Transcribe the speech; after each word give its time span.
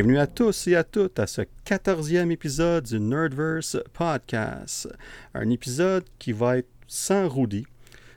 Bienvenue 0.00 0.18
à 0.18 0.26
tous 0.26 0.66
et 0.66 0.76
à 0.76 0.82
toutes 0.82 1.18
à 1.18 1.26
ce 1.26 1.42
quatorzième 1.62 2.30
épisode 2.30 2.84
du 2.84 2.98
Nerdverse 2.98 3.76
Podcast. 3.92 4.88
Un 5.34 5.50
épisode 5.50 6.04
qui 6.18 6.32
va 6.32 6.56
être 6.56 6.70
sans 6.86 7.28
Rudy. 7.28 7.66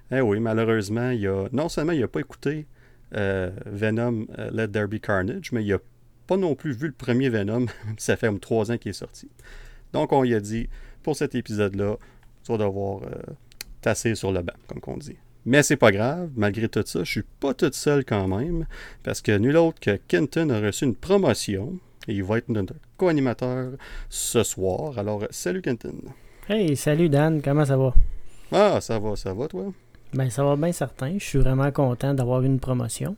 Eh 0.10 0.22
oui, 0.22 0.40
malheureusement, 0.40 1.10
il 1.10 1.28
a, 1.28 1.50
non 1.52 1.68
seulement 1.68 1.92
il 1.92 2.00
n'a 2.00 2.08
pas 2.08 2.22
écouté 2.22 2.68
euh, 3.16 3.52
Venom 3.66 4.28
euh, 4.40 4.50
Let 4.54 4.70
There 4.70 4.88
Be 4.88 5.02
Carnage, 5.02 5.52
mais 5.52 5.62
il 5.62 5.72
n'a 5.72 5.80
pas 6.26 6.38
non 6.38 6.56
plus 6.56 6.72
vu 6.72 6.88
le 6.88 6.94
premier 6.94 7.28
Venom, 7.28 7.66
ça 7.98 8.16
fait 8.16 8.32
trois 8.40 8.72
ans 8.72 8.78
qu'il 8.78 8.92
est 8.92 8.94
sorti. 8.94 9.30
Donc 9.92 10.14
on 10.14 10.22
lui 10.22 10.34
a 10.36 10.40
dit, 10.40 10.70
pour 11.02 11.18
cet 11.18 11.36
épisode-là, 11.36 11.98
tu 12.46 12.52
vas 12.54 12.60
devoir 12.60 13.04
euh, 13.04 13.34
tasser 13.82 14.16
sur 14.16 14.32
le 14.32 14.42
banc, 14.42 14.54
comme 14.70 14.80
on 14.88 14.96
dit. 14.96 15.18
Mais 15.46 15.62
c'est 15.64 15.76
pas 15.78 15.92
grave, 15.92 16.30
malgré 16.36 16.70
tout 16.70 16.84
ça, 16.86 17.04
je 17.04 17.12
suis 17.12 17.24
pas 17.40 17.54
toute 17.54 17.74
seule 17.74 18.06
quand 18.06 18.28
même, 18.28 18.66
parce 19.04 19.22
que 19.22 19.38
nul 19.38 19.58
autre 19.58 19.80
que 19.80 19.98
Kenton 20.08 20.50
a 20.50 20.60
reçu 20.60 20.86
une 20.86 20.96
promotion 20.96 21.74
et 22.08 22.14
il 22.14 22.24
va 22.24 22.38
être 22.38 22.50
notre 22.50 22.76
co-animateur 22.98 23.72
ce 24.10 24.44
soir. 24.44 24.98
Alors, 24.98 25.24
salut 25.32 25.62
Kenton. 25.62 25.96
Hey, 26.48 26.76
salut 26.76 27.10
Dan, 27.10 27.42
comment 27.42 27.66
ça 27.66 27.78
va? 27.78 27.94
Ah, 28.52 28.80
ça 28.82 29.00
va, 29.00 29.16
ça 29.16 29.34
va 29.34 29.48
toi? 29.48 29.74
Ben, 30.14 30.30
ça 30.30 30.44
va 30.44 30.56
bien 30.56 30.72
certain. 30.72 31.14
Je 31.18 31.24
suis 31.24 31.40
vraiment 31.40 31.72
content 31.72 32.14
d'avoir 32.14 32.42
une 32.44 32.60
promotion. 32.60 33.16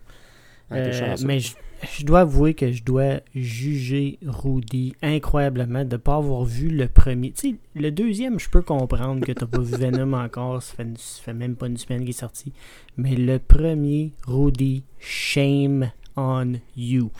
Ah, 0.71 0.75
Euh, 0.77 1.15
mais 1.25 1.39
je, 1.39 1.55
je 1.91 2.05
dois 2.05 2.21
avouer 2.21 2.53
que 2.53 2.71
je 2.71 2.83
dois 2.83 3.21
juger 3.33 4.19
Rudy 4.25 4.95
incroyablement 5.01 5.83
de 5.85 5.93
ne 5.93 5.97
pas 5.97 6.15
avoir 6.15 6.43
vu 6.43 6.69
le 6.69 6.87
premier. 6.87 7.31
Tu 7.31 7.51
sais, 7.51 7.55
le 7.75 7.91
deuxième, 7.91 8.39
je 8.39 8.49
peux 8.49 8.61
comprendre 8.61 9.25
que 9.25 9.31
tu 9.31 9.45
pas 9.45 9.59
vu 9.59 9.75
Venom 9.75 10.13
encore. 10.13 10.61
Ça 10.61 10.75
fait, 10.75 10.87
fait 10.97 11.33
même 11.33 11.55
pas 11.55 11.67
une 11.67 11.77
semaine 11.77 12.01
qu'il 12.01 12.09
est 12.09 12.13
sorti. 12.13 12.53
Mais 12.97 13.15
le 13.15 13.39
premier, 13.39 14.11
Rudy, 14.27 14.83
shame 14.99 15.91
on 16.15 16.53
you. 16.75 17.11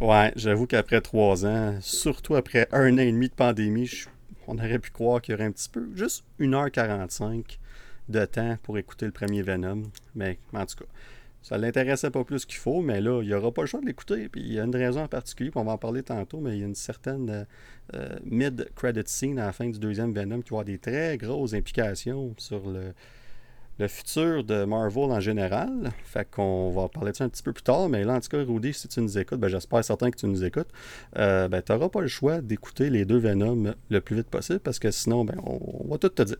Ouais, 0.00 0.32
j'avoue 0.36 0.66
qu'après 0.66 1.00
trois 1.00 1.44
ans, 1.44 1.76
surtout 1.80 2.36
après 2.36 2.68
un 2.72 2.94
an 2.94 2.98
et 2.98 3.12
demi 3.12 3.28
de 3.28 3.34
pandémie, 3.34 3.90
on 4.46 4.56
aurait 4.56 4.78
pu 4.78 4.90
croire 4.90 5.20
qu'il 5.20 5.32
y 5.32 5.34
aurait 5.34 5.46
un 5.46 5.52
petit 5.52 5.68
peu, 5.68 5.88
juste 5.94 6.24
1h45 6.40 7.58
de 8.08 8.24
temps 8.24 8.56
pour 8.62 8.78
écouter 8.78 9.06
le 9.06 9.12
premier 9.12 9.42
Venom. 9.42 9.82
Mais 10.14 10.38
en 10.54 10.66
tout 10.66 10.76
cas, 10.76 10.84
ça 11.48 11.56
l'intéressait 11.56 12.10
pas 12.10 12.24
plus 12.24 12.44
qu'il 12.44 12.58
faut, 12.58 12.82
mais 12.82 13.00
là, 13.00 13.22
il 13.22 13.28
n'y 13.28 13.32
aura 13.32 13.50
pas 13.52 13.62
le 13.62 13.66
choix 13.68 13.80
de 13.80 13.86
l'écouter. 13.86 14.28
Puis 14.28 14.42
il 14.42 14.52
y 14.52 14.60
a 14.60 14.64
une 14.64 14.76
raison 14.76 15.00
en 15.02 15.08
particulier, 15.08 15.50
puis 15.50 15.58
on 15.58 15.64
va 15.64 15.72
en 15.72 15.78
parler 15.78 16.02
tantôt, 16.02 16.40
mais 16.40 16.56
il 16.56 16.60
y 16.60 16.62
a 16.62 16.66
une 16.66 16.74
certaine 16.74 17.30
euh, 17.30 17.44
euh, 17.94 18.18
mid-credit 18.24 19.04
scene 19.06 19.38
à 19.38 19.46
la 19.46 19.52
fin 19.52 19.66
du 19.66 19.78
deuxième 19.78 20.12
Venom 20.12 20.42
qui 20.42 20.50
va 20.50 20.56
avoir 20.56 20.64
des 20.66 20.76
très 20.78 21.16
grosses 21.16 21.54
implications 21.54 22.34
sur 22.36 22.68
le, 22.68 22.92
le 23.78 23.88
futur 23.88 24.44
de 24.44 24.64
Marvel 24.64 25.04
en 25.04 25.20
général. 25.20 25.90
Fait 26.04 26.28
qu'on 26.30 26.70
va 26.70 26.88
parler 26.88 27.12
de 27.12 27.16
ça 27.16 27.24
un 27.24 27.30
petit 27.30 27.42
peu 27.42 27.54
plus 27.54 27.62
tard, 27.62 27.88
mais 27.88 28.04
là, 28.04 28.14
en 28.16 28.20
tout 28.20 28.28
cas, 28.28 28.44
Rudy, 28.44 28.74
si 28.74 28.86
tu 28.88 29.00
nous 29.00 29.16
écoutes, 29.16 29.40
ben, 29.40 29.48
j'espère 29.48 29.82
certain 29.82 30.10
que 30.10 30.18
tu 30.18 30.26
nous 30.26 30.44
écoutes, 30.44 30.68
euh, 31.16 31.48
ben, 31.48 31.62
tu 31.62 31.72
n'auras 31.72 31.88
pas 31.88 32.02
le 32.02 32.08
choix 32.08 32.42
d'écouter 32.42 32.90
les 32.90 33.06
deux 33.06 33.18
Venom 33.18 33.72
le 33.88 34.00
plus 34.02 34.16
vite 34.16 34.28
possible, 34.28 34.60
parce 34.60 34.78
que 34.78 34.90
sinon, 34.90 35.24
ben, 35.24 35.36
on, 35.44 35.58
on 35.84 35.88
va 35.88 35.96
tout 35.96 36.10
te 36.10 36.22
dire. 36.22 36.36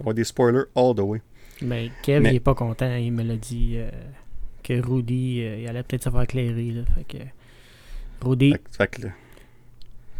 On 0.00 0.04
va 0.04 0.12
des 0.14 0.24
spoilers 0.24 0.64
all 0.74 0.94
the 0.96 1.00
way. 1.00 1.22
Mais 1.60 1.90
Kev, 2.02 2.20
Mais- 2.22 2.30
il 2.32 2.36
est 2.36 2.40
pas 2.40 2.54
content. 2.54 2.94
Il 2.96 3.12
me 3.12 3.22
l'a 3.22 3.36
dit 3.36 3.74
euh, 3.76 3.90
que 4.68 4.80
Rudy, 4.86 5.40
euh, 5.42 5.58
il 5.60 5.68
allait 5.68 5.82
peut-être 5.82 6.04
se 6.04 6.10
faire 6.10 6.22
éclairer. 6.22 6.70
Là. 6.70 6.82
Fait 6.94 7.04
que. 7.04 7.24
Rudy, 8.26 8.52
Fait, 8.52 8.58
que- 8.58 8.70
fait 8.76 8.86
que 8.88 9.02
là, 9.02 9.08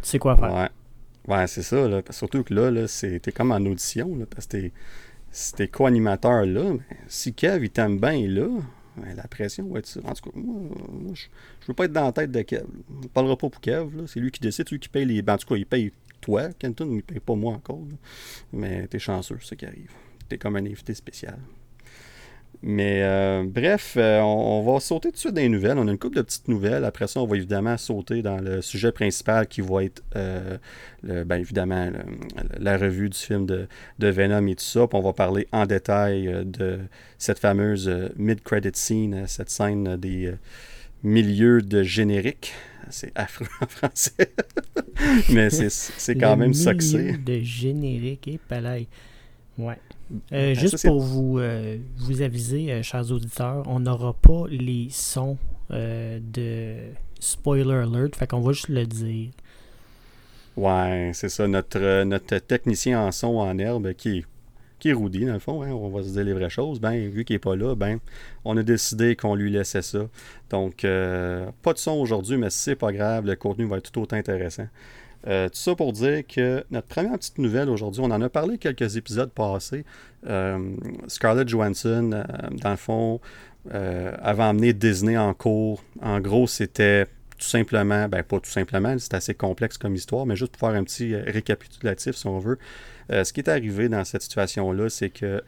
tu 0.02 0.08
sais 0.08 0.18
quoi 0.18 0.36
faire. 0.36 0.52
Ouais, 0.54 1.34
ouais 1.36 1.46
c'est 1.46 1.62
ça. 1.62 1.88
Là. 1.88 2.02
Surtout 2.10 2.42
que 2.44 2.54
là, 2.54 2.70
là 2.70 2.86
t'es 2.88 3.32
comme 3.32 3.52
en 3.52 3.56
audition. 3.58 4.16
Là, 4.16 4.24
parce 4.30 4.46
que 4.46 4.70
t'es, 5.56 5.68
co-animateur 5.68 6.46
là, 6.46 6.72
mais 6.72 6.96
si 7.08 7.34
Kev 7.34 7.64
il 7.64 7.70
t'aime 7.70 7.98
bien 7.98 8.26
là, 8.28 8.48
ben, 8.96 9.14
la 9.16 9.24
pression 9.28 9.68
va 9.68 9.80
être 9.80 9.86
ça. 9.86 10.00
En 10.04 10.12
tout 10.14 10.30
cas, 10.30 10.38
moi, 10.38 10.60
moi, 10.92 11.12
je, 11.14 11.24
je 11.60 11.66
veux 11.68 11.74
pas 11.74 11.84
être 11.84 11.92
dans 11.92 12.04
la 12.04 12.12
tête 12.12 12.30
de 12.32 12.42
Kev. 12.42 12.64
On 12.90 13.00
ne 13.02 13.08
parlera 13.08 13.36
pas 13.36 13.48
pour 13.48 13.60
Kev. 13.60 14.06
C'est 14.06 14.20
lui 14.20 14.30
qui 14.30 14.40
décide, 14.40 14.66
c'est 14.68 14.72
lui 14.74 14.80
qui 14.80 14.88
paye 14.88 15.04
les. 15.04 15.22
ben, 15.22 15.34
en 15.34 15.38
tout 15.38 15.46
cas, 15.48 15.56
il 15.56 15.66
paye 15.66 15.92
toi, 16.20 16.48
Kenton, 16.58 16.86
mais 16.86 16.98
il 16.98 17.02
paye 17.02 17.20
pas 17.20 17.34
moi 17.34 17.54
encore. 17.54 17.80
là. 17.90 17.96
Mais 18.52 18.86
t'es 18.88 18.98
chanceux, 18.98 19.38
c'est 19.40 19.48
ça 19.50 19.56
qui 19.56 19.66
arrive. 19.66 19.90
T'es 20.28 20.38
comme 20.38 20.56
un 20.56 20.64
invité 20.66 20.94
spécial. 20.94 21.38
Mais 22.60 23.02
euh, 23.04 23.44
bref, 23.46 23.94
euh, 23.96 24.18
on, 24.20 24.58
on 24.60 24.72
va 24.74 24.80
sauter 24.80 25.10
tout 25.10 25.14
de 25.14 25.18
suite 25.18 25.34
dans 25.34 25.40
les 25.40 25.48
nouvelles. 25.48 25.78
On 25.78 25.86
a 25.86 25.90
une 25.92 25.98
couple 25.98 26.16
de 26.16 26.22
petites 26.22 26.48
nouvelles. 26.48 26.84
Après 26.84 27.06
ça, 27.06 27.20
on 27.20 27.26
va 27.26 27.36
évidemment 27.36 27.76
sauter 27.76 28.20
dans 28.20 28.38
le 28.38 28.62
sujet 28.62 28.90
principal 28.90 29.46
qui 29.46 29.60
va 29.60 29.84
être, 29.84 30.02
euh, 30.16 30.58
le- 31.04 31.22
ben, 31.22 31.36
évidemment, 31.36 31.88
le- 31.90 32.02
la 32.58 32.76
revue 32.76 33.10
du 33.10 33.16
film 33.18 33.46
de, 33.46 33.68
de 34.00 34.08
Venom 34.08 34.44
et 34.48 34.56
tout 34.56 34.64
ça. 34.64 34.88
Puis 34.88 34.98
on 34.98 35.02
va 35.02 35.12
parler 35.12 35.46
en 35.52 35.66
détail 35.66 36.26
euh, 36.26 36.42
de 36.42 36.80
cette 37.16 37.38
fameuse 37.38 37.88
mid-credit 38.16 38.70
scene, 38.74 39.24
cette 39.28 39.50
scène 39.50 39.96
des 39.96 40.34
milieux 41.04 41.62
de 41.62 41.84
générique. 41.84 42.52
C'est 42.90 43.12
affreux 43.14 43.46
en 43.60 43.66
français. 43.66 44.32
Mais 45.30 45.50
c'est 45.50 46.14
quand 46.16 46.30
Le 46.32 46.36
même 46.38 46.54
c'est. 46.54 47.22
de 47.24 47.40
générique 47.40 48.26
et 48.26 48.38
palais. 48.48 48.86
Ouais. 49.58 49.76
Euh, 50.32 50.54
Ben, 50.54 50.54
juste 50.54 50.78
ça, 50.78 50.88
pour 50.88 51.00
vous, 51.00 51.38
euh, 51.38 51.78
vous 51.98 52.22
aviser, 52.22 52.72
euh, 52.72 52.82
chers 52.82 53.10
auditeurs, 53.12 53.62
on 53.66 53.80
n'aura 53.80 54.14
pas 54.14 54.44
les 54.48 54.88
sons 54.90 55.38
euh, 55.70 56.18
de 56.22 56.76
spoiler 57.20 57.74
alert, 57.74 58.16
fait 58.16 58.26
qu'on 58.26 58.40
va 58.40 58.52
juste 58.52 58.68
le 58.68 58.86
dire. 58.86 59.30
Ouais, 60.56 61.10
c'est 61.14 61.28
ça. 61.28 61.46
Notre, 61.46 61.78
euh, 61.80 62.04
notre 62.04 62.38
technicien 62.38 63.00
en 63.00 63.12
son 63.12 63.36
en 63.38 63.56
herbe 63.58 63.92
qui 63.94 64.18
est, 64.18 64.24
qui 64.80 64.90
est 64.90 64.92
Rudy, 64.92 65.24
dans 65.24 65.34
le 65.34 65.38
fond, 65.38 65.62
hein, 65.62 65.70
on 65.70 65.88
va 65.90 66.02
se 66.02 66.08
dire 66.10 66.24
les 66.24 66.32
vraies 66.32 66.50
choses. 66.50 66.80
Ben, 66.80 67.08
vu 67.08 67.24
qu'il 67.24 67.34
n'est 67.34 67.40
pas 67.40 67.54
là, 67.56 67.74
ben, 67.74 67.98
on 68.44 68.56
a 68.56 68.62
décidé 68.62 69.14
qu'on 69.14 69.34
lui 69.34 69.50
laissait 69.50 69.82
ça. 69.82 70.08
Donc, 70.50 70.84
euh, 70.84 71.50
pas 71.62 71.72
de 71.74 71.78
son 71.78 71.92
aujourd'hui, 71.92 72.36
mais 72.38 72.50
c'est 72.50 72.76
pas 72.76 72.92
grave, 72.92 73.26
le 73.26 73.36
contenu 73.36 73.66
va 73.66 73.76
être 73.78 73.90
tout 73.92 74.00
autant 74.00 74.16
intéressant. 74.16 74.66
Euh, 75.26 75.48
tout 75.48 75.56
ça 75.56 75.74
pour 75.74 75.92
dire 75.92 76.22
que 76.26 76.64
notre 76.70 76.86
première 76.86 77.18
petite 77.18 77.38
nouvelle 77.38 77.68
aujourd'hui, 77.68 78.02
on 78.02 78.10
en 78.10 78.22
a 78.22 78.28
parlé 78.28 78.58
quelques 78.58 78.96
épisodes 78.96 79.30
passés. 79.30 79.84
Euh, 80.26 80.76
Scarlett 81.08 81.48
Johansson, 81.48 82.10
euh, 82.12 82.24
dans 82.52 82.70
le 82.70 82.76
fond, 82.76 83.20
avait 83.70 84.44
emmené 84.44 84.72
Disney 84.72 85.18
en 85.18 85.34
cours. 85.34 85.82
En 86.00 86.20
gros, 86.20 86.46
c'était 86.46 87.06
tout 87.36 87.46
simplement, 87.46 88.08
ben 88.08 88.22
pas 88.22 88.40
tout 88.40 88.50
simplement, 88.50 88.96
c'est 88.98 89.14
assez 89.14 89.34
complexe 89.34 89.76
comme 89.76 89.94
histoire, 89.94 90.24
mais 90.24 90.36
juste 90.36 90.56
pour 90.56 90.68
faire 90.68 90.78
un 90.78 90.84
petit 90.84 91.14
récapitulatif 91.14 92.16
si 92.16 92.26
on 92.26 92.38
veut. 92.38 92.58
Ce 93.10 93.30
qui 93.30 93.40
est 93.40 93.48
arrivé 93.48 93.90
dans 93.90 94.04
cette 94.04 94.22
situation-là, 94.22 94.88
c'est 94.88 95.10
que 95.10 95.42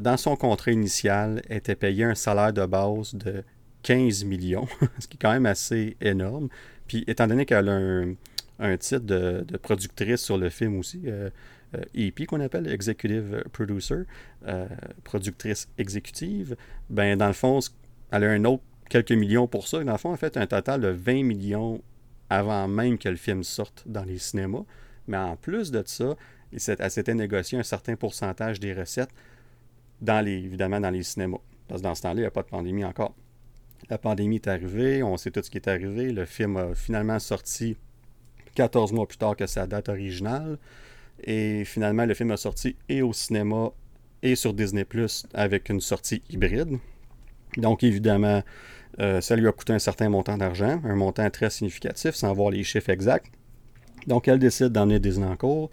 dans 0.00 0.16
son 0.16 0.36
contrat 0.36 0.70
initial, 0.70 1.42
elle 1.50 1.58
était 1.58 1.74
payé 1.74 2.04
un 2.04 2.14
salaire 2.14 2.52
de 2.54 2.64
base 2.64 3.14
de 3.14 3.44
15 3.82 4.24
millions, 4.24 4.66
ce 4.98 5.06
qui 5.06 5.16
est 5.16 5.20
quand 5.20 5.32
même 5.32 5.46
assez 5.46 5.98
énorme. 6.00 6.48
Puis 6.88 7.04
étant 7.06 7.26
donné 7.26 7.44
qu'elle 7.44 7.68
a 7.68 7.72
un, 7.72 8.14
un 8.58 8.76
titre 8.76 9.04
de, 9.04 9.44
productrice 9.62 10.20
sur 10.20 10.38
le 10.38 10.48
film 10.48 10.78
aussi, 10.78 11.02
euh, 11.06 11.30
euh, 11.74 11.82
EP 11.94 12.26
qu'on 12.26 12.40
appelle 12.40 12.68
Executive 12.68 13.44
Producer, 13.52 14.04
euh, 14.46 14.66
productrice 15.02 15.68
exécutive, 15.78 16.56
ben 16.90 17.16
dans 17.16 17.26
le 17.26 17.32
fond, 17.32 17.60
elle 18.10 18.24
a 18.24 18.30
un 18.30 18.44
autre 18.44 18.62
quelques 18.88 19.12
millions 19.12 19.46
pour 19.46 19.66
ça. 19.66 19.82
Dans 19.82 19.92
le 19.92 19.98
fond, 19.98 20.10
elle 20.10 20.14
a 20.14 20.18
fait 20.18 20.36
un 20.36 20.46
total 20.46 20.80
de 20.80 20.88
20 20.88 21.24
millions 21.24 21.82
avant 22.30 22.68
même 22.68 22.98
que 22.98 23.08
le 23.08 23.16
film 23.16 23.42
sorte 23.42 23.84
dans 23.86 24.04
les 24.04 24.18
cinémas. 24.18 24.64
Mais 25.06 25.16
en 25.16 25.36
plus 25.36 25.70
de 25.70 25.82
ça, 25.84 26.16
elle 26.52 26.90
s'était 26.90 27.14
négocié 27.14 27.58
un 27.58 27.62
certain 27.62 27.96
pourcentage 27.96 28.60
des 28.60 28.72
recettes, 28.72 29.10
dans 30.00 30.24
les, 30.24 30.32
évidemment 30.32 30.80
dans 30.80 30.90
les 30.90 31.02
cinémas. 31.02 31.38
Parce 31.68 31.80
que 31.80 31.86
dans 31.86 31.94
ce 31.94 32.02
temps-là, 32.02 32.14
il 32.14 32.20
n'y 32.20 32.26
a 32.26 32.30
pas 32.30 32.42
de 32.42 32.48
pandémie 32.48 32.84
encore. 32.84 33.14
La 33.90 33.98
pandémie 33.98 34.36
est 34.36 34.48
arrivée, 34.48 35.02
on 35.02 35.16
sait 35.16 35.30
tout 35.30 35.42
ce 35.42 35.50
qui 35.50 35.58
est 35.58 35.68
arrivé. 35.68 36.12
Le 36.12 36.24
film 36.24 36.56
a 36.56 36.74
finalement 36.74 37.18
sorti 37.18 37.76
14 38.54 38.92
mois 38.92 39.06
plus 39.06 39.18
tard 39.18 39.36
que 39.36 39.46
sa 39.46 39.66
date 39.66 39.88
originale. 39.88 40.58
Et 41.22 41.64
finalement, 41.64 42.06
le 42.06 42.14
film 42.14 42.30
a 42.30 42.36
sorti 42.36 42.76
et 42.88 43.02
au 43.02 43.12
cinéma 43.12 43.70
et 44.22 44.36
sur 44.36 44.54
Disney 44.54 44.84
Plus 44.84 45.26
avec 45.34 45.68
une 45.68 45.80
sortie 45.80 46.22
hybride. 46.30 46.78
Donc 47.56 47.84
évidemment, 47.84 48.42
euh, 49.00 49.20
ça 49.20 49.36
lui 49.36 49.46
a 49.46 49.52
coûté 49.52 49.72
un 49.72 49.78
certain 49.78 50.08
montant 50.08 50.36
d'argent, 50.36 50.80
un 50.84 50.96
montant 50.96 51.28
très 51.30 51.50
significatif, 51.50 52.14
sans 52.14 52.32
voir 52.32 52.50
les 52.50 52.64
chiffres 52.64 52.90
exacts. 52.90 53.30
Donc 54.06 54.28
elle 54.28 54.38
décide 54.38 54.68
d'emmener 54.68 54.98
Disney 54.98 55.26
en 55.26 55.36
cours. 55.36 55.70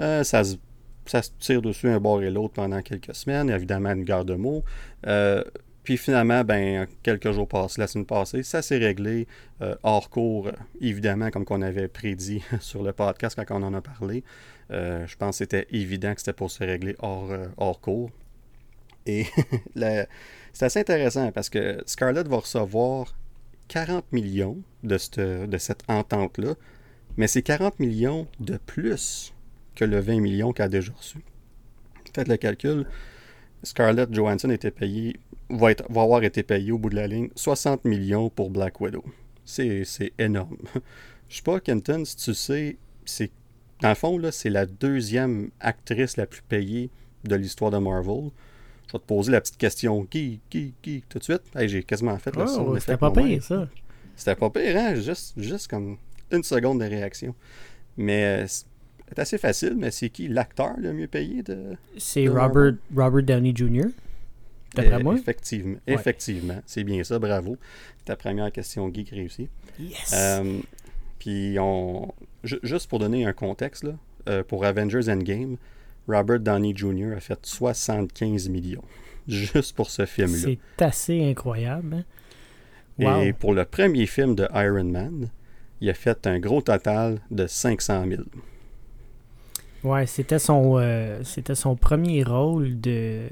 Euh, 0.00 0.24
ça, 0.24 0.44
se, 0.44 0.56
ça 1.06 1.22
se 1.22 1.30
tire 1.38 1.62
dessus 1.62 1.88
un 1.88 2.00
bord 2.00 2.22
et 2.22 2.30
l'autre 2.30 2.54
pendant 2.54 2.82
quelques 2.82 3.14
semaines, 3.14 3.50
évidemment 3.50 3.90
une 3.90 4.04
garde 4.04 4.28
de 4.28 4.34
mots. 4.34 4.64
Euh, 5.06 5.42
puis 5.82 5.96
finalement, 5.96 6.44
ben, 6.44 6.86
quelques 7.02 7.32
jours 7.32 7.48
passés, 7.48 7.80
la 7.80 7.88
semaine 7.88 8.06
passée, 8.06 8.42
ça 8.42 8.62
s'est 8.62 8.78
réglé 8.78 9.26
euh, 9.62 9.74
hors 9.82 10.10
cours, 10.10 10.50
évidemment, 10.80 11.30
comme 11.30 11.44
qu'on 11.44 11.62
avait 11.62 11.88
prédit 11.88 12.42
sur 12.60 12.82
le 12.82 12.92
podcast 12.92 13.38
quand 13.46 13.60
on 13.60 13.64
en 13.64 13.74
a 13.74 13.80
parlé. 13.80 14.22
Euh, 14.70 15.06
je 15.06 15.16
pense 15.16 15.38
que 15.38 15.44
c'était 15.44 15.66
évident 15.70 16.14
que 16.14 16.20
c'était 16.20 16.32
pour 16.32 16.50
se 16.50 16.62
régler 16.62 16.94
hors, 17.00 17.32
euh, 17.32 17.48
hors 17.56 17.80
cours. 17.80 18.10
Et 19.06 19.26
c'est 20.52 20.64
assez 20.66 20.78
intéressant 20.78 21.32
parce 21.32 21.48
que 21.48 21.82
Scarlett 21.86 22.28
va 22.28 22.36
recevoir 22.36 23.16
40 23.66 24.12
millions 24.12 24.58
de 24.84 24.98
cette, 24.98 25.18
de 25.18 25.58
cette 25.58 25.82
entente-là, 25.88 26.54
mais 27.16 27.26
c'est 27.26 27.42
40 27.42 27.80
millions 27.80 28.28
de 28.38 28.56
plus 28.56 29.34
que 29.74 29.84
le 29.84 29.98
20 29.98 30.20
millions 30.20 30.52
qu'elle 30.52 30.66
a 30.66 30.68
déjà 30.68 30.92
reçu. 30.92 31.18
Faites 32.14 32.28
le 32.28 32.36
calcul. 32.36 32.86
Scarlett 33.62 34.12
Johansson 34.12 34.50
était 34.50 34.70
payé, 34.70 35.16
va, 35.50 35.70
être- 35.70 35.84
va 35.90 36.02
avoir 36.02 36.22
été 36.24 36.42
payé 36.42 36.72
au 36.72 36.78
bout 36.78 36.90
de 36.90 36.96
la 36.96 37.06
ligne 37.06 37.28
60 37.36 37.84
millions 37.84 38.28
pour 38.30 38.50
Black 38.50 38.80
Widow. 38.80 39.04
C'est 39.44 39.84
énorme. 40.18 40.56
Je 41.28 41.36
sais 41.36 41.42
pas, 41.42 41.60
Kenton, 41.60 42.04
si 42.04 42.16
tu 42.16 42.34
sais, 42.34 42.76
c'est 43.04 43.30
dans 43.80 43.88
le 43.88 43.94
fond, 43.96 44.16
là, 44.18 44.30
c'est 44.30 44.50
la 44.50 44.64
deuxième 44.66 45.50
actrice 45.58 46.16
la 46.16 46.26
plus 46.26 46.42
payée 46.42 46.90
de 47.24 47.34
l'histoire 47.34 47.70
de 47.72 47.78
Marvel. 47.78 48.30
Je 48.86 48.92
vais 48.92 48.98
te 48.98 49.04
poser 49.06 49.32
la 49.32 49.40
petite 49.40 49.56
question 49.56 50.04
qui, 50.04 50.40
qui, 50.50 50.74
qui, 50.82 51.02
tout 51.08 51.18
de 51.18 51.24
suite? 51.24 51.42
j'ai 51.56 51.82
quasiment 51.82 52.16
fait 52.18 52.34
le 52.36 52.46
son. 52.46 52.78
C'était 52.78 52.96
pas 52.96 53.10
pire, 53.10 53.42
ça. 53.42 53.68
C'était 54.14 54.36
pas 54.36 54.50
pire, 54.50 54.76
hein? 54.76 54.94
Juste, 54.94 55.32
juste 55.36 55.68
comme 55.68 55.96
une 56.30 56.42
seconde 56.44 56.80
de 56.80 56.84
réaction. 56.84 57.34
Mais 57.96 58.44
euh, 58.44 58.46
c'est 59.14 59.20
assez 59.20 59.38
facile, 59.38 59.74
mais 59.76 59.90
c'est 59.90 60.08
qui 60.08 60.28
l'acteur 60.28 60.74
le 60.78 60.92
mieux 60.92 61.06
payé 61.06 61.42
de. 61.42 61.76
C'est 61.98 62.28
Robert, 62.28 62.74
Robert 62.96 63.22
Downey 63.22 63.52
Jr. 63.54 63.88
D'après 64.74 64.94
euh, 64.94 65.00
moi. 65.00 65.14
Effectivement, 65.14 65.78
effectivement. 65.86 66.62
C'est 66.66 66.84
bien 66.84 67.04
ça, 67.04 67.18
bravo. 67.18 67.58
Ta 68.06 68.16
première 68.16 68.50
question 68.50 68.92
geek 68.92 69.10
réussie. 69.10 69.48
Yes! 69.78 70.14
Euh, 70.14 70.60
puis 71.18 71.56
on. 71.58 72.14
Juste 72.42 72.88
pour 72.88 72.98
donner 72.98 73.26
un 73.26 73.32
contexte, 73.32 73.84
là, 73.84 74.42
pour 74.44 74.64
Avengers 74.64 75.08
Endgame, 75.08 75.56
Robert 76.08 76.40
Downey 76.40 76.74
Jr. 76.74 77.12
a 77.16 77.20
fait 77.20 77.38
75 77.42 78.48
millions. 78.48 78.82
Juste 79.28 79.76
pour 79.76 79.90
ce 79.90 80.06
film-là. 80.06 80.56
C'est 80.76 80.82
assez 80.82 81.24
incroyable. 81.24 82.04
Hein? 83.00 83.20
Et 83.20 83.32
pour 83.32 83.54
le 83.54 83.64
premier 83.64 84.06
film 84.06 84.34
de 84.34 84.48
Iron 84.54 84.84
Man, 84.84 85.28
il 85.80 85.90
a 85.90 85.94
fait 85.94 86.26
un 86.26 86.38
gros 86.38 86.62
total 86.62 87.20
de 87.30 87.46
500 87.46 88.06
000. 88.08 88.22
Ouais, 89.84 90.06
c'était 90.06 90.38
son, 90.38 90.78
euh, 90.78 91.20
c'était 91.24 91.54
son 91.54 91.74
premier 91.74 92.22
rôle 92.22 92.80
de, 92.80 93.26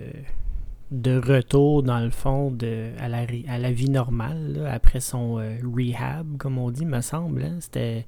de 0.91 1.17
retour, 1.19 1.82
dans 1.82 2.00
le 2.00 2.11
fond, 2.11 2.50
de, 2.50 2.91
à, 2.99 3.08
la, 3.08 3.25
à 3.49 3.58
la 3.58 3.70
vie 3.73 3.88
normale, 3.88 4.69
après 4.70 5.00
son 5.00 5.38
euh, 5.38 5.58
rehab, 5.62 6.37
comme 6.38 6.58
on 6.58 6.70
dit, 6.70 6.87
me 6.87 7.00
semble. 7.00 7.43
Hein? 7.44 7.58
C'était. 7.61 8.06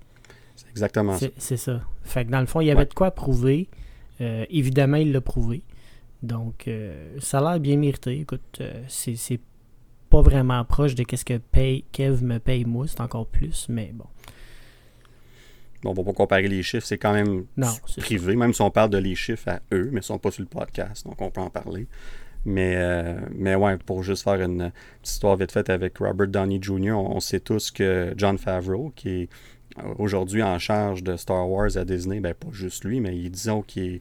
C'est 0.56 0.68
exactement 0.70 1.16
ça. 1.16 1.26
C'est 1.38 1.56
ça. 1.56 1.80
Fait 2.02 2.24
que 2.24 2.30
dans 2.30 2.40
le 2.40 2.46
fond, 2.46 2.60
il 2.60 2.66
y 2.66 2.70
avait 2.70 2.86
de 2.86 2.94
quoi 2.94 3.10
prouver. 3.12 3.68
Euh, 4.20 4.44
évidemment, 4.50 4.96
il 4.96 5.12
l'a 5.12 5.20
prouvé. 5.20 5.62
Donc, 6.22 6.70
ça 7.18 7.38
a 7.38 7.52
l'air 7.52 7.60
bien 7.60 7.76
mérité. 7.76 8.20
Écoute, 8.20 8.62
c'est 8.86 9.40
pas 10.08 10.20
vraiment 10.20 10.64
proche 10.64 10.94
de 10.94 11.04
ce 11.16 11.24
que 11.24 11.38
paye, 11.38 11.84
Kev 11.90 12.22
me 12.22 12.38
paye 12.38 12.64
moi, 12.64 12.86
c'est 12.86 13.00
encore 13.00 13.26
plus, 13.26 13.66
mais 13.68 13.90
bon. 13.92 14.04
Bon, 15.82 15.90
on 15.90 15.94
va 15.94 16.05
pas 16.05 16.12
comparer 16.12 16.49
les 16.49 16.62
chiffres, 16.62 16.87
c'est 16.87 16.99
quand 16.99 17.12
même 17.12 17.44
privé, 17.96 18.37
même 18.37 18.52
si 18.52 18.62
on 18.62 18.70
parle 18.70 18.90
de 18.90 18.99
les 18.99 19.14
chiffres 19.14 19.49
à 19.49 19.61
eux, 19.73 19.90
mais 19.93 20.00
ils 20.00 20.05
sont 20.05 20.19
pas 20.19 20.31
sur 20.31 20.43
le 20.43 20.49
podcast, 20.49 21.05
donc 21.05 21.20
on 21.20 21.31
peut 21.31 21.40
en 21.40 21.50
parler. 21.50 21.87
Mais, 22.44 22.75
euh, 22.76 23.20
mais 23.34 23.55
ouais, 23.55 23.76
pour 23.79 24.02
juste 24.02 24.25
faire 24.25 24.40
une 24.40 24.73
petite 25.02 25.14
histoire 25.14 25.37
vite 25.37 25.52
faite 25.52 25.70
avec 25.70 25.99
Robert 25.99 26.29
Downey 26.29 26.58
Jr., 26.61 26.93
on, 26.93 27.20
sait 27.20 27.40
tous 27.40 27.70
que 27.70 28.14
John 28.17 28.38
Favreau, 28.38 28.93
qui 28.96 29.08
est 29.08 29.29
aujourd'hui 29.99 30.43
en 30.43 30.58
charge 30.58 31.02
de 31.02 31.17
Star 31.17 31.49
Wars 31.49 31.76
à 31.76 31.84
Disney, 31.84 32.20
ben 32.20 32.34
pas 32.34 32.49
juste 32.52 32.84
lui, 32.84 33.00
mais 33.00 33.12
disons 33.29 33.62
qu'il 33.62 33.94
est, 33.94 34.00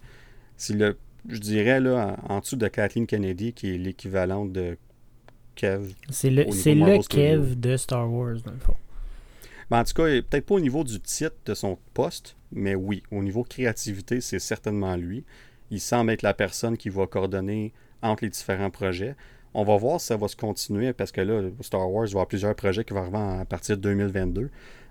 c'est 0.57 0.73
le, 0.73 0.97
je 1.29 1.39
dirais 1.39 1.79
là, 1.79 2.17
en, 2.27 2.39
dessous 2.39 2.55
de 2.55 2.67
Kathleen 2.67 3.05
Kennedy, 3.05 3.53
qui 3.53 3.75
est 3.75 3.77
l'équivalent 3.77 4.45
de 4.45 4.77
Kev. 5.55 5.93
C'est 6.09 6.29
le, 6.29 6.43
le 6.43 7.07
Kev 7.07 7.55
de 7.55 7.77
Star 7.77 8.11
Wars, 8.11 8.37
dans 8.43 8.51
le 8.51 8.59
fond. 8.59 8.75
En 9.71 9.83
tout 9.83 9.93
cas, 9.93 10.03
peut-être 10.03 10.45
pas 10.45 10.55
au 10.55 10.59
niveau 10.59 10.83
du 10.83 10.99
titre 10.99 11.35
de 11.45 11.53
son 11.53 11.77
poste, 11.93 12.35
mais 12.51 12.75
oui, 12.75 13.03
au 13.11 13.23
niveau 13.23 13.43
créativité, 13.43 14.19
c'est 14.19 14.39
certainement 14.39 14.95
lui. 14.95 15.23
Il 15.69 15.79
semble 15.79 16.11
être 16.11 16.23
la 16.23 16.33
personne 16.33 16.77
qui 16.77 16.89
va 16.89 17.07
coordonner 17.07 17.71
entre 18.01 18.25
les 18.25 18.29
différents 18.29 18.69
projets. 18.69 19.15
On 19.53 19.63
va 19.63 19.77
voir 19.77 19.99
si 19.99 20.07
ça 20.07 20.17
va 20.17 20.27
se 20.27 20.35
continuer 20.35 20.91
parce 20.93 21.11
que 21.11 21.21
là, 21.21 21.49
Star 21.61 21.89
Wars 21.89 22.05
va 22.05 22.11
avoir 22.11 22.27
plusieurs 22.27 22.55
projets 22.55 22.83
qui 22.83 22.93
vont 22.93 23.01
arriver 23.01 23.41
à 23.41 23.45
partir 23.45 23.77
de 23.77 23.81
2022. 23.81 24.49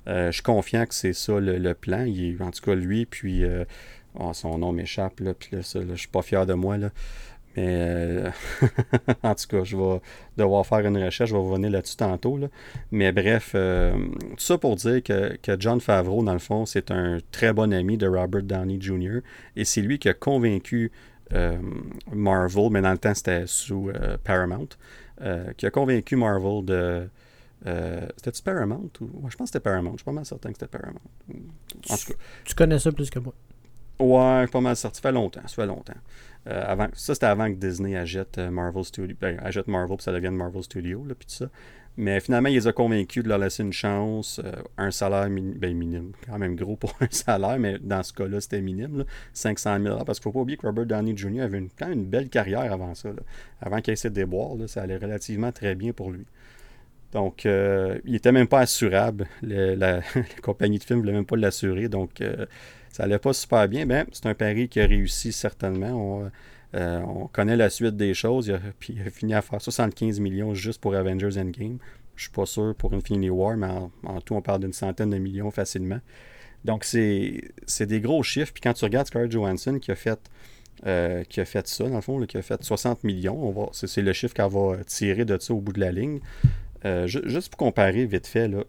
Euh, 0.09 0.27
je 0.27 0.33
suis 0.33 0.43
confiant 0.43 0.87
que 0.87 0.95
c'est 0.95 1.13
ça 1.13 1.39
le, 1.39 1.75
plan. 1.75 2.05
Il 2.05 2.43
en 2.43 2.51
tout 2.51 2.63
cas, 2.63 2.75
lui, 2.75 3.05
puis 3.05 3.45
euh, 3.45 3.65
oh, 4.19 4.33
son 4.33 4.59
nom 4.59 4.73
m'échappe, 4.73 5.15
puis 5.17 5.25
là, 5.27 5.63
ça, 5.63 5.81
suis 5.97 6.09
pas 6.09 6.23
fier 6.23 6.47
de 6.47 6.55
moi. 6.55 6.77
Mais 7.57 7.67
euh, 7.67 8.31
en 9.23 9.35
tout 9.35 9.47
cas, 9.49 9.65
je 9.65 9.77
vais 9.77 10.01
devoir 10.37 10.65
faire 10.65 10.87
une 10.87 11.03
recherche, 11.03 11.31
je 11.31 11.35
vais 11.35 11.43
revenir 11.43 11.71
là-dessus 11.71 11.97
tantôt. 11.97 12.39
Mais 12.93 13.13
bref, 13.13 13.53
euh, 13.55 13.93
tout 13.93 14.39
ça 14.39 14.59
pour 14.59 14.77
dire 14.77 15.03
que, 15.03 15.57
John 15.59 15.81
Favreau, 15.81 16.23
dans 16.23 16.33
le 16.33 16.39
fond, 16.39 16.65
c'est 16.65 16.91
un 16.91 17.19
très 17.33 17.53
bon 17.53 17.73
ami 17.73 17.97
de 17.97 18.07
Robert 18.07 18.45
Downey 18.45 18.81
Jr. 18.81 19.21
Et 19.57 19.65
c'est 19.65 19.83
lui 19.83 19.99
qui 19.99 20.09
a 20.09 20.15
convaincu 20.15 20.93
euh, 21.33 21.59
Marvel, 22.13 22.71
mais 22.71 22.83
dans 22.83 22.93
le 22.93 22.99
temps 22.99 23.15
c'était 23.15 23.45
sous 23.47 23.91
Paramount, 24.25 24.69
qui 25.57 25.67
a 25.67 25.71
convaincu 25.71 26.17
Marvel 26.17 26.65
de. 26.65 27.09
c'était-tu 28.17 28.43
Paramount 28.43 28.91
ou... 29.01 29.29
je 29.29 29.37
pense 29.37 29.51
que 29.51 29.59
c'était 29.59 29.61
Paramount. 29.61 29.93
Je 29.93 29.99
suis 29.99 30.05
pas 30.05 30.13
mal 30.13 30.25
certain 30.25 30.53
que 30.53 30.59
c'était 30.59 30.79
Paramount. 30.79 31.01
En 31.89 31.97
tout 31.97 32.13
cas. 32.13 32.19
Tu 32.45 32.55
connais 32.55 32.79
ça 32.79 32.93
plus 32.93 33.11
que 33.11 33.19
moi. 33.19 33.35
Ouais, 33.99 34.47
pas 34.47 34.61
mal 34.61 34.77
certain. 34.77 34.97
Ça 34.97 35.03
fait 35.03 35.13
longtemps. 35.13 35.43
Ça 35.43 35.55
fait 35.55 35.67
longtemps. 35.67 35.95
Euh, 36.47 36.87
ça, 36.95 37.15
c'était 37.15 37.27
avant 37.27 37.47
que 37.49 37.57
Disney 37.57 37.97
achète 37.97 38.39
euh, 38.39 38.51
Marvel 38.51 38.85
Studio. 38.85 39.17
Ben, 39.21 39.39
Marvel, 39.67 39.97
puis 39.97 40.05
ça 40.05 40.13
devienne 40.13 40.35
Marvel 40.35 40.63
Studio, 40.63 41.05
là, 41.07 41.15
puis 41.15 41.27
tout 41.27 41.35
ça. 41.35 41.51
Mais 41.97 42.21
finalement, 42.21 42.49
il 42.49 42.55
les 42.55 42.67
a 42.67 42.73
convaincus 42.73 43.23
de 43.23 43.29
leur 43.29 43.39
laisser 43.39 43.63
une 43.63 43.73
chance. 43.73 44.41
Euh, 44.43 44.53
un 44.79 44.91
salaire 44.91 45.29
ben, 45.29 45.77
minime, 45.77 46.13
quand 46.27 46.39
même 46.39 46.57
gros 46.57 46.77
pour 46.77 46.95
un 47.01 47.09
salaire, 47.11 47.59
mais 47.59 47.79
dans 47.79 48.03
ce 48.03 48.13
cas-là, 48.15 48.41
c'était 48.41 48.63
minime. 48.63 48.99
Là, 48.99 49.05
500 49.35 49.83
000 49.83 50.05
Parce 50.05 50.19
qu'il 50.19 50.29
ne 50.29 50.33
faut 50.33 50.39
pas 50.39 50.41
oublier 50.41 50.57
que 50.57 50.67
Robert 50.67 50.87
Downey 50.87 51.17
Jr. 51.17 51.43
avait 51.43 51.59
une, 51.59 51.69
quand 51.79 51.89
même 51.89 51.99
une 51.99 52.07
belle 52.07 52.31
carrière 52.31 52.73
avant 52.73 52.95
ça. 52.95 53.11
Avant 53.61 53.81
qu'il 53.81 53.93
essayé 53.93 54.11
de 54.11 54.15
déboire, 54.15 54.57
ça 54.67 54.83
allait 54.83 54.97
relativement 54.97 55.53
très 55.53 55.75
bien 55.75 55.93
pour 55.93 56.11
lui. 56.11 56.25
Donc, 57.13 57.45
il 57.45 58.13
n'était 58.13 58.33
même 58.33 58.47
pas 58.47 58.61
assurable. 58.61 59.27
la, 59.43 60.01
compagnie 60.43 60.79
de 60.79 60.85
film 60.85 61.01
ne 61.01 61.03
voulait 61.03 61.13
même 61.13 61.27
pas 61.27 61.37
l'assurer. 61.37 61.89
Donc, 61.89 62.23
ça 62.91 63.05
allait 63.05 63.19
pas 63.19 63.33
super 63.33 63.69
bien. 63.69 63.87
Ben, 63.87 64.07
c'est 64.13 64.27
un 64.27 64.35
pari 64.35 64.69
qui 64.69 64.81
a 64.81 64.87
réussi 64.87 65.33
certainement. 65.33 66.31
Euh, 66.75 67.01
on, 67.01 67.27
connaît 67.27 67.57
la 67.57 67.71
suite 67.71 67.97
des 67.97 68.15
choses. 68.15 68.49
Il 68.49 68.55
a, 68.55 68.61
puis 68.79 68.95
il 68.97 69.07
a 69.07 69.11
fini 69.11 69.35
à 69.35 69.43
faire 69.43 69.61
75 69.61 70.21
millions 70.21 70.55
juste 70.55 70.81
pour 70.81 70.95
Avengers 70.95 71.39
Endgame. 71.39 71.79
Je 72.17 72.25
suis 72.25 72.33
pas 72.33 72.47
sûr 72.47 72.75
pour 72.77 72.93
Infinity 72.93 73.31
War, 73.31 73.57
mais 73.57 73.69
en, 74.05 74.21
tout, 74.21 74.35
on 74.35 74.43
parle 74.43 74.61
d'une 74.61 74.75
centaine 74.75 75.11
de 75.11 75.19
millions 75.19 75.51
facilement. 75.51 76.01
Donc, 76.67 76.85
c'est 76.85 77.87
des 77.87 78.01
gros 78.01 78.23
chiffres. 78.23 78.53
Puis 78.53 78.61
quand 78.61 78.75
tu 78.75 78.85
regardes 78.85 79.07
Scarlett 79.07 79.33
Johansson 79.33 79.79
qui 79.79 79.91
a 79.91 79.95
fait, 79.95 80.21
euh, 80.87 81.25
qui 81.25 81.41
a 81.41 81.47
fait 81.47 81.67
ça, 81.67 81.89
dans 81.89 81.95
le 81.95 82.01
fond, 82.03 82.21
qui 82.27 82.37
a 82.37 82.43
fait 82.43 82.63
60 82.63 83.05
millions, 83.05 83.71
c'est 83.73 84.03
le 84.03 84.13
chiffre 84.13 84.35
qu'elle 84.35 84.51
va 84.51 84.85
tirer 84.85 85.25
de 85.25 85.39
ça 85.39 85.55
au 85.55 85.61
bout 85.61 85.73
de 85.73 85.81
la 85.81 85.93
ligne. 85.93 86.21
Euh, 86.85 87.07
juste 87.07 87.49
pour 87.49 87.57
comparer 87.57 88.05
vite 88.05 88.27
fait, 88.27 88.49
là, 88.49 88.65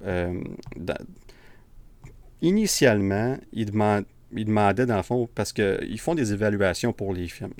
initialement, 2.42 3.38
ils, 3.54 3.66
demandaient, 3.66 4.86
dans 4.86 4.98
le 4.98 5.04
fond, 5.04 5.30
parce 5.34 5.54
qu'ils 5.54 6.00
font 6.00 6.16
des 6.16 6.34
évaluations 6.34 6.94
pour 6.94 7.14
les 7.14 7.28
films. 7.28 7.54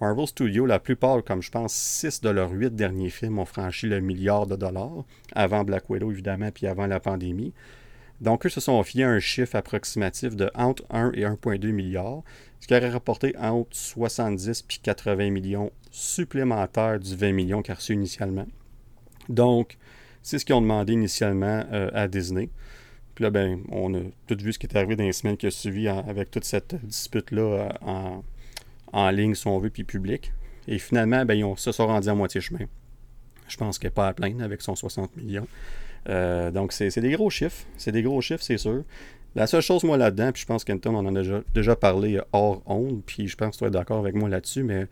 Marvel 0.00 0.26
Studios, 0.26 0.66
la 0.66 0.78
plupart, 0.78 1.24
comme 1.24 1.42
je 1.42 1.50
pense, 1.50 1.72
6 1.72 2.20
de 2.20 2.28
leurs 2.28 2.52
8 2.52 2.76
derniers 2.76 3.10
films 3.10 3.38
ont 3.38 3.46
franchi 3.46 3.86
le 3.86 4.00
milliard 4.00 4.46
de 4.46 4.54
dollars, 4.54 5.04
avant 5.34 5.64
Black 5.64 5.88
Widow, 5.88 6.10
évidemment, 6.10 6.50
puis 6.50 6.66
avant 6.66 6.86
la 6.86 7.00
pandémie. 7.00 7.54
Donc, 8.20 8.46
eux 8.46 8.48
se 8.48 8.60
sont 8.60 8.82
fiés 8.82 9.04
à 9.04 9.10
un 9.10 9.18
chiffre 9.20 9.56
approximatif 9.56 10.36
de 10.36 10.50
entre 10.54 10.84
1 10.90 11.12
et 11.12 11.22
1,2 11.22 11.70
milliard, 11.70 12.22
ce 12.60 12.66
qui 12.66 12.74
aurait 12.74 12.90
rapporté 12.90 13.34
entre 13.38 13.74
70 13.74 14.64
et 14.70 14.78
80 14.82 15.30
millions 15.30 15.70
supplémentaires 15.90 16.98
du 16.98 17.14
20 17.14 17.32
millions 17.32 17.62
qu'ils 17.62 17.74
reçu 17.74 17.92
initialement. 17.92 18.46
Donc, 19.28 19.76
c'est 20.22 20.38
ce 20.38 20.44
qu'ils 20.44 20.54
ont 20.54 20.62
demandé 20.62 20.92
initialement 20.92 21.64
euh, 21.72 21.90
à 21.92 22.08
Disney. 22.08 22.48
Puis 23.16 23.22
là, 23.22 23.30
ben, 23.30 23.62
on 23.72 23.94
a 23.94 23.98
tout 24.26 24.36
vu 24.38 24.52
ce 24.52 24.58
qui 24.58 24.66
est 24.66 24.76
arrivé 24.76 24.94
dans 24.94 25.02
les 25.02 25.12
semaines 25.14 25.38
qui 25.38 25.46
ont 25.46 25.50
suivi 25.50 25.88
avec 25.88 26.30
toute 26.30 26.44
cette 26.44 26.76
dispute-là 26.84 27.42
euh, 27.42 27.68
en, 27.80 28.22
en, 28.92 29.10
ligne, 29.10 29.34
si 29.34 29.46
on 29.46 29.58
veut, 29.58 29.70
puis 29.70 29.84
public. 29.84 30.32
Et 30.68 30.78
finalement, 30.78 31.24
ben, 31.24 31.32
ils 31.34 31.58
se 31.58 31.72
sont 31.72 31.86
rendus 31.86 32.10
à 32.10 32.14
moitié 32.14 32.42
chemin. 32.42 32.66
Je 33.48 33.56
pense 33.56 33.78
qu'elle 33.78 33.88
n'est 33.88 33.94
pas 33.94 34.08
à 34.08 34.12
plaindre 34.12 34.44
avec 34.44 34.60
son 34.60 34.76
60 34.76 35.16
millions. 35.16 35.46
Euh, 36.10 36.50
donc, 36.50 36.74
c'est 36.74 36.94
des 37.00 37.12
gros 37.12 37.30
chiffres. 37.30 37.64
C'est 37.78 37.90
des 37.90 38.02
gros 38.02 38.20
chiffres, 38.20 38.42
c'est 38.42 38.58
sûr. 38.58 38.84
La 39.34 39.46
seule 39.46 39.62
chose, 39.62 39.82
moi, 39.82 39.96
là-dedans, 39.96 40.32
puis 40.32 40.42
je 40.42 40.46
pense 40.46 40.62
qu'Anton 40.62 40.94
en 40.94 41.06
a 41.06 41.10
déjà, 41.10 41.40
déjà 41.54 41.74
parlé 41.74 42.20
hors 42.32 42.62
onde, 42.66 43.02
puis 43.06 43.28
je 43.28 43.36
pense 43.36 43.56
que 43.56 43.64
tu 43.64 43.66
es 43.66 43.70
d'accord 43.70 43.98
avec 43.98 44.14
moi 44.14 44.28
là-dessus, 44.28 44.62
mais 44.62 44.88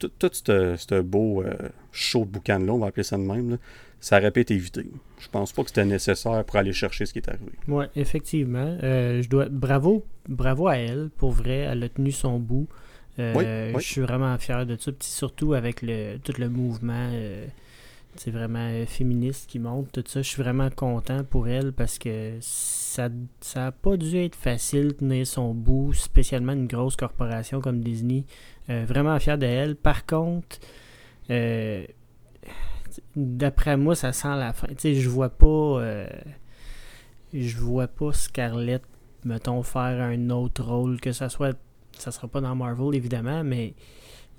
tout, 0.00 0.30
ce 0.32 1.00
beau 1.02 1.42
euh, 1.42 1.54
show 1.92 2.24
de 2.24 2.30
boucan-là, 2.30 2.72
on 2.72 2.78
va 2.78 2.88
appeler 2.88 3.04
ça 3.04 3.16
de 3.16 3.22
même, 3.22 3.50
là, 3.50 3.56
ça 4.00 4.18
aurait 4.18 4.30
pu 4.30 4.40
être 4.40 4.50
évité. 4.50 4.86
Je 5.18 5.28
pense 5.28 5.52
pas 5.52 5.62
que 5.62 5.68
c'était 5.68 5.84
nécessaire 5.84 6.44
pour 6.44 6.56
aller 6.56 6.72
chercher 6.72 7.06
ce 7.06 7.12
qui 7.12 7.18
est 7.18 7.28
arrivé. 7.28 7.52
Oui, 7.68 7.84
effectivement. 7.96 8.78
Euh, 8.82 9.22
je 9.22 9.28
dois 9.28 9.46
bravo, 9.50 10.04
bravo 10.28 10.68
à 10.68 10.76
elle, 10.76 11.10
pour 11.16 11.32
vrai, 11.32 11.58
elle 11.58 11.82
a 11.84 11.88
tenu 11.88 12.10
son 12.10 12.38
bout. 12.38 12.66
Euh, 13.18 13.72
je 13.76 13.84
suis 13.84 14.00
vraiment 14.00 14.36
fier 14.38 14.64
de 14.64 14.76
ça, 14.78 14.92
surtout 15.00 15.52
avec 15.52 15.82
le 15.82 16.16
tout 16.18 16.32
le 16.38 16.48
mouvement 16.48 17.10
c'est 18.16 18.32
vraiment 18.32 18.68
féministe 18.86 19.48
qui 19.48 19.60
monte, 19.60 19.92
tout 19.92 20.02
ça. 20.04 20.22
Je 20.22 20.28
suis 20.28 20.42
vraiment 20.42 20.68
content 20.70 21.22
pour 21.22 21.46
elle 21.46 21.72
parce 21.72 21.96
que 21.98 22.32
ça 22.40 23.08
n'a 23.54 23.70
pas 23.70 23.96
dû 23.96 24.16
être 24.16 24.34
facile 24.34 24.88
de 24.88 24.92
tenir 24.94 25.26
son 25.26 25.54
bout, 25.54 25.92
spécialement 25.92 26.52
une 26.52 26.66
grosse 26.66 26.96
corporation 26.96 27.60
comme 27.60 27.80
Disney. 27.82 28.24
vraiment 28.68 29.18
fier 29.20 29.38
de 29.38 29.46
elle. 29.46 29.76
Par 29.76 30.06
contre, 30.06 30.58
euh, 31.30 31.84
d'après 33.16 33.76
moi, 33.76 33.94
ça 33.94 34.12
sent 34.12 34.36
la 34.36 34.52
fin. 34.52 34.68
Tu 34.76 34.94
je 34.94 35.08
vois 35.08 35.30
pas. 35.30 35.46
Euh, 35.46 36.08
je 37.32 37.56
vois 37.58 37.88
pas 37.88 38.12
Scarlett, 38.12 38.82
mettons, 39.24 39.62
faire 39.62 40.02
un 40.02 40.30
autre 40.30 40.64
rôle, 40.64 41.00
que 41.00 41.12
ça 41.12 41.28
soit. 41.28 41.56
Ça 41.92 42.10
sera 42.10 42.28
pas 42.28 42.40
dans 42.40 42.54
Marvel, 42.54 42.94
évidemment, 42.94 43.44
mais 43.44 43.74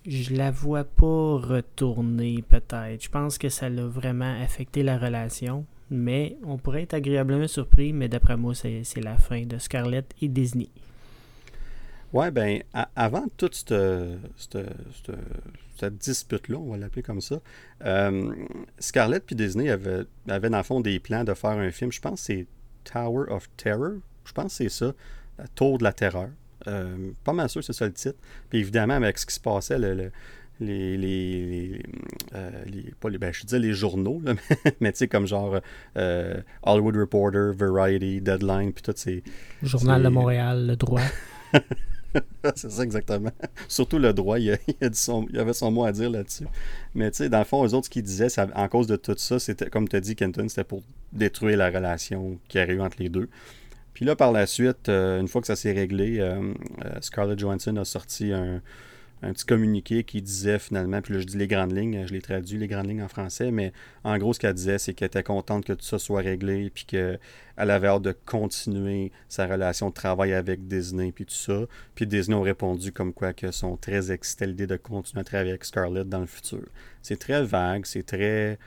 je 0.08 0.34
la 0.34 0.52
vois 0.52 0.84
pas 0.84 1.38
retourner, 1.38 2.44
peut-être. 2.48 3.04
Je 3.04 3.10
pense 3.10 3.38
que 3.38 3.50
ça 3.50 3.70
l'a 3.70 3.86
vraiment 3.86 4.42
affecté 4.42 4.84
la 4.84 4.98
relation. 4.98 5.66
Mais 5.94 6.38
on 6.46 6.58
pourrait 6.58 6.84
être 6.84 6.94
agréablement 6.94 7.48
surpris, 7.48 7.92
mais 7.92 8.08
d'après 8.08 8.38
moi, 8.38 8.54
c'est 8.56 9.04
la 9.04 9.18
fin 9.18 9.46
de 9.46 9.58
Scarlett 9.58 10.10
et 10.22 10.30
Disney. 10.30 10.70
Ouais, 12.14 12.30
ben, 12.30 12.62
avant 12.96 13.26
toute 13.38 13.56
cette, 13.56 13.74
cette, 15.78 15.98
dispute-là, 15.98 16.58
on 16.58 16.72
va 16.72 16.78
l'appeler 16.78 17.04
comme 17.04 17.22
ça, 17.22 17.40
euh, 17.86 18.34
Scarlett 18.80 19.26
puis 19.26 19.36
Disney 19.36 19.70
avaient, 19.70 20.04
avaient, 20.28 20.50
dans 20.50 20.58
le 20.58 20.64
fond, 20.64 20.82
des 20.82 21.00
plans 21.00 21.24
de 21.24 21.34
faire 21.34 21.52
un 21.52 21.72
film. 21.72 21.92
Je 21.92 22.02
pense 22.02 22.20
que 22.20 22.26
c'est 22.26 22.48
Tower 22.84 23.30
of 23.30 23.50
Terror. 23.56 23.94
Je 24.26 24.34
pense 24.34 24.58
que 24.58 24.64
c'est 24.64 24.70
ça. 24.70 24.94
La 25.38 25.48
Tour 25.48 25.78
de 25.78 25.84
la 25.84 25.94
Terreur. 25.94 26.30
Euh, 26.68 27.12
pas 27.24 27.34
mal 27.34 27.50
sûr, 27.50 27.64
c'est 27.64 27.74
ça 27.74 27.86
le 27.86 27.94
titre. 27.94 28.18
Puis 28.50 28.60
évidemment, 28.60 28.94
avec 28.94 29.18
ce 29.18 29.26
qui 29.26 29.34
se 29.34 29.40
passait, 29.40 29.80
le, 29.80 30.12
les, 30.60 30.98
les, 30.98 31.82
euh, 32.36 32.50
les, 32.66 32.94
pas 33.00 33.10
les, 33.10 33.18
ben, 33.18 33.34
je 33.34 33.44
disais 33.44 33.60
les 33.60 33.74
journaux, 33.74 34.22
là, 34.24 34.34
mais 34.80 34.92
tu 34.92 35.00
sais, 35.00 35.08
comme 35.08 35.26
genre 35.26 35.60
euh, 35.98 36.42
Hollywood 36.64 36.96
Reporter, 36.96 37.54
Variety, 37.54 38.22
Deadline, 38.22 38.72
puis 38.72 38.84
tout 38.84 38.94
ces. 38.96 39.24
Journal 39.64 40.04
de 40.04 40.10
Montréal, 40.10 40.68
Le 40.68 40.76
Droit. 40.76 41.02
c'est 42.56 42.72
ça 42.72 42.84
exactement. 42.84 43.32
Surtout 43.68 44.00
le 44.00 44.14
droit, 44.14 44.40
il, 44.40 44.52
a, 44.52 44.58
avait 45.40 45.54
son 45.54 45.72
mot 45.72 45.86
à 45.86 45.92
dire 45.92 46.10
là-dessus. 46.10 46.46
Mais 46.96 47.12
tu 47.12 47.18
sais, 47.18 47.30
dans 47.30 47.40
le 47.40 47.46
fond, 47.46 47.66
eux 47.66 47.74
autres, 47.74 47.86
ce 47.86 47.90
qu'ils 47.90 48.04
disaient, 48.04 48.30
ça, 48.30 48.48
en 48.56 48.68
cause 48.68 48.88
de 48.88 48.96
tout 48.96 49.16
ça, 49.18 49.40
c'était, 49.40 49.70
comme 49.70 49.88
tu 49.88 49.96
as 49.96 50.02
dit, 50.02 50.16
Kenton, 50.16 50.48
c'était 50.50 50.64
pour 50.64 50.84
détruire 51.14 51.58
la 51.58 51.70
relation 51.70 52.40
qui 52.48 52.60
arrive 52.60 52.82
entre 52.82 52.98
les 53.00 53.10
deux. 53.10 53.30
Puis 53.94 54.06
là, 54.06 54.16
par 54.16 54.32
la 54.32 54.48
suite, 54.48 54.90
euh, 54.90 55.20
une 55.20 55.28
fois 55.28 55.42
que 55.42 55.48
ça 55.48 55.56
s'est 55.56 55.74
réglé, 55.74 56.26
Scarlett 57.02 57.38
Johansson 57.38 57.76
a 57.78 57.86
sorti 57.86 58.32
un, 58.32 58.62
un 59.24 59.34
petit 59.34 59.46
communiqué 59.46 60.04
qui 60.04 60.22
disait 60.22 60.60
finalement, 60.60 61.02
puis 61.02 61.14
là 61.14 61.20
je 61.20 61.26
dis 61.26 61.38
les 61.38 61.48
grandes 61.48 61.76
lignes, 61.76 62.06
je 62.08 62.14
l'ai 62.14 62.22
traduit 62.22 62.58
les 62.58 62.68
grandes 62.68 62.88
lignes 62.88 63.04
en 63.04 63.08
français, 63.08 63.52
mais 63.52 63.72
en 64.04 64.18
gros 64.18 64.34
ce 64.34 64.40
qu'elle 64.40 64.54
disait 64.54 64.80
c'est 64.80 64.94
qu'elle 64.94 65.08
était 65.08 65.24
contente 65.24 65.66
que 65.66 65.74
tout 65.74 65.86
ça 65.86 66.00
soit 66.00 66.22
réglé, 66.22 66.72
puis 66.74 66.86
qu'elle 66.86 67.20
avait 67.58 67.88
hâte 67.88 68.02
de 68.02 68.16
continuer 68.26 69.12
sa 69.30 69.46
relation 69.46 69.90
de 69.90 69.94
travail 69.94 70.34
avec 70.34 70.68
Disney, 70.68 71.12
puis 71.12 71.26
tout 71.26 71.36
ça. 71.36 71.66
Puis 71.96 72.08
Disney 72.08 72.36
a 72.36 72.42
répondu 72.42 72.92
comme 72.92 73.14
quoi 73.14 73.34
qu'ils 73.34 73.54
sont 73.54 73.78
très 73.78 74.12
excités 74.12 74.48
l'idée 74.48 74.68
de 74.68 74.78
continuer 74.78 75.22
à 75.22 75.24
travailler 75.24 75.52
avec 75.52 75.66
Scarlett 75.66 76.10
dans 76.10 76.22
le 76.22 76.26
futur. 76.26 76.66
C'est 77.02 77.20
très 77.20 77.44
vague, 77.44 77.86
c'est 77.86 78.06
très 78.06 78.58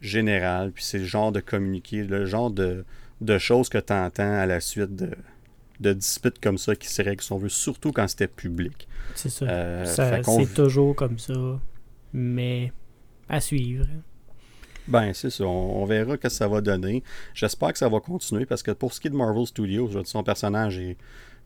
général, 0.00 0.72
puis 0.72 0.84
c'est 0.84 0.98
le 0.98 1.04
genre 1.04 1.32
de 1.32 1.40
communiqué, 1.40 2.02
le 2.02 2.26
genre 2.26 2.50
de, 2.50 2.84
de 3.20 3.38
choses 3.38 3.68
que 3.68 3.78
tu 3.78 3.92
entends 3.92 4.34
à 4.34 4.46
la 4.46 4.60
suite 4.60 4.94
de 4.96 5.10
de 5.82 5.92
disputes 5.92 6.38
comme 6.40 6.58
ça 6.58 6.74
qui 6.74 6.88
se 6.88 7.02
règlent, 7.02 7.22
si 7.22 7.32
on 7.32 7.38
veut, 7.38 7.48
surtout 7.48 7.92
quand 7.92 8.08
c'était 8.08 8.28
public. 8.28 8.88
C'est 9.14 9.28
ça. 9.28 9.44
Euh, 9.46 9.84
c'est 9.84 10.54
toujours 10.54 10.94
comme 10.94 11.18
ça, 11.18 11.34
mais 12.12 12.72
à 13.28 13.40
suivre. 13.40 13.86
Ben, 14.88 15.12
c'est 15.14 15.30
ça. 15.30 15.44
On, 15.44 15.84
verra 15.84 16.12
ce 16.12 16.16
que 16.16 16.28
ça 16.28 16.48
va 16.48 16.60
donner. 16.60 17.02
J'espère 17.34 17.72
que 17.72 17.78
ça 17.78 17.88
va 17.88 18.00
continuer 18.00 18.46
parce 18.46 18.62
que 18.62 18.72
pour 18.72 18.92
ce 18.92 19.00
qui 19.00 19.08
est 19.08 19.10
de 19.10 19.16
Marvel 19.16 19.46
Studios, 19.46 19.88
je 19.92 20.02
son 20.04 20.22
personnage 20.22 20.78
est 20.78 20.96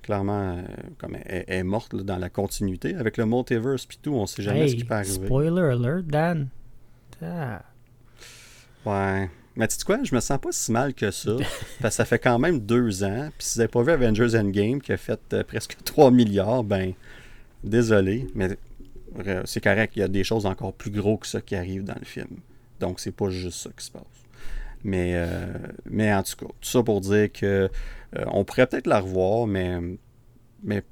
clairement 0.03 0.57
euh, 0.57 0.63
comme 0.99 1.17
est, 1.27 1.63
morte 1.63 1.95
dans 1.95 2.17
la 2.17 2.31
continuité. 2.31 2.95
Avec 2.95 3.17
le 3.17 3.27
multiverse 3.27 3.87
puis 3.87 3.99
tout, 4.01 4.15
on 4.15 4.27
sait 4.27 4.43
jamais 4.43 4.69
ce 4.69 4.77
qui 4.77 4.85
peut 4.85 4.95
arriver. 4.95 5.27
Spoiler 5.27 5.63
alert, 5.63 6.07
Dan. 6.07 6.49
Ah. 7.23 7.63
Ouais. 8.85 9.31
Mais 9.57 9.67
tu 9.69 9.77
sais 9.77 9.85
quoi, 9.85 9.99
je 10.03 10.15
me 10.15 10.21
sens 10.21 10.39
pas 10.39 10.53
si 10.53 10.71
mal 10.71 10.93
que 10.93 11.11
ça. 11.11 11.37
parce 11.81 11.95
que 11.95 11.97
ça 11.97 12.05
fait 12.05 12.19
quand 12.19 12.39
même 12.39 12.61
deux 12.61 13.05
ans. 13.05 13.31
Puis 13.39 13.47
si 13.47 13.55
vous 13.55 13.61
n'avez 13.61 13.71
pas 13.71 13.83
vu 13.83 13.91
Avengers 13.91 14.39
Endgame, 14.39 14.81
qui 14.81 14.93
a 14.93 14.99
fait 14.99 15.21
euh, 15.33 15.43
presque 15.45 15.77
3 15.85 16.11
milliards, 16.11 16.63
ben, 16.63 16.93
désolé. 17.65 18.27
Mais 18.35 18.57
euh, 19.27 19.43
c'est 19.47 19.63
correct, 19.63 19.95
il 19.97 20.01
y 20.01 20.03
a 20.03 20.09
des 20.09 20.25
choses 20.25 20.45
encore 20.45 20.75
plus 20.75 20.91
gros 20.91 21.17
que 21.17 21.27
ça 21.27 21.41
qui 21.41 21.57
arrivent 21.57 21.85
dans 21.85 21.99
le 21.99 22.05
film. 22.05 22.39
Donc, 22.81 23.01
c'est 23.01 23.13
pas 23.13 23.31
juste 23.31 23.59
ça 23.59 23.71
qui 23.77 23.85
se 23.87 23.91
passe. 23.91 24.03
Mais, 24.85 25.13
euh, 25.15 25.47
mais 25.87 26.13
en 26.13 26.23
tout 26.23 26.37
cas, 26.37 26.53
tout 26.61 26.69
ça 26.69 26.83
pour 26.83 27.01
dire 27.01 27.33
que 27.33 27.69
on 28.29 28.45
pourrait 28.45 28.67
peut-être 28.67 28.87
la 28.87 29.01
revoir, 29.01 29.47
mais, 29.47 29.79
mais, 30.63 30.83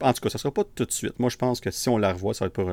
en 0.00 0.12
tout 0.12 0.20
cas, 0.20 0.28
ça 0.28 0.38
sera 0.38 0.52
pas 0.52 0.64
tout 0.64 0.84
de 0.84 0.90
suite. 0.92 1.18
Moi, 1.18 1.30
je 1.30 1.36
pense 1.36 1.60
que 1.60 1.70
si 1.70 1.88
on 1.88 1.98
la 1.98 2.12
revoit, 2.12 2.34
ça 2.34 2.44
va 2.44 2.48
être 2.48 2.54
pour 2.54 2.70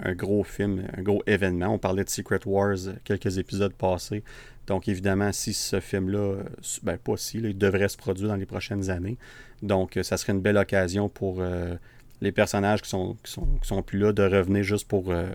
un 0.00 0.14
gros 0.14 0.44
film, 0.44 0.84
un 0.96 1.02
gros 1.02 1.22
événement. 1.26 1.68
On 1.68 1.78
parlait 1.78 2.04
de 2.04 2.08
Secret 2.08 2.40
Wars 2.46 2.76
quelques 3.04 3.38
épisodes 3.38 3.72
passés. 3.72 4.22
Donc, 4.66 4.86
évidemment, 4.88 5.32
si 5.32 5.54
ce 5.54 5.80
film-là, 5.80 6.42
ben 6.82 6.98
pas 6.98 7.16
si, 7.16 7.38
il 7.38 7.56
devrait 7.56 7.88
se 7.88 7.96
produire 7.96 8.28
dans 8.28 8.36
les 8.36 8.46
prochaines 8.46 8.90
années. 8.90 9.16
Donc, 9.62 9.96
euh, 9.96 10.02
ça 10.02 10.16
serait 10.16 10.34
une 10.34 10.42
belle 10.42 10.58
occasion 10.58 11.08
pour 11.08 11.38
euh, 11.40 11.74
les 12.20 12.32
personnages 12.32 12.82
qui 12.82 12.90
sont, 12.90 13.16
qui 13.24 13.32
sont, 13.62 13.82
plus 13.82 13.98
là 13.98 14.12
de 14.12 14.22
revenir 14.22 14.62
juste 14.62 14.86
pour 14.86 15.10
euh, 15.10 15.26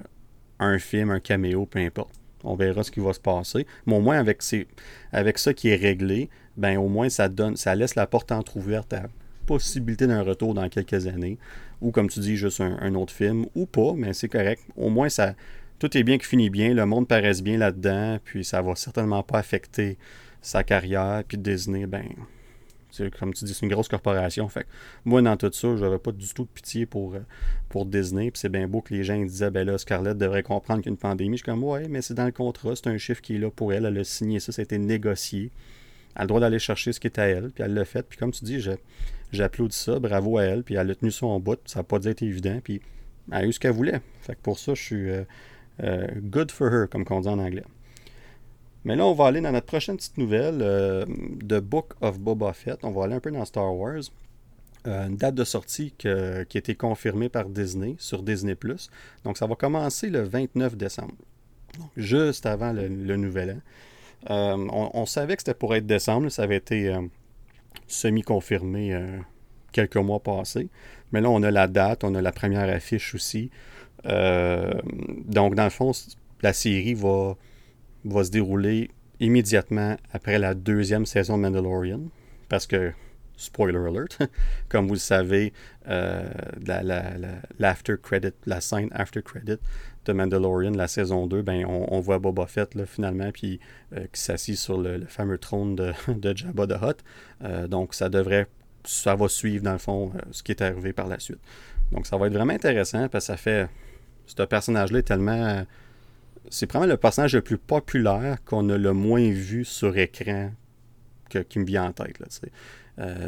un 0.60 0.78
film, 0.78 1.10
un 1.10 1.20
caméo, 1.20 1.66
peu 1.66 1.80
importe. 1.80 2.14
On 2.44 2.56
verra 2.56 2.84
ce 2.84 2.92
qui 2.92 3.00
va 3.00 3.14
se 3.14 3.20
passer. 3.20 3.66
Mais 3.86 3.96
au 3.96 4.02
moins, 4.02 4.20
avec, 4.20 4.44
ces, 4.44 4.68
avec 5.12 5.40
ça 5.40 5.54
qui 5.54 5.70
est 5.70 5.78
réglé, 5.78 6.30
ben 6.56 6.78
au 6.78 6.88
moins, 6.88 7.10
ça, 7.10 7.28
donne, 7.28 7.56
ça 7.56 7.74
laisse 7.74 7.96
la 7.96 8.06
porte 8.06 8.32
entrouverte 8.32 8.94
à 8.94 9.04
possibilité 9.46 10.08
d'un 10.08 10.22
retour 10.22 10.54
dans 10.54 10.70
quelques 10.70 11.08
années 11.08 11.38
ou 11.84 11.92
comme 11.92 12.10
tu 12.10 12.20
dis, 12.20 12.38
juste 12.38 12.62
un, 12.62 12.96
autre 12.96 13.14
film, 13.14 13.46
ou 13.56 13.66
pas, 13.66 13.94
mais 13.96 14.14
c'est 14.14 14.30
correct. 14.30 14.64
Au 14.76 14.90
moins, 14.90 15.10
ça, 15.10 15.36
tout 15.80 15.96
est 15.98 16.04
bien 16.04 16.18
qui 16.18 16.26
finit 16.26 16.50
bien, 16.50 16.74
le 16.74 16.86
monde 16.86 17.08
paraisse 17.08 17.44
bien 17.44 17.58
là-dedans, 17.58 18.20
puis 18.24 18.44
ça 18.44 18.62
va 18.62 18.76
certainement 18.76 19.22
pas 19.22 19.38
affecter 19.38 19.98
sa 20.42 20.64
carrière, 20.64 21.24
puis 21.28 21.38
Disney, 21.38 21.86
ben, 21.86 22.06
comme 23.20 23.34
tu 23.34 23.46
dis, 23.46 23.54
c'est 23.54 23.66
une 23.66 23.72
grosse 23.72 23.88
corporation. 23.88 24.48
Fait 24.50 24.66
moi, 25.06 25.22
dans 25.22 25.36
tout 25.36 25.52
ça, 25.52 25.76
je 25.76 25.84
n'avais 25.84 25.98
pas 25.98 26.12
du 26.12 26.32
tout 26.34 26.44
de 26.44 26.50
pitié 26.50 26.86
pour, 26.86 27.16
euh, 27.16 27.20
pour 27.70 27.86
Disney. 27.86 28.30
Puis 28.32 28.40
c'est 28.40 28.50
bien 28.50 28.68
beau 28.68 28.82
que 28.82 28.94
les 28.94 29.04
gens 29.04 29.20
disaient, 29.20 29.50
ben 29.50 29.66
là, 29.66 29.78
Scarlett 29.78 30.18
devrait 30.18 30.44
comprendre 30.44 30.82
qu'il 30.82 30.92
y 30.92 30.92
a 30.92 30.94
une 30.94 30.98
pandémie. 30.98 31.38
Je 31.38 31.44
suis 31.44 31.52
comme, 31.52 31.64
ouais, 31.64 31.88
mais 31.90 32.02
c'est 32.02 32.14
dans 32.14 32.26
le 32.26 32.32
contrat, 32.32 32.76
c'est 32.76 32.88
un 32.88 32.98
chiffre 32.98 33.22
qui 33.22 33.36
est 33.36 33.40
là 33.40 33.50
pour 33.50 33.74
elle. 33.74 33.86
Elle 33.86 33.98
a 33.98 34.04
signé 34.04 34.40
ça, 34.40 34.52
ça 34.52 34.62
a 34.62 34.64
été 34.64 34.78
négocié. 34.78 35.52
Elle 36.16 36.22
a 36.22 36.24
le 36.24 36.28
droit 36.28 36.40
d'aller 36.40 36.60
chercher 36.60 36.94
ce 36.94 37.00
qui 37.00 37.08
est 37.08 37.18
à 37.18 37.26
elle, 37.26 37.50
puis 37.50 37.64
elle 37.64 37.74
l'a 37.74 37.86
fait. 37.86 38.04
Puis 38.08 38.18
comme 38.18 38.32
tu 38.32 38.46
dis, 38.46 38.60
je, 38.60 38.72
J'applaudis 39.34 39.76
ça, 39.76 40.00
bravo 40.00 40.38
à 40.38 40.44
elle, 40.44 40.64
puis 40.64 40.76
elle 40.76 40.92
a 40.92 40.96
tenu 40.96 41.10
son 41.10 41.40
bout, 41.40 41.60
ça 41.66 41.80
n'a 41.80 41.84
pas 41.84 42.06
été 42.06 42.24
évident, 42.26 42.60
puis 42.64 42.82
elle 43.32 43.38
a 43.38 43.46
eu 43.46 43.52
ce 43.52 43.60
qu'elle 43.60 43.72
voulait. 43.72 44.00
Fait 44.22 44.36
que 44.36 44.42
pour 44.42 44.60
ça, 44.60 44.76
je 44.76 44.82
suis 44.82 45.10
euh, 45.10 45.24
euh, 45.82 46.08
good 46.22 46.52
for 46.52 46.72
her, 46.72 46.88
comme 46.88 47.04
on 47.10 47.22
dit 47.22 47.28
en 47.28 47.40
anglais. 47.40 47.64
Mais 48.86 48.96
là, 48.96 49.08
on 49.08 49.14
va 49.14 49.26
aller 49.26 49.42
dans 49.42 49.52
notre 49.52 49.66
prochaine 49.66 49.98
petite 49.98 50.20
nouvelle, 50.20 50.60
euh, 50.62 51.04
The 51.06 51.60
Book 51.60 51.94
of 52.02 52.20
Boba 52.20 52.54
Fett. 52.54 52.84
On 52.84 52.92
va 52.92 53.06
aller 53.06 53.16
un 53.16 53.20
peu 53.20 53.32
dans 53.32 53.44
Star 53.44 53.76
Wars. 53.76 54.04
une 54.86 55.16
date 55.16 55.34
de 55.34 55.46
sortie 55.46 55.96
qui 55.98 56.08
a 56.08 56.42
été 56.42 56.76
confirmée 56.76 57.30
par 57.30 57.50
Disney 57.50 57.96
sur 57.98 58.22
Disney⁇ 58.22 58.54
Donc 59.24 59.38
ça 59.38 59.48
va 59.48 59.56
commencer 59.56 60.12
le 60.12 60.22
29 60.22 60.76
décembre, 60.76 61.16
juste 61.98 62.46
avant 62.46 62.72
le, 62.72 62.88
Nouvel 63.18 63.62
An. 64.30 64.68
On, 64.70 64.92
on, 64.94 65.06
savait 65.08 65.38
que 65.38 65.42
c'était 65.42 65.54
pour 65.54 65.74
être 65.74 65.88
décembre, 65.88 66.30
ça 66.30 66.44
avait 66.44 66.58
été 66.58 66.94
semi-confirmé 67.88 68.94
euh, 68.94 69.18
quelques 69.72 69.98
mois 69.98 70.22
passés. 70.22 70.70
Mais 71.12 71.22
là, 71.22 71.30
on 71.30 71.44
a 71.44 71.52
la 71.52 71.68
date, 71.68 72.04
on 72.04 72.16
a 72.16 72.22
la 72.22 72.32
première 72.32 72.70
affiche 72.70 73.16
aussi. 73.16 73.50
Euh, 74.06 74.74
donc, 75.26 75.56
dans 75.56 75.64
le 75.64 75.70
fond, 75.70 75.92
la 76.42 76.54
série 76.54 76.94
va, 76.94 77.36
va 78.06 78.24
se 78.24 78.32
dérouler 78.32 78.90
immédiatement 79.20 79.96
après 80.12 80.40
la 80.40 80.54
deuxième 80.54 81.06
saison 81.06 81.38
de 81.38 81.44
Mandalorian. 81.44 82.02
Parce 82.50 82.68
que, 82.68 82.92
spoiler 83.38 83.78
alert, 83.78 84.20
comme 84.70 84.88
vous 84.88 84.94
le 84.94 85.00
savez, 85.00 85.54
euh, 85.88 86.30
l'after 87.60 87.96
credit, 88.02 88.34
la 88.46 88.62
scène 88.62 88.90
after 88.92 89.22
credit 89.22 89.58
de 90.06 90.14
Mandalorian, 90.14 90.72
la 90.72 90.88
saison 90.88 91.28
2, 91.28 91.42
ben, 91.42 91.66
on, 91.66 92.00
voit 92.00 92.20
Boba 92.20 92.46
Fett 92.48 92.86
finalement, 92.86 93.32
puis 93.32 93.60
euh, 93.96 94.06
qui 94.12 94.22
s'assit 94.22 94.58
sur 94.58 94.78
le, 94.78 95.06
fameux 95.06 95.38
trône 95.38 95.76
de, 96.08 96.36
Jabba 96.36 96.68
the 96.68 96.82
Hutt. 96.82 97.04
Euh, 97.44 97.68
donc 97.68 97.94
ça 97.94 98.10
devrait, 98.10 98.48
ça 98.84 99.16
va 99.16 99.28
suivre 99.28 99.64
dans 99.64 99.74
le 99.74 99.78
fond 99.78 100.12
euh, 100.16 100.20
ce 100.32 100.44
qui 100.44 100.52
est 100.52 100.62
arrivé 100.62 100.94
par 100.94 101.08
la 101.08 101.20
suite. 101.20 101.40
Donc 101.92 102.08
ça 102.08 102.18
va 102.18 102.28
être 102.28 102.34
vraiment 102.34 102.54
intéressant 102.54 103.08
parce 103.08 103.26
que 103.26 103.34
ça 103.34 103.38
fait, 103.38 103.70
ce 104.26 104.42
personnage-là 104.44 105.02
tellement, 105.02 105.66
c'est 106.50 106.70
vraiment 106.70 106.88
le 106.88 106.98
personnage 106.98 107.36
le 107.36 107.42
plus 107.42 107.58
populaire 107.58 108.38
qu'on 108.46 108.70
a 108.70 108.78
le 108.78 108.94
moins 108.94 109.30
vu 109.30 109.64
sur 109.64 109.98
écran 109.98 110.52
que, 111.30 111.40
qui 111.40 111.60
me 111.60 111.66
vient 111.66 111.86
en 111.86 111.92
tête. 111.92 112.20
Là, 112.20 112.28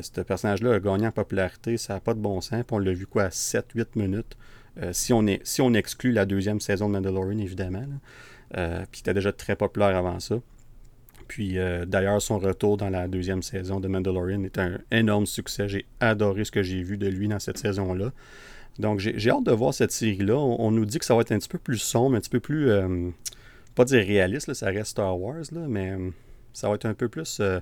ce 0.01 0.21
personnage-là 0.21 0.75
a 0.75 0.79
gagné 0.79 1.07
en 1.07 1.11
popularité, 1.11 1.77
ça 1.77 1.95
n'a 1.95 1.99
pas 1.99 2.13
de 2.13 2.19
bon 2.19 2.41
sens, 2.41 2.63
puis 2.65 2.75
on 2.75 2.79
l'a 2.79 2.93
vu 2.93 3.07
quoi, 3.07 3.27
7-8 3.27 3.87
minutes. 3.95 4.37
Euh, 4.81 4.91
si, 4.93 5.13
on 5.13 5.73
exclut 5.73 6.11
la 6.11 6.25
deuxième 6.25 6.59
saison 6.59 6.87
de 6.87 6.93
Mandalorian, 6.93 7.37
évidemment, 7.39 7.85
euh, 8.57 8.85
puis 8.91 9.01
était 9.01 9.13
déjà 9.13 9.31
très 9.31 9.55
populaire 9.55 9.95
avant 9.95 10.19
ça. 10.19 10.35
Puis 11.27 11.57
euh, 11.57 11.85
d'ailleurs, 11.85 12.21
son 12.21 12.37
retour 12.37 12.77
dans 12.77 12.89
la 12.89 13.07
deuxième 13.07 13.41
saison 13.41 13.79
de 13.79 13.87
Mandalorian 13.87 14.43
est 14.43 14.59
un 14.59 14.79
énorme 14.91 15.25
succès. 15.25 15.67
J'ai 15.67 15.85
adoré 15.99 16.43
ce 16.43 16.51
que 16.51 16.61
j'ai 16.61 16.83
vu 16.83 16.97
de 16.97 17.07
lui 17.07 17.27
dans 17.27 17.39
cette 17.39 17.57
saison-là. 17.57 18.11
Donc 18.77 18.99
j'ai 18.99 19.29
hâte 19.29 19.45
de 19.45 19.51
voir 19.51 19.73
cette 19.73 19.91
série-là. 19.91 20.35
On, 20.35 20.69
nous 20.69 20.85
dit 20.85 20.99
que 20.99 21.05
ça 21.05 21.15
va 21.15 21.21
être 21.21 21.31
un 21.31 21.39
petit 21.39 21.49
peu 21.49 21.57
plus 21.57 21.77
sombre, 21.77 22.17
un 22.17 22.19
petit 22.19 22.29
peu 22.29 22.41
plus, 22.41 22.69
pas 23.75 23.83
dire 23.83 24.05
réaliste, 24.05 24.53
ça 24.53 24.67
reste 24.67 24.91
Star 24.91 25.19
Wars, 25.19 25.43
mais 25.51 25.97
Ça 26.53 26.69
va 26.69 26.75
être 26.75 26.85
un 26.85 26.93
peu 26.93 27.09
plus, 27.09 27.39
euh, 27.41 27.59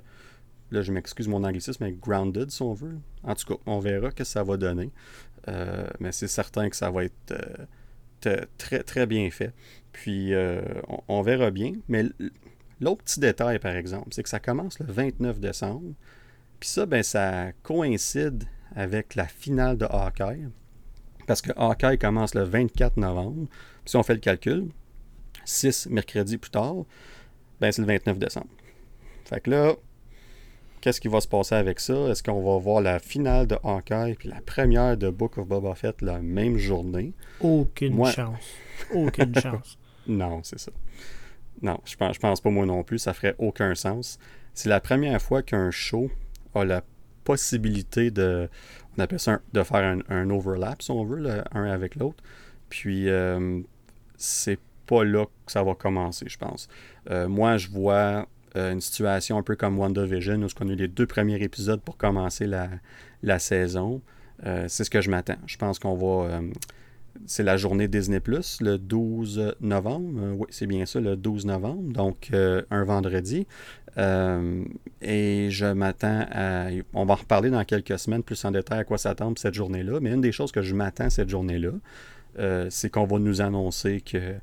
là 0.72 0.84
je 0.84 0.92
m'excuse 0.92 1.28
mon 1.28 1.44
anglicisme, 1.44 1.84
mais 1.84 1.92
grounded 1.92 2.52
si 2.52 2.62
on 2.62 2.74
veut. 2.74 2.98
En 3.24 3.34
tout 3.34 3.54
cas, 3.54 3.60
on 3.66 3.80
verra 3.80 4.12
ce 4.12 4.16
que 4.16 4.24
ça 4.24 4.44
va 4.44 4.56
donner. 4.58 4.92
Euh, 5.50 5.88
mais 6.00 6.12
c'est 6.12 6.28
certain 6.28 6.70
que 6.70 6.76
ça 6.76 6.90
va 6.90 7.04
être 7.06 7.34
très, 8.58 8.84
très 8.84 9.06
bien 9.06 9.30
fait. 9.30 9.54
Puis 9.92 10.34
on, 10.88 11.04
on, 11.08 11.22
verra 11.22 11.52
bien. 11.52 11.74
Mais 11.88 12.06
l'autre 12.80 13.04
petit 13.04 13.20
détail, 13.20 13.60
par 13.60 13.76
exemple, 13.76 14.10
c'est 14.12 14.24
que 14.24 14.30
ça 14.30 14.40
commence 14.40 14.80
le 14.80 14.86
29 14.86 15.40
décembre. 15.40 15.94
Puis 16.60 16.70
ça, 16.70 16.86
ben, 16.86 17.04
ça 17.04 17.52
coïncide 17.62 18.46
avec 18.76 19.16
la 19.16 19.28
finale 19.28 19.78
de 19.78 19.86
Hawkeye. 19.86 20.48
Parce 21.28 21.42
que 21.42 21.52
Hawkeye 21.56 21.98
commence 21.98 22.36
le 22.36 22.44
24 22.44 22.98
novembre. 22.98 23.48
Puis 23.84 23.92
si 23.92 23.96
on 23.98 24.04
fait 24.04 24.14
le 24.14 24.20
calcul, 24.20 24.70
6 25.46 25.88
mercredis 25.90 26.38
plus 26.38 26.52
tard, 26.52 26.86
ben 27.60 27.72
c'est 27.72 27.82
le 27.82 27.88
29 27.88 28.20
décembre. 28.20 28.50
Fait 29.26 29.42
que 29.42 29.50
là, 29.50 29.74
qu'est-ce 30.84 31.00
qui 31.00 31.08
va 31.08 31.22
se 31.22 31.30
passer 31.30 31.56
avec 31.56 31.80
ça? 31.80 31.94
Est-ce 32.10 32.22
qu'on 32.22 32.44
va 32.44 32.60
voir 32.60 32.82
la 32.82 33.00
finale 33.00 33.48
de 33.48 33.56
Hawkeye 33.64 34.16
puis 34.16 34.28
la 34.28 34.42
première 34.42 34.98
de 34.98 35.10
Book 35.10 35.38
of 35.38 35.48
Boba 35.48 35.76
Fett 35.76 36.02
la 36.02 36.20
même 36.20 36.58
journée? 36.58 37.14
Aucune 37.40 38.06
chance. 38.06 38.44
Aucune 38.94 39.34
chance. 39.40 39.78
Non, 40.08 40.42
c'est 40.44 40.60
ça. 40.60 40.74
Non, 41.62 41.80
je 41.86 41.96
pense, 41.96 42.16
je 42.16 42.20
pense 42.20 42.42
pas 42.42 42.50
moi 42.50 42.66
non 42.66 42.84
plus. 42.84 43.00
Ça 43.00 43.14
ferait 43.14 43.34
aucun 43.38 43.76
sens. 43.76 44.20
C'est 44.54 44.68
la 44.68 44.82
première 44.82 45.22
fois 45.22 45.42
qu'un 45.42 45.72
show 45.72 46.12
a 46.54 46.66
la 46.66 46.84
possibilité 47.24 48.12
de, 48.12 48.50
on 48.98 49.02
appelle 49.02 49.22
ça 49.22 49.40
de 49.54 49.64
faire 49.64 49.98
un, 50.10 50.30
overlap, 50.32 50.82
si 50.82 50.92
on 50.92 51.06
veut, 51.06 51.22
l'un 51.22 51.64
avec 51.72 51.96
l'autre. 51.96 52.22
Puis, 52.68 53.08
euh, 53.08 53.62
c'est 54.18 54.60
pas 54.86 55.06
là 55.06 55.28
que 55.46 55.52
ça 55.54 55.64
va 55.64 55.76
commencer, 55.76 56.26
je 56.28 56.38
pense. 56.38 56.68
Euh, 57.10 57.30
moi, 57.30 57.56
je 57.56 57.70
vois 57.70 58.28
euh, 58.56 58.72
une 58.72 58.82
situation 58.82 59.38
un 59.38 59.44
peu 59.44 59.56
comme 59.56 59.78
WandaVision, 59.80 60.42
où 60.42 60.48
on 60.62 60.70
a 60.70 60.72
eu 60.72 60.76
les 60.76 60.88
deux 60.88 61.08
premiers 61.08 61.42
épisodes 61.42 61.82
pour 61.82 61.98
commencer 61.98 62.48
la, 62.48 63.40
saison. 63.40 64.02
c'est 64.44 64.84
ce 64.84 64.90
que 64.90 65.02
je 65.02 65.10
m'attends. 65.10 65.38
Je 65.48 65.58
pense 65.58 65.80
qu'on 65.80 65.96
va 65.96 66.42
c'est 67.28 67.44
la 67.44 67.58
journée 67.58 67.88
Disney 67.88 68.20
Plus, 68.20 68.60
le 68.60 68.80
12 68.80 69.56
novembre. 69.62 70.36
oui, 70.36 70.48
c'est 70.50 70.66
bien 70.66 70.88
ça, 70.88 71.00
le 71.00 71.16
12 71.16 71.46
novembre, 71.46 71.94
donc 71.94 72.32
un 72.34 72.84
vendredi. 72.84 73.46
Euh, 73.98 74.64
et 75.02 75.50
je 75.52 75.66
m'attends 75.66 76.26
à. 76.32 76.68
On 76.94 77.06
va 77.06 77.14
en 77.14 77.18
reparler 77.18 77.50
dans 77.50 77.64
quelques 77.64 78.00
semaines 78.00 78.24
plus 78.24 78.44
en 78.46 78.52
détail 78.52 78.80
à 78.80 78.84
quoi 78.84 78.98
s'attendre 78.98 79.38
cette 79.38 79.54
journée-là. 79.54 80.00
Mais 80.02 80.12
une 80.12 80.22
des 80.22 80.32
choses 80.32 80.52
que 80.52 80.62
je 80.62 80.74
m'attends 80.74 81.10
cette 81.10 81.30
journée-là, 81.30 81.72
euh, 82.40 82.68
c'est 82.70 82.90
qu'on 82.90 83.06
va 83.06 83.20
nous 83.20 83.42
annoncer 83.42 84.02
que 84.02 84.36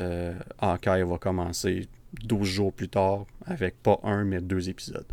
euh, 0.00 0.34
Hawkeye 0.58 1.02
va 1.02 1.18
commencer 1.18 1.88
12 2.24 2.46
jours 2.46 2.72
plus 2.72 2.88
tard 2.88 3.26
avec 3.46 3.82
pas 3.82 3.98
un, 4.02 4.24
mais 4.24 4.40
deux 4.40 4.68
épisodes. 4.68 5.06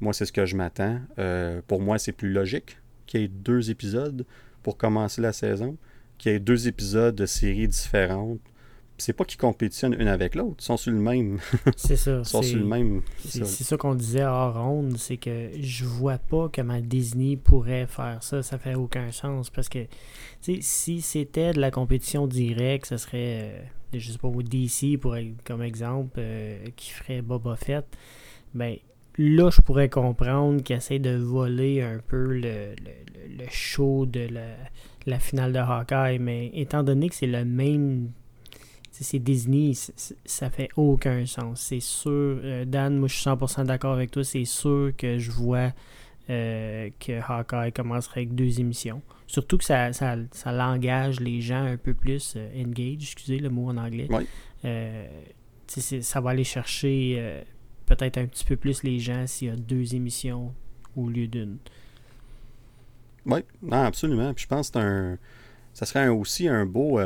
Moi, 0.00 0.12
c'est 0.12 0.26
ce 0.26 0.32
que 0.32 0.46
je 0.46 0.56
m'attends. 0.56 1.00
Euh, 1.18 1.60
pour 1.66 1.80
moi, 1.80 1.98
c'est 1.98 2.12
plus 2.12 2.32
logique 2.32 2.78
qu'il 3.06 3.20
y 3.20 3.24
ait 3.24 3.28
deux 3.28 3.70
épisodes 3.70 4.24
pour 4.62 4.76
commencer 4.76 5.20
la 5.20 5.32
saison, 5.32 5.76
qu'il 6.18 6.32
y 6.32 6.34
ait 6.34 6.40
deux 6.40 6.68
épisodes 6.68 7.14
de 7.14 7.26
séries 7.26 7.68
différentes 7.68 8.40
c'est 9.02 9.12
pas 9.12 9.24
qu'ils 9.24 9.38
compétitionnent 9.38 9.96
une 9.98 10.08
avec 10.08 10.34
l'autre, 10.34 10.56
ils 10.60 10.64
sont 10.64 10.76
sur 10.76 10.92
le 10.92 10.98
même. 10.98 11.38
C'est 11.76 11.96
ça. 11.96 12.18
ils 12.18 12.24
sont 12.24 12.42
sur 12.42 12.58
le 12.58 12.64
même. 12.64 13.02
C'est 13.24 13.44
ça, 13.44 13.76
qu'on 13.76 13.94
disait 13.94 14.24
hors 14.24 14.54
ronde, 14.54 14.96
c'est 14.96 15.16
que 15.16 15.50
je 15.60 15.84
vois 15.84 16.18
pas 16.18 16.48
comment 16.54 16.80
Disney 16.80 17.36
pourrait 17.36 17.86
faire 17.86 18.22
ça, 18.22 18.42
ça 18.42 18.58
fait 18.58 18.74
aucun 18.74 19.10
sens 19.10 19.50
parce 19.50 19.68
que 19.68 19.86
si 20.60 21.00
c'était 21.00 21.52
de 21.52 21.60
la 21.60 21.70
compétition 21.70 22.26
directe, 22.26 22.86
ce 22.86 22.96
serait 22.96 23.40
euh, 23.42 23.62
je 23.98 24.12
sais 24.12 24.18
pas 24.18 24.28
DC 24.28 24.98
pour 24.98 25.16
comme 25.44 25.62
exemple 25.62 26.18
euh, 26.18 26.66
qui 26.76 26.90
ferait 26.90 27.22
Boba 27.22 27.56
Fett, 27.56 27.84
ben 28.54 28.76
là 29.18 29.50
je 29.50 29.60
pourrais 29.60 29.88
comprendre 29.88 30.62
qu'ils 30.62 30.76
essaie 30.76 30.98
de 30.98 31.16
voler 31.16 31.82
un 31.82 32.00
peu 32.06 32.32
le, 32.32 32.74
le, 33.38 33.44
show 33.50 34.06
de 34.06 34.28
la, 34.32 34.56
la 35.06 35.18
finale 35.18 35.52
de 35.52 35.58
Hawkeye, 35.58 36.18
mais 36.18 36.50
étant 36.54 36.82
donné 36.82 37.08
que 37.08 37.14
c'est 37.14 37.26
le 37.26 37.44
même 37.44 38.10
c'est 39.02 39.18
Disney, 39.18 39.72
ça 40.24 40.50
fait 40.50 40.68
aucun 40.76 41.26
sens. 41.26 41.60
C'est 41.60 41.80
sûr, 41.80 42.10
euh, 42.10 42.64
Dan, 42.64 42.98
moi 42.98 43.08
je 43.08 43.14
suis 43.14 43.28
100% 43.28 43.64
d'accord 43.64 43.92
avec 43.94 44.10
toi, 44.10 44.24
c'est 44.24 44.44
sûr 44.44 44.92
que 44.96 45.18
je 45.18 45.30
vois 45.30 45.72
euh, 46.30 46.90
que 47.00 47.20
Hawkeye 47.20 47.72
commencerait 47.72 48.20
avec 48.20 48.34
deux 48.34 48.60
émissions. 48.60 49.02
Surtout 49.32 49.56
que 49.56 49.64
ça, 49.64 49.92
ça, 49.92 50.16
ça 50.30 50.52
l'engage 50.52 51.20
les 51.20 51.40
gens 51.40 51.64
un 51.64 51.78
peu 51.78 51.94
plus 51.94 52.34
euh, 52.36 52.62
engage, 52.62 53.02
excusez 53.02 53.38
le 53.38 53.48
mot 53.48 53.70
en 53.70 53.78
anglais. 53.78 54.08
ça 55.66 56.20
va 56.20 56.30
aller 56.30 56.44
chercher 56.44 57.42
peut-être 57.86 58.18
un 58.18 58.26
petit 58.26 58.44
peu 58.44 58.56
plus 58.56 58.82
les 58.82 58.98
gens 58.98 59.26
s'il 59.26 59.48
y 59.48 59.50
a 59.50 59.56
deux 59.56 59.94
émissions 59.94 60.54
au 60.96 61.08
lieu 61.08 61.26
d'une. 61.26 61.56
Oui, 63.24 63.40
absolument. 63.70 64.34
Puis 64.34 64.42
je 64.42 64.48
pense 64.48 64.70
que 64.70 64.78
un, 64.78 65.18
ça 65.72 65.86
serait 65.86 66.08
aussi 66.08 66.48
un 66.48 66.66
beau 66.66 66.98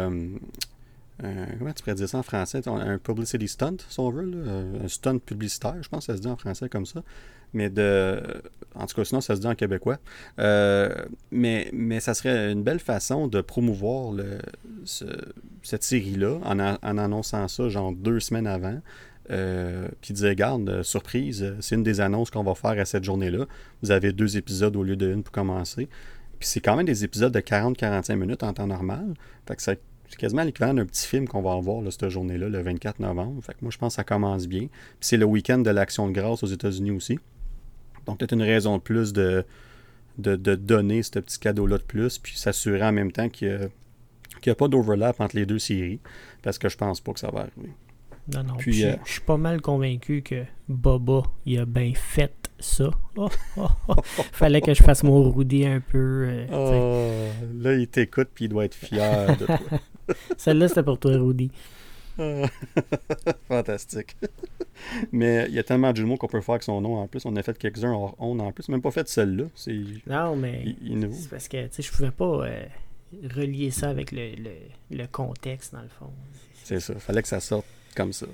euh, 1.25 1.47
comment 1.59 1.73
tu 1.73 1.83
pourrais 1.83 1.95
dire 1.95 2.09
ça 2.09 2.19
en 2.19 2.23
français? 2.23 2.61
Un 2.69 2.99
publicity 2.99 3.49
stunt, 3.49 3.77
si 3.89 4.01
on 4.01 4.11
veut, 4.11 4.31
euh, 4.35 4.85
un 4.85 4.89
stunt 4.89 5.19
publicitaire, 5.19 5.77
je 5.81 5.89
pense 5.89 6.07
que 6.07 6.13
ça 6.13 6.17
se 6.17 6.23
dit 6.23 6.29
en 6.29 6.37
français 6.37 6.69
comme 6.69 6.87
ça. 6.87 7.03
Mais 7.53 7.71
de. 7.71 8.21
En 8.75 8.87
tout 8.87 8.95
cas, 8.95 9.05
sinon, 9.05 9.23
ça 9.23 9.37
se 9.37 9.41
dit 9.41 9.47
en 9.47 9.55
québécois. 9.55 9.99
Euh, 10.39 10.95
mais, 11.31 11.71
mais 11.73 12.01
ça 12.01 12.13
serait 12.13 12.53
une 12.53 12.63
belle 12.63 12.79
façon 12.79 13.27
de 13.27 13.41
promouvoir 13.41 14.15
cette 14.85 15.83
série-là 15.83 16.39
en, 16.45 16.59
en, 16.61 16.99
annonçant 16.99 17.49
ça, 17.49 17.69
genre 17.69 17.93
deux 17.93 18.21
semaines 18.21 18.47
avant. 18.47 18.81
Euh, 19.33 19.89
qui 20.03 20.13
disait 20.13 20.37
Garde, 20.37 20.85
surprise, 20.85 21.57
c'est 21.59 21.75
une 21.75 21.83
des 21.83 22.01
annonces 22.01 22.31
qu'on 22.31 22.45
va 22.45 22.55
faire 22.55 22.79
à 22.79 22.85
cette 22.85 23.03
journée-là. 23.03 23.47
Vous 23.83 23.91
avez 23.91 24.13
deux 24.13 24.37
épisodes 24.37 24.77
au 24.77 24.85
lieu 24.85 24.95
d'une 24.95 25.25
pour 25.25 25.33
commencer. 25.33 25.89
Puis 26.39 26.49
c'est 26.49 26.61
quand 26.61 26.77
même 26.77 26.87
des 26.87 27.03
épisodes 27.03 27.33
de 27.33 27.41
40-45 27.41 28.15
minutes 28.15 28.43
en 28.45 28.53
temps 28.53 28.69
normal. 28.69 29.15
Fait 29.49 29.57
que 29.57 29.63
c'est 29.63 29.81
quasiment 30.17 30.45
l'équivalent 30.45 30.75
d'un 30.75 30.87
petit 30.87 31.07
film 31.07 31.27
qu'on 31.27 31.43
va 31.43 31.53
avoir 31.53 31.83
là, 31.83 31.91
cette 31.91 32.09
journée-là, 32.09 32.49
le 32.49 32.63
24 32.63 33.01
novembre. 33.01 33.43
Fait 33.43 33.53
que 33.53 33.59
moi, 33.63 33.71
je 33.71 33.79
pense 33.79 33.95
que 33.95 33.97
ça 33.97 34.05
commence 34.05 34.47
bien. 34.47 34.69
c'est 35.01 35.17
le 35.17 35.25
week-end 35.25 35.59
de 35.59 35.71
l'Action 35.71 36.07
de 36.07 36.13
grâce 36.13 36.43
aux 36.43 36.47
États-Unis 36.47 36.93
aussi. 36.93 37.19
Donc, 38.07 38.19
peut-être 38.19 38.33
une 38.33 38.43
raison 38.43 38.77
de 38.77 38.83
plus 38.83 39.13
de, 39.13 39.45
de, 40.19 40.55
donner 40.55 41.03
ce 41.03 41.19
petit 41.19 41.39
cadeau-là 41.39 41.79
de 41.79 41.83
plus, 41.83 42.19
puis 42.19 42.37
s'assurer 42.37 42.83
en 42.85 42.93
même 42.93 43.13
temps 43.13 43.29
qu'il 43.29 43.71
n'y 44.45 44.51
a, 44.51 44.55
pas 44.55 44.69
d'overlap 44.69 45.21
entre 45.21 45.37
les 45.37 45.47
deux 45.47 45.59
séries, 45.59 46.01
parce 46.43 46.59
que 46.59 46.69
je 46.69 46.77
pense 46.77 47.01
pas 47.01 47.13
que 47.13 47.21
ça 47.21 47.31
va 47.31 47.41
arriver. 47.41 47.73
Non, 48.33 48.43
non. 48.43 48.55
Puis, 48.57 48.85
euh, 48.85 48.97
je 49.05 49.13
suis 49.13 49.21
pas 49.21 49.37
mal 49.37 49.61
convaincu 49.61 50.23
que 50.23 50.45
Boba, 50.69 51.23
il 51.45 51.61
a 51.61 51.65
bien 51.65 51.93
fait 51.95 52.33
ça. 52.59 52.91
Oh, 53.17 53.29
oh, 53.57 53.67
oh. 53.89 53.95
Fallait 54.33 54.61
que 54.61 54.75
je 54.75 54.83
fasse 54.83 55.05
mon 55.05 55.31
Rudy 55.31 55.65
un 55.65 55.81
peu. 55.81 56.27
Euh, 56.29 57.31
là, 57.61 57.75
il 57.75 57.87
t'écoute 57.87 58.29
puis 58.35 58.47
il 58.47 58.49
doit 58.49 58.65
être 58.65 58.75
fier 58.75 59.37
de 59.37 59.47
toi. 59.47 59.61
Celle-là, 60.37 60.69
c'était 60.69 60.83
pour 60.83 60.99
toi, 60.99 61.13
Rudy. 61.13 61.53
Fantastique. 63.49 64.17
mais 65.13 65.47
il 65.49 65.55
y 65.55 65.59
a 65.59 65.63
tellement 65.63 65.93
de 65.93 66.03
mots 66.03 66.17
qu'on 66.17 66.29
peut 66.29 66.41
faire 66.41 66.55
avec 66.55 66.63
son 66.63 66.81
nom 66.81 66.97
en 66.97 67.07
plus. 67.07 67.25
On 67.27 67.37
a 67.37 67.43
fait 67.43 67.57
quelques-uns 67.59 67.93
on 68.19 68.39
en 68.39 68.53
plus. 68.53 68.69
Même 68.69 68.83
pas 68.83 68.91
fait 68.91 69.09
celle-là. 69.09 69.45
Non, 70.07 70.37
mais 70.37 70.65
c'est 71.13 71.31
parce 71.31 71.49
que 71.49 71.69
je 71.79 71.91
pouvais 71.91 72.11
pas 72.11 72.47
euh, 72.47 72.65
relier 73.35 73.71
ça 73.71 73.89
avec 73.91 74.13
le, 74.13 74.33
le, 74.91 75.07
contexte, 75.07 75.73
dans 75.73 75.83
le 75.83 75.89
fond. 75.89 76.11
C'est 76.65 76.81
ça. 76.81 76.95
Fallait 76.95 77.23
que 77.23 77.29
ça 77.29 77.41
sorte 77.41 77.67
comme 77.95 78.13
ça. 78.13 78.27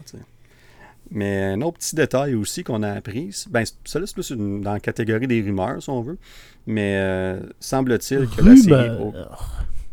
Mais 1.10 1.42
un 1.42 1.60
autre 1.60 1.78
petit 1.78 1.94
détail 1.94 2.34
aussi 2.34 2.64
qu'on 2.64 2.82
a 2.82 2.90
appris, 2.92 3.44
ben, 3.50 3.64
ça 3.66 4.00
c'est 4.06 4.14
plus 4.14 4.32
dans 4.32 4.72
la 4.72 4.80
catégorie 4.80 5.26
des 5.26 5.42
rumeurs, 5.42 5.82
si 5.82 5.90
on 5.90 6.00
veut. 6.00 6.18
Mais 6.66 6.96
euh, 6.96 7.40
semble-t-il 7.60 8.28
que 8.28 8.42
la 8.42 8.56
série. 8.56 8.96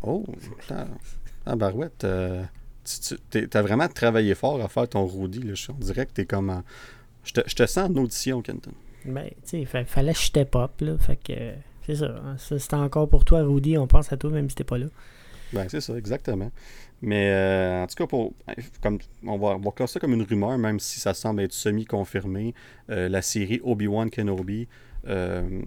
Oh, 0.02 0.24
oh 0.26 0.26
ah, 1.46 1.56
Barouette, 1.56 2.04
euh, 2.04 2.42
tu 3.30 3.48
as 3.52 3.62
vraiment 3.62 3.88
travaillé 3.88 4.34
fort 4.34 4.60
à 4.62 4.68
faire 4.68 4.88
ton 4.88 5.06
Rudy. 5.06 5.42
Là. 5.42 5.54
On 5.68 5.84
dirait 5.84 6.06
que 6.06 6.12
tu 6.14 6.20
es 6.22 6.26
comme. 6.26 6.62
Je, 7.24 7.32
te, 7.32 7.40
je, 7.46 7.54
te, 7.54 7.66
sens 7.66 7.90
en 7.90 7.94
audition, 7.96 8.42
Kenton. 8.42 8.72
Ben, 9.04 9.28
tu 9.46 9.64
sais, 9.64 9.84
fallait 9.84 10.12
que 10.12 10.18
je 10.18 10.24
step 10.24 10.56
up, 10.56 10.72
là. 10.80 10.96
Fait 10.98 11.16
que. 11.16 11.52
C'est 11.86 11.96
ça. 11.96 12.14
Hein. 12.24 12.36
ça 12.38 12.58
C'était 12.58 12.74
encore 12.74 13.08
pour 13.08 13.24
toi, 13.24 13.42
Rudy. 13.42 13.76
On 13.78 13.86
pense 13.86 14.12
à 14.12 14.16
toi, 14.16 14.30
même 14.30 14.48
si 14.48 14.56
t'es 14.56 14.64
pas 14.64 14.78
là. 14.78 14.86
Ben, 15.52 15.68
c'est 15.68 15.80
ça, 15.80 15.96
exactement. 15.96 16.50
Mais 17.02 17.30
euh, 17.30 17.82
en 17.82 17.86
tout 17.86 17.94
cas, 17.94 18.06
pour, 18.06 18.34
comme, 18.82 18.98
on, 19.26 19.38
va, 19.38 19.56
voir 19.56 19.88
ça 19.88 19.98
comme 19.98 20.12
une 20.12 20.22
rumeur, 20.22 20.58
même 20.58 20.78
si 20.78 21.00
ça 21.00 21.14
semble 21.14 21.42
être 21.42 21.52
semi-confirmé. 21.52 22.54
Euh, 22.90 23.08
la 23.08 23.22
série 23.22 23.60
Obi-Wan 23.64 24.10
Kenobi 24.10 24.68
euh, 25.08 25.62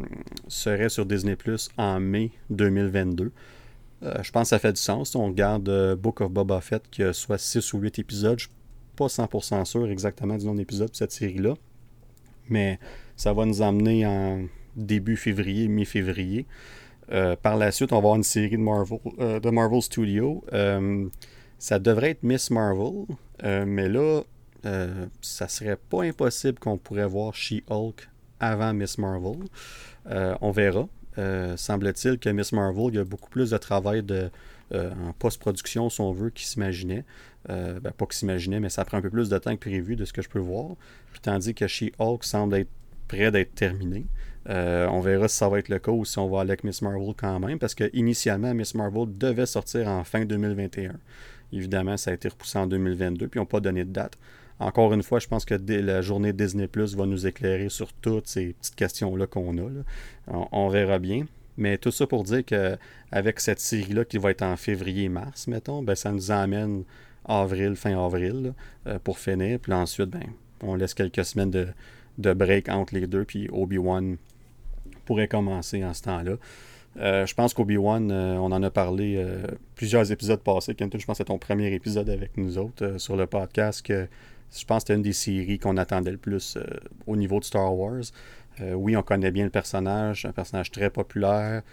serait 0.48 0.90
sur 0.90 1.06
Disney 1.06 1.36
Plus 1.36 1.70
en 1.78 2.00
mai 2.00 2.32
2022. 2.52 3.32
Je 4.22 4.32
pense 4.32 4.44
que 4.44 4.50
ça 4.50 4.60
fait 4.60 4.74
du 4.74 4.82
sens. 4.82 5.16
On 5.16 5.28
regarde 5.28 5.96
Book 5.96 6.22
of 6.22 6.32
Boba 6.32 6.62
Fett 6.62 6.84
qui 6.89 7.04
a 7.04 7.13
soit 7.13 7.38
6 7.38 7.74
ou 7.74 7.80
8 7.80 8.00
épisodes. 8.00 8.39
Je 8.39 8.46
suis 8.46 8.54
pas 8.96 9.08
100% 9.08 9.66
sûr 9.66 9.89
exactement 9.89 10.38
du 10.38 10.46
nombre 10.46 10.58
d'épisodes 10.58 10.92
de 10.92 10.96
cette 10.96 11.12
série-là. 11.12 11.54
Mais 12.50 12.80
ça 13.16 13.34
va 13.34 13.46
nous 13.46 13.62
emmener 13.62 14.06
en 14.06 14.46
début 14.76 15.16
février, 15.18 15.68
mi-février. 15.68 16.46
Euh, 17.12 17.36
par 17.36 17.58
la 17.58 17.72
suite, 17.72 17.92
on 17.92 17.96
va 17.96 18.00
avoir 18.00 18.16
une 18.16 18.24
série 18.24 18.52
de 18.52 18.58
Marvel, 18.58 19.00
euh, 19.20 19.52
Marvel 19.52 19.82
Studios. 19.82 20.44
Euh, 20.54 21.08
ça 21.60 21.80
devrait 21.80 22.12
être 22.12 22.24
Miss 22.24 22.50
Marvel, 22.52 23.06
mais 23.42 23.88
là, 23.88 24.24
euh, 24.66 25.08
ça 25.22 25.48
serait 25.48 25.76
pas 25.76 26.04
impossible 26.04 26.60
qu'on 26.60 26.78
pourrait 26.78 27.08
voir 27.08 27.34
She-Hulk 27.36 28.10
avant 28.39 28.74
Miss 28.74 28.98
Marvel. 28.98 29.48
Euh, 30.10 30.36
on 30.42 30.52
verra. 30.52 30.88
Euh, 31.17 31.56
semble-t-il 31.58 32.17
que 32.17 32.30
Miss 32.30 32.52
Marvel, 32.52 32.86
il 32.89 32.95
y 32.95 32.99
a 32.99 33.04
beaucoup 33.04 33.30
plus 33.30 33.52
de 33.52 33.58
travail 33.58 34.04
de, 34.04 34.30
en 34.73 35.13
post-production, 35.19 35.89
si 35.89 36.02
on 36.02 36.12
veut, 36.12 36.32
qu'il 36.32 36.47
s'imaginait. 36.47 37.06
Ben, 37.47 37.80
pas 37.80 38.06
qu'il 38.06 38.15
s'imaginait, 38.15 38.60
mais 38.60 38.69
ça 38.69 38.86
prend 38.86 38.97
un 38.97 39.02
peu 39.02 39.10
plus 39.10 39.30
de 39.30 39.38
temps 39.38 39.54
que 39.56 39.60
prévu 39.60 39.95
de 39.95 40.06
ce 40.06 40.13
que 40.13 40.21
je 40.21 40.30
peux 40.30 40.39
voir. 40.39 40.76
Tandis 41.21 41.54
que 41.54 41.67
She-Hulk 41.67 42.23
semble 42.23 42.56
être 42.56 42.69
près 43.08 43.30
d'être 43.30 43.54
terminé. 43.54 44.06
on 44.47 44.99
verra 45.02 45.28
si 45.28 45.38
ça 45.38 45.47
va 45.47 45.60
être 45.60 45.69
le 45.69 45.78
cas 45.78 45.91
ou 45.91 46.06
si 46.06 46.17
on 46.17 46.28
va 46.28 46.41
aller 46.41 46.52
avec 46.52 46.63
Miss 46.63 46.82
Marvel 46.82 47.13
quand 47.15 47.39
même, 47.39 47.60
parce 47.60 47.76
que 47.76 47.89
initialement, 47.93 48.56
Miss 48.56 48.73
Marvel 48.73 49.06
devait 49.15 49.45
sortir 49.45 49.88
en 49.89 50.04
fin 50.04 50.26
2021. 50.26 50.93
Évidemment, 51.52 51.97
ça 51.97 52.10
a 52.10 52.13
été 52.15 52.30
repoussé 52.30 52.58
en 52.58 52.65
2022, 52.65 53.28
puis 53.28 53.38
ils 53.38 53.41
n'ont 53.41 53.45
pas 53.45 53.60
donné 53.60 53.86
de 53.86 53.91
date. 53.91 54.17
Encore 54.60 54.94
une 54.94 55.04
fois, 55.04 55.20
je 55.20 55.28
pense 55.28 55.46
que 55.46 55.56
la 55.56 56.02
journée 56.02 56.32
Disney 56.32 56.68
Plus 56.68 56.96
va 56.96 57.06
nous 57.06 57.28
éclairer 57.28 57.70
sur 57.70 57.92
toutes 57.94 58.28
ces 58.28 58.54
petites 58.54 58.76
questions-là 58.76 59.28
qu'on 59.28 59.58
a. 59.58 59.70
On, 60.28 60.70
verra 60.70 61.00
bien. 61.00 61.26
Mais 61.58 61.78
tout 61.78 61.92
ça 61.92 62.08
pour 62.08 62.24
dire 62.24 62.44
qu'avec 62.46 63.39
cette 63.39 63.60
série-là 63.60 64.06
qui 64.06 64.18
va 64.18 64.32
être 64.32 64.42
en 64.42 64.56
février-mars, 64.56 65.48
mettons, 65.48 65.84
ben, 65.84 65.96
ça 65.96 66.12
nous 66.12 66.32
emmène 66.32 66.84
avril, 67.26 67.76
fin 67.76 67.98
avril, 68.04 68.54
euh, 68.88 69.00
pour 69.04 69.20
finir. 69.20 69.60
Puis 69.60 69.74
ensuite, 69.74 70.10
ben, 70.10 70.24
on 70.62 70.76
laisse 70.76 70.94
quelques 70.94 71.26
semaines 71.26 71.52
de, 71.52 71.68
de 72.18 72.34
break 72.34 72.70
entre 72.70 72.96
les 72.96 73.08
deux, 73.08 73.26
puis 73.26 73.50
Obi-Wan 73.52 74.18
pourrait 75.06 75.28
commencer 75.28 75.84
en 75.84 75.94
ce 75.94 76.04
temps-là. 76.04 76.34
Euh, 77.00 77.26
je 77.26 77.34
pense 77.34 77.54
qu'Obi-Wan, 77.54 78.12
euh, 78.12 78.36
on 78.36 78.52
en 78.52 78.62
a 78.63 78.70
parlé 78.70 79.24
plusieurs 79.76 80.12
épisodes 80.12 80.42
passés. 80.42 80.76
Kenton, 80.76 81.00
je 81.00 81.06
pense 81.06 81.18
que 81.18 81.24
c'est 81.24 81.28
ton 81.28 81.39
premier 81.39 81.74
épisode 81.74 82.10
avec 82.10 82.38
nous 82.38 82.58
autres 82.58 82.98
sur 82.98 83.16
le 83.16 83.28
podcast. 83.28 83.84
Je 84.56 84.66
pense 84.66 84.84
que 84.84 84.88
c'était 84.88 84.96
une 84.96 85.02
des 85.02 85.13
séries 85.13 85.60
qu'on 85.60 85.78
attendait 85.78 86.12
le 86.12 86.18
plus 86.18 86.58
au 87.08 87.16
niveau 87.16 87.39
de 87.39 87.46
Star 87.46 87.76
Wars. 87.76 88.04
oui, 88.62 88.96
on 88.96 89.02
connaît 89.02 89.32
bien 89.32 89.46
le 89.46 89.50
personnage, 89.50 90.26
un 90.26 90.32
personnage 90.32 90.72
très 90.72 90.89
populaire, 90.89 91.63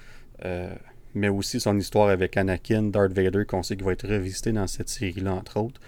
mais 1.15 1.29
aussi 1.29 1.61
son 1.61 1.77
histoire 1.79 2.09
avec 2.09 2.37
Anakin, 2.37 2.85
Darth 2.85 3.13
Vader, 3.13 3.45
qu'on 3.45 3.63
sait 3.63 3.77
qu'il 3.77 3.85
va 3.85 3.93
être 3.93 4.09
revisité 4.09 4.53
dans 4.53 4.67
cette 4.67 4.89
série-là, 4.89 5.35
entre 5.35 5.59
autres. 5.59 5.81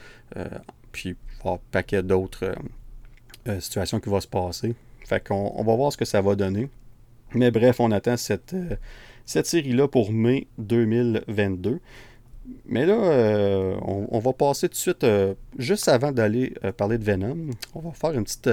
puis, 0.92 1.16
il 1.44 1.46
y 1.46 1.48
un 1.50 1.58
paquet 1.70 2.02
d'autres 2.02 2.54
situations 3.60 3.98
qui 3.98 4.10
vont 4.10 4.20
se 4.20 4.28
passer. 4.28 4.74
Fait 5.06 5.26
qu'on 5.26 5.52
on 5.56 5.64
va 5.64 5.74
voir 5.74 5.92
ce 5.92 5.96
que 5.96 6.04
ça 6.04 6.20
va 6.20 6.34
donner. 6.34 6.68
Mais 7.34 7.50
bref, 7.50 7.80
on 7.80 7.90
attend 7.90 8.16
cette, 8.16 8.54
cette 9.24 9.46
série-là 9.46 9.88
pour 9.88 10.12
mai 10.12 10.46
2022. 10.58 11.80
Mais 12.66 12.86
là, 12.86 12.94
euh, 12.94 13.76
on, 13.82 14.18
va 14.18 14.32
passer 14.32 14.68
tout 14.68 14.74
de 14.74 14.78
suite, 14.78 15.04
euh, 15.04 15.34
juste 15.58 15.88
avant 15.88 16.10
d'aller 16.10 16.54
euh, 16.64 16.72
parler 16.72 16.98
de 16.98 17.04
Venom, 17.04 17.50
on 17.74 17.80
va 17.80 17.92
faire 17.92 18.12
une 18.12 18.24
petite 18.24 18.50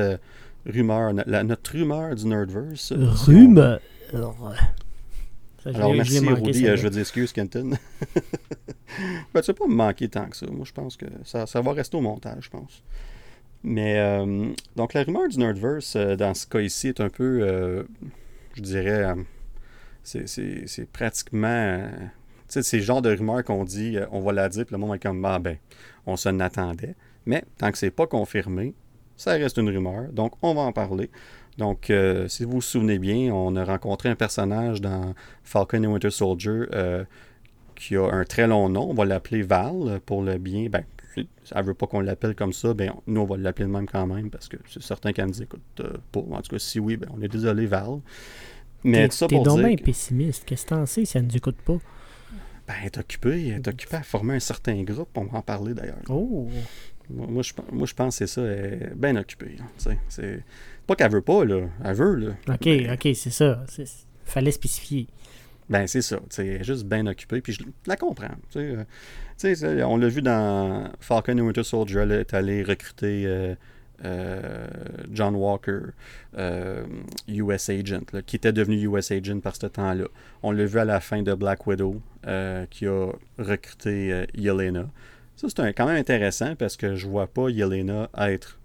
rumeur, 0.66 1.14
notre 1.14 1.72
rumeur 1.72 2.16
du 2.16 2.26
Nerdverse. 2.26 2.94
Rumeur 2.94 3.80
Alors, 4.14 5.94
merci 5.94 6.20
Rudy, 6.20 6.66
je 6.66 6.84
veux 6.84 6.90
dire 6.90 7.02
excuse, 7.02 7.32
Kenton. 7.34 7.72
ben, 9.34 9.42
tu 9.42 9.48
vas 9.48 9.54
pas 9.54 9.68
me 9.68 9.76
manquer 9.76 10.08
tant 10.08 10.28
que 10.28 10.38
ça. 10.38 10.46
Moi, 10.52 10.66
je 10.66 10.74
pense 10.74 10.96
que 10.96 11.06
ça, 11.24 11.48
ça 11.48 11.62
va 11.62 11.72
rester 11.74 11.98
au 11.98 12.02
montage, 12.02 12.46
je 12.46 12.50
pense. 12.50 12.84
Mais, 13.64 14.24
donc, 14.76 14.94
la 14.94 15.04
rumeur 15.04 15.28
du 15.30 15.40
Nerdverse, 15.40 15.96
dans 15.96 16.36
ce 16.36 16.46
cas 16.46 16.62
ici, 16.62 16.90
est 16.90 17.02
un 17.02 17.10
peu, 17.10 17.86
je 18.54 18.62
dirais 18.62 19.16
c'est 20.04 20.92
pratiquement. 20.92 21.90
Euh, 22.50 22.62
sais, 22.62 22.64
c'est 22.64 22.78
le 22.78 22.84
genre 22.84 23.02
de 23.02 23.10
rumeur 23.10 23.44
qu'on 23.44 23.64
dit, 23.64 23.98
euh, 23.98 24.06
on 24.12 24.20
va 24.22 24.32
la 24.32 24.50
dire, 24.50 24.66
puis 24.66 24.74
le 24.74 24.80
monde 24.80 24.96
est 24.96 25.00
comme, 25.00 25.24
ah 25.26 25.40
ben, 25.40 25.58
on 26.06 26.16
s'en 26.16 26.40
attendait. 26.40 26.96
Mais 27.26 27.44
tant 27.58 27.72
que 27.72 27.78
c'est 27.78 27.92
pas 27.92 28.08
confirmé, 28.08 28.74
ça 29.18 29.32
reste 29.32 29.58
une 29.58 29.70
rumeur. 29.70 30.12
Donc, 30.12 30.34
on 30.42 30.54
va 30.54 30.62
en 30.62 30.72
parler. 30.72 31.10
Donc, 31.58 31.90
euh, 31.90 32.28
si 32.28 32.46
vous 32.46 32.54
vous 32.54 32.62
souvenez 32.62 33.00
bien, 33.00 33.34
on 33.34 33.56
a 33.56 33.66
rencontré 33.66 34.10
un 34.10 34.16
personnage 34.16 34.82
dans 34.82 35.14
Falcon 35.44 35.84
et 35.84 35.88
Winter 35.88 36.10
Soldier 36.10 36.64
qui 37.76 37.96
a 37.96 38.06
un 38.12 38.26
très 38.26 38.48
long 38.48 38.68
nom. 38.68 38.90
On 38.90 38.94
va 38.94 39.06
l'appeler 39.06 39.42
Val 39.42 40.02
pour 40.06 40.22
le 40.22 40.38
bien. 40.38 40.68
Ben, 40.70 40.84
elle 41.16 41.66
veut 41.66 41.74
pas 41.74 41.88
qu'on 41.88 42.02
l'appelle 42.02 42.36
comme 42.36 42.54
ça, 42.54 42.74
ben 42.74 42.94
nous 43.08 43.22
on 43.22 43.26
va 43.26 43.36
l'appeler 43.36 43.66
de 43.66 43.72
même 43.72 43.88
quand 43.88 44.06
même 44.06 44.30
parce 44.30 44.48
que 44.48 44.58
c'est 44.68 44.82
certain 44.82 45.12
qu'elle 45.12 45.26
nous 45.28 45.42
écoute 45.42 45.82
pas. 46.12 46.20
En 46.20 46.42
tout 46.42 46.52
cas, 46.52 46.60
si 46.60 46.80
oui, 46.80 46.98
ben 46.98 47.10
on 47.16 47.22
est 47.22 47.28
désolé 47.28 47.66
Val. 47.66 48.00
Mais 48.84 49.08
tout 49.10 49.16
ça 49.16 49.28
pour 49.28 49.44
donc 49.44 49.60
bien 49.60 49.76
pessimiste. 49.76 50.46
Qu'est-ce 50.46 50.66
que 50.66 50.70
t'en 50.70 50.86
sais 50.86 51.06
si 51.06 51.18
elle 51.18 51.24
ne 51.24 51.30
nous 51.30 51.38
écoute 51.38 51.58
pas? 51.66 51.78
Ben, 52.70 52.76
elle 52.82 52.86
est 52.86 52.98
occupée. 53.00 53.48
Elle 53.48 53.56
est 53.56 53.68
occupée 53.68 53.96
à 53.96 54.04
former 54.04 54.36
un 54.36 54.40
certain 54.40 54.84
groupe. 54.84 55.10
On 55.16 55.24
va 55.24 55.40
en 55.40 55.42
parler 55.42 55.74
d'ailleurs. 55.74 56.04
Oh! 56.08 56.48
Moi, 57.10 57.42
je, 57.42 57.54
moi, 57.72 57.88
je 57.88 57.96
pense 57.96 58.20
que 58.20 58.28
c'est 58.28 58.32
ça. 58.32 58.44
Elle 58.44 58.84
est 58.84 58.96
bien 58.96 59.16
occupée. 59.16 59.58
C'est 60.08 60.44
pas 60.86 60.96
qu'elle 60.96 61.12
veut 61.12 61.24
pas, 61.24 61.46
là. 61.46 61.62
Elle 61.84 61.96
veut, 61.96 62.16
là. 62.16 62.28
OK, 62.48 62.68
OK, 62.94 63.16
c'est 63.16 63.32
ça. 63.32 63.66
Fallait 64.24 64.52
spécifier. 64.52 65.08
Ben, 65.68 65.88
c'est 65.88 66.04
ça. 66.04 66.20
Elle 66.38 66.48
est 66.48 66.64
juste 66.64 66.86
bien 66.86 67.08
occupée. 67.08 67.42
Puis 67.42 67.54
je 67.54 67.64
la 67.88 67.96
comprends. 67.96 68.36
Euh, 68.56 68.84
sais, 69.36 69.84
on 69.84 69.98
l'a 69.98 70.08
vu 70.08 70.22
dans 70.22 70.92
Falcon 71.00 71.40
and 71.40 71.46
Winter 71.48 71.64
Soldier. 71.64 72.02
Elle 72.02 72.12
est 72.12 72.34
allée 72.36 72.62
recruter. 72.62 73.24
Euh, 73.26 73.56
euh, 74.06 74.68
John 75.12 75.36
Walker, 75.36 75.80
US 77.28 77.70
euh, 77.70 77.80
Agent, 77.80 78.22
qui 78.26 78.36
était 78.38 78.54
devenu 78.54 78.76
US 78.88 79.12
Agent 79.12 79.40
par 79.40 79.56
ce 79.56 79.68
temps-là. 79.68 80.06
On 80.44 80.52
l'a 80.52 80.66
vu 80.66 80.80
à 80.80 80.86
la 80.86 81.00
fin 81.00 81.22
de 81.22 81.34
Black 81.34 81.68
Widow, 81.68 82.02
euh, 82.26 82.66
qui 82.70 82.88
a 82.88 83.12
recruté 83.38 84.26
Yelena. 84.36 84.90
Ça, 85.36 85.48
c'est 85.50 85.74
quand 85.74 85.86
même 85.86 85.98
intéressant 85.98 86.56
parce 86.56 86.78
que 86.78 86.96
je 86.96 87.08
vois 87.08 87.28
pas 87.28 87.50
Yelena 87.50 88.10
être 88.18 88.60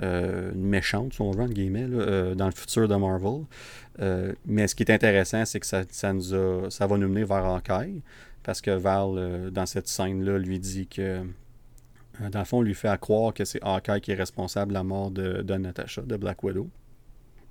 une 0.00 0.68
méchante, 0.68 1.12
si 1.12 1.20
on 1.20 1.30
veut, 1.30 1.46
guillemets, 1.46 1.86
dans 2.34 2.46
le 2.46 2.52
futur 2.52 2.88
de 2.88 2.96
Marvel. 2.96 3.44
mais 4.46 4.66
ce 4.66 4.74
qui 4.74 4.82
est 4.82 4.90
intéressant, 4.90 5.44
c'est 5.44 5.60
que 5.60 5.66
ça, 5.66 5.82
ça, 5.90 6.12
nous 6.12 6.34
a, 6.34 6.70
ça 6.70 6.86
va 6.86 6.96
nous 6.96 7.08
mener 7.08 7.24
vers 7.24 7.44
Hawkeye, 7.44 8.00
parce 8.42 8.60
que 8.60 8.70
Val, 8.70 9.50
dans 9.52 9.66
cette 9.66 9.86
scène-là, 9.86 10.38
lui 10.38 10.58
dit 10.58 10.86
que 10.88 11.22
dans 12.30 12.38
le 12.38 12.44
fond, 12.44 12.58
on 12.58 12.62
lui 12.62 12.74
fait 12.74 12.98
croire 13.00 13.32
que 13.34 13.44
c'est 13.44 13.60
Hawkeye 13.62 14.00
qui 14.00 14.12
est 14.12 14.16
responsable 14.16 14.70
de 14.70 14.74
la 14.74 14.82
mort 14.82 15.10
de, 15.10 15.42
Natasha, 15.56 16.02
de 16.02 16.16
Black 16.16 16.42
Widow. 16.42 16.68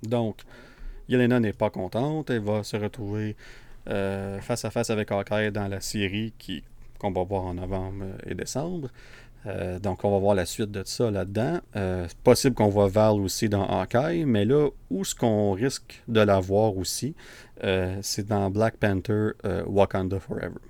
Donc, 0.02 0.42
Yelena 1.08 1.40
n'est 1.40 1.52
pas 1.52 1.70
contente. 1.70 2.30
Elle 2.30 2.42
va 2.42 2.62
se 2.62 2.76
retrouver 2.76 3.36
euh, 3.88 4.40
face 4.40 4.64
à 4.64 4.70
face 4.70 4.90
avec 4.90 5.10
Hawkeye 5.10 5.50
dans 5.52 5.68
la 5.68 5.80
série 5.80 6.32
qu'on 6.98 7.10
va 7.10 7.24
voir 7.24 7.44
en 7.44 7.54
novembre 7.54 8.04
et 8.26 8.34
décembre. 8.34 8.88
Euh, 9.46 9.80
donc, 9.80 10.04
on 10.04 10.12
va 10.12 10.18
voir 10.18 10.34
la 10.34 10.46
suite 10.46 10.70
de 10.70 10.82
ça 10.84 11.10
là-dedans. 11.10 11.60
possible 12.22 12.54
qu'on 12.54 12.68
voit 12.68 12.88
Val 12.88 13.20
aussi 13.20 13.48
dans 13.48 13.66
Hawkeye, 13.66 14.24
mais 14.24 14.44
là, 14.44 14.68
où 14.90 15.04
ce 15.04 15.14
qu'on 15.14 15.52
risque 15.52 16.02
de 16.08 16.20
la 16.20 16.38
voir 16.38 16.76
aussi, 16.76 17.14
c'est 18.02 18.26
dans 18.26 18.50
Black 18.50 18.76
Panther 18.76 19.30
Wakanda 19.66 20.20
Forever. 20.20 20.60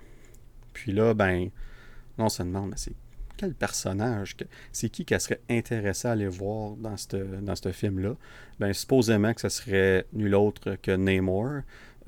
Puis 0.73 0.93
là, 0.93 1.15
ben, 1.15 1.51
on 2.19 2.29
se 2.29 2.43
demande, 2.43 2.71
mais 2.71 2.77
c'est 2.77 2.95
quel 3.42 3.55
personnage, 3.55 4.37
c'est 4.70 4.88
qui 4.88 5.05
qui 5.05 5.18
serait 5.18 5.40
intéressé 5.50 6.07
à 6.07 6.12
aller 6.12 6.28
voir 6.28 6.76
dans 6.76 6.96
ce 6.96 7.72
film-là? 7.72 8.14
Ben, 8.61 8.72
supposément 8.72 9.35
que 9.35 9.40
ce 9.40 9.48
serait 9.48 10.07
nul 10.12 10.37
autre 10.37 10.76
que 10.81 10.94
Namor, 10.94 11.62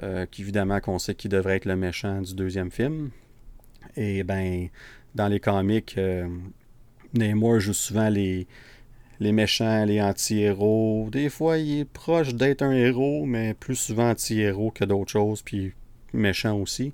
euh, 0.04 0.26
qui 0.26 0.42
évidemment 0.42 0.78
qu'on 0.78 1.00
sait 1.00 1.16
qui 1.16 1.28
devrait 1.28 1.56
être 1.56 1.64
le 1.64 1.74
méchant 1.74 2.20
du 2.20 2.34
deuxième 2.34 2.70
film. 2.70 3.10
Et 3.96 4.22
ben, 4.22 4.68
dans 5.16 5.26
les 5.26 5.40
comics, 5.40 5.98
euh, 5.98 6.28
Namor 7.14 7.58
joue 7.58 7.72
souvent 7.72 8.08
les, 8.08 8.46
les 9.18 9.32
méchants, 9.32 9.84
les 9.84 10.00
anti-héros. 10.00 11.08
Des 11.10 11.30
fois, 11.30 11.58
il 11.58 11.80
est 11.80 11.84
proche 11.84 12.32
d'être 12.32 12.62
un 12.62 12.70
héros, 12.70 13.24
mais 13.26 13.54
plus 13.54 13.74
souvent 13.74 14.10
anti-héros 14.10 14.70
que 14.70 14.84
d'autres 14.84 15.10
choses, 15.10 15.42
puis 15.42 15.72
méchant 16.12 16.56
aussi. 16.56 16.92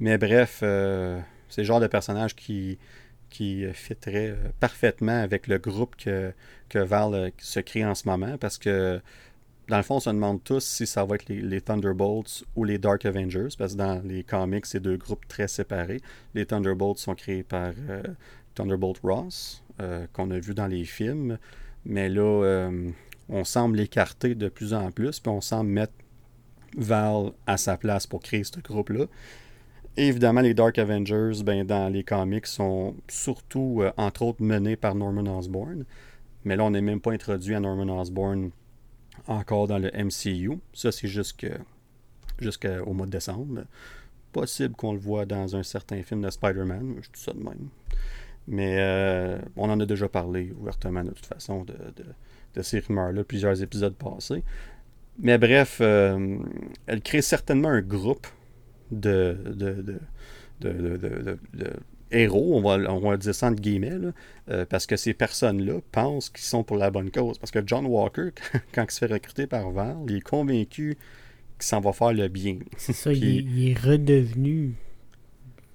Mais 0.00 0.18
bref, 0.18 0.60
euh, 0.62 1.18
c'est 1.48 1.62
le 1.62 1.66
genre 1.66 1.80
de 1.80 1.86
personnage 1.86 2.36
qui, 2.36 2.76
qui 3.30 3.64
fitterait 3.72 4.30
euh, 4.30 4.48
parfaitement 4.58 5.22
avec 5.22 5.46
le 5.46 5.58
groupe 5.58 5.96
que, 5.96 6.32
que 6.68 6.78
Val 6.78 7.14
euh, 7.14 7.30
se 7.38 7.60
crée 7.60 7.84
en 7.84 7.94
ce 7.94 8.08
moment 8.08 8.36
parce 8.38 8.58
que 8.58 9.00
dans 9.68 9.76
le 9.76 9.84
fond, 9.84 9.96
on 9.96 10.00
se 10.00 10.10
demande 10.10 10.42
tous 10.42 10.64
si 10.64 10.84
ça 10.84 11.04
va 11.04 11.14
être 11.14 11.28
les, 11.28 11.60
Thunderbolts 11.60 12.44
ou 12.56 12.64
les 12.64 12.78
Dark 12.78 13.06
Avengers, 13.06 13.50
parce 13.56 13.74
que 13.74 13.78
dans 13.78 14.02
les 14.04 14.24
comics, 14.24 14.66
c'est 14.66 14.80
deux 14.80 14.96
groupes 14.96 15.28
très 15.28 15.46
séparés. 15.46 16.00
Les 16.34 16.44
Thunderbolts 16.44 16.98
sont 16.98 17.14
créés 17.14 17.44
par 17.44 17.70
euh, 17.88 18.02
Thunderbolt 18.56 18.98
Ross, 19.04 19.62
qu'on 20.12 20.30
a 20.32 20.40
vu 20.40 20.54
dans 20.54 20.66
les 20.66 20.84
films, 20.84 21.38
mais 21.86 22.08
là, 22.08 22.68
on 23.30 23.44
semble 23.44 23.76
l'écarter 23.76 24.34
de 24.34 24.48
plus 24.48 24.74
en 24.74 24.90
plus, 24.90 25.20
puis 25.20 25.30
on 25.30 25.40
semble 25.40 25.70
mettre 25.70 25.94
Val 26.76 27.30
à 27.46 27.56
sa 27.56 27.76
place 27.76 28.06
pour 28.06 28.20
créer 28.20 28.44
ce 28.44 28.58
groupe-là 28.58 29.06
évidemment, 30.08 30.40
les 30.40 30.54
Dark 30.54 30.78
Avengers, 30.78 31.42
ben, 31.44 31.64
dans 31.64 31.88
les 31.88 32.04
comics, 32.04 32.46
sont 32.46 32.94
surtout, 33.08 33.80
euh, 33.82 33.92
entre 33.96 34.22
autres, 34.22 34.42
menés 34.42 34.76
par 34.76 34.94
Norman 34.94 35.38
Osborn. 35.38 35.84
Mais 36.44 36.56
là, 36.56 36.64
on 36.64 36.70
n'est 36.70 36.80
même 36.80 37.00
pas 37.00 37.12
introduit 37.12 37.54
à 37.54 37.60
Norman 37.60 38.00
Osborn 38.00 38.50
encore 39.26 39.68
dans 39.68 39.78
le 39.78 39.90
MCU. 39.92 40.58
Ça, 40.72 40.92
c'est 40.92 41.08
jusqu'au 41.08 42.92
mois 42.92 43.06
de 43.06 43.10
décembre. 43.10 43.64
Possible 44.32 44.74
qu'on 44.74 44.92
le 44.92 44.98
voit 44.98 45.26
dans 45.26 45.56
un 45.56 45.62
certain 45.62 46.02
film 46.02 46.22
de 46.22 46.30
Spider-Man. 46.30 46.96
Je 47.02 47.08
dis 47.10 47.20
ça 47.20 47.32
de 47.32 47.42
même. 47.42 47.68
Mais 48.46 48.76
euh, 48.78 49.38
on 49.56 49.68
en 49.70 49.78
a 49.80 49.86
déjà 49.86 50.08
parlé 50.08 50.52
ouvertement 50.58 51.04
de 51.04 51.10
toute 51.10 51.26
façon 51.26 51.64
de, 51.64 51.74
de, 52.54 52.62
ces 52.62 52.80
rumeurs-là, 52.80 53.22
plusieurs 53.24 53.62
épisodes 53.62 53.94
passés. 53.94 54.42
Mais 55.18 55.36
bref, 55.36 55.78
euh, 55.80 56.38
elle 56.86 57.02
crée 57.02 57.22
certainement 57.22 57.68
un 57.68 57.82
groupe 57.82 58.26
de, 58.90 59.36
de, 59.46 59.98
de 60.60 61.72
héros, 62.10 62.56
on 62.56 62.60
va, 62.60 62.92
on 62.92 63.00
va 63.00 63.16
dire 63.16 63.34
ça 63.34 63.48
entre 63.48 63.60
guillemets, 63.60 63.98
euh, 64.50 64.64
parce 64.66 64.86
que 64.86 64.96
ces 64.96 65.14
personnes-là 65.14 65.80
pensent 65.92 66.30
qu'ils 66.30 66.44
sont 66.44 66.62
pour 66.62 66.76
la 66.76 66.90
bonne 66.90 67.10
cause. 67.10 67.38
Parce 67.38 67.50
que 67.50 67.60
John 67.64 67.86
Walker, 67.86 68.30
quand 68.74 68.84
il 68.84 68.90
se 68.90 68.98
fait 68.98 69.12
recruter 69.12 69.46
par 69.46 69.70
Val, 69.70 69.96
il 70.08 70.16
est 70.16 70.20
convaincu 70.20 70.96
qu'il 71.58 71.66
s'en 71.66 71.80
va 71.80 71.92
faire 71.92 72.12
le 72.12 72.28
bien. 72.28 72.58
C'est 72.76 72.92
ça, 72.92 73.12
il, 73.12 73.70
est, 73.70 73.78
redevenu 73.78 74.74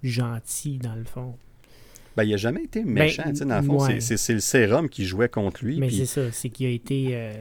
gentil, 0.03 0.77
dans 0.77 0.95
le 0.95 1.05
fond. 1.05 1.35
Ben, 2.17 2.23
il 2.23 2.31
n'a 2.31 2.37
jamais 2.37 2.63
été 2.63 2.83
ben, 2.83 2.93
méchant, 2.93 3.23
dans 3.31 3.59
le 3.59 3.63
fond. 3.63 3.99
C'est 3.99 4.33
le 4.33 4.39
sérum 4.39 4.89
qui 4.89 5.05
jouait 5.05 5.29
contre 5.29 5.63
lui. 5.65 5.79
Mais 5.79 5.89
c'est 5.89 6.05
ça, 6.05 6.31
c'est 6.31 6.49
qu'il 6.49 6.67
a 6.67 6.69
été 6.69 7.09
euh, 7.11 7.33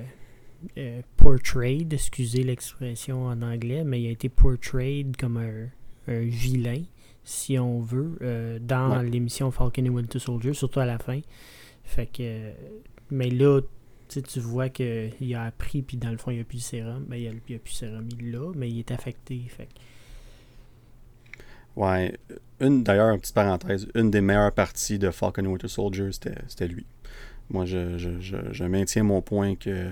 euh, 0.78 1.02
portrayed, 1.16 1.92
excusez 1.92 2.42
l'expression 2.42 3.26
en 3.26 3.42
anglais, 3.42 3.84
mais 3.84 4.02
il 4.02 4.08
a 4.08 4.10
été 4.10 4.28
portrayed 4.28 5.16
comme 5.16 5.36
un, 5.36 5.68
un 6.08 6.20
vilain 6.20 6.82
si 7.24 7.58
on 7.58 7.80
veut, 7.80 8.18
euh, 8.22 8.58
dans 8.60 9.02
l'émission 9.02 9.50
Falcon 9.50 9.84
et 9.84 9.88
Winter 9.88 10.18
Soldier, 10.18 10.52
surtout 10.52 10.80
à 10.80 10.86
la 10.86 10.98
fin. 10.98 11.20
Fait 11.82 12.06
que. 12.06 12.52
Mais 13.10 13.30
là, 13.30 13.60
tu 14.08 14.40
vois 14.40 14.68
qu'il 14.68 15.34
a 15.34 15.44
appris, 15.44 15.82
puis 15.82 15.96
dans 15.96 16.10
le 16.10 16.18
fond, 16.18 16.30
il 16.30 16.36
n'y 16.36 16.40
a 16.40 16.44
plus 16.44 16.58
de 16.58 16.62
sérum. 16.62 17.04
Ben, 17.08 17.16
il 17.16 17.22
n'y 17.22 17.28
a, 17.28 17.30
a, 17.30 17.58
plus 17.58 17.72
de 17.72 17.78
sérum, 17.78 18.08
il 18.18 18.30
l'a, 18.30 18.52
mais 18.54 18.68
il 18.68 18.78
est 18.78 18.90
affecté. 18.90 19.40
Fait 19.48 19.68
Ouais. 21.76 22.16
Une, 22.60 22.84
d'ailleurs, 22.84 23.12
une 23.12 23.20
petite 23.20 23.34
parenthèse, 23.34 23.88
une 23.94 24.10
des 24.10 24.20
meilleures 24.20 24.52
parties 24.52 24.98
de 24.98 25.10
Falcon 25.10 25.44
et 25.44 25.48
Winter 25.48 25.68
Soldier, 25.68 26.10
c'était 26.12 26.68
lui. 26.68 26.86
Moi, 27.50 27.64
je, 27.64 27.98
je, 27.98 28.20
je, 28.20 28.64
maintiens 28.64 29.02
mon 29.02 29.20
point 29.20 29.54
que 29.54 29.90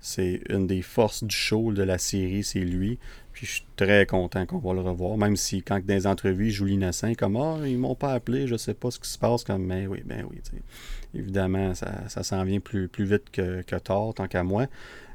c'est 0.00 0.40
une 0.48 0.66
des 0.66 0.82
forces 0.82 1.24
du 1.24 1.34
show 1.34 1.72
de 1.72 1.82
la 1.82 1.98
série, 1.98 2.42
c'est 2.42 2.60
lui. 2.60 2.98
Puis 3.32 3.46
je 3.46 3.52
suis 3.52 3.64
très 3.76 4.06
content 4.06 4.44
qu'on 4.46 4.58
va 4.58 4.74
le 4.74 4.80
revoir, 4.80 5.16
même 5.16 5.36
si 5.36 5.62
quand 5.62 5.84
dans 5.84 5.94
les 5.94 6.06
entrevues, 6.06 6.48
il 6.48 6.50
joue 6.50 6.64
l'innocent, 6.64 7.14
comme 7.14 7.36
Ah, 7.36 7.58
ils 7.66 7.78
m'ont 7.78 7.94
pas 7.94 8.12
appelé, 8.12 8.46
je 8.46 8.56
sais 8.56 8.74
pas 8.74 8.90
ce 8.90 8.98
qui 8.98 9.08
se 9.08 9.18
passe, 9.18 9.44
comme 9.44 9.64
Mais 9.64 9.86
oui, 9.86 10.02
ben 10.04 10.26
oui, 10.30 10.38
évidemment, 11.14 11.74
ça, 11.74 12.22
s'en 12.22 12.44
vient 12.44 12.60
plus, 12.60 12.88
vite 12.98 13.30
que, 13.30 13.62
que 13.62 13.76
tard, 13.76 14.14
tant 14.14 14.26
qu'à 14.26 14.42
moi. 14.42 14.66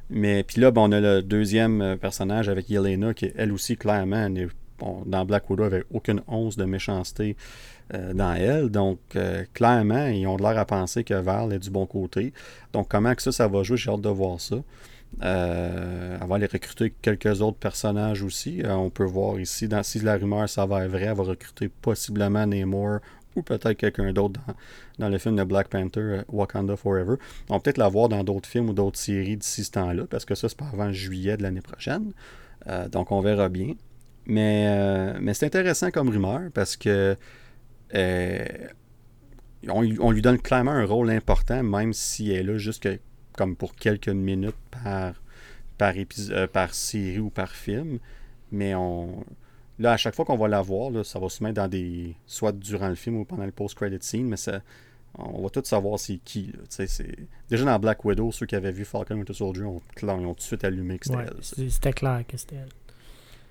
Mais 0.10 0.44
puis 0.44 0.62
là, 0.62 0.72
ben, 0.72 0.82
on 0.82 0.92
a 0.92 1.00
le 1.00 1.22
deuxième 1.24 1.82
euh, 1.82 1.96
personnage 1.96 2.48
avec 2.48 2.70
Yelena, 2.70 3.14
qui 3.14 3.32
elle 3.36 3.52
aussi, 3.52 3.76
clairement, 3.76 4.30
dans 4.80 5.26
Black 5.26 5.50
Widow, 5.50 5.64
avait 5.64 5.84
aucune 5.92 6.22
once 6.28 6.58
de 6.58 6.66
méchanceté 6.66 7.36
euh, 7.94 8.14
dans 8.14 8.34
elle. 8.34 8.70
Donc, 8.70 9.00
euh, 9.16 9.44
clairement, 9.54 10.08
ils 10.08 10.26
ont 10.26 10.38
l'air 10.38 10.58
à 10.58 10.66
penser 10.66 11.04
que 11.04 11.14
Val 11.14 11.54
est 11.54 11.60
du 11.60 11.70
bon 11.70 11.86
côté. 11.86 12.34
Donc, 12.74 12.88
comment 12.90 13.14
que 13.14 13.22
ça, 13.22 13.32
ça 13.32 13.48
va 13.48 13.62
jouer, 13.62 13.78
j'ai 13.78 13.92
hâte 13.92 14.02
de 14.02 14.10
voir 14.10 14.42
ça. 14.42 14.56
Elle 15.22 16.20
va 16.28 16.36
aller 16.36 16.48
recruter 16.48 16.94
quelques 17.02 17.42
autres 17.42 17.58
personnages 17.58 18.24
aussi. 18.24 18.64
Euh, 18.64 18.74
on 18.74 18.90
peut 18.90 19.06
voir 19.06 19.40
ici, 19.40 19.68
dans, 19.68 19.84
si 19.84 20.00
la 20.00 20.18
rumeur 20.18 20.50
s'avère 20.50 20.90
vraie, 20.90 21.04
elle 21.04 21.16
va 21.16 21.24
recruter 21.24 21.70
possiblement 21.70 22.48
Namor 22.48 23.00
ou 23.36 23.44
peut-être 23.44 23.74
quelqu'un 23.74 24.12
d'autre 24.14 24.40
dans, 24.98 25.10
le 25.10 25.18
film 25.20 25.36
de 25.36 25.44
Black 25.44 25.68
Panther, 25.68 26.22
Wakanda 26.30 26.76
Forever. 26.76 27.18
On 27.50 27.54
va 27.54 27.60
peut-être 27.60 27.78
la 27.78 27.90
voir 27.90 28.10
dans 28.10 28.24
d'autres 28.24 28.50
films 28.50 28.70
ou 28.70 28.74
d'autres 28.74 28.98
séries 28.98 29.38
d'ici 29.38 29.64
ce 29.64 29.72
temps-là, 29.72 30.06
parce 30.10 30.26
que 30.26 30.34
ça, 30.36 30.50
c'est 30.50 30.58
pas 30.58 30.70
avant 30.74 30.92
juillet 30.92 31.38
de 31.38 31.44
l'année 31.44 31.62
prochaine. 31.62 32.14
donc, 32.92 33.12
on 33.12 33.20
verra 33.20 33.50
bien. 33.50 33.74
Mais, 34.28 35.14
mais 35.20 35.34
c'est 35.34 35.46
intéressant 35.46 35.92
comme 35.92 36.10
rumeur 36.10 36.50
parce 36.54 36.78
que 36.78 37.16
on, 39.68 39.88
on, 40.00 40.12
lui 40.12 40.22
donne 40.22 40.40
clairement 40.40 40.72
un 40.72 40.86
rôle 40.86 41.10
important, 41.10 41.64
même 41.64 41.94
si 41.94 42.32
elle 42.32 42.50
est 42.50 42.54
là 42.54 42.58
juste 42.58 42.84
que 42.84 43.00
comme 43.34 43.56
pour 43.56 43.76
quelques 43.76 44.10
minutes 44.10 44.56
par, 44.72 45.22
par, 45.78 45.98
épisode, 45.98 46.38
euh, 46.38 46.48
par 46.48 46.74
série 46.74 47.20
ou 47.20 47.30
par 47.30 47.52
film. 47.52 48.00
Mais 48.52 48.76
on. 48.76 49.24
Là, 49.78 49.92
à 49.92 49.98
chaque 49.98 50.16
fois 50.16 50.24
qu'on 50.24 50.38
va 50.38 50.48
la 50.48 50.62
voir, 50.62 50.90
là, 50.90 51.04
ça 51.04 51.20
va 51.20 51.28
se 51.30 51.44
mettre 51.44 51.56
dans 51.56 51.68
des. 51.68 52.16
soit 52.26 52.54
durant 52.54 52.88
le 52.88 52.96
film 52.96 53.18
ou 53.18 53.26
pendant 53.26 53.46
le 53.46 53.52
post-credit 53.52 53.98
scene, 54.00 54.28
mais 54.28 54.38
ça, 54.38 54.62
on 55.16 55.42
va 55.42 55.50
tout 55.50 55.62
savoir 55.66 56.00
c'est 56.00 56.18
qui. 56.18 56.54
Déjà 57.50 57.66
dans 57.66 57.80
Black 57.80 58.06
Widow, 58.06 58.32
ceux 58.32 58.46
qui 58.46 58.56
avaient 58.56 58.72
vu 58.72 58.86
Falcon 58.86 59.16
Winter 59.16 59.34
Soldier 59.34 59.64
ont, 59.64 59.82
ils 60.02 60.10
ont 60.10 60.34
tout 60.34 60.36
de 60.36 60.42
suite 60.42 60.64
allumé 60.64 60.98
que 60.98 61.08
c'était 61.08 61.20
elle. 61.20 61.70
C'était 61.72 61.94
clair 61.94 62.24
que 62.28 62.38
c'était 62.38 62.56
elle. 62.56 62.70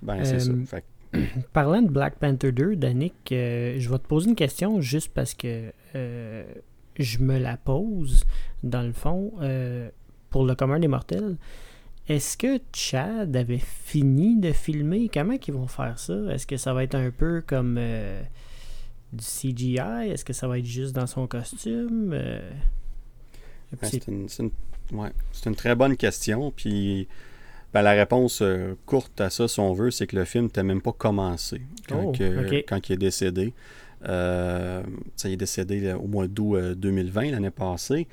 Ben, 0.05 0.25
c'est 0.25 0.39
ça. 0.39 0.53
Euh, 0.53 1.25
parlant 1.53 1.83
de 1.83 1.89
Black 1.91 2.17
Panther 2.17 2.53
2, 2.53 2.77
Danick, 2.77 3.33
euh, 3.33 3.77
je 3.79 3.91
vais 3.91 3.99
te 3.99 4.07
poser 4.07 4.29
une 4.31 4.37
question 4.37 4.81
juste 4.81 5.09
parce 5.13 5.35
que 5.35 5.73
je 6.99 7.19
me 7.19 7.39
la 7.39 7.57
pose, 7.57 8.25
dans 8.63 8.83
le 8.83 8.93
fond, 8.93 9.33
euh, 9.41 9.91
pour 10.31 10.45
le 10.45 10.55
commun 10.55 10.79
des 10.79 10.89
mortels. 10.89 11.37
Est-ce 12.09 12.37
que 12.37 12.61
Chad 12.73 13.35
avait 13.35 13.59
fini 13.59 14.39
de 14.39 14.53
filmer? 14.53 15.09
Comment 15.13 15.35
ils 15.47 15.55
vont 15.55 15.67
faire 15.67 15.99
ça? 15.99 16.15
Est-ce 16.31 16.47
que 16.47 16.57
ça 16.57 16.75
va 16.75 16.85
être 16.85 16.95
un 16.95 17.11
peu 17.11 17.43
comme 17.47 17.77
euh, 17.79 18.23
du 19.13 19.25
CGI? 19.25 20.11
Est-ce 20.11 20.25
que 20.25 20.35
ça 20.35 20.47
va 20.47 20.59
être 20.59 20.67
juste 20.67 20.95
dans 20.95 21.07
son 21.07 21.27
costume? 21.27 22.13
Euh, 22.13 22.51
c'est 23.83 24.07
une, 24.07 25.57
très 25.57 25.75
bonne 25.75 25.97
question. 25.97 26.53
Puis 26.55 27.09
ben, 27.75 27.83
la 27.83 27.93
réponse 27.93 28.43
courte 28.87 29.21
à 29.21 29.29
ça, 29.29 29.49
si 29.49 29.61
on 29.61 29.73
veut, 29.73 29.91
c'est 29.91 30.07
que 30.07 30.17
le 30.17 30.25
film 30.25 30.45
n'était 30.45 30.63
même 30.63 30.81
pas 30.81 30.93
commencé 30.93 31.61
quand, 31.89 32.05
oh, 32.07 32.13
quand 32.69 32.89
il 32.89 32.93
est 32.93 32.97
décédé. 32.97 33.53
Euh, 34.09 34.83
ça 35.17 35.29
est 35.29 35.37
décédé 35.37 35.93
au 35.93 36.07
mois 36.07 36.29
d'août 36.29 36.59
2020, 36.77 37.27
euh, 37.27 37.31
l'année 37.33 37.51
passée. 37.51 38.07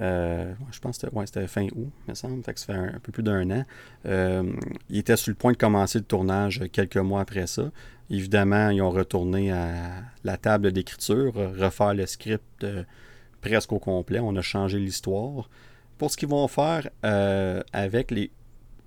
Euh, 0.00 0.52
je 0.70 0.78
pense 0.78 0.98
que 0.98 1.08
c'était 1.24 1.46
fin 1.48 1.66
août, 1.66 1.90
me 2.06 2.14
semble. 2.14 2.42
ça 2.44 2.52
fait 2.54 2.72
un, 2.72 2.98
peu 3.02 3.10
plus 3.10 3.22
d'un 3.22 3.50
an. 3.50 3.64
il 4.04 4.98
était 4.98 5.16
sur 5.16 5.30
le 5.30 5.34
point 5.34 5.52
de 5.52 5.56
commencer 5.56 5.98
le 5.98 6.04
tournage 6.04 6.62
quelques 6.72 6.98
mois 6.98 7.20
après 7.20 7.46
ça. 7.46 7.70
Évidemment, 8.10 8.70
ils 8.70 8.80
ont 8.80 8.90
retourné 8.90 9.52
à 9.52 10.02
la 10.24 10.36
table 10.36 10.72
d'écriture, 10.72 11.34
refaire 11.34 11.94
le 11.94 12.06
script 12.06 12.66
presque 13.40 13.72
au 13.72 13.78
complet. 13.78 14.18
On 14.20 14.34
a 14.36 14.42
changé 14.42 14.78
l'histoire. 14.78 15.48
Pour 15.98 16.12
ce 16.12 16.16
qu'ils 16.16 16.28
vont 16.28 16.46
faire 16.46 16.88
avec 17.02 18.10
les. 18.10 18.30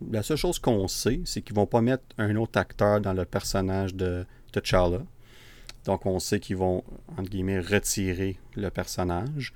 La 0.09 0.23
seule 0.23 0.37
chose 0.37 0.57
qu'on 0.59 0.87
sait, 0.87 1.21
c'est 1.25 1.41
qu'ils 1.41 1.55
vont 1.55 1.67
pas 1.67 1.81
mettre 1.81 2.03
un 2.17 2.35
autre 2.35 2.59
acteur 2.59 3.01
dans 3.01 3.13
le 3.13 3.25
personnage 3.25 3.93
de 3.93 4.25
T'Challa. 4.51 5.01
Donc, 5.85 6.05
on 6.05 6.19
sait 6.19 6.39
qu'ils 6.39 6.57
vont, 6.57 6.83
entre 7.17 7.29
guillemets, 7.29 7.59
retirer 7.59 8.37
le 8.55 8.69
personnage. 8.69 9.53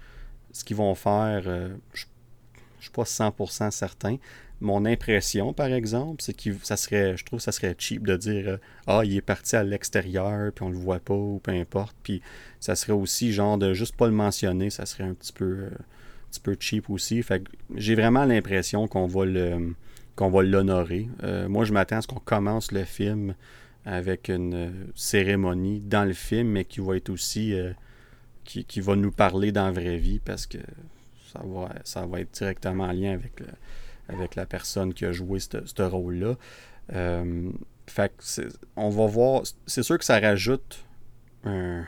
Ce 0.52 0.64
qu'ils 0.64 0.78
vont 0.78 0.96
faire, 0.96 1.44
euh, 1.46 1.70
je 1.94 2.06
ne 2.06 2.82
suis 2.82 2.92
pas 2.92 3.04
100% 3.04 3.72
certain. 3.72 4.18
Mon 4.62 4.86
impression, 4.86 5.54
par 5.54 5.68
exemple, 5.68 6.24
c'est 6.24 6.34
que 6.34 6.52
ça 6.64 6.78
serait, 6.78 7.18
je 7.18 7.26
trouve 7.26 7.40
que 7.40 7.44
ça 7.44 7.52
serait 7.52 7.76
cheap 7.78 8.08
de 8.08 8.16
dire 8.16 8.48
euh, 8.48 8.58
Ah, 8.88 9.02
il 9.04 9.18
est 9.18 9.22
parti 9.22 9.56
à 9.56 9.64
l'extérieur, 9.64 10.52
puis 10.54 10.64
on 10.64 10.70
le 10.70 10.78
voit 10.78 11.00
pas, 11.00 11.14
ou 11.14 11.40
peu 11.44 11.52
importe. 11.52 11.96
Puis 12.04 12.22
ça 12.60 12.76
serait 12.76 12.94
aussi 12.94 13.34
genre 13.34 13.58
de 13.58 13.74
juste 13.74 13.96
pas 13.96 14.08
le 14.08 14.14
mentionner, 14.14 14.70
ça 14.70 14.86
serait 14.86 15.04
un 15.04 15.14
petit 15.14 15.34
peu, 15.34 15.46
euh, 15.46 15.70
un 15.70 16.30
petit 16.32 16.40
peu 16.40 16.56
cheap 16.60 16.90
aussi. 16.90 17.22
Fait 17.22 17.44
j'ai 17.76 17.96
vraiment 17.96 18.24
l'impression 18.24 18.88
qu'on 18.88 19.08
va 19.08 19.26
le 19.26 19.76
qu'on 20.16 20.30
va 20.30 20.44
l'honorer. 20.44 21.08
moi, 21.48 21.66
je 21.66 21.74
m'attends 21.74 21.98
à 21.98 22.02
ce 22.02 22.08
qu'on 22.08 22.20
commence 22.20 22.72
le 22.72 22.84
film 22.84 23.36
avec 23.86 24.30
une 24.30 24.54
euh, 24.54 24.72
cérémonie 24.96 25.80
dans 25.80 26.06
le 26.06 26.14
film, 26.14 26.50
mais 26.50 26.66
qui 26.66 26.82
va 26.82 26.98
être 26.98 27.10
aussi. 27.10 27.54
Euh, 27.54 27.72
qui, 28.44 28.80
va 28.80 28.96
nous 28.96 29.12
parler 29.12 29.52
dans 29.52 29.66
la 29.66 29.72
vraie 29.72 29.98
vie 29.98 30.20
parce 30.20 30.46
que 30.46 30.60
ça 31.34 31.42
va, 31.44 31.70
ça 31.84 32.06
va 32.06 32.20
être 32.20 32.32
directement 32.32 32.84
en 32.84 32.92
lien 32.92 33.12
avec, 33.12 33.42
avec 34.08 34.36
la 34.36 34.46
personne 34.46 34.94
qui 34.94 35.04
a 35.04 35.12
joué 35.12 35.40
ce 35.40 35.82
rôle-là. 35.82 36.36
Euh, 36.94 37.50
fait 37.88 38.14
on 38.76 38.90
va 38.90 39.08
voir. 39.08 39.42
C'est 39.66 39.82
sûr 39.82 39.98
que 39.98 40.06
ça 40.06 40.20
rajoute 40.20 40.86
une 41.44 41.88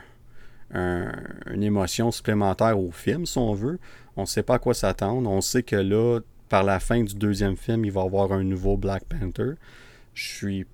émotion 1.62 2.10
supplémentaire 2.10 2.76
au 2.76 2.90
film, 2.90 3.24
si 3.24 3.38
on 3.38 3.54
veut. 3.54 3.78
On 4.16 4.22
ne 4.22 4.26
sait 4.26 4.42
pas 4.42 4.54
à 4.56 4.58
quoi 4.58 4.74
s'attendre. 4.74 5.30
On 5.30 5.40
sait 5.40 5.62
que 5.62 5.76
là, 5.76 6.18
par 6.48 6.64
la 6.64 6.80
fin 6.80 7.02
du 7.02 7.14
deuxième 7.14 7.56
film, 7.56 7.84
il 7.84 7.92
va 7.92 8.02
y 8.02 8.04
avoir 8.04 8.32
un 8.32 8.42
nouveau 8.42 8.76
Black 8.76 9.04
Panther. 9.04 9.52
Je 10.14 10.24
suis 10.24 10.66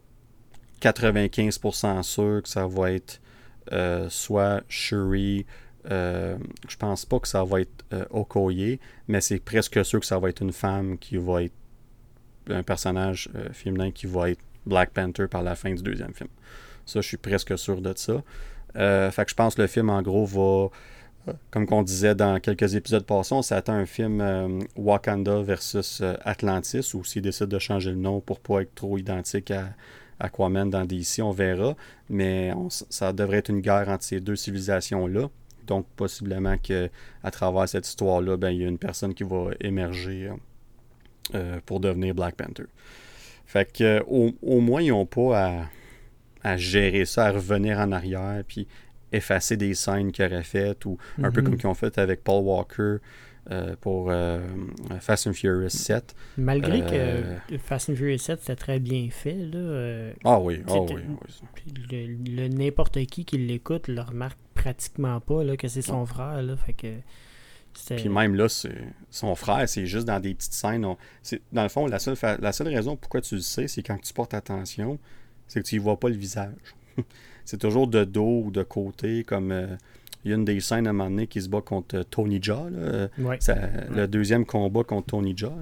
95% 0.80 2.02
sûr 2.02 2.42
que 2.42 2.48
ça 2.48 2.66
va 2.66 2.92
être 2.92 3.20
euh, 3.72 4.08
soit 4.10 4.62
Shuri, 4.68 5.46
euh, 5.90 6.38
je 6.66 6.76
pense 6.76 7.04
pas 7.04 7.18
que 7.18 7.28
ça 7.28 7.44
va 7.44 7.60
être 7.60 7.84
euh, 7.92 8.04
Okoye, 8.10 8.78
mais 9.08 9.20
c'est 9.20 9.38
presque 9.38 9.84
sûr 9.84 10.00
que 10.00 10.06
ça 10.06 10.18
va 10.18 10.30
être 10.30 10.40
une 10.40 10.52
femme 10.52 10.98
qui 10.98 11.16
va 11.16 11.42
être 11.42 11.54
un 12.48 12.62
personnage 12.62 13.28
euh, 13.34 13.52
féminin 13.52 13.90
qui 13.90 14.06
va 14.06 14.30
être 14.30 14.40
Black 14.66 14.90
Panther 14.90 15.26
par 15.28 15.42
la 15.42 15.54
fin 15.54 15.74
du 15.74 15.82
deuxième 15.82 16.14
film. 16.14 16.30
Ça, 16.86 17.00
je 17.00 17.08
suis 17.08 17.16
presque 17.16 17.58
sûr 17.58 17.80
de 17.80 17.92
ça. 17.96 18.22
fait 18.74 19.24
que 19.24 19.30
je 19.30 19.34
pense 19.34 19.54
que 19.54 19.62
le 19.62 19.68
film, 19.68 19.90
en 19.90 20.02
gros, 20.02 20.24
va, 20.24 20.68
comme 21.50 21.66
on 21.70 21.82
disait 21.82 22.14
dans 22.14 22.38
quelques 22.40 22.74
épisodes 22.74 23.04
passés, 23.04 23.34
on 23.34 23.42
s'attend 23.42 23.74
à 23.74 23.76
un 23.76 23.86
film 23.86 24.60
Wakanda 24.76 25.40
versus 25.42 26.02
Atlantis, 26.24 26.94
ou 26.94 27.04
s'il 27.04 27.22
décide 27.22 27.46
de 27.46 27.58
changer 27.58 27.90
le 27.90 27.96
nom 27.96 28.20
pour 28.20 28.40
pas 28.40 28.62
être 28.62 28.74
trop 28.74 28.98
identique 28.98 29.50
à, 29.50 29.70
Aquaman 30.20 30.70
dans 30.70 30.84
DC, 30.84 31.20
on 31.22 31.32
verra. 31.32 31.74
Mais 32.08 32.52
ça 32.68 33.12
devrait 33.12 33.38
être 33.38 33.48
une 33.48 33.60
guerre 33.60 33.88
entre 33.88 34.04
ces 34.04 34.20
deux 34.20 34.36
civilisations-là. 34.36 35.28
Donc, 35.66 35.86
possiblement 35.96 36.56
que 36.58 36.90
à 37.22 37.30
travers 37.30 37.68
cette 37.68 37.86
histoire-là, 37.88 38.36
ben, 38.36 38.50
il 38.50 38.60
y 38.60 38.64
a 38.64 38.68
une 38.68 38.78
personne 38.78 39.14
qui 39.14 39.24
va 39.24 39.50
émerger 39.60 40.30
pour 41.66 41.80
devenir 41.80 42.14
Black 42.14 42.36
Panther. 42.36 42.64
Fait 43.46 43.70
que 43.70 44.02
au, 44.06 44.60
moins, 44.60 44.82
ils 44.82 44.90
n'ont 44.90 45.06
pas 45.06 45.68
à, 46.42 46.56
gérer 46.56 47.04
ça, 47.04 47.26
à 47.26 47.32
revenir 47.32 47.78
en 47.78 47.92
arrière, 47.92 48.42
puis 48.46 48.66
effacer 49.14 49.56
des 49.56 49.74
scènes 49.74 50.12
qu'ils 50.12 50.24
auraient 50.24 50.42
faites, 50.42 50.84
ou 50.84 50.98
un 51.22 51.30
peu 51.30 51.40
mhm. 51.40 51.46
comme 51.46 51.56
qu'ils 51.56 51.66
ont 51.68 51.74
fait 51.74 51.98
avec 51.98 52.22
Paul 52.24 52.44
Walker 52.44 52.96
euh, 53.50 53.76
pour 53.80 54.10
euh, 54.10 54.40
Fast 55.00 55.26
and 55.26 55.34
Furious 55.34 55.68
7. 55.68 56.14
Malgré 56.38 56.80
que 56.80 56.86
euh, 56.92 57.38
Fast 57.58 57.90
and 57.90 57.96
Furious 57.96 58.18
7, 58.18 58.40
c'était 58.40 58.56
très 58.56 58.78
bien 58.78 59.08
fait. 59.10 59.34
Là, 59.34 60.12
ah 60.24 60.40
oui, 60.40 60.62
ah 60.66 60.80
oui. 60.80 61.02
Le, 62.26 62.48
n'importe 62.48 63.04
qui 63.06 63.24
qui 63.24 63.38
l'écoute 63.38 63.88
le 63.88 64.00
remarque 64.00 64.38
pratiquement 64.54 65.20
pas 65.20 65.44
là, 65.44 65.56
que 65.56 65.68
c'est 65.68 65.82
son 65.82 66.06
frère. 66.06 66.42
Là, 66.42 66.56
fait 66.56 66.72
que 66.72 66.88
puis 67.96 68.08
même 68.08 68.34
là, 68.34 68.46
son 69.10 69.34
frère, 69.34 69.68
c'est 69.68 69.86
juste 69.86 70.06
dans 70.06 70.20
des 70.20 70.34
petites 70.34 70.52
scènes. 70.52 70.82
dans 71.52 71.62
le 71.62 71.68
fond, 71.68 71.86
la 71.86 71.98
seule, 71.98 72.16
la 72.40 72.52
seule 72.52 72.68
raison 72.68 72.96
pourquoi 72.96 73.20
tu 73.20 73.34
le 73.36 73.40
sais, 73.40 73.68
c'est 73.68 73.82
quand 73.82 73.98
tu 74.00 74.12
portes 74.12 74.34
attention, 74.34 74.98
c'est 75.48 75.62
que 75.62 75.66
tu 75.66 75.76
ne 75.76 75.80
vois 75.80 75.98
pas 75.98 76.08
le 76.08 76.16
visage. 76.16 76.54
c'est 77.44 77.58
toujours 77.58 77.86
de 77.86 78.04
dos 78.04 78.44
ou 78.46 78.50
de 78.50 78.62
côté, 78.62 79.24
comme 79.24 79.52
euh, 79.52 79.66
il 80.24 80.30
y 80.30 80.32
a 80.32 80.36
une 80.36 80.44
des 80.44 80.60
scènes 80.60 80.86
à 80.86 80.90
un 80.90 80.92
moment 80.92 81.10
donné 81.10 81.26
qui 81.26 81.42
se 81.42 81.48
bat 81.48 81.60
contre 81.60 81.98
euh, 81.98 82.02
Tony 82.04 82.42
Jaa. 82.42 82.66
Le 83.18 84.06
deuxième 84.06 84.46
combat 84.46 84.84
contre 84.84 85.06
Tony 85.08 85.34
Jaa 85.36 85.52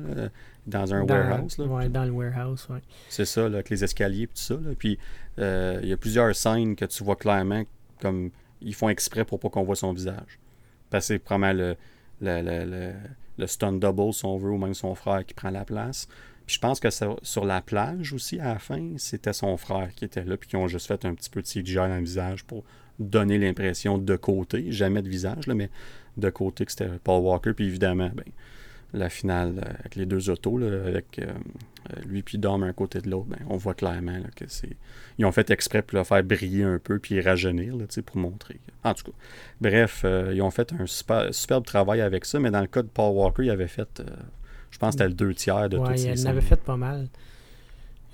dans 0.67 0.95
un 0.95 1.03
warehouse. 1.03 1.59
Là. 1.59 1.89
dans 1.89 2.05
le 2.05 2.11
warehouse, 2.11 2.67
oui. 2.71 2.79
C'est 3.09 3.25
ça, 3.25 3.47
avec 3.47 3.71
les 3.71 3.83
escaliers 3.83 4.23
et 4.23 4.27
tout 4.29 4.33
ça. 4.35 4.57
Puis 4.79 4.99
euh, 5.39 5.81
il 5.83 5.89
y 5.89 5.93
a 5.93 5.97
plusieurs 5.97 6.35
scènes 6.35 6.77
que 6.77 6.85
tu 6.85 7.03
vois 7.03 7.17
clairement 7.17 7.65
comme 8.01 8.31
ils 8.61 8.75
font 8.75 8.89
exprès 8.89 9.25
pour 9.25 9.41
pas 9.41 9.49
qu'on 9.49 9.65
voit 9.65 9.77
son 9.77 9.93
visage. 9.93 10.39
Parce 10.91 11.09
que 11.09 11.15
c'est 11.15 11.19
probablement 11.19 11.53
le 11.53 11.77
le, 12.25 12.93
le, 13.37 13.47
stun 13.49 13.73
double, 13.73 14.13
si 14.13 14.25
on 14.25 14.39
veut, 14.39 14.51
ou 14.51 14.59
même 14.59 14.75
son 14.75 14.95
frère 14.95 15.27
qui 15.27 15.35
prend 15.35 15.51
la 15.51 15.65
place. 15.65 16.07
Puis 16.47 16.57
je 16.57 16.61
pense 16.61 16.81
que 16.81 16.89
sur 17.23 17.45
la 17.45 17.61
plage 17.61 18.13
aussi, 18.13 18.41
à 18.41 18.55
la 18.55 18.59
fin, 18.59 18.83
c'était 18.97 19.33
son 19.33 19.57
frère 19.57 19.91
qui 19.95 20.05
était 20.05 20.25
là, 20.25 20.37
puis 20.37 20.49
qui 20.49 20.57
ont 20.57 20.69
juste 20.69 20.87
fait 20.87 21.05
un 21.05 21.15
petit 21.15 21.31
peu 21.31 21.43
de 21.43 21.47
CGI 21.47 21.75
dans 21.75 21.97
le 21.97 22.03
visage 22.03 22.45
pour 22.45 22.65
donner 22.99 23.39
l'impression 23.39 23.99
de 23.99 24.17
côté, 24.17 24.71
jamais 24.73 25.03
de 25.03 25.09
visage, 25.09 25.47
là, 25.47 25.55
mais 25.55 25.71
de 26.17 26.31
côté 26.31 26.65
que 26.65 26.73
c'était 26.73 26.89
Paul 27.03 27.23
Walker. 27.23 27.53
Puis 27.55 27.67
évidemment, 27.67 28.11
ben, 28.15 28.25
la 28.93 29.09
finale 29.09 29.55
euh, 29.59 29.71
avec 29.81 29.97
les 29.97 30.07
deux 30.07 30.31
autos, 30.31 30.63
avec 30.63 31.19
euh, 31.19 31.27
euh, 31.27 32.01
lui 32.07 32.23
puis 32.23 32.39
Dom 32.39 32.63
un 32.63 32.73
côté 32.73 33.01
de 33.01 33.11
l'autre, 33.11 33.29
ben, 33.29 33.39
on 33.49 33.57
voit 33.57 33.75
clairement 33.75 34.21
que 34.37 34.45
c'est. 34.49 34.77
Ils 35.19 35.25
ont 35.25 35.33
fait 35.33 35.51
exprès 35.51 35.83
pour 35.83 35.99
le 35.99 36.05
faire 36.05 36.23
briller 36.23 36.65
un 36.65 36.79
peu 36.79 36.99
puis 36.99 37.21
rajeunir 37.21 37.77
là, 37.77 37.85
pour 38.05 38.17
montrer. 38.17 38.61
En 38.85 38.95
tout 38.95 39.05
cas. 39.05 39.17
Bref, 39.61 40.05
ils 40.33 40.43
ont 40.43 40.51
fait 40.51 40.73
un 40.73 40.87
super, 40.87 41.33
superbe 41.35 41.65
travail 41.65 42.01
avec 42.01 42.25
ça, 42.25 42.39
mais 42.39 42.51
dans 42.51 42.61
le 42.61 42.67
cas 42.67 42.83
de 42.83 42.89
Paul 42.89 43.15
Walker, 43.15 43.45
il 43.45 43.51
avait 43.51 43.69
fait. 43.69 44.03
Je 44.73 44.79
pense 44.79 44.97
que 44.97 44.99
c'était 44.99 45.09
le 45.09 45.15
deux 45.15 45.35
tiers 45.35 45.69
de 45.69 45.79
ouais, 45.79 45.95
toutes 45.95 46.01
il 46.01 46.27
avait 46.27 46.41
fait 46.41 46.61
pas 46.61 46.77
mal. 46.77 47.07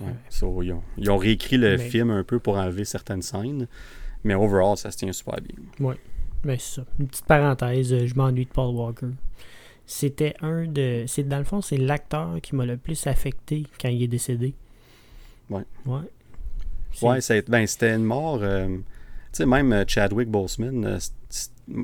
ils, 0.00 1.10
ont, 1.10 1.16
réécrit 1.16 1.56
le 1.56 1.78
film 1.78 2.10
un 2.10 2.24
peu 2.24 2.38
pour 2.38 2.56
enlever 2.56 2.84
certaines 2.84 3.22
scènes, 3.22 3.66
mais 4.24 4.34
overall, 4.34 4.76
ça 4.76 4.90
se 4.90 4.98
tient 4.98 5.12
super 5.12 5.40
bien. 5.40 5.56
Oui, 5.80 5.94
mais 6.44 6.52
ben, 6.52 6.58
c'est 6.58 6.80
ça. 6.80 6.86
Une 6.98 7.06
petite 7.06 7.24
parenthèse, 7.24 8.04
je 8.04 8.14
m'ennuie 8.14 8.44
de 8.44 8.50
Paul 8.50 8.74
Walker 8.74 9.08
c'était 9.88 10.34
un 10.42 10.66
de. 10.66 11.04
C'est, 11.08 11.26
dans 11.26 11.38
le 11.38 11.44
fond, 11.44 11.62
c'est 11.62 11.78
l'acteur 11.78 12.40
qui 12.42 12.54
m'a 12.54 12.66
le 12.66 12.76
plus 12.76 13.06
affecté 13.06 13.64
quand 13.80 13.88
il 13.88 14.02
est 14.02 14.08
décédé. 14.08 14.54
Ouais. 15.48 15.64
Ouais. 15.86 16.02
Ouais, 17.02 17.42
ben, 17.48 17.66
c'était 17.66 17.94
une 17.94 18.04
mort. 18.04 18.38
Euh, 18.42 18.68
tu 18.68 18.82
sais, 19.32 19.46
même 19.46 19.72
euh, 19.72 19.84
Chadwick 19.86 20.28
Boseman, 20.28 20.84
euh, 20.84 20.98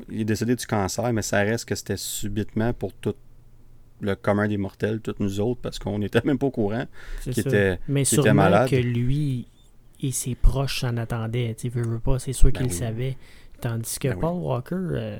il 0.09 0.21
est 0.21 0.25
décédé 0.25 0.55
du 0.55 0.67
cancer, 0.67 1.11
mais 1.13 1.23
ça 1.23 1.39
reste 1.39 1.65
que 1.65 1.73
c'était 1.73 1.97
subitement 1.97 2.73
pour 2.73 2.93
tout 2.93 3.15
le 4.05 4.15
commun 4.15 4.47
des 4.47 4.57
mortels, 4.57 5.01
toutes 5.01 5.19
nous 5.19 5.39
autres, 5.39 5.59
parce 5.61 5.79
qu'on 5.79 5.99
n'était 5.99 6.21
même 6.23 6.37
pas 6.37 6.47
au 6.47 6.51
courant 6.51 6.85
qu'il 7.21 7.37
était, 7.39 7.79
mais 7.87 8.03
qu 8.03 8.19
était 8.19 8.33
malade. 8.33 8.69
que 8.69 8.75
lui 8.75 9.47
et 10.01 10.11
ses 10.11 10.35
proches 10.35 10.81
s'en 10.81 10.97
attendaient. 10.97 11.55
Tu 11.57 11.69
veux, 11.69 11.99
pas, 11.99 12.19
c'est 12.19 12.33
sûr 12.33 12.51
ben 12.51 12.53
qu'il 12.53 12.67
le 12.67 12.73
savait. 12.73 13.17
Tandis 13.61 13.97
que 13.99 14.09
ben 14.09 14.19
Paul 14.19 14.35
Walker. 14.35 15.17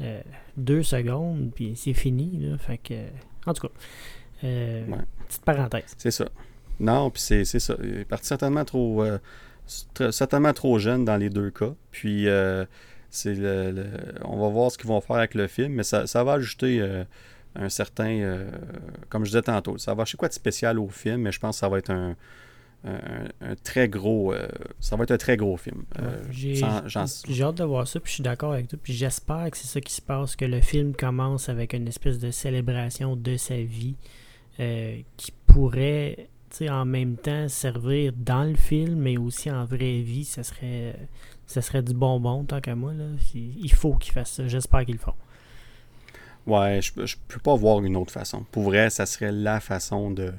Euh, 0.00 0.20
deux 0.56 0.82
secondes, 0.82 1.50
puis 1.54 1.74
c'est 1.76 1.92
fini. 1.92 2.38
Là, 2.38 2.58
fait 2.58 2.78
que, 2.78 2.94
en 3.46 3.52
tout 3.52 3.68
cas, 3.68 3.74
euh, 4.44 4.84
petite 5.28 5.44
parenthèse. 5.44 5.94
C'est 5.98 6.10
ça. 6.10 6.26
Non, 6.78 7.10
puis 7.10 7.20
c'est 7.20 7.44
ça. 7.44 7.76
Il 7.82 7.98
est 7.98 8.04
parti 8.04 8.26
certainement 8.26 8.64
trop, 8.64 9.02
euh, 9.02 9.18
certainement 10.10 10.52
trop 10.52 10.78
jeune 10.78 11.04
dans 11.04 11.16
les 11.16 11.28
deux 11.28 11.50
cas. 11.50 11.74
Puis, 11.90 12.26
c'est 13.10 13.34
le, 13.34 13.90
on 14.24 14.40
va 14.40 14.48
voir 14.48 14.70
ce 14.70 14.78
qu'ils 14.78 14.88
vont 14.88 15.00
faire 15.00 15.16
avec 15.16 15.34
le 15.34 15.46
film, 15.46 15.74
mais 15.74 15.82
ça, 15.82 16.06
ça 16.06 16.24
va 16.24 16.34
ajouter 16.34 16.80
un 17.54 17.68
certain, 17.68 18.46
comme 19.08 19.24
je 19.24 19.30
disais 19.30 19.42
tantôt, 19.42 19.76
ça 19.78 19.94
va 19.94 20.02
acheter 20.02 20.16
quoi 20.16 20.28
de 20.28 20.34
spécial 20.34 20.78
au 20.78 20.88
film, 20.88 21.22
mais 21.22 21.32
je 21.32 21.40
pense 21.40 21.56
que 21.56 21.60
ça 21.60 21.68
va 21.68 21.78
être 21.78 21.90
un, 21.90 22.16
un, 22.84 23.54
très 23.62 23.88
gros. 23.88 24.32
Euh, 24.32 24.48
ça 24.78 24.96
va 24.96 25.04
être 25.04 25.10
un 25.10 25.18
très 25.18 25.36
gros 25.36 25.56
film. 25.56 25.84
Euh, 25.98 26.22
j'ai 26.30 26.62
hâte 26.62 27.56
de 27.56 27.64
voir 27.64 27.86
ça, 27.86 28.00
puis 28.00 28.10
je 28.10 28.14
suis 28.14 28.22
d'accord 28.22 28.52
avec 28.52 28.68
toi. 28.68 28.78
Puis 28.82 28.92
j'espère 28.92 29.50
que 29.50 29.56
c'est 29.56 29.66
ça 29.66 29.80
qui 29.80 29.92
se 29.92 30.02
passe, 30.02 30.36
que 30.36 30.44
le 30.44 30.60
film 30.60 30.94
commence 30.94 31.48
avec 31.48 31.72
une 31.72 31.88
espèce 31.88 32.18
de 32.18 32.30
célébration 32.30 33.16
de 33.16 33.36
sa 33.36 33.56
vie 33.56 33.96
euh, 34.60 34.98
qui 35.16 35.32
pourrait, 35.46 36.28
en 36.68 36.84
même 36.84 37.16
temps, 37.16 37.48
servir 37.48 38.12
dans 38.16 38.44
le 38.44 38.56
film, 38.56 38.96
mais 38.96 39.16
aussi 39.16 39.50
en 39.50 39.64
vraie 39.64 40.00
vie. 40.00 40.24
Ça 40.24 40.42
serait, 40.42 40.96
ça 41.46 41.62
serait 41.62 41.82
du 41.82 41.94
bonbon, 41.94 42.44
tant 42.44 42.60
qu'à 42.60 42.74
moi. 42.74 42.94
Là. 42.94 43.04
Il 43.34 43.72
faut 43.72 43.94
qu'ils 43.94 44.12
fassent 44.12 44.32
ça. 44.32 44.48
J'espère 44.48 44.84
qu'ils 44.84 44.96
le 44.96 45.00
font. 45.00 45.14
Ouais, 46.46 46.80
je, 46.82 47.06
je 47.06 47.16
peux 47.28 47.40
pas 47.40 47.54
voir 47.54 47.82
une 47.84 47.96
autre 47.96 48.12
façon. 48.12 48.44
Pour 48.50 48.64
vrai, 48.64 48.90
ça 48.90 49.06
serait 49.06 49.32
la 49.32 49.60
façon 49.60 50.10
de 50.10 50.32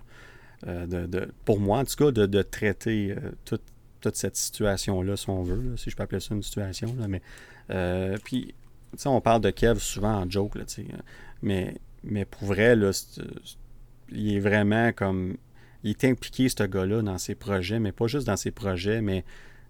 euh, 0.67 0.85
de, 0.85 1.31
pour 1.43 1.59
moi, 1.59 1.79
en 1.79 1.85
tout 1.85 1.95
cas, 1.95 2.11
de, 2.11 2.41
traiter 2.43 3.15
euh, 3.17 3.31
toute, 3.45 4.15
cette 4.15 4.35
situation-là, 4.35 5.17
si 5.17 5.29
on 5.29 5.41
veut, 5.41 5.75
si 5.77 5.89
je 5.89 5.95
peux 5.95 6.03
appeler 6.03 6.19
ça 6.19 6.35
une 6.35 6.43
situation. 6.43 6.95
Là, 6.99 7.07
mais, 7.07 7.21
euh, 7.71 8.17
puis, 8.23 8.53
on 9.05 9.21
parle 9.21 9.41
de 9.41 9.49
Kev 9.49 9.79
souvent 9.79 10.21
en 10.21 10.29
joke, 10.29 10.55
là, 10.55 10.63
mais, 11.41 11.75
mais 12.03 12.25
pour 12.25 12.47
vrai, 12.47 12.75
là, 12.75 12.91
il 14.09 14.35
est 14.35 14.39
vraiment 14.39 14.91
comme. 14.91 15.37
Il 15.83 15.89
est 15.89 16.03
impliqué, 16.03 16.47
ce 16.47 16.61
gars-là, 16.61 17.01
dans 17.01 17.17
ses 17.17 17.33
projets, 17.33 17.79
mais 17.79 17.91
pas 17.91 18.05
juste 18.05 18.27
dans 18.27 18.37
ses 18.37 18.51
projets, 18.51 19.01
mais 19.01 19.25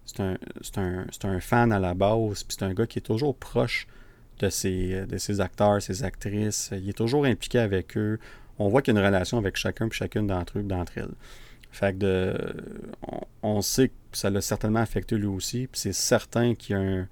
c'est 0.05 0.19
un, 0.19 0.37
un, 0.75 1.05
un, 1.23 1.39
fan 1.39 1.71
à 1.71 1.79
la 1.79 1.93
base, 1.93 2.43
puis 2.43 2.57
c'est 2.59 2.65
un 2.65 2.73
gars 2.73 2.85
qui 2.85 2.99
est 2.99 3.03
toujours 3.03 3.33
proche 3.33 3.87
de 4.41 4.49
ses, 4.49 5.05
de 5.05 5.41
acteurs, 5.41 5.81
ses 5.81 6.03
actrices. 6.03 6.71
Il 6.73 6.89
est 6.89 6.93
toujours 6.93 7.25
impliqué 7.25 7.59
avec 7.59 7.97
eux 7.97 8.19
on 8.61 8.69
voit 8.69 8.81
qu'il 8.81 8.93
y 8.93 8.97
a 8.97 8.99
une 8.99 9.05
relation 9.05 9.37
avec 9.37 9.55
chacun 9.55 9.87
et 9.87 9.91
chacune 9.91 10.27
d'entre 10.27 10.59
eux, 10.59 10.63
d'entre 10.63 10.97
elles. 10.97 11.13
Fait 11.71 11.95
on, 13.41 13.61
sait 13.61 13.89
que 13.89 13.93
ça 14.11 14.29
l'a 14.29 14.41
certainement 14.41 14.81
affecté 14.81 15.17
lui 15.17 15.25
aussi, 15.25 15.69
c'est 15.71 15.93
certain 15.93 16.53
qu'il 16.53 17.07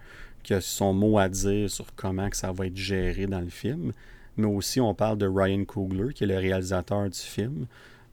y, 0.49 0.53
a 0.53 0.61
son 0.61 0.93
mot 0.93 1.17
à 1.17 1.29
dire 1.29 1.69
sur 1.69 1.85
comment 1.95 2.29
que 2.29 2.35
ça 2.35 2.51
va 2.51 2.67
être 2.67 2.75
géré 2.75 3.25
dans 3.25 3.39
le 3.39 3.49
film. 3.49 3.93
Mais 4.35 4.47
aussi, 4.47 4.81
on 4.81 4.93
parle 4.93 5.17
de 5.17 5.27
Ryan 5.27 5.63
Coogler, 5.65 6.13
qui 6.13 6.25
est 6.25 6.27
le 6.27 6.37
réalisateur 6.37 7.09
du 7.09 7.17
film. 7.17 7.67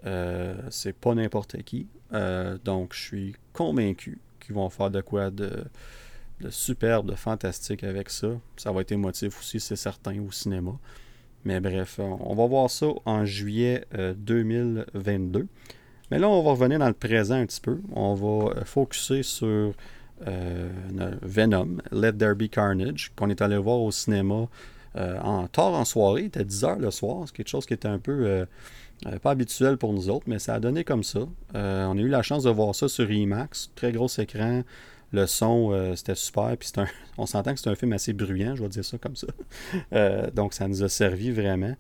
Euh, 0.07 0.55
c'est 0.71 0.95
pas 0.95 1.15
n'importe 1.15 1.63
qui. 1.63 1.89
Euh, 2.13 2.59
donc, 2.65 2.95
je 2.95 3.01
suis 3.01 3.37
convaincu 3.53 4.19
qu'ils 4.41 4.55
vont 4.55 4.71
faire 4.71 4.91
de 4.91 5.01
quoi 5.01 5.31
de, 5.31 5.65
de 6.41 6.51
superbe, 6.51 7.11
de 7.11 7.15
fantastique 7.15 7.85
avec 7.85 8.11
ça. 8.11 8.29
Ça 8.57 8.73
va 8.73 8.83
être 8.83 8.93
émotif 8.93 9.39
aussi, 9.39 9.61
c'est 9.61 9.77
certain, 9.77 10.21
au 10.21 10.31
cinéma. 10.31 10.73
Mais 11.47 11.61
bref, 11.61 12.01
on 12.01 12.35
va 12.35 12.47
voir 12.47 12.69
ça 12.69 12.89
en 13.05 13.25
juillet 13.25 13.85
2022. 14.17 15.41
Euh, 15.41 15.45
Mais 16.11 16.19
là, 16.19 16.29
on 16.29 16.43
va 16.43 16.51
revenir 16.51 16.81
dans 16.81 16.89
le 16.89 16.93
présent 16.93 17.37
un 17.37 17.47
petit 17.47 17.61
peu. 17.61 17.79
On 17.93 18.15
va 18.15 18.51
euh, 18.51 18.65
focuser 18.65 19.23
sur 19.23 19.73
euh, 20.27 20.69
Venom, 21.23 21.79
Let 21.93 22.15
There 22.15 22.35
Be 22.35 22.49
Carnage, 22.49 23.13
qu'on 23.15 23.31
est 23.31 23.41
allé 23.41 23.57
voir 23.57 23.81
au 23.81 23.91
cinéma 23.91 24.49
en 24.97 25.47
tard 25.47 25.75
en 25.75 25.85
soirée. 25.85 26.23
Il 26.23 26.27
était 26.27 26.43
10h 26.43 26.79
le 26.81 26.91
soir. 26.91 27.25
C'est 27.27 27.37
quelque 27.37 27.51
chose 27.51 27.67
qui 27.67 27.75
était 27.75 27.87
un 27.87 27.99
peu 27.99 28.47
pas 29.23 29.33
habituel 29.33 29.77
pour 29.77 29.93
nous 29.93 30.09
autres, 30.09 30.25
mais 30.27 30.39
ça 30.39 30.55
a 30.55 30.59
donné 30.59 30.85
comme 30.85 31.05
ça. 31.05 31.21
on 31.53 31.99
a 31.99 32.01
eu 32.01 32.09
la 32.09 32.23
chance 32.23 32.45
de 32.45 32.51
voir 32.51 32.75
ça 32.75 32.89
sur 32.89 33.11
IMAX. 33.11 33.71
Très 33.77 33.93
gros 33.93 34.09
écran. 34.09 34.63
Le 35.13 35.27
son, 35.27 35.71
euh, 35.73 35.95
c'était 35.95 36.15
super. 36.15 36.57
Puis 36.57 36.71
un, 36.77 36.87
on 37.19 37.27
s'entend 37.27 37.55
que 37.55 37.61
c'est 37.61 37.71
un 37.71 37.75
film 37.75 37.93
assez 37.93 38.13
bruyant, 38.13 38.57
je 38.57 38.63
vais 38.63 38.69
dire 38.69 38.85
ça 38.85 38.99
comme 38.99 39.17
ça. 39.17 39.29
Euh, 39.93 40.31
donc, 40.31 40.55
ça 40.55 40.69
nous 40.69 40.83
a 40.83 40.89
servi 40.89 41.31
vraiment. 41.31 41.75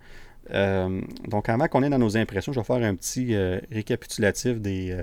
Euh, 0.52 1.00
donc, 1.26 1.48
avant 1.48 1.66
qu'on 1.66 1.82
ait 1.82 1.90
dans 1.90 1.98
nos 1.98 2.16
impressions, 2.16 2.52
je 2.52 2.60
vais 2.60 2.64
faire 2.64 2.82
un 2.82 2.94
petit 2.94 3.36
récapitulatif 3.70 4.60
des, 4.60 5.00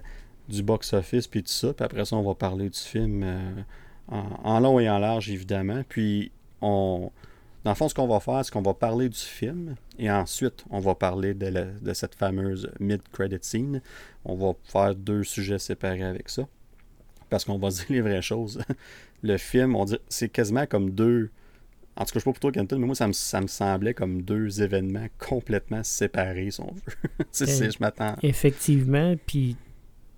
du 0.47 0.63
box-office 0.63 1.27
puis 1.27 1.43
tout 1.43 1.51
ça. 1.51 1.73
Puis 1.73 1.83
après 1.83 2.05
ça, 2.05 2.15
on 2.15 2.23
va 2.23 2.33
parler 2.33 2.69
du 2.69 2.79
film 2.79 3.25
en, 4.07 4.59
long 4.59 4.79
et 4.79 4.89
en 4.89 4.99
large, 4.99 5.29
évidemment. 5.29 5.81
Puis, 5.87 6.31
on, 6.61 7.11
dans 7.65 7.71
le 7.71 7.75
fond, 7.75 7.89
ce 7.89 7.93
qu'on 7.93 8.07
va 8.07 8.21
faire, 8.21 8.43
c'est 8.45 8.51
qu'on 8.51 8.61
va 8.61 8.73
parler 8.73 9.09
du 9.09 9.19
film 9.19 9.75
et 9.99 10.09
ensuite, 10.09 10.63
on 10.69 10.79
va 10.79 10.95
parler 10.95 11.33
de, 11.33 11.67
de 11.81 11.93
cette 11.93 12.15
fameuse 12.15 12.71
mid-credit 12.79 13.39
scene. 13.41 13.81
On 14.23 14.35
va 14.35 14.53
faire 14.63 14.95
deux 14.95 15.23
sujets 15.23 15.59
séparés 15.59 16.03
avec 16.03 16.29
ça 16.29 16.47
parce 17.33 17.45
qu'on 17.45 17.57
va 17.57 17.69
dire 17.71 17.85
les 17.89 18.01
vraies 18.01 18.21
choses. 18.21 18.61
le 19.23 19.37
film, 19.37 19.75
on 19.75 19.85
dit, 19.85 19.97
c'est 20.07 20.29
quasiment 20.29 20.67
comme 20.67 20.91
deux, 20.91 21.31
en 21.95 22.05
tout 22.05 22.13
cas, 22.13 22.13
je 22.13 22.19
sais 22.19 22.23
pas 22.25 22.31
pour 22.31 22.39
toi, 22.39 22.51
Kenton, 22.51 22.77
mais 22.77 22.85
moi, 22.85 22.93
ça 22.95 23.07
me, 23.07 23.13
ça 23.13 23.41
me 23.41 23.47
semblait 23.47 23.95
comme 23.95 24.21
deux 24.21 24.61
événements 24.61 25.07
complètement 25.17 25.83
séparés, 25.83 26.51
si 26.51 26.61
on 26.61 26.71
veut. 26.71 26.81
Euh, 27.41 27.71
je 27.71 27.77
m'attends. 27.79 28.15
Effectivement, 28.21 29.15
puis 29.25 29.55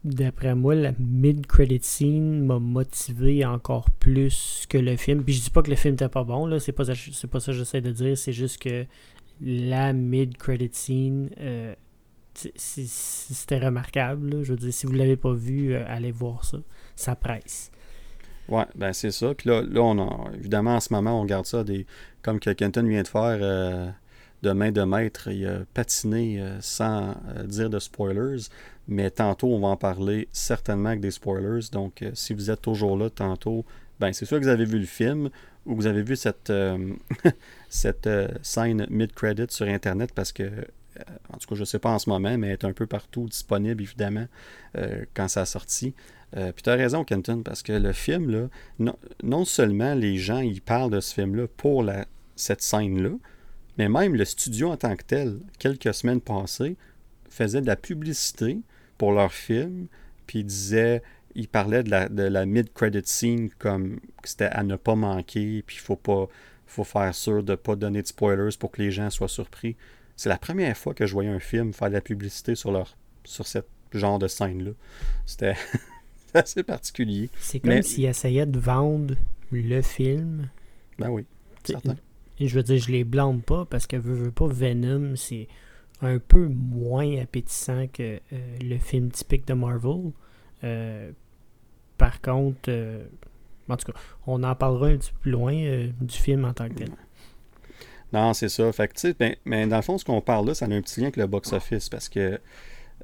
d'après 0.03 0.55
moi, 0.55 0.75
la 0.75 0.91
mid-credit 0.99 1.79
scene 1.81 2.45
m'a 2.45 2.59
motivé 2.59 3.45
encore 3.45 3.89
plus 3.91 4.65
que 4.69 4.77
le 4.77 4.97
film. 4.97 5.23
Puis 5.23 5.35
je 5.35 5.43
dis 5.43 5.49
pas 5.49 5.63
que 5.63 5.69
le 5.69 5.77
film 5.77 5.93
était 5.93 6.09
pas 6.09 6.25
bon, 6.25 6.45
là, 6.45 6.59
c'est 6.59 6.73
pas, 6.73 6.83
ça- 6.85 6.93
c'est 6.95 7.29
pas 7.29 7.39
ça 7.39 7.53
que 7.53 7.57
j'essaie 7.57 7.79
de 7.81 7.91
dire, 7.91 8.17
c'est 8.17 8.33
juste 8.33 8.61
que 8.61 8.85
la 9.41 9.93
mid-credit 9.93 10.69
scene, 10.73 11.29
euh, 11.39 11.73
c'était 12.55 13.59
remarquable. 13.59 14.29
là. 14.29 14.43
Je 14.43 14.51
veux 14.53 14.59
dire, 14.59 14.73
si 14.73 14.85
vous 14.85 14.93
l'avez 14.93 15.15
pas 15.15 15.33
vu, 15.33 15.73
euh, 15.73 15.83
allez 15.87 16.11
voir 16.11 16.43
ça. 16.45 16.57
Ça 16.95 17.15
presse. 17.15 17.71
Ouais, 18.47 18.65
ben 18.75 18.93
c'est 18.93 19.11
ça. 19.11 19.33
Puis 19.33 19.49
là, 19.49 19.61
là 19.61 19.81
on 19.81 19.97
a, 19.99 20.31
évidemment, 20.35 20.75
en 20.75 20.79
ce 20.79 20.93
moment, 20.93 21.19
on 21.19 21.25
garde 21.25 21.45
ça 21.45 21.63
des 21.63 21.85
comme 22.21 22.39
que 22.39 22.49
Kenton 22.51 22.83
vient 22.83 23.03
de 23.03 23.07
faire 23.07 23.37
euh, 23.41 23.89
de 24.43 24.51
main 24.51 24.71
de 24.71 24.81
maître. 24.81 25.29
Il 25.29 25.45
a 25.47 25.59
patiné 25.73 26.41
euh, 26.41 26.57
sans 26.61 27.15
euh, 27.35 27.43
dire 27.43 27.69
de 27.69 27.79
spoilers. 27.79 28.49
Mais 28.87 29.09
tantôt, 29.09 29.47
on 29.47 29.59
va 29.59 29.69
en 29.69 29.77
parler 29.77 30.27
certainement 30.31 30.89
avec 30.89 31.01
des 31.01 31.11
spoilers. 31.11 31.69
Donc, 31.71 32.03
si 32.13 32.33
vous 32.33 32.51
êtes 32.51 32.61
toujours 32.61 32.97
là 32.97 33.09
tantôt, 33.09 33.65
ben 33.99 34.13
c'est 34.13 34.25
sûr 34.25 34.37
que 34.37 34.43
vous 34.43 34.49
avez 34.49 34.65
vu 34.65 34.77
le 34.77 34.85
film 34.85 35.29
ou 35.65 35.75
vous 35.75 35.87
avez 35.87 36.03
vu 36.03 36.15
cette, 36.15 36.53
cette 37.69 38.09
scène 38.43 38.85
mid-credit 38.91 39.47
sur 39.49 39.67
Internet 39.67 40.11
parce 40.13 40.31
que, 40.31 40.43
en 41.33 41.37
tout 41.37 41.47
cas, 41.47 41.55
je 41.55 41.61
ne 41.61 41.65
sais 41.65 41.79
pas 41.79 41.89
en 41.89 41.97
ce 41.97 42.11
moment, 42.11 42.37
mais 42.37 42.47
elle 42.47 42.53
est 42.53 42.65
un 42.65 42.73
peu 42.73 42.85
partout 42.85 43.27
disponible, 43.27 43.81
évidemment, 43.81 44.27
quand 45.15 45.27
ça 45.27 45.41
a 45.41 45.45
sorti. 45.45 45.95
Euh, 46.35 46.51
puis 46.51 46.63
tu 46.63 46.69
as 46.69 46.75
raison, 46.75 47.03
Kenton, 47.03 47.43
parce 47.43 47.63
que 47.63 47.71
le 47.71 47.93
film, 47.93 48.49
non, 48.79 49.45
seulement 49.45 49.93
les 49.93 50.17
gens 50.17 50.39
ils 50.39 50.61
parlent 50.61 50.91
de 50.91 50.99
ce 50.99 51.13
film-là 51.13 51.47
pour 51.55 51.85
cette 52.35 52.61
scène-là, 52.61 53.11
mais 53.77 53.89
même 53.89 54.15
le 54.15 54.25
studio 54.25 54.71
en 54.71 54.77
tant 54.77 54.95
que 54.95 55.03
tel, 55.03 55.39
quelques 55.59 55.93
semaines 55.93 56.21
passées, 56.21 56.75
faisait 57.29 57.61
de 57.61 57.67
la 57.67 57.75
publicité 57.75 58.59
pour 58.97 59.11
leur 59.13 59.31
film, 59.31 59.87
puis 60.27 60.45
ils 61.35 61.47
parlaient 61.47 61.83
de 61.83 62.23
la, 62.23 62.45
mid-credit 62.45 63.01
scene 63.05 63.49
comme 63.57 63.99
c'était 64.23 64.45
à 64.45 64.63
ne 64.63 64.75
pas 64.75 64.95
manquer, 64.95 65.63
puis 65.65 65.77
il 65.77 65.97
faut 66.67 66.83
faire 66.83 67.15
sûr 67.15 67.43
de 67.43 67.51
ne 67.51 67.55
pas 67.55 67.75
donner 67.75 68.01
de 68.01 68.07
spoilers 68.07 68.57
pour 68.59 68.71
que 68.71 68.81
les 68.81 68.91
gens 68.91 69.09
soient 69.09 69.27
surpris. 69.27 69.75
C'est 70.17 70.29
la 70.29 70.37
première 70.37 70.77
fois 70.77 70.93
que 70.93 71.05
je 71.05 71.13
voyais 71.13 71.29
un 71.29 71.39
film 71.39 71.73
faire 71.73 71.89
de 71.89 71.93
la 71.93 72.01
publicité 72.01 72.55
sur 72.55 72.71
leur 72.71 72.97
genre 73.93 74.19
de 74.19 74.27
scène-là. 74.27 74.71
C'était 75.25 75.55
assez 76.43 76.63
particulier. 76.63 77.29
C'est 77.39 77.59
comme 77.59 77.69
Mais- 77.69 77.81
s'ils 77.81 78.05
essayaient 78.05 78.45
de 78.45 78.59
vendre 78.59 79.15
le 79.51 79.81
film. 79.81 80.49
Ben 80.99 81.09
oui, 81.09 81.25
certain. 81.63 81.95
Je 82.39 82.53
veux 82.55 82.63
dire, 82.63 82.77
je 82.81 82.91
les 82.91 83.03
blâme 83.03 83.41
pas 83.41 83.65
parce 83.65 83.87
que 83.87 83.95
veux, 83.95 84.13
veux 84.13 84.31
pas 84.31 84.47
Venom, 84.47 85.15
c'est 85.15 85.47
un 86.01 86.19
peu 86.19 86.47
moins 86.47 87.17
appétissant 87.21 87.87
que 87.87 88.19
euh, 88.33 88.57
le 88.61 88.77
film 88.77 89.09
typique 89.11 89.47
de 89.47 89.53
Marvel. 89.53 90.11
Euh, 90.63 91.11
par 91.97 92.19
contre, 92.21 92.69
euh, 92.69 93.05
en 93.69 93.77
tout 93.77 93.91
cas, 93.91 93.97
on 94.27 94.43
en 94.43 94.53
parlera 94.55 94.87
un 94.87 94.97
petit 94.97 95.11
peu 95.13 95.19
plus 95.21 95.31
loin 95.31 95.53
du 96.01 96.15
film 96.15 96.43
en 96.45 96.53
tant 96.53 96.67
que 96.67 96.73
tel. 96.73 96.89
Non, 98.13 98.33
c'est 98.33 98.49
ça. 98.49 98.71
Fait 98.73 98.87
que, 98.87 99.13
ben- 99.13 99.35
mais 99.45 99.65
dans 99.67 99.77
le 99.77 99.81
fond, 99.81 99.97
ce 99.97 100.05
qu'on 100.05 100.21
parle 100.21 100.47
là, 100.47 100.53
ça 100.53 100.65
a 100.65 100.69
un 100.69 100.81
petit 100.81 100.99
lien 100.99 101.05
avec 101.07 101.17
le 101.17 101.27
box-office 101.27 101.89
parce 101.89 102.09
que, 102.09 102.39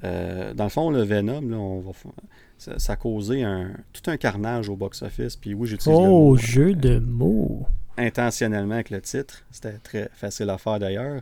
euh, 0.04 0.54
dans 0.54 0.64
le 0.66 0.70
fond, 0.70 0.90
le 0.90 1.04
Venom, 1.04 1.42
là, 1.42 1.58
on 1.58 1.80
va, 1.80 1.92
f- 1.92 2.12
ça, 2.58 2.80
ça 2.80 2.94
a 2.94 2.96
causé 2.96 3.44
un, 3.44 3.72
tout 3.94 4.10
un 4.10 4.18
carnage 4.18 4.70
au 4.70 4.76
box-office. 4.76 5.36
Puis 5.36 5.54
oui, 5.54 5.68
j'utilise 5.68 5.98
le 6.00 6.06
Oh, 6.06 6.30
mot, 6.32 6.38
jeu 6.38 6.70
euh, 6.70 6.74
de 6.76 7.00
mots! 7.00 7.66
intentionnellement 7.98 8.76
avec 8.76 8.90
le 8.90 9.02
titre. 9.02 9.44
C'était 9.52 9.74
très 9.84 10.10
facile 10.14 10.50
à 10.50 10.58
faire 10.58 10.80
d'ailleurs. 10.80 11.22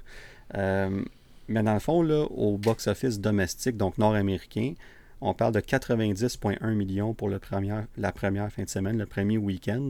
Euh, 0.55 1.01
mais 1.47 1.63
dans 1.63 1.73
le 1.73 1.79
fond, 1.79 2.01
là, 2.03 2.23
au 2.31 2.57
box-office 2.57 3.19
domestique, 3.19 3.75
donc 3.75 3.97
nord-américain, 3.97 4.73
on 5.21 5.33
parle 5.33 5.53
de 5.53 5.59
90,1 5.59 6.73
millions 6.75 7.13
pour 7.13 7.27
le 7.27 7.39
première- 7.39 7.85
la 7.97 8.11
première 8.11 8.51
fin 8.51 8.63
de 8.63 8.69
semaine, 8.69 8.97
le 8.97 9.05
premier 9.05 9.37
week-end. 9.37 9.89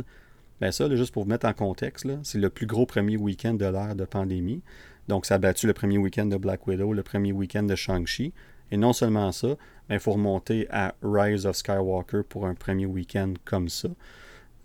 Ben 0.62 0.72
ça, 0.72 0.88
là, 0.88 0.96
juste 0.96 1.14
pour 1.14 1.24
vous 1.24 1.30
mettre 1.30 1.46
en 1.48 1.54
contexte, 1.54 2.08
c'est 2.24 2.40
le 2.40 2.50
plus 2.50 2.66
gros 2.66 2.86
premier 2.86 3.18
week-end 3.18 3.54
de 3.54 3.66
l'ère 3.66 3.96
de 3.96 4.06
pandémie. 4.06 4.62
Donc, 5.08 5.26
ça 5.26 5.36
a 5.36 5.38
battu 5.38 5.68
le 5.68 5.74
premier 5.74 5.98
week-end 5.98 6.26
de 6.26 6.38
Black 6.38 6.66
Widow, 6.68 6.94
le 6.94 7.04
premier 7.04 7.32
week-end 7.32 7.64
de 7.64 7.76
Shang-Chi. 7.76 8.34
Et 8.72 8.78
non 8.78 8.94
seulement 8.94 9.32
ça, 9.32 9.56
mais 9.88 9.96
il 9.96 10.00
faut 10.00 10.12
remonter 10.12 10.68
à 10.70 10.94
Rise 11.02 11.46
of 11.46 11.56
Skywalker 11.56 12.22
pour 12.28 12.46
un 12.46 12.54
premier 12.54 12.86
week-end 12.86 13.34
comme 13.46 13.70
ça, 13.70 13.90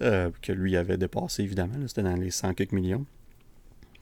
euh, 0.03 0.31
que 0.43 0.53
lui 0.53 0.77
avait 0.77 0.99
dépassé 0.99 1.43
évidemment. 1.43 1.75
C'était 1.87 2.03
dans 2.03 2.17
les 2.17 2.31
100 2.31 2.55
quelques 2.55 2.73
millions. 2.73 3.07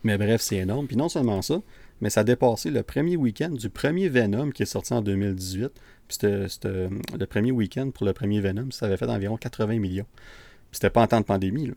Mais 0.05 0.19
bref, 0.19 0.41
c'est 0.41 0.57
énorme. 0.57 0.87
Puis 0.87 0.97
non 0.97 1.09
seulement 1.09 1.43
ça, 1.43 1.61
mais 2.01 2.11
ça 2.11 2.21
a 2.21 2.25
dépassé 2.25 2.71
le 2.71 2.83
premier 2.83 3.17
week-end 3.17 3.51
du 3.51 3.71
premier 3.71 4.09
Venom 4.09 4.51
qui 4.51 4.65
est 4.65 4.67
sorti 4.67 4.93
en 4.93 5.03
2018. 5.03 5.69
Puis 5.69 5.73
c'était, 6.09 6.49
c'était, 6.49 6.89
le 7.17 7.27
premier 7.27 7.53
week-end 7.53 7.91
pour 7.91 8.05
le 8.05 8.13
premier 8.13 8.41
Venom, 8.41 8.71
ça 8.73 8.87
avait 8.87 8.97
fait 8.97 9.09
environ 9.09 9.37
80 9.37 9.79
millions. 9.79 10.07
Puis 10.13 10.79
c'était 10.79 10.91
pas 10.91 11.03
en 11.03 11.07
temps 11.07 11.21
de 11.21 11.25
pandémie. 11.25 11.69
Là. 11.69 11.75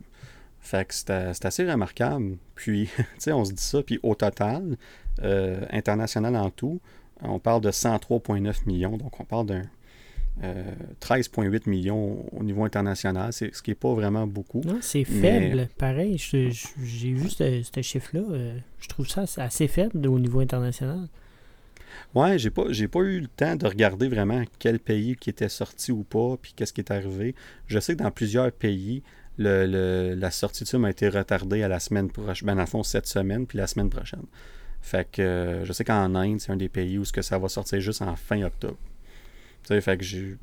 Fait 0.59 0.85
que 0.85 0.95
c'était 0.95 1.31
assez 1.43 1.69
remarquable. 1.69 2.37
Puis, 2.55 2.89
tu 2.97 3.03
sais, 3.19 3.31
on 3.31 3.45
se 3.45 3.53
dit 3.53 3.61
ça. 3.61 3.83
Puis 3.83 3.99
au 4.01 4.15
total, 4.15 4.77
euh, 5.21 5.63
international 5.69 6.35
en 6.35 6.49
tout, 6.49 6.81
on 7.21 7.39
parle 7.39 7.61
de 7.61 7.71
103,9 7.71 8.65
millions. 8.67 8.97
Donc 8.97 9.19
on 9.19 9.23
parle 9.25 9.45
d'un 9.47 9.61
euh, 10.43 10.63
13,8 11.01 11.69
millions 11.69 12.25
au 12.33 12.43
niveau 12.43 12.65
international, 12.65 13.31
c'est, 13.31 13.55
ce 13.55 13.61
qui 13.61 13.71
n'est 13.71 13.75
pas 13.75 13.93
vraiment 13.93 14.27
beaucoup. 14.27 14.61
Non, 14.65 14.79
c'est 14.81 15.05
Mais- 15.09 15.21
faible. 15.21 15.69
Pareil, 15.77 16.17
j'ai 16.17 16.49
vu 17.13 17.29
ce, 17.29 17.61
ce 17.63 17.81
chiffre-là. 17.81 18.21
euh, 18.31 18.57
je 18.79 18.87
trouve 18.89 19.07
ça 19.07 19.21
assez- 19.21 19.39
assez 19.41 19.67
faible 19.69 20.05
au 20.07 20.19
niveau 20.19 20.41
international. 20.41 21.07
Ouais, 22.13 22.37
j'ai 22.37 22.49
pas, 22.49 22.65
j'ai 22.69 22.87
pas 22.89 22.99
eu 22.99 23.21
le 23.21 23.27
temps 23.27 23.55
de 23.55 23.65
regarder 23.65 24.07
vraiment 24.09 24.43
quel 24.59 24.79
pays 24.79 25.15
qui 25.15 25.29
était 25.29 25.49
sorti 25.49 25.91
ou 25.93 26.03
pas, 26.03 26.35
puis 26.41 26.53
qu'est-ce 26.55 26.73
qui 26.73 26.81
est 26.81 26.91
arrivé. 26.91 27.33
Je 27.67 27.79
sais 27.79 27.95
que 27.95 28.03
dans 28.03 28.11
plusieurs 28.11 28.51
pays, 28.51 29.03
le, 29.37 29.65
le- 29.65 30.15
la 30.15 30.31
sortie 30.31 30.63
de 30.65 30.69
film 30.69 30.83
a 30.85 30.89
été 30.89 31.07
retardée 31.09 31.63
à 31.63 31.67
la 31.69 31.79
semaine 31.79 32.09
prochaine. 32.09 32.45
Ben, 32.47 32.55
dans 32.55 32.61
le 32.61 32.67
fond, 32.67 32.83
cette 32.83 33.07
semaine, 33.07 33.45
puis 33.47 33.57
la 33.57 33.67
semaine 33.67 33.89
prochaine. 33.89 34.23
Fait 34.85 35.09
que 35.11 35.61
je 35.63 35.73
sais 35.73 35.83
qu'en 35.83 36.13
Inde, 36.13 36.39
c'est 36.39 36.51
un 36.51 36.57
des 36.57 36.69
pays 36.69 36.99
où 36.99 37.05
ce 37.05 37.11
que 37.11 37.23
ça 37.23 37.39
va 37.39 37.49
sortir 37.49 37.79
juste 37.79 38.03
en 38.03 38.15
fin 38.15 38.43
octobre. 38.43 38.77
Fait 39.63 39.97
que 39.97 40.03
je 40.03 40.35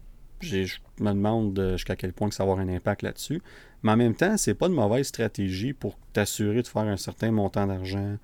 me 0.99 1.13
demande 1.13 1.57
euh, 1.61 1.73
jusqu'à 1.77 1.95
quel 1.95 2.13
point 2.13 2.29
que 2.29 2.35
ça 2.35 2.45
va 2.45 2.51
avoir 2.51 2.67
un 2.67 2.69
impact 2.69 3.03
là-dessus. 3.03 3.41
Mais 3.85 3.93
en 3.93 3.97
même 3.97 4.17
temps, 4.17 4.37
c'est 4.37 4.55
pas 4.55 4.69
de 4.69 4.75
mauvaise 4.75 5.07
stratégie 5.07 5.73
pour 5.73 5.97
t'assurer 6.13 6.61
de 6.63 6.67
faire 6.67 6.83
un 6.83 6.97
certain 6.97 7.31
montant 7.31 7.69
d'argent 7.69 8.17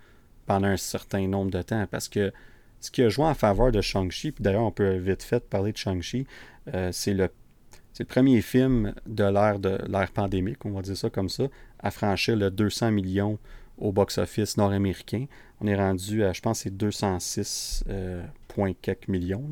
pendant 0.45 0.66
un 0.66 0.77
certain 0.77 1.29
nombre 1.29 1.53
de 1.53 1.62
temps. 1.62 1.87
Parce 1.89 2.09
que 2.09 2.33
ce 2.81 2.91
qui 2.91 3.03
a 3.03 3.09
joué 3.11 3.25
en 3.25 3.35
faveur 3.35 3.71
de 3.71 3.81
Shang-Chi, 3.81 4.33
puis 4.33 4.43
d'ailleurs 4.43 4.64
on 4.64 4.73
peut 4.73 4.97
vite 4.97 5.23
fait 5.23 5.49
parler 5.49 5.71
de 5.71 5.77
Shang-Chi, 5.77 6.27
euh, 6.75 6.91
c'est 6.91 7.14
le, 7.14 7.29
c'est 7.93 8.03
le 8.03 8.09
premier 8.09 8.43
film 8.43 8.93
de 9.07 9.23
l'ère 9.23 9.61
de 9.61 9.79
l'ère 9.87 10.11
pandémique, 10.11 10.64
on 10.64 10.73
va 10.73 10.83
dire 10.83 10.97
ça 10.97 11.11
comme 11.11 11.29
ça, 11.29 11.45
à 11.79 11.93
franchir 11.93 12.35
le 12.35 12.51
200 12.51 12.91
millions 12.91 13.39
au 13.79 13.93
box-office 13.93 14.57
nord-américain. 14.57 15.27
On 15.61 15.67
est 15.67 15.77
rendu 15.77 16.25
à, 16.25 16.33
je 16.33 16.41
pense, 16.41 16.61
c'est 16.61 16.77
206 16.77 17.85
euh, 17.89 18.23
quelques 18.81 19.09
millions. 19.09 19.51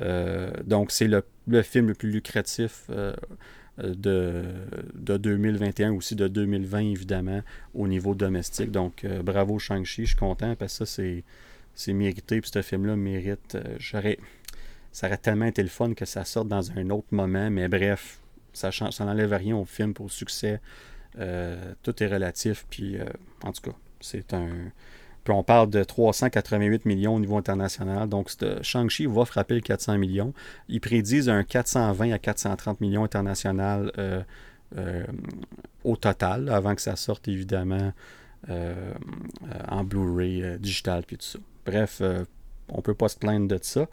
Euh, 0.00 0.50
donc 0.64 0.90
c'est 0.90 1.08
le, 1.08 1.22
film 1.62 1.88
le 1.88 1.94
plus 1.94 2.10
lucratif 2.10 2.84
euh, 2.90 3.14
de, 3.78 4.44
de 4.94 5.16
2021 5.16 5.92
aussi 5.92 6.14
de 6.14 6.28
2020 6.28 6.78
évidemment 6.80 7.42
au 7.74 7.88
niveau 7.88 8.14
domestique. 8.14 8.70
Donc 8.70 9.06
bravo 9.24 9.58
Shang-Chi, 9.58 10.02
je 10.02 10.08
suis 10.08 10.16
content 10.16 10.54
parce 10.54 10.78
que 10.78 10.84
ça 10.84 11.02
c'est 11.74 11.92
mérité. 11.92 12.40
Puis 12.40 12.50
ce 12.52 12.62
film-là 12.62 12.96
mérite. 12.96 13.56
j'aurais, 13.78 14.18
ça 14.92 15.06
aurait 15.06 15.18
tellement 15.18 15.46
été 15.46 15.62
le 15.62 15.68
fun 15.68 15.94
que 15.94 16.04
ça 16.04 16.24
sorte 16.24 16.48
dans 16.48 16.70
un 16.72 16.90
autre 16.90 17.08
moment. 17.10 17.50
Mais 17.50 17.68
bref, 17.68 18.20
ça 18.52 18.70
ça 18.72 19.04
n'enlève 19.04 19.32
rien 19.32 19.56
au 19.56 19.64
film 19.64 19.94
pour 19.94 20.06
le 20.06 20.10
succès. 20.10 20.60
Tout 21.14 22.02
est 22.02 22.08
relatif. 22.08 22.66
Puis 22.68 22.98
en 23.42 23.52
tout 23.52 23.70
cas, 23.70 23.76
c'est 24.00 24.34
un. 24.34 24.70
Puis 25.28 25.36
on 25.36 25.42
parle 25.42 25.68
de 25.68 25.84
388 25.84 26.86
millions 26.86 27.16
au 27.16 27.20
niveau 27.20 27.36
international. 27.36 28.08
Donc 28.08 28.30
Shang-Chi 28.62 29.04
va 29.04 29.26
frapper 29.26 29.56
le 29.56 29.60
400 29.60 29.98
millions. 29.98 30.32
Ils 30.70 30.80
prédisent 30.80 31.28
un 31.28 31.42
420 31.44 32.12
à 32.12 32.18
430 32.18 32.80
millions 32.80 33.04
international 33.04 33.92
euh, 33.98 34.22
euh, 34.78 35.04
au 35.84 35.96
total, 35.96 36.48
avant 36.48 36.74
que 36.74 36.80
ça 36.80 36.96
sorte 36.96 37.28
évidemment 37.28 37.92
euh, 38.48 38.94
en 39.68 39.84
Blu-ray 39.84 40.58
digital 40.60 41.02
puis 41.06 41.18
tout 41.18 41.26
ça. 41.26 41.38
Bref, 41.66 42.00
on 42.70 42.80
peut 42.80 42.94
pas 42.94 43.10
se 43.10 43.18
plaindre 43.18 43.48
de 43.48 43.58
ça. 43.60 43.86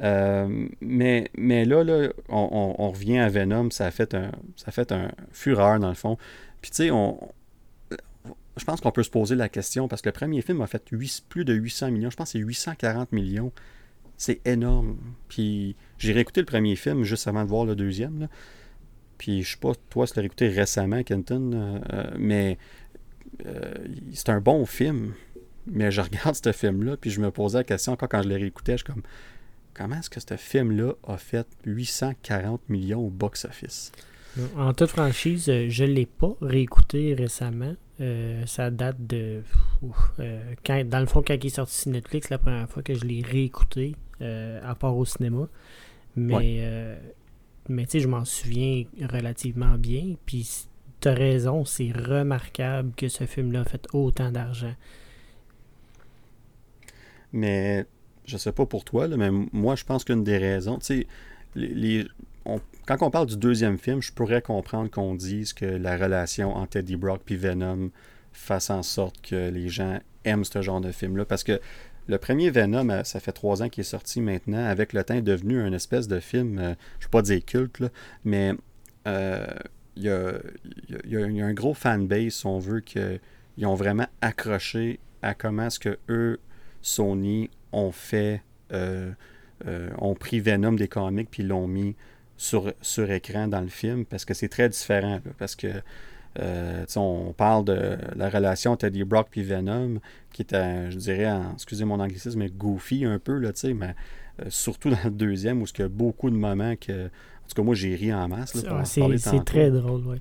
Mais, 0.00 1.28
là, 1.36 2.08
on 2.30 2.90
revient 2.90 3.18
à 3.18 3.28
Venom, 3.28 3.70
ça 3.70 3.84
a 3.84 3.90
fait 3.90 4.14
un, 4.14 4.30
ça 4.56 4.68
a 4.68 4.70
fait 4.70 4.92
un 4.92 5.10
fureur 5.30 5.78
dans 5.78 5.90
le 5.90 5.94
fond. 5.94 6.16
Puis 6.62 6.70
tu 6.70 6.76
sais, 6.84 6.90
on, 6.90 7.18
je 8.56 8.64
pense 8.64 8.80
qu'on 8.80 8.90
peut 8.90 9.02
se 9.02 9.10
poser 9.10 9.36
la 9.36 9.48
question 9.48 9.88
parce 9.88 10.02
que 10.02 10.08
le 10.08 10.12
premier 10.12 10.42
film 10.42 10.60
a 10.60 10.66
fait 10.66 10.82
plus 11.28 11.44
de 11.44 11.54
800 11.54 11.90
millions. 11.92 12.10
Je 12.10 12.16
pense 12.16 12.32
que 12.32 12.38
c'est 12.38 12.44
840 12.44 13.12
millions. 13.12 13.52
C'est 14.16 14.40
énorme. 14.46 14.98
Puis 15.28 15.76
j'ai 15.98 16.12
réécouté 16.12 16.40
le 16.40 16.46
premier 16.46 16.76
film 16.76 17.04
juste 17.04 17.26
avant 17.28 17.44
de 17.44 17.48
voir 17.48 17.64
le 17.64 17.74
deuxième. 17.74 18.28
Puis 19.18 19.42
je 19.42 19.52
sais 19.52 19.56
pas, 19.58 19.72
toi, 19.90 20.06
si 20.06 20.14
tu 20.14 20.18
l'as 20.18 20.22
réécouté 20.22 20.48
récemment, 20.48 21.02
Kenton, 21.02 21.52
euh, 21.52 21.78
euh, 21.92 22.10
mais 22.18 22.58
euh, 23.46 23.74
c'est 24.12 24.30
un 24.30 24.40
bon 24.40 24.66
film, 24.66 25.14
mais 25.66 25.90
je 25.90 26.00
regarde 26.00 26.34
ce 26.34 26.52
film-là, 26.52 26.96
puis 26.96 27.10
je 27.10 27.20
me 27.20 27.30
posais 27.30 27.58
la 27.58 27.64
question 27.64 27.92
encore 27.92 28.08
quand 28.08 28.22
je 28.22 28.28
l'ai 28.28 28.36
réécouté, 28.36 28.72
je 28.72 28.76
suis 28.78 28.84
comme, 28.84 29.02
comment 29.74 29.96
est-ce 29.96 30.10
que 30.10 30.20
ce 30.20 30.36
film-là 30.36 30.94
a 31.06 31.18
fait 31.18 31.46
840 31.66 32.68
millions 32.68 33.00
au 33.00 33.10
box-office? 33.10 33.92
En 34.56 34.72
toute 34.74 34.90
franchise, 34.90 35.48
euh, 35.48 35.66
je 35.68 35.84
ne 35.84 35.92
l'ai 35.92 36.06
pas 36.06 36.36
réécouté 36.40 37.14
récemment. 37.14 37.74
Euh, 38.00 38.46
ça 38.46 38.70
date 38.70 39.06
de. 39.06 39.42
quand, 40.64 40.88
dans 40.88 41.00
le 41.00 41.06
fond, 41.06 41.22
quand 41.26 41.34
il 41.34 41.46
est 41.46 41.50
sorti 41.50 41.74
sur 41.74 41.90
Netflix, 41.90 42.30
la 42.30 42.38
première 42.38 42.68
fois 42.68 42.82
que 42.82 42.94
je 42.94 43.04
l'ai 43.04 43.22
réécouté, 43.22 43.96
à 44.20 44.74
part 44.74 44.96
au 44.96 45.04
cinéma. 45.04 45.48
Mais, 46.16 46.62
mais 47.68 47.84
tu 47.84 47.92
sais, 47.92 48.00
je 48.00 48.08
m'en 48.08 48.24
souviens 48.24 48.84
relativement 49.12 49.76
bien. 49.76 50.14
Puis 50.26 50.66
tu 51.00 51.08
as 51.08 51.14
raison, 51.14 51.64
c'est 51.64 51.92
remarquable 51.92 52.92
que 52.96 53.08
ce 53.08 53.24
film-là 53.24 53.60
a 53.60 53.64
fait 53.64 53.86
autant 53.92 54.30
d'argent. 54.30 54.74
Mais 57.32 57.86
je 58.26 58.36
sais 58.36 58.52
pas 58.52 58.66
pour 58.66 58.84
toi, 58.84 59.08
mais 59.08 59.30
moi, 59.30 59.76
je 59.76 59.84
pense 59.84 60.04
qu'une 60.04 60.24
des 60.24 60.38
raisons, 60.38 60.78
tu 60.78 60.86
sais, 60.86 61.06
les, 61.54 62.06
quand 62.86 62.96
on 63.02 63.10
parle 63.10 63.26
du 63.26 63.36
deuxième 63.36 63.78
film, 63.78 64.02
je 64.02 64.12
pourrais 64.12 64.42
comprendre 64.42 64.90
qu'on 64.90 65.14
dise 65.14 65.52
que 65.52 65.64
la 65.64 65.96
relation 65.96 66.56
entre 66.56 66.78
Eddie 66.78 66.96
Brock 66.96 67.22
et 67.28 67.36
Venom 67.36 67.90
fasse 68.32 68.70
en 68.70 68.82
sorte 68.82 69.20
que 69.20 69.48
les 69.50 69.68
gens 69.68 70.00
aiment 70.24 70.44
ce 70.44 70.62
genre 70.62 70.80
de 70.80 70.92
film-là. 70.92 71.24
Parce 71.24 71.44
que 71.44 71.60
le 72.08 72.18
premier 72.18 72.50
Venom, 72.50 72.88
euh, 72.90 73.04
ça 73.04 73.20
fait 73.20 73.32
trois 73.32 73.62
ans 73.62 73.68
qu'il 73.68 73.82
est 73.82 73.84
sorti 73.84 74.20
maintenant. 74.20 74.64
Avec 74.64 74.92
le 74.92 75.04
temps, 75.04 75.14
est 75.14 75.22
devenu 75.22 75.60
un 75.60 75.72
espèce 75.72 76.08
de 76.08 76.18
film, 76.20 76.58
euh, 76.58 76.74
je 76.98 77.06
ne 77.06 77.08
vais 77.08 77.10
pas 77.10 77.22
dire 77.22 77.44
culte, 77.44 77.82
mais 78.24 78.54
euh, 79.06 79.46
il 79.96 80.04
y, 80.04 80.10
a, 80.10 81.44
un 81.46 81.52
gros 81.52 81.74
fanbase, 81.74 82.44
on 82.44 82.58
veut, 82.58 82.80
qu'ils 82.80 83.20
ont 83.62 83.74
vraiment 83.74 84.06
accroché 84.20 84.98
à 85.22 85.34
comment 85.34 85.66
est-ce 85.66 85.78
que 85.78 85.98
eux, 86.08 86.40
Sony, 86.82 87.50
ont 87.72 87.92
fait, 87.92 88.42
ont 88.72 90.14
pris 90.14 90.40
Venom 90.40 90.72
des 90.72 90.88
comics 90.88 91.28
puis 91.30 91.42
l'ont 91.42 91.68
mis 91.68 91.94
sur, 92.40 92.72
sur 92.80 93.10
écran 93.10 93.48
dans 93.48 93.60
le 93.60 93.68
film 93.68 94.06
parce 94.06 94.24
que 94.24 94.32
c'est 94.32 94.48
très 94.48 94.68
différent. 94.68 95.20
parce 95.38 95.54
que 95.54 95.68
euh, 96.38 96.84
on 96.96 97.34
parle 97.36 97.64
de 97.64 97.98
la 98.16 98.30
relation 98.30 98.76
Teddy 98.76 99.04
Brock 99.04 99.28
puis 99.30 99.42
Venom, 99.42 100.00
qui 100.32 100.42
était, 100.42 100.90
je 100.90 100.96
dirais, 100.96 101.28
excusez 101.54 101.84
mon 101.84 102.00
anglicisme, 102.00 102.38
mais 102.38 102.48
goofy 102.48 103.04
un 103.04 103.18
peu, 103.18 103.38
là, 103.38 103.50
mais 103.74 103.94
surtout 104.48 104.90
dans 104.94 105.04
le 105.04 105.10
deuxième, 105.10 105.60
où 105.60 105.66
il 105.66 105.80
y 105.80 105.82
a 105.82 105.88
beaucoup 105.88 106.30
de 106.30 106.36
moments 106.36 106.76
que, 106.76 107.10
tout 107.50 107.54
cas, 107.54 107.62
moi, 107.62 107.74
j'ai 107.74 107.94
ri 107.94 108.12
en 108.14 108.28
masse. 108.28 108.56
C'est 108.84 109.44
très 109.44 109.70
drôle, 109.70 110.02
oui. 110.06 110.16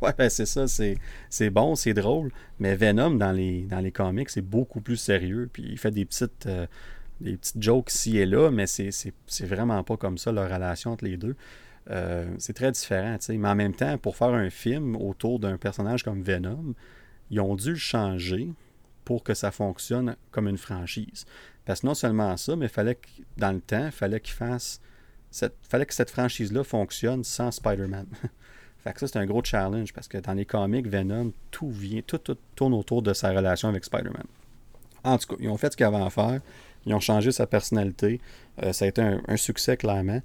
Ouais, 0.00 0.12
ben 0.18 0.28
c'est 0.28 0.46
ça, 0.46 0.66
c'est 0.66 1.50
bon, 1.50 1.76
c'est 1.76 1.94
drôle. 1.94 2.32
Mais 2.58 2.74
Venom, 2.74 3.12
dans 3.12 3.30
les, 3.30 3.62
dans 3.62 3.78
les 3.78 3.92
comics, 3.92 4.30
c'est 4.30 4.40
beaucoup 4.40 4.80
plus 4.80 4.96
sérieux. 4.96 5.48
Puis 5.52 5.64
il 5.70 5.78
fait 5.78 5.92
des 5.92 6.04
petites, 6.04 6.46
euh, 6.46 6.66
des 7.22 7.36
petites 7.36 7.62
jokes 7.62 7.92
ici 7.92 8.18
et 8.18 8.26
là, 8.26 8.50
mais 8.50 8.66
c'est 8.66 9.46
vraiment 9.46 9.82
pas 9.84 9.96
comme 9.96 10.18
ça, 10.18 10.32
leur 10.32 10.50
relation 10.50 10.92
entre 10.92 11.04
les 11.04 11.16
deux. 11.16 11.36
Euh, 11.90 12.32
c'est 12.38 12.52
très 12.52 12.70
différent. 12.70 13.16
Mais 13.28 13.48
en 13.48 13.54
même 13.54 13.74
temps, 13.74 13.98
pour 13.98 14.16
faire 14.16 14.28
un 14.28 14.50
film 14.50 14.96
autour 14.96 15.40
d'un 15.40 15.56
personnage 15.56 16.02
comme 16.02 16.22
Venom, 16.22 16.74
ils 17.30 17.40
ont 17.40 17.56
dû 17.56 17.70
le 17.70 17.76
changer 17.76 18.50
pour 19.04 19.24
que 19.24 19.34
ça 19.34 19.50
fonctionne 19.50 20.16
comme 20.30 20.46
une 20.46 20.58
franchise. 20.58 21.24
Parce 21.64 21.80
que 21.80 21.86
non 21.86 21.94
seulement 21.94 22.36
ça, 22.36 22.54
mais 22.56 22.68
fallait 22.68 22.96
que, 22.96 23.08
dans 23.36 23.52
le 23.52 23.60
temps, 23.60 23.86
il 23.86 23.92
fallait 23.92 24.20
qu'il 24.20 24.34
fasse 24.34 24.80
il 25.40 25.48
fallait 25.68 25.86
que 25.86 25.94
cette 25.94 26.10
franchise-là 26.10 26.62
fonctionne 26.62 27.24
sans 27.24 27.50
Spider-Man. 27.50 28.06
fait 28.78 28.92
que 28.92 29.00
ça, 29.00 29.06
c'est 29.06 29.18
un 29.18 29.26
gros 29.26 29.42
challenge 29.42 29.92
parce 29.92 30.08
que 30.08 30.18
dans 30.18 30.34
les 30.34 30.44
comics, 30.44 30.86
Venom, 30.86 31.32
tout 31.50 31.70
vient, 31.70 32.02
tout, 32.02 32.20
tourne 32.54 32.74
autour 32.74 33.02
de 33.02 33.12
sa 33.14 33.30
relation 33.30 33.68
avec 33.68 33.84
Spider-Man. 33.84 34.26
En 35.04 35.18
tout 35.18 35.28
cas, 35.28 35.36
ils 35.40 35.48
ont 35.48 35.56
fait 35.56 35.72
ce 35.72 35.76
qu'ils 35.76 35.86
avaient 35.86 35.96
à 35.96 36.10
faire. 36.10 36.40
Ils 36.86 36.94
ont 36.94 37.00
changé 37.00 37.32
sa 37.32 37.46
personnalité. 37.46 38.20
Euh, 38.62 38.72
ça 38.72 38.84
a 38.84 38.88
été 38.88 39.02
un, 39.02 39.36
succès, 39.36 39.76
clairement. 39.76 40.20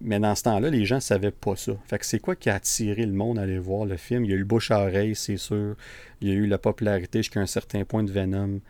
Mais 0.00 0.18
dans 0.18 0.34
ce 0.34 0.42
temps-là, 0.44 0.68
les 0.68 0.84
gens 0.84 0.96
ne 0.96 1.00
savaient 1.00 1.30
pas 1.30 1.56
ça. 1.56 1.72
Fait 1.86 2.02
c'est 2.02 2.18
quoi 2.18 2.36
qui 2.36 2.50
a 2.50 2.54
attiré 2.54 3.06
le 3.06 3.12
monde 3.12 3.38
à 3.38 3.42
aller 3.42 3.58
voir 3.58 3.86
le 3.86 3.96
film? 3.96 4.24
Il 4.24 4.30
y 4.30 4.34
a 4.34 4.36
eu 4.36 4.40
le 4.40 4.44
bouche 4.44 4.70
à 4.70 4.80
oreille, 4.80 5.14
c'est 5.14 5.38
sûr. 5.38 5.74
Il 6.20 6.28
y 6.28 6.30
a 6.30 6.34
eu 6.34 6.46
la 6.46 6.58
popularité 6.58 7.20
jusqu'à 7.20 7.40
un 7.40 7.46
certain 7.46 7.84
point 7.84 8.02
de 8.02 8.12
Venom. 8.12 8.60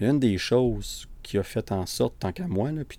Mais 0.00 0.08
une 0.08 0.18
des 0.18 0.38
choses 0.38 1.06
qui 1.22 1.36
a 1.36 1.42
fait 1.42 1.70
en 1.72 1.84
sorte, 1.84 2.14
tant 2.18 2.32
qu'à 2.32 2.46
moi, 2.46 2.72
là, 2.72 2.82
puis 2.84 2.98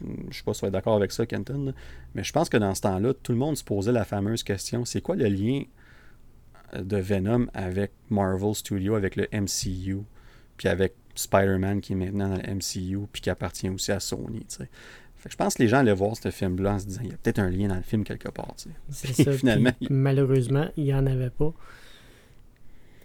je 0.00 0.06
ne 0.06 0.32
sais 0.32 0.42
pas 0.42 0.54
si 0.54 0.60
tu 0.60 0.66
es 0.66 0.70
d'accord 0.70 0.96
avec 0.96 1.12
ça, 1.12 1.26
Kenton, 1.26 1.74
mais 2.14 2.24
je 2.24 2.32
pense 2.32 2.48
que 2.48 2.56
dans 2.56 2.74
ce 2.74 2.80
temps-là, 2.82 3.12
tout 3.14 3.32
le 3.32 3.38
monde 3.38 3.56
se 3.56 3.64
posait 3.64 3.92
la 3.92 4.04
fameuse 4.04 4.42
question 4.42 4.84
c'est 4.84 5.00
quoi 5.00 5.16
le 5.16 5.26
lien 5.26 5.62
de 6.74 6.96
Venom 6.96 7.46
avec 7.52 7.92
Marvel 8.08 8.54
Studios, 8.54 8.94
avec 8.94 9.16
le 9.16 9.28
MCU, 9.32 9.98
puis 10.56 10.68
avec 10.68 10.94
Spider-Man 11.20 11.80
qui 11.80 11.92
est 11.92 11.96
maintenant 11.96 12.28
dans 12.28 12.36
le 12.36 12.54
MCU, 12.54 13.06
puis 13.12 13.22
qui 13.22 13.30
appartient 13.30 13.68
aussi 13.68 13.92
à 13.92 14.00
Sony. 14.00 14.46
je 15.28 15.36
pense 15.36 15.54
que 15.54 15.62
les 15.62 15.68
gens 15.68 15.78
allaient 15.78 15.92
voir 15.92 16.16
ce 16.16 16.30
film-là 16.30 16.74
en 16.74 16.78
se 16.78 16.86
disant 16.86 17.00
il 17.04 17.10
y 17.10 17.14
a 17.14 17.16
peut-être 17.16 17.38
un 17.38 17.50
lien 17.50 17.68
dans 17.68 17.76
le 17.76 17.82
film 17.82 18.04
quelque 18.04 18.28
part. 18.28 18.54
C'est 18.90 19.12
ça. 19.12 19.32
Finalement, 19.32 19.72
malheureusement, 19.90 20.68
il 20.76 20.84
n'y 20.84 20.94
en 20.94 21.06
avait 21.06 21.30
pas. 21.30 21.52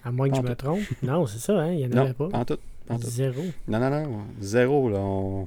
À 0.03 0.11
moins 0.11 0.29
que 0.29 0.35
je 0.35 0.41
me 0.41 0.55
trompe. 0.55 0.83
Non, 1.03 1.25
c'est 1.25 1.39
ça, 1.39 1.59
hein, 1.59 1.71
il 1.71 1.87
n'y 1.87 1.93
en 1.93 1.97
avait 1.97 2.13
pas. 2.13 2.29
En 2.33 2.45
tout, 2.45 2.59
Zéro. 3.01 3.41
Non, 3.67 3.79
non, 3.79 3.89
non. 3.89 4.25
Zéro. 4.39 4.89
Là, 4.89 5.45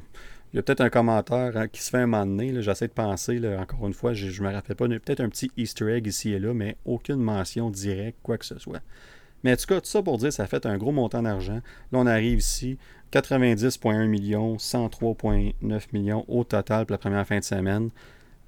il 0.52 0.56
y 0.56 0.58
a 0.58 0.62
peut-être 0.62 0.80
un 0.80 0.90
commentaire 0.90 1.56
hein, 1.56 1.68
qui 1.68 1.82
se 1.82 1.90
fait 1.90 1.98
un 1.98 2.06
moment 2.06 2.26
donné. 2.26 2.62
J'essaie 2.62 2.88
de 2.88 2.92
penser, 2.92 3.40
encore 3.56 3.86
une 3.86 3.94
fois, 3.94 4.14
je 4.14 4.26
ne 4.26 4.48
me 4.48 4.52
rappelle 4.52 4.76
pas. 4.76 4.88
Peut-être 4.88 5.20
un 5.20 5.28
petit 5.28 5.50
Easter 5.56 5.92
egg 5.92 6.06
ici 6.06 6.32
et 6.32 6.38
là, 6.38 6.54
mais 6.54 6.76
aucune 6.84 7.20
mention 7.20 7.70
directe, 7.70 8.18
quoi 8.22 8.38
que 8.38 8.46
ce 8.46 8.58
soit. 8.58 8.80
Mais 9.44 9.52
en 9.52 9.56
tout 9.56 9.66
cas, 9.66 9.80
tout 9.80 9.86
ça 9.86 10.02
pour 10.02 10.18
dire, 10.18 10.32
ça 10.32 10.46
fait 10.46 10.66
un 10.66 10.76
gros 10.76 10.92
montant 10.92 11.22
d'argent. 11.22 11.60
Là, 11.92 11.98
on 11.98 12.06
arrive 12.06 12.38
ici, 12.38 12.78
90,1 13.12 14.06
millions, 14.06 14.56
103,9 14.56 15.82
millions 15.92 16.24
au 16.28 16.44
total 16.44 16.86
pour 16.86 16.94
la 16.94 16.98
première 16.98 17.26
fin 17.26 17.38
de 17.38 17.44
semaine. 17.44 17.90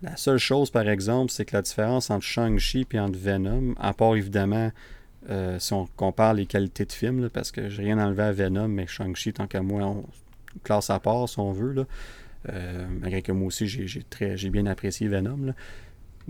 La 0.03 0.17
seule 0.17 0.39
chose, 0.39 0.71
par 0.71 0.89
exemple, 0.89 1.31
c'est 1.31 1.45
que 1.45 1.55
la 1.55 1.63
différence 1.63 2.11
entre 2.11 2.25
Shang-Chi 2.25 2.87
et 2.91 3.01
entre 3.01 3.19
Venom, 3.19 3.75
à 3.79 3.93
part 3.93 4.17
évidemment 4.17 4.71
euh, 5.29 5.59
si 5.59 5.75
on 5.75 5.87
compare 5.97 6.33
les 6.33 6.47
qualités 6.47 6.87
de 6.87 6.93
film, 6.93 7.29
parce 7.29 7.53
que 7.53 7.69
j'ai 7.69 7.83
rien 7.83 7.99
enlevé 7.99 8.23
à 8.23 8.33
Venom, 8.33 8.69
mais 8.69 8.87
Shang-Chi, 8.87 9.35
tant 9.35 9.47
qu'à 9.47 9.61
moi, 9.61 9.83
on, 9.85 10.05
classe 10.65 10.91
à 10.91 10.99
part, 10.99 11.29
si 11.29 11.39
on 11.39 11.53
veut. 11.53 11.73
Là. 11.73 11.85
Euh, 12.49 12.87
malgré 13.01 13.23
que 13.23 13.33
moi 13.33 13.49
aussi, 13.49 13.67
j'ai 13.69 14.51
bien 14.51 14.67
apprécié 14.67 15.09
Venom. 15.09 15.55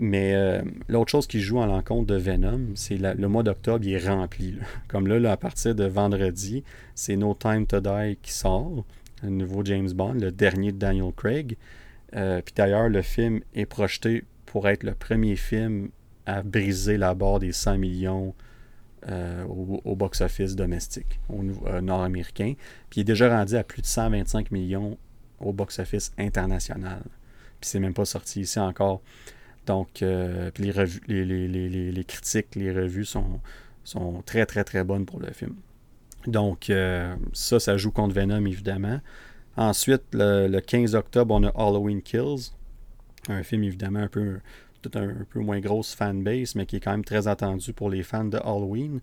Mais 0.01 0.33
euh, 0.33 0.63
l'autre 0.87 1.11
chose 1.11 1.27
qui 1.27 1.41
joue 1.41 1.59
en 1.59 1.67
l'encontre 1.67 2.07
de 2.07 2.15
Venom, 2.15 2.71
c'est 2.73 2.97
le 2.97 3.27
mois 3.27 3.43
d'octobre, 3.43 3.85
il 3.85 3.93
est 3.93 4.09
rempli. 4.09 4.55
Comme 4.87 5.05
là, 5.05 5.31
à 5.31 5.37
partir 5.37 5.75
de 5.75 5.85
vendredi, 5.85 6.63
c'est 6.95 7.15
No 7.15 7.35
Time 7.35 7.67
to 7.67 7.79
Die 7.79 8.17
qui 8.19 8.31
sort, 8.31 8.83
un 9.21 9.29
nouveau 9.29 9.63
James 9.63 9.91
Bond, 9.93 10.15
le 10.15 10.31
dernier 10.31 10.71
de 10.71 10.77
Daniel 10.79 11.13
Craig. 11.15 11.55
Euh, 12.15 12.41
puis 12.41 12.51
d'ailleurs, 12.57 12.89
le 12.89 13.03
film 13.03 13.41
est 13.53 13.67
projeté 13.67 14.23
pour 14.47 14.67
être 14.67 14.81
le 14.81 14.95
premier 14.95 15.35
film 15.35 15.89
à 16.25 16.41
briser 16.41 16.97
la 16.97 17.13
barre 17.13 17.37
des 17.37 17.51
100 17.51 17.77
millions 17.77 18.33
euh, 19.07 19.45
au, 19.45 19.95
box-office 19.95 20.55
domestique, 20.55 21.19
au 21.29 21.43
nord-américain. 21.79 22.55
Puis 22.89 22.99
il 22.99 23.01
est 23.01 23.03
déjà 23.03 23.37
rendu 23.37 23.55
à 23.55 23.63
plus 23.63 23.83
de 23.83 23.87
125 23.87 24.49
millions 24.49 24.97
au 25.39 25.53
box-office 25.53 26.11
international. 26.17 27.03
Puis 27.59 27.69
c'est 27.69 27.79
même 27.79 27.93
pas 27.93 28.05
sorti 28.05 28.41
ici 28.41 28.59
encore. 28.59 29.03
Donc, 29.65 30.01
euh, 30.01 30.49
les, 30.57 32.03
critiques, 32.03 32.55
les 32.55 32.71
revues 32.71 33.05
sont, 33.05 33.39
sont 33.83 34.21
très, 34.25 34.45
très, 34.45 34.63
très 34.63 34.83
bonnes 34.83 35.05
pour 35.05 35.19
le 35.19 35.31
film. 35.31 35.55
Donc, 36.27 36.71
ça, 37.33 37.59
ça 37.59 37.77
joue 37.77 37.91
contre 37.91 38.13
Venom, 38.13 38.45
évidemment. 38.45 38.99
Ensuite, 39.57 40.03
le, 40.13 40.47
le, 40.47 40.61
15 40.61 40.95
octobre, 40.95 41.35
on 41.35 41.43
a 41.43 41.49
Halloween 41.49 42.01
Kills. 42.01 42.51
Un 43.27 43.43
film, 43.43 43.63
évidemment, 43.63 43.99
un 43.99 44.07
peu 44.07 44.39
peut-être 44.81 44.97
un, 44.97 45.25
peu 45.29 45.39
moins 45.39 45.59
grosse 45.59 45.93
fanbase, 45.93 46.55
mais 46.55 46.65
qui 46.65 46.77
est 46.77 46.79
quand 46.79 46.91
même 46.91 47.05
très 47.05 47.27
attendu 47.27 47.73
pour 47.73 47.89
les 47.89 48.03
fans 48.03 48.25
de 48.25 48.37
Halloween. 48.37 48.99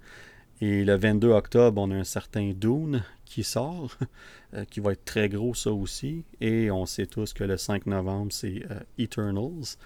Et 0.60 0.84
le 0.84 0.96
22 0.96 1.30
octobre, 1.30 1.80
on 1.80 1.90
a 1.90 1.94
un 1.94 2.04
certain 2.04 2.52
Dune 2.52 3.04
qui 3.24 3.44
sort, 3.44 3.96
euh, 4.54 4.64
qui 4.64 4.80
va 4.80 4.92
être 4.92 5.04
très 5.04 5.28
gros 5.28 5.54
ça 5.54 5.72
aussi. 5.72 6.24
Et 6.40 6.70
on 6.70 6.84
sait 6.84 7.06
tous 7.06 7.32
que 7.32 7.44
le 7.44 7.56
5 7.56 7.86
novembre, 7.86 8.32
c'est 8.32 8.64
euh, 8.70 8.80
Eternals. 8.98 9.76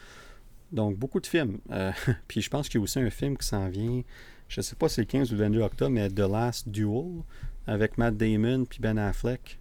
Donc 0.73 0.97
beaucoup 0.97 1.21
de 1.21 1.27
films. 1.27 1.59
Euh, 1.71 1.93
puis 2.29 2.41
je 2.41 2.51
pense 2.51 2.69
qu'il 2.69 2.81
y 2.81 2.83
a 2.83 2.85
aussi 2.85 2.99
un 2.99 3.11
film 3.11 3.37
qui 3.37 3.47
s'en 3.47 3.69
vient, 3.69 4.03
je 4.49 4.61
ne 4.61 4.63
sais 4.63 4.77
pas 4.77 4.89
si 4.89 4.97
c'est 4.97 5.03
le 5.03 5.07
15 5.07 5.33
ou 5.33 5.37
le 5.37 5.45
22 5.45 5.61
octobre, 5.61 5.91
mais 5.91 6.09
The 6.09 6.21
Last 6.21 6.69
Duel, 6.69 7.23
avec 7.67 7.99
Matt 7.99 8.17
Damon 8.17 8.65
puis 8.65 8.81
Ben 8.81 8.99
Affleck, 8.99 9.59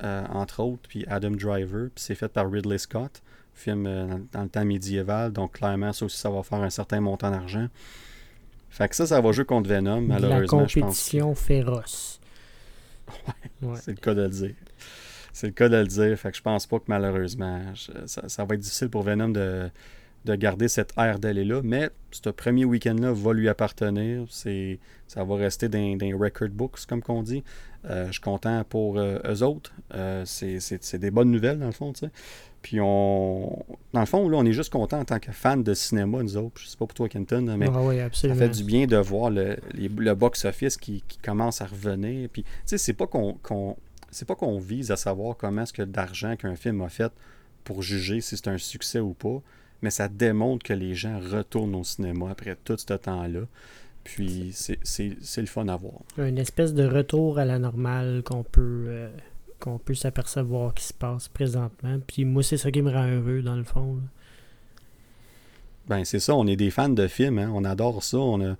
entre 0.00 0.60
autres, 0.60 0.88
puis 0.88 1.04
Adam 1.06 1.30
Driver. 1.30 1.88
Puis 1.94 2.04
c'est 2.04 2.14
fait 2.14 2.28
par 2.28 2.50
Ridley 2.50 2.78
Scott 2.78 3.22
film 3.54 3.86
euh, 3.86 4.18
dans, 4.32 4.42
le 4.42 4.48
temps 4.48 4.64
médiéval. 4.64 5.32
Donc, 5.32 5.54
clairement, 5.54 5.92
ça 5.92 6.04
aussi, 6.04 6.18
ça 6.18 6.30
va 6.30 6.42
faire 6.42 6.60
un 6.60 6.70
certain 6.70 7.00
montant 7.00 7.30
d'argent. 7.30 7.68
Fait 8.70 8.88
que 8.88 8.96
ça, 8.96 9.06
ça 9.06 9.20
va 9.20 9.32
jouer 9.32 9.44
contre 9.44 9.68
Venom, 9.68 10.00
malheureusement. 10.00 10.60
La 10.60 10.66
compétition 10.66 11.34
féroce. 11.34 12.20
Ouais, 13.60 13.76
c'est 13.80 13.90
le 13.92 13.98
cas 13.98 14.14
de 14.14 14.22
le 14.22 14.28
dire. 14.28 14.54
C'est 15.32 15.48
le 15.48 15.52
cas 15.52 15.68
de 15.68 15.76
le 15.76 15.86
dire. 15.86 16.18
Fait 16.18 16.30
que 16.30 16.36
je 16.36 16.42
pense 16.42 16.66
pas 16.66 16.78
que 16.78 16.84
malheureusement, 16.88 17.60
ça, 18.06 18.44
va 18.44 18.54
être 18.54 18.60
difficile 18.60 18.88
pour 18.88 19.02
Venom 19.02 19.28
de, 19.28 19.70
de 20.24 20.34
garder 20.34 20.68
cette 20.68 20.92
air 20.96 21.18
d'aller-là, 21.18 21.62
mais 21.64 21.90
ce 22.12 22.30
premier 22.30 22.64
week-end-là 22.64 23.12
va 23.12 23.32
lui 23.32 23.48
appartenir. 23.48 24.24
C'est, 24.30 24.78
ça 25.08 25.24
va 25.24 25.36
rester 25.36 25.68
dans, 25.68 25.96
dans 25.96 26.06
les 26.06 26.14
record 26.14 26.50
books, 26.50 26.86
comme 26.86 27.02
qu'on 27.02 27.22
dit. 27.22 27.42
Euh, 27.90 28.06
je 28.06 28.12
suis 28.12 28.20
content 28.20 28.62
pour 28.68 28.98
euh, 28.98 29.18
eux 29.28 29.42
autres. 29.42 29.72
Euh, 29.94 30.22
c'est, 30.24 30.98
des 30.98 31.10
bonnes 31.10 31.30
nouvelles, 31.30 31.58
dans 31.58 31.66
le 31.66 31.72
fond. 31.72 31.92
Puis, 32.62 32.78
on, 32.80 33.64
dans 33.92 34.00
le 34.00 34.06
fond, 34.06 34.28
là, 34.28 34.36
on 34.36 34.44
est 34.44 34.52
juste 34.52 34.72
content 34.72 35.00
en 35.00 35.04
tant 35.04 35.18
que 35.18 35.32
fan 35.32 35.64
de 35.64 35.74
cinéma, 35.74 36.22
nous 36.22 36.36
autres. 36.36 36.60
Je 36.60 36.68
sais 36.68 36.76
pas 36.76 36.86
pour 36.86 36.94
toi, 36.94 37.08
Kenton, 37.08 37.56
mais 37.56 37.66
ah 37.68 38.08
ça 38.12 38.34
fait 38.34 38.48
du 38.50 38.62
bien 38.62 38.86
de 38.86 38.96
voir 38.96 39.30
le, 39.30 39.56
le 39.74 40.14
box-office 40.14 40.76
qui, 40.76 41.02
qui, 41.08 41.18
commence 41.18 41.60
à 41.60 41.66
revenir. 41.66 42.28
Puis, 42.32 42.44
tu 42.44 42.50
sais, 42.66 42.78
c'est 42.78 42.92
pas 42.92 43.08
qu'on, 43.08 43.36
c'est 44.12 44.28
pas 44.28 44.36
qu'on 44.36 44.58
vise 44.60 44.92
à 44.92 44.96
savoir 44.96 45.36
comment 45.36 45.62
est-ce 45.62 45.72
que 45.72 45.82
d'argent 45.82 46.36
qu'un 46.36 46.54
film 46.54 46.80
a 46.82 46.88
fait 46.88 47.12
pour 47.64 47.82
juger 47.82 48.20
si 48.20 48.36
c'est 48.36 48.48
un 48.48 48.58
succès 48.58 49.00
ou 49.00 49.14
pas 49.14 49.42
mais 49.82 49.90
ça 49.90 50.08
démontre 50.08 50.64
que 50.64 50.72
les 50.72 50.94
gens 50.94 51.18
retournent 51.18 51.74
au 51.74 51.84
cinéma 51.84 52.30
après 52.30 52.56
tout 52.64 52.76
ce 52.78 52.94
temps-là. 52.94 53.42
Puis 54.04 54.52
c'est 54.52 55.40
le 55.40 55.46
fun 55.46 55.68
à 55.68 55.76
voir. 55.76 56.00
Une 56.18 56.38
espèce 56.38 56.74
de 56.74 56.84
retour 56.84 57.38
à 57.38 57.44
la 57.44 57.58
normale 57.58 58.22
qu'on 58.24 58.42
peut, 58.42 58.84
euh, 58.88 59.10
qu'on 59.60 59.78
peut 59.78 59.94
s'apercevoir 59.94 60.74
qui 60.74 60.84
se 60.84 60.94
passe 60.94 61.28
présentement. 61.28 61.98
Puis 62.06 62.24
moi, 62.24 62.42
c'est 62.42 62.56
ça 62.56 62.70
qui 62.70 62.82
me 62.82 62.90
rend 62.90 63.06
heureux, 63.06 63.42
dans 63.42 63.56
le 63.56 63.64
fond. 63.64 63.98
Ben, 65.88 66.04
c'est 66.04 66.20
ça, 66.20 66.34
on 66.34 66.46
est 66.46 66.56
des 66.56 66.70
fans 66.70 66.88
de 66.88 67.06
films, 67.08 67.38
hein. 67.38 67.50
on 67.52 67.64
adore 67.64 68.02
ça. 68.02 68.18
On, 68.18 68.40
a, 68.40 68.56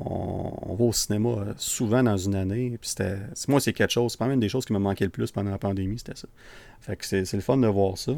on, 0.00 0.74
va 0.74 0.84
au 0.84 0.92
cinéma 0.92 1.30
euh, 1.30 1.54
souvent 1.56 2.02
dans 2.02 2.16
une 2.16 2.34
année. 2.34 2.78
Puis 2.80 2.94
moi, 3.48 3.60
c'est 3.60 3.72
quelque 3.72 3.90
chose, 3.90 4.12
c'est 4.12 4.18
pas 4.18 4.26
même 4.26 4.40
des 4.40 4.48
choses 4.48 4.64
qui 4.64 4.72
me 4.72 4.78
manquaient 4.78 5.04
le 5.04 5.10
plus 5.10 5.30
pendant 5.30 5.50
la 5.50 5.58
pandémie, 5.58 5.98
c'était 5.98 6.16
ça. 6.16 6.28
Fait 6.80 6.96
que 6.96 7.04
c'est, 7.04 7.32
le 7.32 7.40
fun 7.40 7.56
de 7.56 7.66
voir 7.66 7.96
ça. 7.96 8.12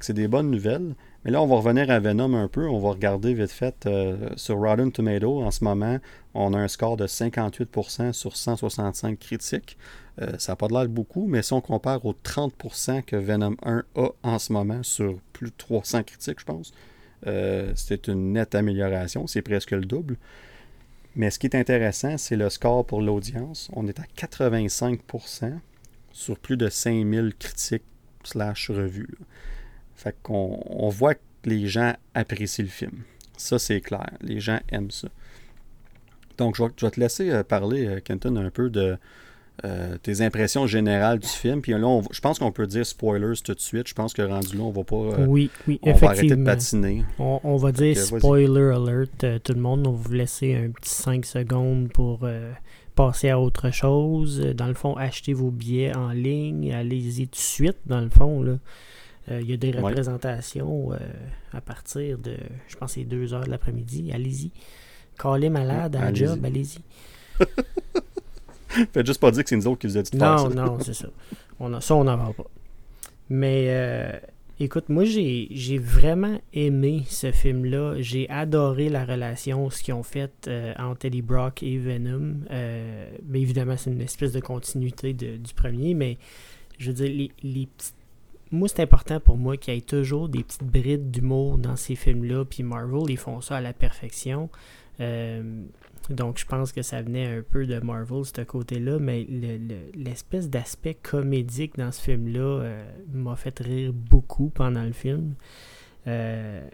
C'est 0.00 0.12
des 0.12 0.28
bonnes 0.28 0.50
nouvelles. 0.50 0.94
Mais 1.24 1.30
là, 1.30 1.42
on 1.42 1.46
va 1.46 1.56
revenir 1.56 1.90
à 1.90 2.00
Venom 2.00 2.34
un 2.34 2.48
peu. 2.48 2.68
On 2.68 2.78
va 2.78 2.90
regarder 2.90 3.34
vite 3.34 3.50
fait 3.50 3.86
euh, 3.86 4.30
sur 4.36 4.58
Rotten 4.58 4.90
Tomato. 4.90 5.42
En 5.42 5.50
ce 5.50 5.62
moment, 5.62 5.98
on 6.34 6.52
a 6.52 6.58
un 6.58 6.68
score 6.68 6.96
de 6.96 7.06
58% 7.06 8.12
sur 8.12 8.36
165 8.36 9.18
critiques. 9.18 9.76
Euh, 10.20 10.32
ça 10.38 10.52
n'a 10.52 10.56
pas 10.56 10.66
de 10.66 10.72
l'air 10.72 10.88
beaucoup, 10.88 11.26
mais 11.28 11.42
si 11.42 11.52
on 11.52 11.60
compare 11.60 12.04
aux 12.04 12.14
30% 12.14 13.02
que 13.02 13.16
Venom 13.16 13.54
1 13.62 13.84
a 13.94 14.08
en 14.22 14.38
ce 14.38 14.52
moment 14.52 14.82
sur 14.82 15.18
plus 15.32 15.50
de 15.50 15.56
300 15.56 16.02
critiques, 16.02 16.40
je 16.40 16.44
pense, 16.44 16.72
c'est 17.74 18.08
une 18.08 18.32
nette 18.32 18.54
amélioration, 18.54 19.26
c'est 19.26 19.42
presque 19.42 19.72
le 19.72 19.84
double. 19.84 20.16
Mais 21.18 21.32
ce 21.32 21.40
qui 21.40 21.48
est 21.48 21.56
intéressant, 21.56 22.16
c'est 22.16 22.36
le 22.36 22.48
score 22.48 22.86
pour 22.86 23.02
l'audience. 23.02 23.68
On 23.72 23.88
est 23.88 23.98
à 23.98 24.04
85% 24.16 25.58
sur 26.12 26.38
plus 26.38 26.56
de 26.56 26.68
5000 26.68 27.34
critiques 27.36 27.82
slash 28.22 28.70
revues. 28.70 29.18
Fait 29.96 30.16
qu'on 30.22 30.62
on 30.64 30.88
voit 30.88 31.16
que 31.16 31.20
les 31.44 31.66
gens 31.66 31.94
apprécient 32.14 32.64
le 32.64 32.70
film. 32.70 33.02
Ça, 33.36 33.58
c'est 33.58 33.80
clair. 33.80 34.08
Les 34.20 34.38
gens 34.38 34.60
aiment 34.68 34.92
ça. 34.92 35.08
Donc, 36.36 36.54
je 36.54 36.62
vais, 36.62 36.70
je 36.76 36.86
vais 36.86 36.92
te 36.92 37.00
laisser 37.00 37.30
euh, 37.30 37.42
parler, 37.42 37.86
euh, 37.86 38.00
Kenton, 38.00 38.36
un 38.36 38.50
peu 38.50 38.70
de, 38.70 38.96
euh, 39.64 39.98
tes 39.98 40.20
impressions 40.20 40.68
générales 40.68 41.18
du 41.18 41.26
film. 41.26 41.60
Puis 41.60 41.72
là, 41.72 42.00
je 42.12 42.20
pense 42.20 42.38
qu'on 42.38 42.52
peut 42.52 42.68
dire 42.68 42.86
spoilers 42.86 43.40
tout 43.44 43.54
de 43.54 43.60
suite. 43.60 43.88
Je 43.88 43.94
pense 43.94 44.12
que 44.12 44.22
rendu 44.22 44.56
là, 44.56 44.62
on 44.62 44.70
va 44.70 44.84
pas. 44.84 44.96
Euh, 44.96 45.26
oui, 45.26 45.50
oui, 45.66 45.80
on 45.82 45.92
va 45.94 46.10
arrêter 46.10 46.36
de 46.36 46.44
patiner. 46.44 47.04
On, 47.18 47.56
va 47.56 47.72
dire 47.72 47.96
spoiler 47.96 48.72
alert. 48.72 49.24
Euh, 49.24 49.38
tout 49.42 49.54
le 49.54 49.60
monde, 49.60 49.86
on 49.86 49.92
va 49.92 49.98
vous 49.98 50.12
laisser 50.12 50.54
un 50.54 50.70
petit 50.70 50.94
5 50.94 51.24
secondes 51.24 51.92
pour 51.92 52.28
passer 52.94 53.30
à 53.30 53.40
autre 53.40 53.72
chose. 53.72 54.40
Dans 54.54 54.68
le 54.68 54.74
fond, 54.74 54.94
achetez 54.96 55.32
vos 55.32 55.50
billets 55.50 55.96
en 55.96 56.10
ligne. 56.10 56.72
Allez-y 56.72 57.26
tout 57.26 57.32
de 57.32 57.36
suite, 57.36 57.78
dans 57.86 58.00
le 58.00 58.10
fond. 58.10 58.42
Là. 58.42 58.58
Il 59.30 59.50
y 59.50 59.52
a 59.52 59.56
des 59.56 59.72
représentations 59.72 60.90
à 61.52 61.60
partir 61.60 62.18
de, 62.18 62.36
je 62.68 62.76
pense, 62.76 62.92
c'est 62.92 63.04
2 63.04 63.34
heures 63.34 63.44
de 63.44 63.50
l'après-midi. 63.50 64.12
Allez-y. 64.12 64.52
Callez 65.18 65.50
malade 65.50 65.96
à 65.96 66.14
job, 66.14 66.44
allez-y. 66.44 66.78
Faites 68.92 69.06
juste 69.06 69.20
pas 69.20 69.30
dire 69.30 69.42
que 69.42 69.48
c'est 69.48 69.56
nous 69.56 69.66
autres 69.66 69.80
qui 69.80 69.86
vous 69.86 69.96
a 69.96 70.02
dit 70.02 70.10
de 70.10 70.18
non, 70.18 70.38
faire 70.38 70.48
ça. 70.48 70.54
Non, 70.54 70.78
c'est 70.80 70.94
ça. 70.94 71.08
On 71.60 71.72
a, 71.72 71.80
ça, 71.80 71.94
on 71.94 72.04
n'en 72.04 72.16
parle 72.16 72.34
pas. 72.34 72.46
Mais 73.30 73.66
euh, 73.68 74.12
écoute, 74.60 74.88
moi, 74.88 75.04
j'ai 75.04 75.78
vraiment 75.78 76.40
aimé 76.52 77.02
ce 77.06 77.32
film-là. 77.32 77.96
J'ai 77.98 78.28
adoré 78.30 78.88
la 78.88 79.04
relation, 79.04 79.70
ce 79.70 79.82
qu'ils 79.82 79.94
ont 79.94 80.02
fait 80.02 80.32
euh, 80.48 80.72
entre 80.78 81.06
Eddie 81.06 81.22
Brock 81.22 81.62
et 81.62 81.78
Venom. 81.78 82.36
Euh, 82.50 83.10
mais 83.26 83.40
évidemment, 83.40 83.76
c'est 83.76 83.90
une 83.90 84.00
espèce 84.00 84.32
de 84.32 84.40
continuité 84.40 85.12
du 85.12 85.54
premier. 85.54 85.94
Mais 85.94 86.18
je 86.78 86.90
veux 86.90 86.94
dire, 86.94 87.08
les, 87.08 87.30
les 87.42 87.66
petites 87.66 87.94
moi, 88.50 88.68
c'est 88.68 88.80
important 88.80 89.20
pour 89.20 89.36
moi 89.36 89.56
qu'il 89.56 89.74
y 89.74 89.76
ait 89.76 89.82
toujours 89.82 90.28
des 90.28 90.42
petites 90.42 90.64
brides 90.64 91.10
d'humour 91.10 91.58
dans 91.58 91.76
ces 91.76 91.94
films-là. 91.94 92.44
Puis 92.44 92.62
Marvel, 92.62 93.10
ils 93.10 93.18
font 93.18 93.40
ça 93.40 93.56
à 93.56 93.60
la 93.60 93.72
perfection. 93.72 94.48
Euh, 95.00 95.64
donc, 96.10 96.38
je 96.38 96.46
pense 96.46 96.72
que 96.72 96.80
ça 96.80 97.02
venait 97.02 97.26
un 97.26 97.42
peu 97.42 97.66
de 97.66 97.78
Marvel, 97.80 98.24
ce 98.24 98.42
côté-là, 98.42 98.98
mais 98.98 99.26
l'espèce 99.94 100.48
d'aspect 100.48 100.94
comédique 100.94 101.76
dans 101.76 101.92
ce 101.92 102.00
film-là 102.00 102.40
euh, 102.40 102.84
m'a 103.12 103.36
fait 103.36 103.58
rire 103.58 103.92
beaucoup 103.92 104.48
pendant 104.48 104.84
le 104.84 104.92
film. 104.92 105.34
Euh, 106.06 106.66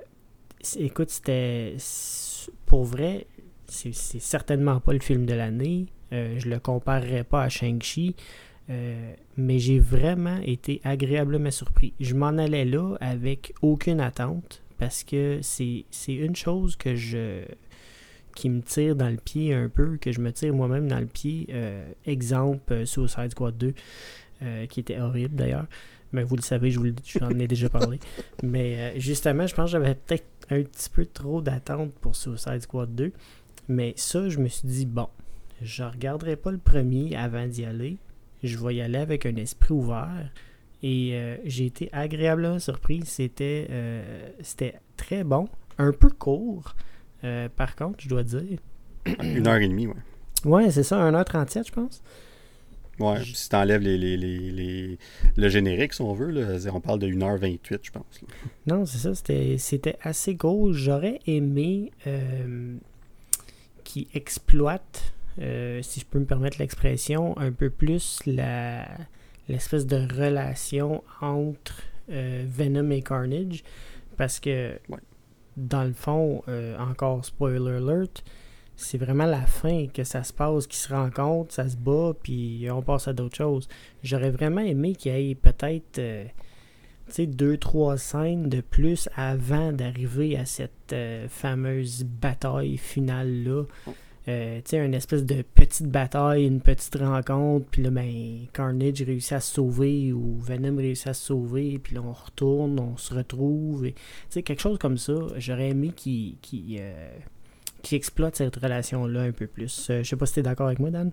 écoute, 0.76 1.11
c'était. 1.11 1.76
Pour 2.66 2.85
vrai, 2.85 3.26
c'est 3.66 3.93
certainement 3.93 4.78
pas 4.78 4.93
le 4.93 5.01
film 5.01 5.26
de 5.26 5.35
l'année. 5.35 5.87
Euh, 6.12 6.39
je 6.39 6.49
le 6.49 6.61
comparerais 6.61 7.24
pas 7.24 7.43
à 7.43 7.49
Shang-Chi. 7.49 8.14
mais 8.68 9.59
j'ai 9.59 9.80
vraiment 9.80 10.39
été 10.45 10.80
agréablement 10.85 11.51
surpris. 11.51 11.93
Je 11.99 12.14
m'en 12.14 12.39
allais 12.39 12.64
là 12.64 12.97
avec 13.01 13.53
aucune 13.62 14.01
attente 14.01 14.62
parce 14.78 15.03
que 15.03 15.39
c'est 15.43 15.85
une 16.09 16.37
chose 16.37 16.76
que 16.76 16.95
je 16.95 17.45
qui 18.35 18.51
me 18.51 18.61
tire 18.62 18.97
dans 18.97 19.09
le 19.09 19.16
pied 19.16 19.55
un 19.55 19.68
peu, 19.68 19.97
que 19.97 20.12
je 20.12 20.20
me 20.20 20.32
tire 20.32 20.53
moi-même 20.53 20.89
dans 20.89 20.99
le 20.99 21.07
pied. 21.07 21.47
Euh, 21.51 21.87
exemple, 22.05 22.72
euh, 22.72 22.87
Suicide 22.87 23.30
Squad 23.30 23.57
2, 23.57 23.74
euh, 24.43 24.66
qui 24.66 24.80
était 24.80 25.01
horrible 25.01 25.37
d'ailleurs. 25.37 25.66
Mais 26.12 26.22
vous 26.22 26.37
le 26.37 26.43
savez, 26.43 26.70
je 26.70 26.78
vous 26.78 26.93
en 27.22 27.39
ai 27.39 27.49
déjà 27.49 27.68
parlé. 27.68 27.99
Mais 28.43 28.99
justement, 29.01 29.47
je 29.47 29.55
pense 29.55 29.66
que 29.66 29.72
j'avais 29.72 29.95
peut-être 29.95 30.26
un 30.51 30.62
petit 30.62 30.91
peu 30.91 31.07
trop 31.07 31.41
d'attente 31.41 31.93
pour 31.95 32.14
Suicide 32.14 32.61
Squad 32.61 32.95
2. 32.95 33.12
Mais 33.68 33.95
ça, 33.97 34.28
je 34.28 34.39
me 34.39 34.49
suis 34.49 34.68
dit, 34.68 34.87
bon, 34.87 35.09
je 35.62 35.82
regarderai 35.82 36.37
pas 36.37 36.53
le 36.53 36.59
premier 36.59 37.16
avant 37.16 37.47
d'y 37.47 37.64
aller. 37.64 37.97
Je 38.43 38.59
vais 38.59 38.76
y 38.76 38.80
aller 38.80 38.99
avec 38.99 39.26
un 39.26 39.35
esprit 39.37 39.72
ouvert. 39.72 40.30
Et 40.82 41.18
j'ai 41.47 41.66
été 41.66 41.89
agréablement 41.93 42.59
surpris. 42.59 43.01
C'était, 43.07 43.66
c'était 44.41 44.74
très 44.97 45.24
bon, 45.24 45.49
un 45.78 45.93
peu 45.93 46.11
court. 46.11 46.76
Euh, 47.24 47.48
par 47.48 47.74
contre, 47.74 47.96
je 48.00 48.08
dois 48.08 48.22
dire. 48.22 48.58
Une 49.22 49.46
heure 49.46 49.56
et 49.56 49.68
demie, 49.68 49.86
ouais. 49.86 49.94
Ouais, 50.44 50.70
c'est 50.70 50.82
ça, 50.82 51.10
1h37, 51.10 51.66
je 51.66 51.72
pense. 51.72 52.02
Ouais, 53.00 53.24
si 53.24 53.48
t'enlèves 53.48 53.80
les, 53.80 53.98
les, 53.98 54.16
les, 54.16 54.98
le 55.36 55.48
générique, 55.48 55.94
si 55.94 56.02
on 56.02 56.12
veut, 56.12 56.30
là, 56.30 56.58
on 56.72 56.80
parle 56.80 57.00
de 57.00 57.08
1h28, 57.08 57.80
je 57.82 57.90
pense. 57.90 58.20
Non, 58.66 58.86
c'est 58.86 58.98
ça, 58.98 59.14
c'était 59.14 59.96
assez 60.02 60.34
gros. 60.34 60.72
J'aurais 60.72 61.18
aimé 61.26 61.90
euh, 62.06 62.76
qu'ils 63.82 64.06
exploitent, 64.14 65.12
euh, 65.40 65.82
si 65.82 66.00
je 66.00 66.06
peux 66.06 66.20
me 66.20 66.24
permettre 66.26 66.58
l'expression, 66.60 67.36
un 67.38 67.50
peu 67.50 67.70
plus 67.70 68.20
la 68.26 68.86
l'espèce 69.48 69.86
de 69.86 69.96
relation 69.96 71.04
entre 71.20 71.82
Venom 72.08 72.90
et 72.90 73.02
Carnage. 73.02 73.62
Parce 74.16 74.40
que 74.40 74.78
dans 75.57 75.84
le 75.84 75.92
fond, 75.92 76.42
euh, 76.48 76.78
encore 76.78 77.24
spoiler 77.24 77.76
alert, 77.76 78.24
c'est 78.76 78.98
vraiment 78.98 79.26
la 79.26 79.42
fin 79.42 79.86
que 79.86 80.02
ça 80.02 80.24
se 80.24 80.32
passe, 80.32 80.66
qu'ils 80.66 80.80
se 80.80 80.92
rencontrent, 80.92 81.52
ça 81.55 81.68
se 81.68 81.76
bat, 81.76 82.12
puis 82.20 82.66
on 82.70 82.82
passe 82.82 83.07
à 83.09 83.12
d'autres 83.12 83.36
choses. 83.36 83.68
J'aurais 84.02 84.30
vraiment 84.30 84.61
aimé 84.61 84.94
qu'il 84.94 85.12
y 85.16 85.30
ait 85.30 85.34
peut-être 85.34 85.98
euh, 85.98 86.24
deux, 87.18 87.57
trois 87.57 87.96
scènes 87.98 88.48
de 88.48 88.61
plus 88.61 89.09
avant 89.14 89.72
d'arriver 89.72 90.36
à 90.36 90.44
cette 90.44 90.92
euh, 90.92 91.28
fameuse 91.28 92.05
bataille 92.05 92.76
finale-là. 92.76 93.64
Euh, 94.26 94.60
une 94.72 94.94
espèce 94.94 95.24
de 95.24 95.42
petite 95.42 95.88
bataille, 95.88 96.46
une 96.46 96.62
petite 96.62 96.96
rencontre, 96.96 97.66
puis 97.70 97.82
là, 97.82 97.90
ben, 97.90 98.46
Carnage 98.54 99.02
réussit 99.02 99.32
à 99.32 99.40
se 99.40 99.54
sauver, 99.54 100.14
ou 100.14 100.38
Venom 100.40 100.78
réussit 100.78 101.08
à 101.08 101.14
se 101.14 101.26
sauver, 101.26 101.78
puis 101.78 101.94
là, 101.94 102.02
on 102.02 102.12
retourne, 102.12 102.80
on 102.80 102.96
se 102.96 103.12
retrouve, 103.12 103.90
quelque 104.30 104.60
chose 104.60 104.78
comme 104.78 104.96
ça. 104.96 105.12
J'aurais 105.36 105.70
aimé 105.70 105.92
qu'il 105.94 106.38
euh, 106.80 107.18
exploite 107.92 108.36
cette 108.36 108.56
relation-là 108.56 109.22
un 109.22 109.32
peu 109.32 109.46
plus. 109.46 109.90
Euh, 109.90 110.02
je 110.02 110.08
sais 110.08 110.16
pas 110.16 110.24
si 110.24 110.34
tu 110.34 110.40
es 110.40 110.42
d'accord 110.42 110.68
avec 110.68 110.78
moi, 110.78 110.90
Dan? 110.90 111.10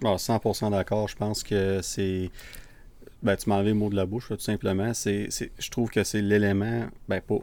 100% 0.00 0.70
d'accord. 0.70 1.08
Je 1.08 1.16
pense 1.16 1.42
que 1.42 1.80
c'est. 1.82 2.30
Ben, 3.22 3.36
tu 3.36 3.48
m'as 3.48 3.56
enlevé 3.56 3.70
le 3.70 3.76
mot 3.76 3.88
de 3.88 3.96
la 3.96 4.06
bouche, 4.06 4.28
tout 4.28 4.38
simplement. 4.38 4.92
Je 4.94 5.70
trouve 5.70 5.90
que 5.90 6.02
c'est 6.02 6.22
l'élément, 6.22 6.86
ben, 7.08 7.20
pas 7.20 7.38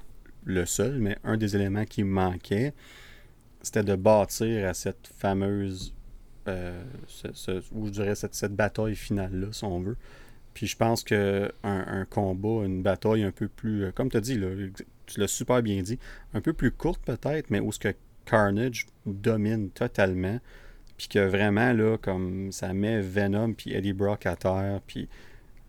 le 0.45 0.65
seul, 0.65 0.99
mais 0.99 1.17
un 1.23 1.38
des 1.38 1.55
éléments 1.55 1.86
qui 1.86 2.03
manquait 2.03 2.73
c'était 3.62 3.84
de 3.84 3.95
bâtir 3.95 4.68
à 4.68 4.74
cette 4.74 5.12
fameuse, 5.18 5.93
euh, 6.47 6.82
ou 7.72 7.88
je 7.88 7.91
dirais 7.91 8.16
cette, 8.16 8.55
bataille 8.55 8.95
finale-là, 8.95 9.47
si 9.51 9.64
on 9.64 9.80
veut. 9.80 9.97
Puis 10.53 10.68
je 10.68 10.76
pense 10.76 11.03
que 11.03 11.51
un, 11.64 12.05
combat, 12.05 12.66
une 12.66 12.82
bataille 12.82 13.24
un 13.24 13.32
peu 13.32 13.47
plus, 13.47 13.86
euh, 13.86 13.91
comme 13.91 14.10
tu 14.10 14.18
as 14.18 14.22
dit, 14.22 14.39
tu 15.05 15.20
l'as 15.20 15.28
super 15.28 15.62
bien 15.62 15.82
dit, 15.82 15.99
un 16.34 16.41
peu 16.41 16.53
plus 16.53 16.72
courte 16.72 17.01
peut-être, 17.03 17.49
mais 17.49 17.60
où 17.60 17.72
ce 17.72 17.80
que 17.80 17.93
Carnage 18.26 18.86
domine 19.05 19.70
totalement, 19.70 20.39
puis 20.97 21.07
que 21.07 21.20
vraiment, 21.20 21.74
là, 21.74 21.97
comme 21.97 22.51
ça 22.51 22.74
met 22.74 23.01
Venom 23.01 23.53
puis 23.53 23.74
Eddie 23.74 23.93
Brock 23.93 24.26
à 24.26 24.36
terre, 24.36 24.82
puis 24.86 25.07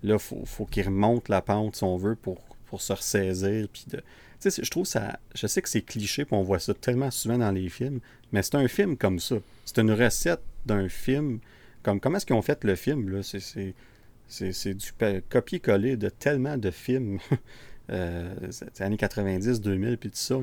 là, 0.03 0.19
faut, 0.19 0.45
faut 0.45 0.67
qu'il 0.67 0.87
remonte 0.87 1.29
la 1.29 1.41
pente, 1.41 1.77
si 1.77 1.85
on 1.85 1.97
veut, 1.97 2.17
pour, 2.17 2.41
pour 2.67 2.81
se 2.81 2.93
ressaisir, 2.93 3.69
puis 3.73 3.85
de... 3.89 4.03
Sais, 4.41 4.63
je 4.63 4.71
trouve 4.71 4.87
ça... 4.87 5.19
Je 5.35 5.47
sais 5.47 5.61
que 5.63 5.69
c'est 5.69 5.83
cliché, 5.83 6.25
puis 6.25 6.35
on 6.35 6.43
voit 6.43 6.59
ça 6.59 6.75
tellement 6.75 7.11
souvent 7.11 7.39
dans 7.39 7.51
les 7.51 7.69
films, 7.69 8.01
mais 8.33 8.43
c'est 8.43 8.55
un 8.55 8.69
film 8.69 8.97
comme 8.97 9.19
ça. 9.19 9.37
C'est 9.65 9.79
une 9.79 9.93
recette 9.93 10.41
d'un 10.67 10.89
film. 10.89 11.41
Comme, 11.83 12.01
comment 12.01 12.17
est-ce 12.17 12.27
qu'ils 12.27 12.37
ont 12.37 12.43
fait 12.43 12.65
le 12.65 12.75
film, 12.75 13.11
là? 13.11 13.23
C'est 13.23 13.75
c'est 14.31 14.75
du 14.75 14.93
copier-coller 15.29 15.97
de 15.97 16.09
tellement 16.09 16.57
de 16.57 16.71
films. 16.71 17.19
euh, 17.91 18.33
années 18.79 18.97
90, 18.97 19.61
2000, 19.61 19.99
puis 19.99 20.11
tout 20.11 20.17
ça. 20.17 20.37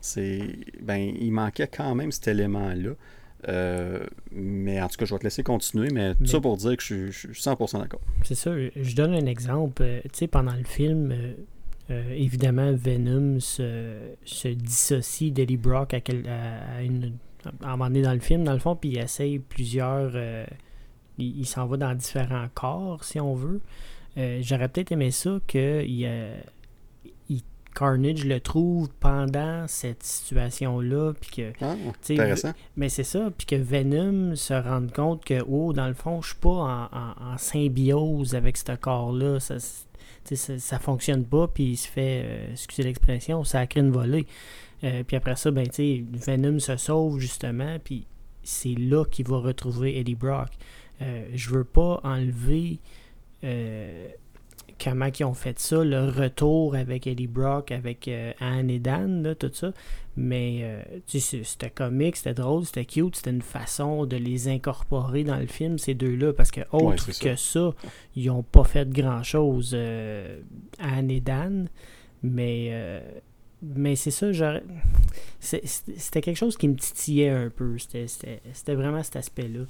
C'est, 0.00 0.42
ben, 0.82 0.96
il 0.96 1.32
manquait 1.32 1.68
quand 1.68 1.94
même 1.94 2.12
cet 2.12 2.28
élément-là. 2.28 2.90
Euh, 3.48 4.04
mais 4.32 4.80
en 4.80 4.88
tout 4.88 4.96
cas, 4.96 5.04
je 5.04 5.14
vais 5.14 5.18
te 5.18 5.24
laisser 5.24 5.42
continuer, 5.42 5.88
mais 5.90 6.14
tout 6.14 6.26
ça 6.26 6.40
pour 6.40 6.56
dire 6.56 6.76
que 6.76 6.82
je, 6.82 7.10
suis 7.10 7.28
100% 7.28 7.80
d'accord. 7.80 8.00
C'est 8.22 8.34
ça. 8.34 8.50
Je 8.56 8.94
donne 8.94 9.14
un 9.14 9.26
exemple. 9.26 9.82
Euh, 9.82 10.00
tu 10.04 10.10
sais, 10.12 10.26
pendant 10.26 10.54
le 10.54 10.64
film, 10.64 11.14
euh, 11.90 12.14
évidemment, 12.14 12.72
Venom 12.72 13.40
se, 13.40 13.98
se 14.24 14.48
dissocie 14.48 15.32
d'Eddie 15.32 15.56
Brock 15.56 15.94
à, 15.94 15.98
à, 15.98 16.82
une, 16.82 17.12
à, 17.62 17.68
un 17.68 17.70
moment 17.72 17.86
donné 17.86 18.02
dans 18.02 18.14
le 18.14 18.20
film, 18.20 18.44
dans 18.44 18.54
le 18.54 18.58
fond, 18.58 18.74
puis 18.76 18.90
il 18.90 18.98
essaye 18.98 19.38
plusieurs 19.38 20.14
il, 21.18 21.46
s'en 21.46 21.66
va 21.66 21.76
dans 21.76 21.94
différents 21.94 22.48
corps, 22.54 23.04
si 23.04 23.20
on 23.20 23.34
veut. 23.34 23.60
Euh, 24.16 24.40
j'aurais 24.42 24.68
peut-être 24.68 24.92
aimé 24.92 25.10
ça 25.10 25.38
que 25.46 25.84
il, 25.84 26.42
Carnage 27.74 28.24
le 28.24 28.38
trouve 28.38 28.88
pendant 29.00 29.66
cette 29.66 30.04
situation-là. 30.04 31.12
Puis 31.20 31.30
que, 31.32 31.52
ah, 31.60 31.74
intéressant. 32.08 32.52
Mais 32.76 32.88
c'est 32.88 33.02
ça. 33.02 33.32
Puis 33.36 33.48
que 33.48 33.56
Venom 33.56 34.36
se 34.36 34.54
rende 34.54 34.92
compte 34.92 35.24
que, 35.24 35.42
oh, 35.48 35.72
dans 35.72 35.88
le 35.88 35.94
fond, 35.94 36.22
je 36.22 36.28
suis 36.28 36.38
pas 36.38 36.88
en, 36.92 37.36
symbiose 37.36 38.36
avec 38.36 38.58
ce 38.58 38.76
corps-là. 38.76 39.40
Ça, 39.40 39.56
ça, 40.32 40.78
fonctionne 40.78 41.24
pas. 41.24 41.48
Puis 41.48 41.64
il 41.64 41.76
se 41.76 41.88
fait, 41.88 42.22
euh, 42.24 42.52
excusez 42.52 42.82
l'expression, 42.82 43.44
ça 43.44 43.66
crée 43.66 43.80
une 43.80 43.90
volée. 43.90 44.26
Euh, 44.82 45.02
puis 45.04 45.16
après 45.16 45.36
ça, 45.36 45.50
ben, 45.50 45.66
Venom 45.70 46.58
se 46.58 46.76
sauve 46.76 47.18
justement. 47.18 47.78
Puis 47.82 48.06
c'est 48.42 48.74
là 48.74 49.04
qu'il 49.04 49.26
va 49.26 49.38
retrouver 49.38 49.98
Eddie 49.98 50.14
Brock. 50.14 50.50
Euh, 51.02 51.26
je 51.34 51.50
veux 51.50 51.64
pas 51.64 52.00
enlever 52.04 52.78
comment 54.82 55.08
ils 55.18 55.24
ont 55.24 55.34
fait 55.34 55.58
ça, 55.58 55.84
le 55.84 56.08
retour 56.08 56.74
avec 56.74 57.06
Eddie 57.06 57.26
Brock, 57.26 57.70
avec 57.70 58.08
euh, 58.08 58.32
Anne 58.40 58.70
et 58.70 58.78
Dan, 58.78 59.34
tout 59.38 59.50
ça. 59.52 59.72
Mais 60.16 60.84
c'était 61.08 61.70
comique, 61.70 62.14
c'était 62.16 62.34
drôle, 62.34 62.64
c'était 62.64 62.84
cute, 62.84 63.16
c'était 63.16 63.30
une 63.30 63.42
façon 63.42 64.06
de 64.06 64.16
les 64.16 64.46
incorporer 64.46 65.24
dans 65.24 65.38
le 65.38 65.48
film, 65.48 65.76
ces 65.76 65.94
deux-là, 65.94 66.32
parce 66.32 66.52
que 66.52 66.60
autre 66.70 67.10
que 67.18 67.34
ça. 67.34 67.74
ils 68.14 68.26
n'ont 68.26 68.44
pas 68.44 68.62
fait 68.62 68.88
grand-chose, 68.88 69.74
Anne 70.78 71.10
et 71.10 71.20
Dan. 71.20 71.68
Mais 72.22 73.02
mais 73.64 73.96
c'est 73.96 74.10
ça, 74.10 74.30
c'était 75.40 76.20
quelque 76.20 76.36
chose 76.36 76.56
qui 76.56 76.68
me 76.68 76.76
titillait 76.76 77.30
un 77.30 77.50
peu. 77.50 77.76
C'était 77.78 78.74
vraiment 78.74 79.02
cet 79.02 79.16
aspect-là. 79.16 79.64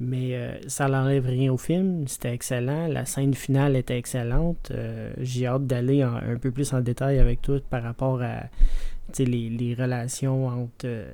Mais 0.00 0.34
euh, 0.34 0.56
ça 0.66 0.88
n'enlève 0.88 1.26
rien 1.26 1.52
au 1.52 1.56
film. 1.56 2.06
C'était 2.08 2.32
excellent. 2.32 2.88
La 2.88 3.04
scène 3.04 3.34
finale 3.34 3.76
était 3.76 3.96
excellente. 3.96 4.70
Euh, 4.72 5.12
j'ai 5.18 5.46
hâte 5.46 5.66
d'aller 5.66 6.02
un 6.02 6.36
peu 6.40 6.50
plus 6.50 6.72
en 6.72 6.80
détail 6.80 7.18
avec 7.18 7.42
toi 7.42 7.58
par 7.70 7.82
rapport 7.82 8.20
à 8.22 8.44
les, 9.18 9.48
les, 9.48 9.74
relations 9.74 10.48
entre 10.48 10.86
euh, 10.86 11.08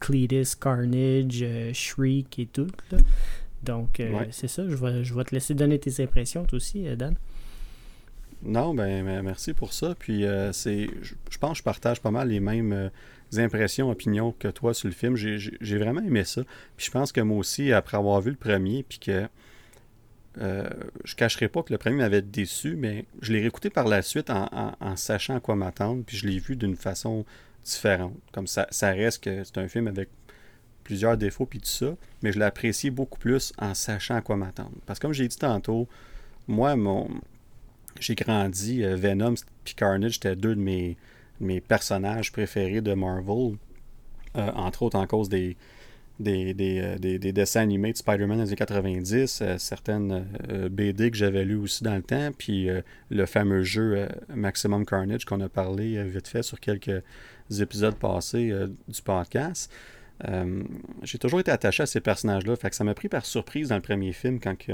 Cletus, 0.00 0.56
Carnage, 0.56 1.44
Shriek 1.72 2.38
et 2.38 2.46
tout. 2.46 2.68
Donc, 3.62 4.02
c'est 4.30 4.48
ça. 4.48 4.68
Je 4.68 4.74
vais, 4.74 5.04
je 5.04 5.14
vais 5.14 5.24
te 5.24 5.34
laisser 5.34 5.54
donner 5.54 5.78
tes 5.78 6.02
impressions, 6.02 6.44
toi 6.44 6.56
aussi, 6.56 6.84
Dan. 6.96 7.14
Non, 8.42 8.74
ben, 8.74 9.04
ben 9.04 9.22
merci 9.22 9.54
pour 9.54 9.72
ça. 9.72 9.94
Puis 9.96 10.24
c'est, 10.50 10.88
je, 11.02 11.38
pense 11.38 11.52
que 11.52 11.58
je 11.58 11.62
partage 11.62 12.00
pas 12.00 12.10
mal 12.10 12.28
les 12.28 12.40
mêmes 12.40 12.90
impressions, 13.40 13.90
opinions 13.90 14.32
que 14.38 14.48
toi 14.48 14.74
sur 14.74 14.88
le 14.88 14.94
film. 14.94 15.16
J'ai 15.16 15.78
vraiment 15.78 16.00
aimé 16.00 16.24
ça. 16.24 16.42
Puis 16.76 16.86
je 16.86 16.90
pense 16.90 17.12
que 17.12 17.20
moi 17.20 17.38
aussi, 17.38 17.72
après 17.72 17.96
avoir 17.96 18.20
vu 18.20 18.30
le 18.30 18.36
premier, 18.36 18.82
puis 18.82 18.98
que 18.98 19.28
euh, 20.38 20.68
je 21.04 21.14
cacherai 21.14 21.48
pas 21.48 21.62
que 21.62 21.72
le 21.72 21.78
premier 21.78 21.96
m'avait 21.96 22.22
déçu, 22.22 22.74
mais 22.76 23.04
je 23.20 23.32
l'ai 23.32 23.40
réécouté 23.40 23.70
par 23.70 23.86
la 23.86 24.02
suite 24.02 24.30
en, 24.30 24.96
sachant 24.96 25.36
à 25.36 25.40
quoi 25.40 25.56
m'attendre, 25.56 26.04
puis 26.06 26.16
je 26.16 26.26
l'ai 26.26 26.38
vu 26.38 26.56
d'une 26.56 26.76
façon 26.76 27.24
différente. 27.64 28.14
Comme 28.32 28.46
ça, 28.46 28.66
ça 28.70 28.90
reste 28.90 29.24
que 29.24 29.44
c'est 29.44 29.58
un 29.58 29.68
film 29.68 29.88
avec 29.88 30.08
plusieurs 30.84 31.16
défauts 31.16 31.46
puis 31.46 31.60
tout 31.60 31.66
ça, 31.66 31.94
mais 32.22 32.32
je 32.32 32.38
l'ai 32.38 32.44
apprécié 32.44 32.90
beaucoup 32.90 33.18
plus 33.18 33.52
en 33.58 33.74
sachant 33.74 34.16
à 34.16 34.20
quoi 34.20 34.36
m'attendre. 34.36 34.72
Parce 34.86 34.98
que 34.98 35.02
comme 35.02 35.12
j'ai 35.12 35.28
dit 35.28 35.36
tantôt, 35.36 35.86
moi, 36.48 36.76
mon 36.76 37.08
j'ai 38.00 38.14
grandi, 38.14 38.82
euh, 38.82 38.96
Venom 38.96 39.34
puis 39.64 39.74
Carnage, 39.74 40.14
c'était 40.14 40.34
deux 40.34 40.54
de 40.54 40.60
mes 40.60 40.96
mes 41.40 41.60
personnages 41.60 42.32
préférés 42.32 42.80
de 42.80 42.94
Marvel, 42.94 43.56
euh, 44.36 44.50
entre 44.54 44.82
autres 44.82 44.98
en 44.98 45.06
cause 45.06 45.28
des, 45.28 45.56
des, 46.18 46.54
euh, 46.58 47.18
dessins 47.32 47.60
animés 47.60 47.92
de 47.92 47.98
Spider-Man 47.98 48.38
des 48.38 48.48
années 48.48 48.56
90, 48.56 49.40
euh, 49.42 49.58
certaines 49.58 50.26
BD 50.70 51.10
que 51.10 51.16
j'avais 51.16 51.44
lues 51.44 51.56
aussi 51.56 51.84
dans 51.84 51.96
le 51.96 52.02
temps, 52.02 52.30
puis 52.36 52.68
le 53.10 53.26
fameux 53.26 53.62
jeu 53.62 54.08
Maximum 54.34 54.86
Carnage 54.86 55.24
qu'on 55.24 55.40
a 55.40 55.48
parlé 55.48 56.02
vite 56.04 56.28
fait 56.28 56.42
sur 56.42 56.60
quelques 56.60 57.02
épisodes 57.60 57.96
passés 57.96 58.52
du 58.88 59.02
podcast. 59.02 59.70
J'ai 61.02 61.18
toujours 61.18 61.40
été 61.40 61.50
attaché 61.50 61.82
à 61.82 61.86
ces 61.86 62.00
personnages-là, 62.00 62.56
fait 62.56 62.70
que 62.70 62.76
ça 62.76 62.84
m'a 62.84 62.94
pris 62.94 63.08
par 63.08 63.26
surprise 63.26 63.68
dans 63.68 63.76
le 63.76 63.82
premier 63.82 64.12
film 64.12 64.38
quand 64.38 64.56
que 64.56 64.72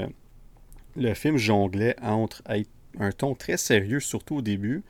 le 0.95 1.13
film 1.13 1.37
jonglait 1.37 1.95
entre 2.01 2.43
un 2.99 3.11
ton 3.11 3.35
très 3.35 3.57
sérieux, 3.57 3.99
surtout 3.99 4.37
au 4.37 4.41
début, 4.41 4.83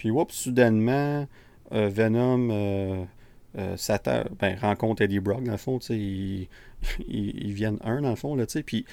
puis, 0.00 0.10
whoop, 0.10 0.32
soudainement, 0.32 1.28
euh, 1.72 1.90
Venom 1.90 2.48
euh, 2.50 3.04
euh, 3.58 3.76
ben, 4.38 4.58
rencontre 4.58 5.02
Eddie 5.02 5.20
Brock, 5.20 5.44
dans 5.44 5.52
le 5.52 5.58
fond, 5.58 5.78
ils, 5.90 6.48
viennent 7.06 7.76
un, 7.84 8.00
dans 8.00 8.08
le 8.08 8.16
fond, 8.16 8.34
là, 8.34 8.46
puis, 8.64 8.86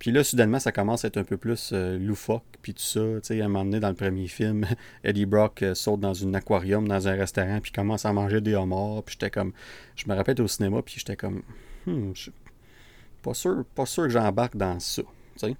puis 0.00 0.10
là, 0.10 0.24
soudainement, 0.24 0.58
ça 0.58 0.72
commence 0.72 1.04
à 1.04 1.08
être 1.08 1.18
un 1.18 1.22
peu 1.22 1.36
plus 1.36 1.72
loufoque, 1.72 2.42
puis 2.60 2.74
tout 2.74 2.82
ça, 2.82 3.20
tu 3.22 3.40
à 3.40 3.44
un 3.44 3.48
moment 3.48 3.64
donné, 3.64 3.78
dans 3.78 3.90
le 3.90 3.94
premier 3.94 4.26
film, 4.26 4.66
Eddie 5.04 5.26
Brock 5.26 5.62
saute 5.74 6.00
dans 6.00 6.26
un 6.26 6.34
aquarium, 6.34 6.88
dans 6.88 7.06
un 7.06 7.14
restaurant, 7.14 7.60
puis 7.60 7.70
commence 7.70 8.04
à 8.04 8.12
manger 8.12 8.40
des 8.40 8.56
homards, 8.56 9.04
puis 9.04 9.12
j'étais 9.12 9.30
comme, 9.30 9.52
je 9.94 10.08
me 10.08 10.16
rappelle 10.16 10.42
au 10.42 10.48
cinéma, 10.48 10.82
puis 10.82 10.96
j'étais 10.98 11.14
comme, 11.14 11.42
hmm, 11.86 12.14
pas 13.22 13.34
sûr, 13.34 13.64
pas 13.76 13.86
sûr 13.86 14.02
que 14.02 14.10
j'embarque 14.10 14.56
dans 14.56 14.80
ça, 14.80 15.02
sais. 15.36 15.54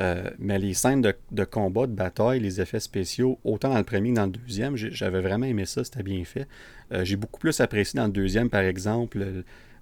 Euh, 0.00 0.30
mais 0.38 0.58
les 0.58 0.74
scènes 0.74 1.02
de, 1.02 1.44
combat, 1.44 1.86
de 1.86 1.92
bataille, 1.92 2.40
les 2.40 2.60
effets 2.60 2.80
spéciaux, 2.80 3.38
autant 3.44 3.70
dans 3.70 3.78
le 3.78 3.84
premier 3.84 4.10
que 4.10 4.16
dans 4.16 4.26
le 4.26 4.32
deuxième, 4.32 4.76
j'avais 4.76 5.20
vraiment 5.20 5.46
aimé 5.46 5.66
ça, 5.66 5.84
c'était 5.84 6.02
bien 6.02 6.24
fait. 6.24 6.48
Euh, 6.92 7.04
j'ai 7.04 7.16
beaucoup 7.16 7.38
plus 7.38 7.60
apprécié 7.60 7.98
dans 7.98 8.06
le 8.06 8.12
deuxième, 8.12 8.50
par 8.50 8.62
exemple, 8.62 9.24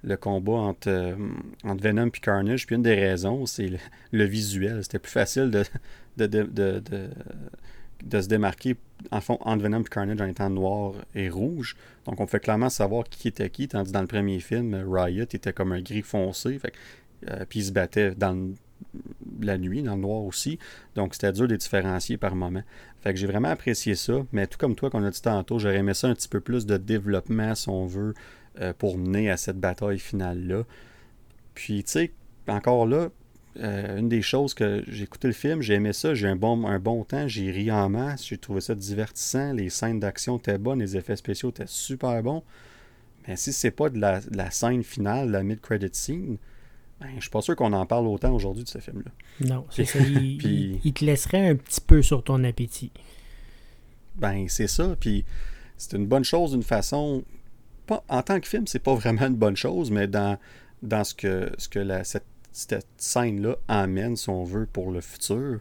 le, 0.02 0.16
combat 0.16 0.52
entre, 0.52 0.90
euh, 0.90 1.16
entre, 1.64 1.82
Venom 1.82 2.08
et 2.08 2.20
Carnage. 2.20 2.66
Puis 2.66 2.76
une 2.76 2.82
des 2.82 2.94
raisons, 2.94 3.46
c'est 3.46 3.70
le, 4.12 4.24
visuel. 4.24 4.82
C'était 4.82 4.98
plus 4.98 5.12
facile 5.12 5.50
de, 5.50 5.64
de, 6.16 8.20
se 8.20 8.28
démarquer 8.28 8.76
en 9.10 9.22
fond, 9.22 9.38
entre 9.40 9.62
Venom 9.62 9.80
et 9.80 9.84
Carnage 9.84 10.20
en 10.20 10.26
étant 10.26 10.50
noir 10.50 10.92
et 11.14 11.30
rouge. 11.30 11.74
Donc 12.04 12.20
on 12.20 12.26
fait 12.26 12.40
clairement 12.40 12.68
savoir 12.68 13.04
qui 13.04 13.28
était 13.28 13.48
qui, 13.48 13.66
tandis 13.66 13.90
que 13.90 13.94
dans 13.94 14.02
le 14.02 14.08
premier 14.08 14.40
film, 14.40 14.74
Riot 14.86 15.22
était 15.22 15.54
comme 15.54 15.72
un 15.72 15.80
gris 15.80 16.02
foncé. 16.02 16.60
Puis 17.48 17.60
il 17.60 17.64
se 17.64 17.72
battait 17.72 18.14
dans 18.14 18.52
la 19.40 19.58
nuit, 19.58 19.82
dans 19.82 19.94
le 19.94 20.00
noir 20.00 20.22
aussi. 20.22 20.58
Donc, 20.94 21.14
c'était 21.14 21.32
dur 21.32 21.46
de 21.46 21.52
les 21.52 21.58
différencier 21.58 22.16
par 22.16 22.34
moment. 22.34 22.62
Fait 23.00 23.12
que 23.12 23.18
j'ai 23.18 23.26
vraiment 23.26 23.48
apprécié 23.48 23.94
ça. 23.94 24.24
Mais 24.32 24.46
tout 24.46 24.58
comme 24.58 24.74
toi, 24.74 24.90
qu'on 24.90 25.04
a 25.04 25.10
dit 25.10 25.22
tantôt, 25.22 25.58
j'aurais 25.58 25.78
aimé 25.78 25.94
ça 25.94 26.08
un 26.08 26.14
petit 26.14 26.28
peu 26.28 26.40
plus 26.40 26.66
de 26.66 26.76
développement, 26.76 27.54
si 27.54 27.68
on 27.68 27.86
veut, 27.86 28.14
euh, 28.60 28.72
pour 28.76 28.98
mener 28.98 29.30
à 29.30 29.36
cette 29.36 29.58
bataille 29.58 29.98
finale-là. 29.98 30.64
Puis, 31.54 31.84
tu 31.84 31.92
sais, 31.92 32.12
encore 32.48 32.86
là, 32.86 33.08
euh, 33.58 33.98
une 33.98 34.08
des 34.08 34.22
choses 34.22 34.54
que 34.54 34.82
j'ai 34.88 35.04
écouté 35.04 35.28
le 35.28 35.34
film, 35.34 35.60
j'ai 35.60 35.74
aimé 35.74 35.92
ça, 35.92 36.14
j'ai 36.14 36.26
un 36.26 36.36
bon, 36.36 36.66
un 36.66 36.78
bon 36.78 37.04
temps, 37.04 37.28
j'ai 37.28 37.50
ri 37.50 37.70
en 37.70 37.90
masse, 37.90 38.26
j'ai 38.26 38.38
trouvé 38.38 38.62
ça 38.62 38.74
divertissant, 38.74 39.52
les 39.52 39.68
scènes 39.68 40.00
d'action 40.00 40.38
étaient 40.38 40.56
bonnes, 40.56 40.80
les 40.80 40.96
effets 40.96 41.16
spéciaux 41.16 41.50
étaient 41.50 41.66
super 41.66 42.22
bons. 42.22 42.42
Mais 43.28 43.36
si 43.36 43.52
c'est 43.52 43.70
pas 43.70 43.88
la, 43.94 44.20
de 44.20 44.36
la 44.36 44.50
scène 44.50 44.82
finale, 44.82 45.30
la 45.30 45.42
mid-credit 45.42 45.90
scene, 45.92 46.38
ben, 47.02 47.10
je 47.16 47.22
suis 47.22 47.30
pas 47.30 47.42
sûr 47.42 47.56
qu'on 47.56 47.72
en 47.72 47.84
parle 47.84 48.06
autant 48.06 48.32
aujourd'hui 48.32 48.64
de 48.64 48.68
ce 48.68 48.78
film-là. 48.78 49.10
Non, 49.46 49.66
c'est 49.70 49.84
ça. 49.86 49.98
Il, 49.98 50.92
te 50.92 51.04
laisserait 51.04 51.48
un 51.48 51.56
petit 51.56 51.80
peu 51.80 52.02
sur 52.02 52.22
ton 52.22 52.44
appétit. 52.44 52.92
Ben, 54.16 54.46
c'est 54.48 54.68
ça. 54.68 54.96
Puis 54.98 55.24
c'est 55.76 55.96
une 55.96 56.06
bonne 56.06 56.24
chose 56.24 56.52
d'une 56.52 56.62
façon. 56.62 57.24
Pas, 57.86 58.04
en 58.08 58.22
tant 58.22 58.38
que 58.38 58.46
film, 58.46 58.66
c'est 58.66 58.78
pas 58.78 58.94
vraiment 58.94 59.26
une 59.26 59.36
bonne 59.36 59.56
chose, 59.56 59.90
mais 59.90 60.06
dans, 60.06 60.38
dans 60.82 61.02
ce 61.02 61.14
que, 61.14 61.50
ce 61.58 61.68
que 61.68 61.80
la, 61.80 62.04
cette, 62.04 62.26
cette 62.52 62.86
scène-là 62.96 63.56
amène, 63.66 64.16
si 64.16 64.30
on 64.30 64.44
veut, 64.44 64.66
pour 64.66 64.92
le 64.92 65.00
futur. 65.00 65.58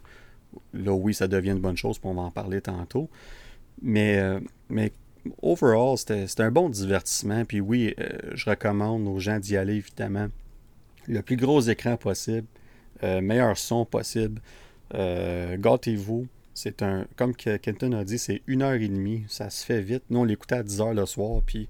Là, 0.74 0.92
oui, 0.92 1.14
ça 1.14 1.28
devient 1.28 1.52
une 1.52 1.62
bonne 1.62 1.78
chose, 1.78 1.98
puis 1.98 2.10
on 2.10 2.14
va 2.14 2.24
en 2.24 2.32
parler 2.32 2.62
tantôt. 2.62 3.10
Mais, 3.82 4.20
euh, 4.20 4.40
mais 4.70 4.92
overall, 5.42 5.98
c'était 5.98 6.44
un 6.44 6.52
bon 6.52 6.70
divertissement. 6.70 7.46
Puis 7.46 7.62
oui, 7.62 7.96
euh, 8.00 8.10
je 8.34 8.50
recommande 8.50 9.08
aux 9.08 9.20
gens 9.20 9.40
d'y 9.40 9.58
aller, 9.58 9.76
évidemment. 9.76 10.28
Le 11.08 11.22
plus 11.22 11.36
gros 11.36 11.62
écran 11.62 11.98
possible, 11.98 12.48
euh, 13.04 13.22
meilleur 13.22 13.58
son 13.58 13.86
possible. 13.86 14.42
Gâtez-vous. 14.94 16.28
C'est 16.54 16.82
un, 16.82 17.08
comme 17.16 17.34
Kenton 17.34 17.94
a 17.94 18.04
dit, 18.04 18.20
c'est 18.20 18.42
une 18.46 18.62
heure 18.62 18.74
et 18.74 18.88
demie. 18.88 19.24
Ça 19.28 19.50
se 19.50 19.66
fait 19.66 19.82
vite. 19.82 20.04
Nous, 20.10 20.20
on 20.20 20.24
l'écoutait 20.26 20.56
à 20.56 20.64
10 20.64 20.82
heures 20.82 20.94
le 20.94 21.06
soir. 21.06 21.42
Puis 21.46 21.70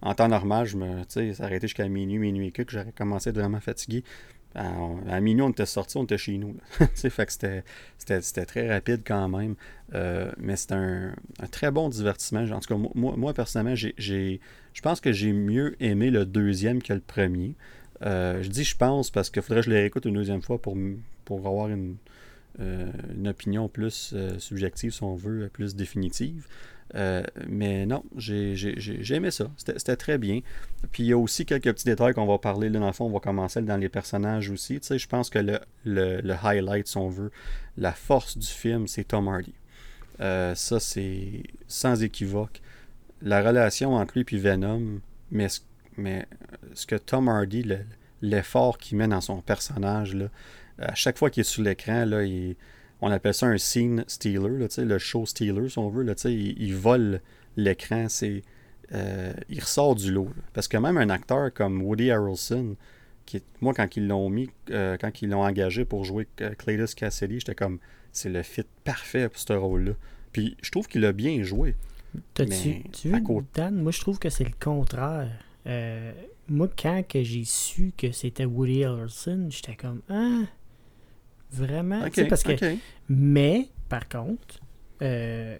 en 0.00 0.14
temps 0.14 0.28
normal, 0.28 0.66
je 0.66 0.76
me, 0.76 1.02
ça 1.08 1.44
arrêtait 1.44 1.68
jusqu'à 1.68 1.88
minuit, 1.88 2.18
minuit 2.18 2.48
et 2.48 2.50
que 2.50 2.64
j'aurais 2.68 2.92
commencé 2.92 3.28
à 3.28 3.30
être 3.30 3.38
vraiment 3.38 3.60
fatigué. 3.60 4.04
À, 4.54 5.20
minuit, 5.20 5.42
on 5.42 5.50
était 5.50 5.64
sorti, 5.64 5.96
on 5.96 6.04
était 6.04 6.18
chez 6.18 6.36
nous. 6.36 6.56
fait 6.94 7.26
que 7.26 7.32
c'était 7.98 8.46
très 8.46 8.68
rapide 8.68 9.02
quand 9.06 9.28
même. 9.28 9.54
Euh, 9.94 10.30
mais 10.38 10.56
c'était 10.56 10.74
un, 10.74 11.14
très 11.50 11.70
bon 11.70 11.88
divertissement. 11.88 12.44
En 12.50 12.60
tout 12.60 12.74
cas, 12.74 12.90
moi, 12.94 13.14
moi 13.16 13.32
personnellement, 13.32 13.76
j'ai 13.76 14.40
je 14.74 14.80
pense 14.80 15.00
que 15.00 15.12
j'ai 15.12 15.32
mieux 15.32 15.76
aimé 15.80 16.10
le 16.10 16.24
deuxième 16.24 16.82
que 16.82 16.92
le 16.92 17.00
premier. 17.00 17.54
Euh, 18.04 18.42
je 18.42 18.48
dis 18.48 18.64
je 18.64 18.76
pense 18.76 19.10
parce 19.10 19.30
qu'il 19.30 19.42
faudrait 19.42 19.60
que 19.60 19.66
je 19.66 19.70
le 19.70 19.76
réécoute 19.76 20.04
une 20.04 20.14
deuxième 20.14 20.42
fois 20.42 20.60
pour, 20.60 20.76
pour 21.24 21.38
avoir 21.46 21.68
une, 21.68 21.96
euh, 22.60 22.90
une 23.14 23.28
opinion 23.28 23.68
plus 23.68 24.14
subjective, 24.38 24.92
si 24.92 25.02
on 25.02 25.14
veut, 25.14 25.48
plus 25.52 25.74
définitive. 25.76 26.46
Euh, 26.94 27.22
mais 27.48 27.86
non, 27.86 28.04
j'ai 28.16 29.14
aimé 29.14 29.30
ça. 29.30 29.50
C'était 29.56 29.96
très 29.96 30.18
bien. 30.18 30.40
Puis 30.90 31.04
il 31.04 31.06
y 31.06 31.12
a 31.12 31.18
aussi 31.18 31.46
quelques 31.46 31.72
petits 31.72 31.84
détails 31.84 32.14
qu'on 32.14 32.26
va 32.26 32.38
parler. 32.38 32.68
Là, 32.68 32.80
dans 32.80 32.86
le 32.86 32.92
fond, 32.92 33.06
on 33.06 33.12
va 33.12 33.20
commencer 33.20 33.62
dans 33.62 33.76
les 33.76 33.88
personnages 33.88 34.50
aussi. 34.50 34.80
Tu 34.80 34.86
sais, 34.86 34.98
je 34.98 35.08
pense 35.08 35.30
que 35.30 35.38
le, 35.38 35.60
le, 35.84 36.34
highlight, 36.42 36.86
si 36.86 36.96
on 36.96 37.08
veut, 37.08 37.30
la 37.78 37.92
force 37.92 38.36
du 38.36 38.46
film, 38.46 38.86
c'est 38.86 39.04
Tom 39.04 39.28
Hardy. 39.28 39.54
Euh, 40.20 40.54
ça, 40.54 40.80
c'est 40.80 41.42
sans 41.66 42.02
équivoque. 42.02 42.60
La 43.22 43.42
relation 43.42 43.94
entre 43.94 44.18
lui 44.18 44.26
et 44.30 44.38
Venom, 44.38 45.00
mais, 45.30 45.46
mais 45.96 46.26
ce 46.74 46.86
que 46.86 46.96
Tom 46.96 47.28
Hardy, 47.28 47.64
l'effort 48.20 48.78
qu'il 48.78 48.98
met 48.98 49.08
dans 49.08 49.20
son 49.20 49.40
personnage, 49.40 50.14
là, 50.14 50.26
à 50.78 50.94
chaque 50.94 51.18
fois 51.18 51.30
qu'il 51.30 51.42
est 51.42 51.44
sur 51.44 51.62
l'écran, 51.62 52.04
là, 52.04 52.24
il 52.24 52.56
on 53.02 53.10
appelle 53.10 53.34
ça 53.34 53.46
un 53.46 53.58
scene 53.58 54.04
stealer, 54.06 54.58
là, 54.58 54.68
le 54.78 54.98
show 54.98 55.26
stealer, 55.26 55.68
si 55.68 55.78
on 55.78 55.88
veut. 55.88 56.04
Là, 56.04 56.14
il, 56.24 56.62
il 56.62 56.74
vole 56.74 57.20
l'écran, 57.56 58.06
c'est, 58.08 58.42
euh, 58.94 59.32
il 59.48 59.60
ressort 59.60 59.96
du 59.96 60.12
lot. 60.12 60.30
Parce 60.54 60.68
que 60.68 60.76
même 60.76 60.96
un 60.96 61.10
acteur 61.10 61.52
comme 61.52 61.82
Woody 61.82 62.12
Harrelson, 62.12 62.76
qui 63.26 63.42
moi, 63.60 63.74
quand 63.74 63.96
ils 63.96 64.06
l'ont 64.06 64.30
mis, 64.30 64.48
euh, 64.70 64.96
quand 65.00 65.20
ils 65.20 65.28
l'ont 65.28 65.42
engagé 65.42 65.84
pour 65.84 66.04
jouer 66.04 66.28
euh, 66.40 66.54
Cletus 66.54 66.94
Cassidy, 66.94 67.40
j'étais 67.40 67.56
comme, 67.56 67.80
c'est 68.12 68.28
le 68.28 68.42
fit 68.44 68.64
parfait 68.84 69.28
pour 69.28 69.40
ce 69.40 69.52
rôle-là. 69.52 69.92
Puis 70.32 70.56
je 70.62 70.70
trouve 70.70 70.86
qu'il 70.86 71.04
a 71.04 71.12
bien 71.12 71.42
joué. 71.42 71.74
T'as-tu 72.34 72.82
vu, 73.04 73.22
Dan, 73.54 73.82
moi 73.82 73.90
je 73.90 74.00
trouve 74.00 74.20
que 74.20 74.28
c'est 74.28 74.44
le 74.44 74.54
contraire. 74.60 75.44
Moi, 76.48 76.68
quand 76.76 77.02
que 77.08 77.22
j'ai 77.22 77.44
su 77.44 77.92
que 77.96 78.12
c'était 78.12 78.44
Woody 78.44 78.84
Harrelson, 78.84 79.46
j'étais 79.50 79.76
comme, 79.76 80.02
ah, 80.08 80.42
Vraiment? 81.52 82.00
parce 82.28 82.42
que, 82.42 82.76
Mais, 83.08 83.68
par 83.88 84.08
contre, 84.08 84.60
euh, 85.02 85.58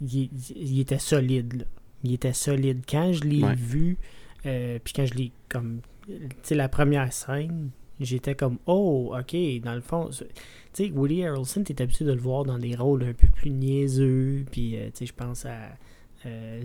il, 0.00 0.80
était 0.80 0.98
solide. 0.98 1.54
Là. 1.54 1.64
Il 2.04 2.12
était 2.12 2.34
solide. 2.34 2.82
Quand 2.88 3.12
je 3.12 3.24
l'ai 3.24 3.54
vu, 3.54 3.98
euh, 4.44 4.78
puis 4.82 4.92
quand 4.94 5.06
je 5.06 5.14
l'ai 5.14 5.32
comme. 5.48 5.80
Tu 6.06 6.18
sais, 6.42 6.54
la 6.54 6.68
première 6.68 7.12
scène, 7.12 7.70
j'étais 8.00 8.34
comme 8.34 8.58
Oh, 8.66 9.14
ok, 9.18 9.36
dans 9.62 9.74
le 9.74 9.80
fond. 9.80 10.10
Tu 10.10 10.24
sais, 10.72 10.90
Woody 10.90 11.24
Harrelson, 11.24 11.62
t'es 11.62 11.80
habitué 11.80 12.04
de 12.04 12.12
le 12.12 12.20
voir 12.20 12.44
dans 12.44 12.58
des 12.58 12.74
rôles 12.74 13.04
un 13.04 13.14
peu 13.14 13.28
plus 13.28 13.50
niaiseux. 13.50 14.44
Puis, 14.50 14.76
euh, 14.76 14.86
tu 14.86 14.98
sais, 14.98 15.06
je 15.06 15.14
pense 15.14 15.46
à. 15.46 15.56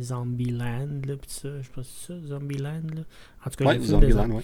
Zombieland, 0.01 1.01
là, 1.05 1.16
pis 1.18 1.30
ça, 1.30 1.62
je 1.62 1.70
pense 1.70 1.88
ça, 1.88 2.14
Zombieland, 2.20 2.84
là. 2.93 3.01
En 3.45 3.49
tout 3.49 3.64
cas, 3.64 3.66
ouais, 3.66 3.80
Zombieland, 3.80 4.30
ouais. 4.30 4.43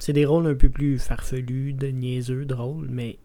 C'est 0.00 0.12
des 0.12 0.24
rôles 0.24 0.46
un 0.46 0.54
peu 0.54 0.68
plus 0.68 0.98
farfelus, 0.98 1.72
de 1.72 1.88
niaiseux, 1.88 2.44
drôles, 2.44 2.88
mais 2.90 3.18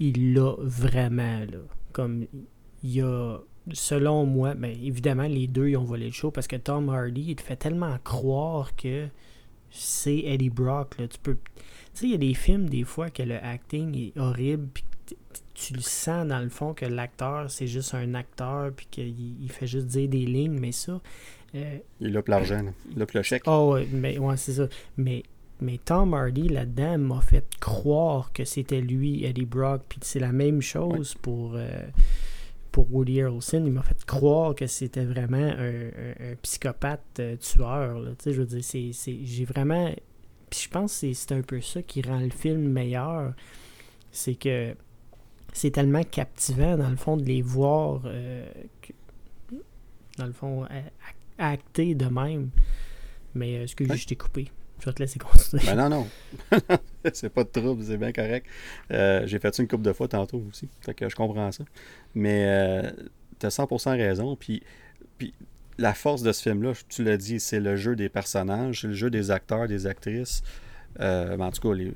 il 0.00 0.34
l'a 0.34 0.54
vraiment, 0.58 1.40
là. 1.40 1.58
Comme, 1.92 2.26
il 2.82 2.90
y 2.90 3.00
a, 3.00 3.38
selon 3.72 4.26
moi, 4.26 4.54
ben, 4.54 4.76
évidemment, 4.82 5.26
les 5.26 5.46
deux, 5.46 5.68
ils 5.68 5.76
ont 5.76 5.84
volé 5.84 6.06
le 6.06 6.12
show 6.12 6.30
parce 6.30 6.46
que 6.46 6.56
Tom 6.56 6.88
Hardy, 6.88 7.26
il 7.28 7.36
te 7.36 7.42
fait 7.42 7.56
tellement 7.56 7.96
croire 8.04 8.74
que 8.76 9.08
c'est 9.70 10.18
Eddie 10.18 10.50
Brock, 10.50 10.98
là. 10.98 11.08
Tu 11.08 11.18
peux... 11.18 11.36
Tu 11.36 11.62
sais, 11.94 12.06
il 12.06 12.10
y 12.12 12.14
a 12.14 12.18
des 12.18 12.34
films, 12.34 12.68
des 12.68 12.84
fois, 12.84 13.10
que 13.10 13.22
le 13.22 13.36
acting 13.36 13.96
est 13.96 14.18
horrible, 14.18 14.68
puis 14.72 14.84
tu 15.54 15.74
le 15.74 15.80
sens, 15.80 16.26
dans 16.26 16.40
le 16.40 16.48
fond, 16.48 16.74
que 16.74 16.86
l'acteur, 16.86 17.50
c'est 17.50 17.66
juste 17.66 17.94
un 17.94 18.14
acteur, 18.14 18.72
puis 18.72 18.86
qu'il 18.90 19.42
il 19.42 19.50
fait 19.50 19.66
juste 19.66 19.86
dire 19.86 20.08
des 20.08 20.24
lignes, 20.24 20.58
mais 20.58 20.72
ça... 20.72 21.00
Euh, 21.54 21.78
il 22.00 22.16
a 22.16 22.22
l'argent, 22.26 22.62
il 22.94 23.02
a 23.02 23.06
le 23.12 23.22
chèque. 23.22 23.44
Oh, 23.46 23.72
ouais, 23.72 23.88
mais, 23.90 24.18
ouais, 24.18 24.36
c'est 24.36 24.52
ça. 24.52 24.68
Mais 24.98 25.22
mais 25.60 25.78
Tom 25.84 26.14
Hardy, 26.14 26.48
là-dedans, 26.48 26.98
m'a 26.98 27.20
fait 27.20 27.44
croire 27.58 28.32
que 28.32 28.44
c'était 28.44 28.80
lui, 28.80 29.24
Eddie 29.24 29.44
Brock. 29.44 29.82
Puis 29.88 29.98
c'est 30.02 30.20
la 30.20 30.32
même 30.32 30.62
chose 30.62 31.14
pour, 31.20 31.54
euh, 31.54 31.68
pour 32.70 32.92
Woody 32.94 33.22
Harrelson. 33.22 33.64
Il 33.66 33.72
m'a 33.72 33.82
fait 33.82 34.04
croire 34.04 34.54
que 34.54 34.66
c'était 34.66 35.04
vraiment 35.04 35.36
un, 35.36 36.34
psychopathe 36.42 37.02
euh, 37.18 37.36
tueur. 37.36 38.14
Je 38.24 38.30
veux 38.30 38.46
dire, 38.46 38.62
c'est, 38.62 38.92
j'ai 39.24 39.44
vraiment. 39.44 39.92
Puis 40.50 40.60
je 40.64 40.68
pense 40.68 41.00
que 41.00 41.12
c'est 41.12 41.32
un 41.32 41.42
peu 41.42 41.60
ça 41.60 41.82
qui 41.82 42.02
rend 42.02 42.20
le 42.20 42.30
film 42.30 42.68
meilleur. 42.68 43.34
C'est 44.12 44.36
que 44.36 44.74
c'est 45.58 45.70
tellement 45.70 46.04
captivant, 46.04 46.76
dans 46.76 46.88
le 46.88 46.96
fond, 46.96 47.16
de 47.16 47.24
les 47.24 47.42
voir, 47.42 48.02
euh, 48.04 48.46
dans 50.16 50.26
le 50.26 50.32
fond, 50.32 50.66
acter 51.38 51.94
de 51.94 52.06
même. 52.06 52.50
Mais 53.34 53.54
est-ce 53.54 53.76
que 53.76 53.84
je 53.92 54.06
t'ai 54.06 54.16
coupé? 54.16 54.50
Je 54.80 54.84
vais 54.84 54.92
te 54.92 55.02
laisser 55.02 55.18
continuer. 55.18 55.62
Ben 55.66 55.76
non, 55.76 55.88
non. 55.88 56.06
c'est 57.12 57.28
pas 57.30 57.44
de 57.44 57.48
trouble, 57.48 57.82
c'est 57.82 57.96
bien 57.96 58.12
correct. 58.12 58.46
Euh, 58.92 59.26
j'ai 59.26 59.38
fait 59.38 59.54
ça 59.54 59.62
une 59.62 59.68
couple 59.68 59.82
de 59.82 59.92
fois 59.92 60.08
tantôt 60.08 60.42
aussi. 60.48 60.68
Fait 60.80 60.94
que 60.94 61.08
je 61.08 61.16
comprends 61.16 61.50
ça. 61.50 61.64
Mais 62.14 62.44
euh, 62.46 62.90
tu 63.38 63.46
as 63.46 63.50
100% 63.50 63.96
raison. 63.96 64.36
Puis, 64.36 64.62
puis 65.16 65.34
la 65.78 65.94
force 65.94 66.22
de 66.22 66.32
ce 66.32 66.42
film-là, 66.42 66.72
tu 66.88 67.02
l'as 67.02 67.16
dit, 67.16 67.40
c'est 67.40 67.60
le 67.60 67.76
jeu 67.76 67.96
des 67.96 68.08
personnages, 68.08 68.82
c'est 68.82 68.88
le 68.88 68.94
jeu 68.94 69.10
des 69.10 69.30
acteurs, 69.30 69.66
des 69.66 69.86
actrices. 69.86 70.42
Euh, 71.00 71.36
ben, 71.36 71.46
en 71.46 71.50
tout 71.50 71.68
cas, 71.68 71.74
les 71.74 71.92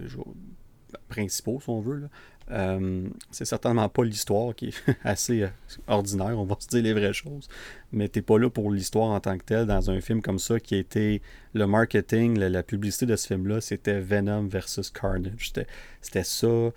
principaux, 1.08 1.60
si 1.60 1.70
on 1.70 1.80
veut. 1.80 1.96
Là. 1.96 2.08
Euh, 2.53 3.09
c'est 3.30 3.46
certainement 3.46 3.88
pas 3.88 4.05
l'histoire 4.05 4.55
qui 4.55 4.68
est 4.68 4.96
assez 5.05 5.42
euh, 5.42 5.48
ordinaire, 5.86 6.38
on 6.38 6.44
va 6.44 6.57
se 6.59 6.68
dire 6.68 6.82
les 6.82 6.92
vraies 6.92 7.12
choses. 7.12 7.48
Mais 7.92 8.09
t'es 8.09 8.20
pas 8.20 8.38
là 8.38 8.50
pour 8.50 8.70
l'histoire 8.70 9.11
en 9.11 9.20
tant 9.20 9.38
que 9.38 9.44
telle 9.44 9.66
dans 9.66 9.90
un 9.90 10.00
film 10.00 10.20
comme 10.20 10.38
ça 10.38 10.61
qui 10.61 10.76
été 10.76 11.22
le 11.55 11.66
marketing, 11.66 12.38
la, 12.38 12.62
publicité 12.62 13.07
de 13.07 13.16
ce 13.16 13.28
film-là, 13.28 13.61
c'était 13.61 14.00
Venom 14.00 14.46
versus 14.46 14.90
Carnage. 14.90 15.53
C'était 16.00 16.24
ça. 16.24 16.46
Euh, 16.46 16.72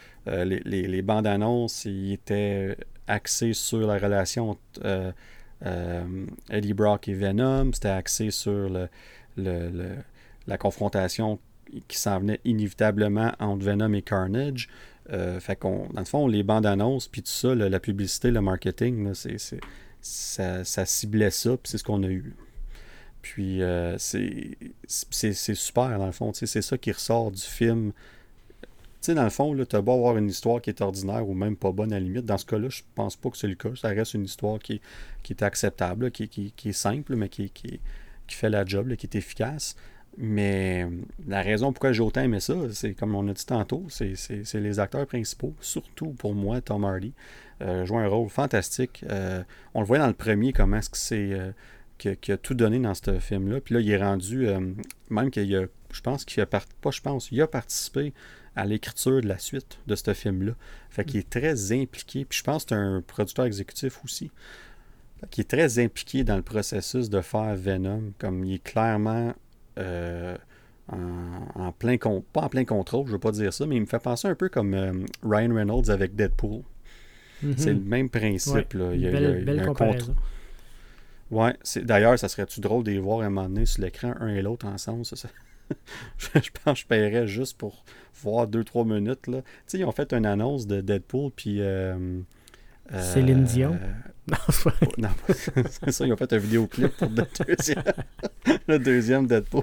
les, 0.46 1.02
bandes 1.02 1.28
annonces, 1.28 1.86
ils 1.86 2.14
étaient 2.14 2.78
axés 3.08 3.54
sur 3.54 3.86
la 3.86 3.98
relation 3.98 4.52
entre 4.52 5.14
Eddie 6.50 6.74
Brock 6.74 7.08
et 7.08 7.14
Venom. 7.14 7.72
C'était 7.74 7.90
axé 7.90 8.32
sur 8.32 8.70
la 9.38 10.58
confrontation 10.58 11.40
qui 11.88 11.98
s'en 11.98 12.20
venait 12.20 12.40
inévitablement 12.46 13.34
entre 13.40 13.66
Venom 13.66 13.94
et 13.94 14.02
Carnage. 14.02 14.70
Euh, 15.12 15.40
fait 15.40 15.56
qu'on, 15.56 15.88
dans 15.94 16.02
le 16.02 16.06
fond, 16.06 16.28
les 16.28 16.44
bandes 16.44 16.66
annonces, 16.66 17.08
puis 17.08 17.22
tout 17.22 17.30
ça, 17.30 17.54
la 17.54 17.80
publicité, 17.80 18.32
le 18.32 18.42
marketing, 18.42 19.14
c'est, 19.14 19.38
ça, 20.02 20.86
ciblait 20.86 21.32
ça, 21.32 21.52
puis 21.52 21.72
c'est 21.72 21.78
ce 21.78 21.84
qu'on 21.84 22.04
a 22.04 22.08
eu. 22.08 22.36
Puis 23.22 23.62
euh, 23.62 23.98
c'est, 23.98 25.34
super, 25.34 25.98
dans 25.98 26.06
le 26.06 26.12
fond. 26.12 26.32
C'est 26.34 26.62
ça 26.62 26.78
qui 26.78 26.92
ressort 26.92 27.32
du 27.32 27.42
film. 27.42 27.92
Tu 28.62 28.68
sais, 29.12 29.16
dans 29.16 29.24
le 29.24 29.30
fond, 29.32 29.56
tu 29.66 29.76
as 29.76 29.82
beau 29.82 29.94
avoir 29.94 30.18
une 30.18 30.30
histoire 30.30 30.62
qui 30.62 30.70
est 30.70 30.82
ordinaire 30.82 31.28
ou 31.28 31.34
même 31.34 31.56
pas 31.56 31.72
bonne 31.72 31.92
à 31.92 32.00
la 32.00 32.06
limite. 32.06 32.26
Dans 32.26 32.38
ce 32.38 32.46
cas-là, 32.46 32.70
je 32.70 32.82
pense 32.94 33.16
pas 33.16 33.30
que 33.30 33.38
c'est 33.38 33.48
le 33.48 33.56
cas. 33.56 33.70
Ça 33.76 33.90
reste 33.90 34.14
une 34.14 34.26
histoire 34.26 34.60
qui, 34.60 34.80
qui 35.24 35.34
est 35.34 35.44
acceptable, 35.44 36.12
qui, 36.12 36.54
est 36.66 36.72
simple, 36.72 37.16
mais 37.16 37.30
qui, 37.30 37.50
qui, 37.50 37.80
fait 38.28 38.50
la 38.50 38.64
job, 38.66 38.96
qui 38.96 39.08
est 39.08 39.16
efficace. 39.16 39.76
Mais 40.18 40.88
la 41.28 41.42
raison 41.42 41.74
pourquoi 41.74 41.92
j'ai 41.92 42.02
autant 42.02 42.22
aimé 42.22 42.40
ça, 42.40 42.56
c'est 42.72 42.94
comme 42.94 43.16
on 43.16 43.28
a 43.28 43.34
dit 43.34 43.46
tantôt, 43.46 43.86
c'est 43.90 44.54
les 44.54 44.80
acteurs 44.80 45.06
principaux, 45.06 45.54
surtout 45.60 46.12
pour 46.12 46.34
moi, 46.34 46.62
Tom 46.62 46.86
Hardy, 46.86 47.14
euh, 47.62 47.86
joue 47.86 47.98
un 47.98 48.08
rôle 48.08 48.30
fantastique. 48.30 49.04
Euh, 49.10 49.44
on 49.74 49.82
le 49.82 49.86
voit 49.86 49.98
dans 49.98 50.08
le 50.08 50.14
premier, 50.14 50.54
comment 50.54 50.78
est-ce 50.78 50.90
que 50.90 50.98
c'est 50.98 51.34
euh, 51.34 51.52
qu'il 51.98 52.34
a 52.34 52.38
tout 52.38 52.54
donné 52.54 52.80
dans 52.80 52.94
ce 52.94 53.20
film-là. 53.20 53.62
Puis 53.62 53.76
là, 53.76 53.82
il 53.82 53.90
est 53.90 54.02
rendu, 54.02 54.48
euh, 54.48 54.60
même 55.10 55.32
qu'il 55.32 55.56
a, 55.56 55.66
je 55.92 56.02
pense 56.02 56.26
qu'il 56.26 56.42
a, 56.42 56.46
pas 56.46 56.62
je 56.92 57.02
pense, 57.02 57.32
il 57.32 57.42
a 57.42 57.48
participé 57.48 58.14
à 58.56 58.66
l'écriture 58.66 59.22
de 59.22 59.28
la 59.28 59.38
suite 59.38 59.80
de 59.88 59.96
ce 59.96 60.14
film-là. 60.14 60.54
Fait 60.90 61.04
qu'il 61.04 61.20
est 61.20 61.30
très 61.30 61.72
impliqué. 61.72 62.26
Puis 62.26 62.40
je 62.40 62.44
pense 62.44 62.64
que 62.64 62.70
c'est 62.70 62.76
un 62.76 63.02
producteur 63.02 63.46
exécutif 63.46 64.04
aussi. 64.04 64.32
Qui 65.32 65.42
est 65.42 65.50
très 65.50 65.80
impliqué 65.80 66.24
dans 66.24 66.36
le 66.36 66.42
processus 66.42 67.10
de 67.10 67.22
faire 67.22 67.56
Venom. 67.56 68.14
Comme 68.20 68.44
il 68.46 68.56
est 68.56 68.64
clairement 68.64 69.34
euh, 69.78 70.36
en, 70.92 71.72
plein 71.72 71.98
pas 71.98 72.42
en 72.42 72.50
plein 72.50 72.66
contrôle, 72.66 73.08
je 73.08 73.14
veux 73.14 73.20
pas 73.20 73.32
dire 73.32 73.54
ça, 73.54 73.66
mais 73.66 73.76
il 73.76 73.82
me 73.82 73.86
fait 73.88 74.00
penser 74.00 74.28
un 74.28 74.36
peu 74.36 74.50
comme 74.50 74.74
euh, 74.74 74.94
Ryan 75.24 75.54
Reynolds 75.54 75.90
avec 75.90 76.16
Deadpool. 76.16 76.62
Mhm. 77.44 77.54
C'est 77.58 77.74
le 77.74 77.80
même 77.80 78.10
principe. 78.10 78.74
là. 78.74 78.94
Il 78.94 79.02
y 79.02 79.08
a, 79.08 79.12
belle, 79.12 79.24
il 79.24 79.30
y 79.30 79.32
a- 79.32 79.36
il 79.38 79.42
y 79.42 79.46
belle 79.46 79.60
a 79.60 79.64
un 79.64 79.66
comparaison. 79.66 80.08
contre- 80.14 80.22
Ouais, 81.32 81.56
c'est- 81.64 81.82
d'ailleurs, 81.84 82.18
ça 82.20 82.30
serait-tu 82.30 82.60
drôle 82.62 82.84
de 82.84 82.92
les 82.92 83.00
voir 83.00 83.22
à 83.22 83.26
un 83.26 83.30
moment 83.30 83.50
donné 83.50 83.66
sur 83.66 83.82
l'écran, 83.84 84.14
un 84.20 84.28
et 84.28 84.42
l'autre 84.44 84.68
ensemble, 84.68 85.06
ça, 85.06 85.16
ça- 85.16 85.30
je 86.20 86.28
je 86.36 86.52
pense 86.64 86.76
que 86.76 86.82
je 86.82 86.86
paierais 86.88 87.28
juste 87.28 87.58
pour 87.58 87.84
voir 88.22 88.48
2-3 88.48 88.86
minutes. 88.86 89.26
Là. 89.28 89.42
Ils 89.74 89.84
ont 89.86 89.92
fait 89.92 90.14
une 90.14 90.26
annonce 90.26 90.68
de 90.68 90.82
Deadpool, 90.82 91.32
puis... 91.36 91.58
euh, 91.62 92.20
Céline 93.00 93.44
Dion? 93.44 93.78
Non, 94.28 94.38
c'est 94.50 94.64
pas- 94.64 94.74
Non, 94.98 95.10
c'est 95.30 95.92
ça, 95.92 96.04
ils 96.04 96.12
ont 96.12 96.18
fait 96.18 96.34
un 96.34 96.38
vidéoclip 96.40 96.98
pour 96.98 97.10
le 97.12 97.46
deuxième, 97.46 97.84
le 98.68 98.80
deuxième 98.80 99.28
Deadpool. 99.28 99.62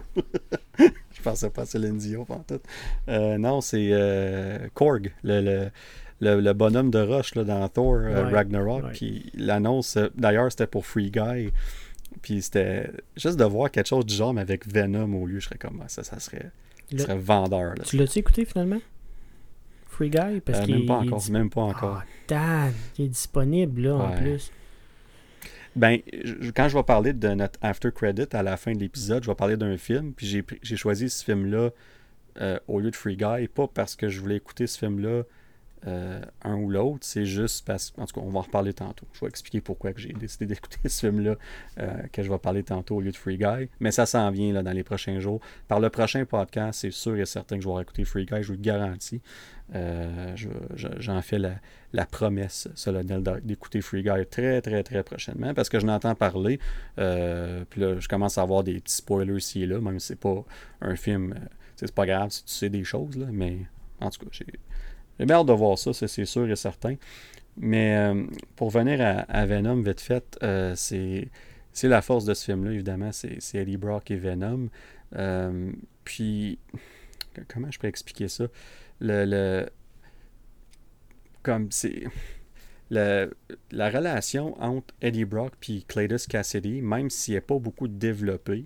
Je 0.79 1.21
pensais 1.21 1.51
pas 1.51 1.63
à 1.63 1.67
Céline 1.67 1.99
Dion, 1.99 2.25
en 2.29 2.39
tout. 2.47 2.61
Euh, 3.09 3.39
non, 3.39 3.61
c'est 3.61 3.89
euh, 3.91 4.69
Korg, 4.73 5.13
le, 5.25 5.41
le, 5.41 5.71
le- 6.21 6.41
le 6.41 6.53
bonhomme 6.53 6.93
de 6.93 7.01
roche 7.01 7.35
là, 7.35 7.43
dans 7.43 7.69
Thor 7.69 7.95
euh, 8.05 8.25
Ouais, 8.27 8.33
Ragnarok. 8.33 8.85
ouais. 8.85 8.91
Puis 8.93 9.33
l'annonce, 9.35 9.97
euh, 9.97 10.07
d'ailleurs, 10.15 10.53
c'était 10.53 10.69
pour 10.69 10.87
Free 10.87 11.11
Guy. 11.11 11.51
Puis 12.23 12.43
c'était 12.43 12.89
juste 13.17 13.39
de 13.41 13.45
voir 13.45 13.69
quelque 13.69 13.89
chose 13.89 14.07
du 14.07 14.15
genre, 14.15 14.33
mais 14.33 14.43
avec 14.43 14.73
Venom 14.73 15.13
au 15.21 15.27
lieu, 15.27 15.41
je 15.41 15.47
serais 15.47 15.59
comme, 15.59 15.81
ah, 15.83 15.89
ça, 15.89 16.05
ça 16.05 16.21
serait, 16.21 16.53
ça 16.89 16.97
Le- 16.97 16.99
serait 16.99 17.19
vendeur. 17.19 17.75
Là. 17.75 17.83
Tu 17.85 17.97
l'as-tu 17.97 18.21
écouté 18.21 18.45
finalement? 18.45 18.79
Free 19.93 20.11
Guy? 20.11 20.41
Parce 20.45 20.61
Euh, 20.61 20.63
qu'il 20.65 20.75
même 20.77 20.87
pas 20.87 20.95
encore, 20.99 21.19
dis- 21.21 21.33
même 21.33 21.51
pas 21.51 21.61
encore. 21.63 22.03
Dan, 22.29 22.73
il 22.99 23.05
est 23.05 23.09
disponible 23.09 23.83
là 23.83 23.95
en 23.95 24.17
plus. 24.17 24.51
Ben, 25.75 25.99
je- 26.23 26.51
quand 26.51 26.69
je 26.69 26.77
vais 26.77 26.83
parler 26.83 27.13
de 27.15 27.29
notre 27.29 27.59
after 27.63 27.91
credit 27.93 28.27
à 28.33 28.43
la 28.43 28.57
fin 28.57 28.73
de 28.75 28.79
l'épisode, 28.79 29.23
je 29.25 29.29
vais 29.31 29.35
parler 29.35 29.57
d'un 29.57 29.77
film, 29.79 30.13
puis 30.13 30.45
j'ai 30.63 30.77
choisi 30.77 31.09
ce 31.09 31.25
film-là 31.25 31.71
euh, 32.41 32.59
au 32.69 32.81
lieu 32.81 32.91
de 32.91 32.97
Free 32.97 33.17
Guy, 33.17 33.49
pas 33.49 33.67
parce 33.73 33.95
que 33.95 34.09
je 34.09 34.19
voulais 34.21 34.37
écouter 34.37 34.67
ce 34.67 34.79
film-là 34.79 35.23
euh, 35.87 36.21
un 36.43 36.55
ou 36.55 36.71
l'autre, 36.71 37.01
c'est 37.03 37.25
juste 37.27 37.67
parce 37.67 37.93
en 37.99 38.07
tout 38.07 38.15
cas, 38.21 38.25
on 38.25 38.31
va 38.31 38.39
en 38.39 38.43
reparler 38.43 38.73
tantôt. 38.73 39.07
Je 39.13 39.21
vais 39.21 39.27
expliquer 39.27 39.61
pourquoi 39.61 39.93
que 39.93 40.01
j'ai 40.01 40.13
décidé 40.13 40.47
d'écouter 40.47 40.79
ce 40.89 41.07
film-là, 41.07 41.35
euh, 41.79 42.03
que 42.13 42.23
je 42.23 42.31
vais 42.31 42.39
parler 42.39 42.63
tantôt 42.63 42.97
au 42.97 43.01
lieu 43.01 43.11
de 43.11 43.17
Free 43.17 43.37
Guy, 43.39 43.69
mais 43.81 43.91
ça 43.91 44.07
s'en 44.07 44.31
vient 44.31 44.53
là, 44.53 44.63
dans 44.63 44.73
les 44.73 44.85
prochains 44.85 45.19
jours. 45.19 45.41
Par 45.69 45.81
le 45.81 45.91
prochain 45.91 46.25
podcast, 46.25 46.81
c'est 46.81 46.91
sûr 46.93 47.17
et 47.17 47.27
certain 47.27 47.57
que 47.59 47.65
je 47.65 47.69
vais 47.69 47.83
écouter 47.83 48.05
Free 48.05 48.27
Guy, 48.27 48.43
je 48.43 48.49
vous 48.49 48.53
le 48.55 48.59
garantis. 48.61 49.21
Euh, 49.75 50.33
je- 50.37 50.49
je- 50.75 50.89
J'en 50.99 51.23
fais 51.23 51.39
la, 51.39 52.07
promesse 52.07 52.69
solennelle 52.75 53.23
d'écouter 53.43 53.81
Free 53.81 54.03
Guy 54.03 54.27
très, 54.31 54.61
très, 54.63 54.83
très 54.83 55.03
prochainement 55.03 55.53
parce 55.55 55.69
que 55.69 55.81
je 55.81 55.87
n'entends 55.87 56.15
parler. 56.15 56.59
Puis 56.97 57.81
là, 57.81 57.99
je 57.99 58.09
commence 58.09 58.39
à 58.39 58.43
avoir 58.43 58.63
des 58.65 58.81
petits 58.81 58.97
spoilers 58.97 59.37
ici 59.39 59.63
et 59.63 59.67
là, 59.67 59.81
même 59.81 59.99
si 59.99 60.09
c'est 60.09 60.21
pas 60.21 60.45
un 60.81 60.97
film. 60.97 61.35
c'est 61.77 61.93
pas 61.95 62.07
grave 62.07 62.31
si 62.31 62.45
tu 62.45 62.53
sais 62.53 62.69
des 62.71 62.85
choses, 62.85 63.17
là, 63.17 63.27
mais 63.33 63.59
en 64.01 64.11
tout 64.11 64.21
cas, 64.25 64.31
j'ai 64.33 64.47
j'ai 65.23 65.27
bien 65.27 65.45
de 65.45 65.53
voir 65.53 65.79
ça, 65.79 65.93
c'est 65.93 66.25
sûr 66.25 66.51
et 66.51 66.57
certain. 66.57 66.97
Mais 67.57 67.97
euh, 67.97 68.25
pour 68.57 68.71
venir 68.71 68.99
à, 69.29 69.47
Venom, 69.47 69.81
vite 69.81 70.01
fait, 70.01 70.37
euh, 70.43 70.75
c'est 70.75 71.31
la 71.85 72.03
force 72.03 72.25
de 72.25 72.35
ce 72.35 72.47
film-là, 72.47 72.73
évidemment, 72.73 73.13
c'est 73.13 73.39
Eddie 73.55 73.77
Brock 73.77 74.11
et 74.11 74.17
Venom. 74.17 74.69
Euh, 75.15 75.71
puis, 76.03 76.59
comment 77.47 77.71
je 77.71 77.79
peux 77.79 77.87
expliquer 77.87 78.27
ça? 78.27 78.49
Le, 78.99 79.25
le- 79.25 79.71
comme 81.45 81.71
c'est 81.71 82.03
le- 82.91 83.31
la 83.71 83.91
relation 83.91 84.61
entre 84.61 84.93
Eddie 85.03 85.25
Brock 85.25 85.53
et 85.69 85.83
Cletus 85.87 86.27
Cassidy, 86.27 86.83
même 86.83 87.11
s'il 87.11 87.35
n'est 87.35 87.41
pas 87.41 87.61
beaucoup 87.61 87.87
développé, 87.87 88.65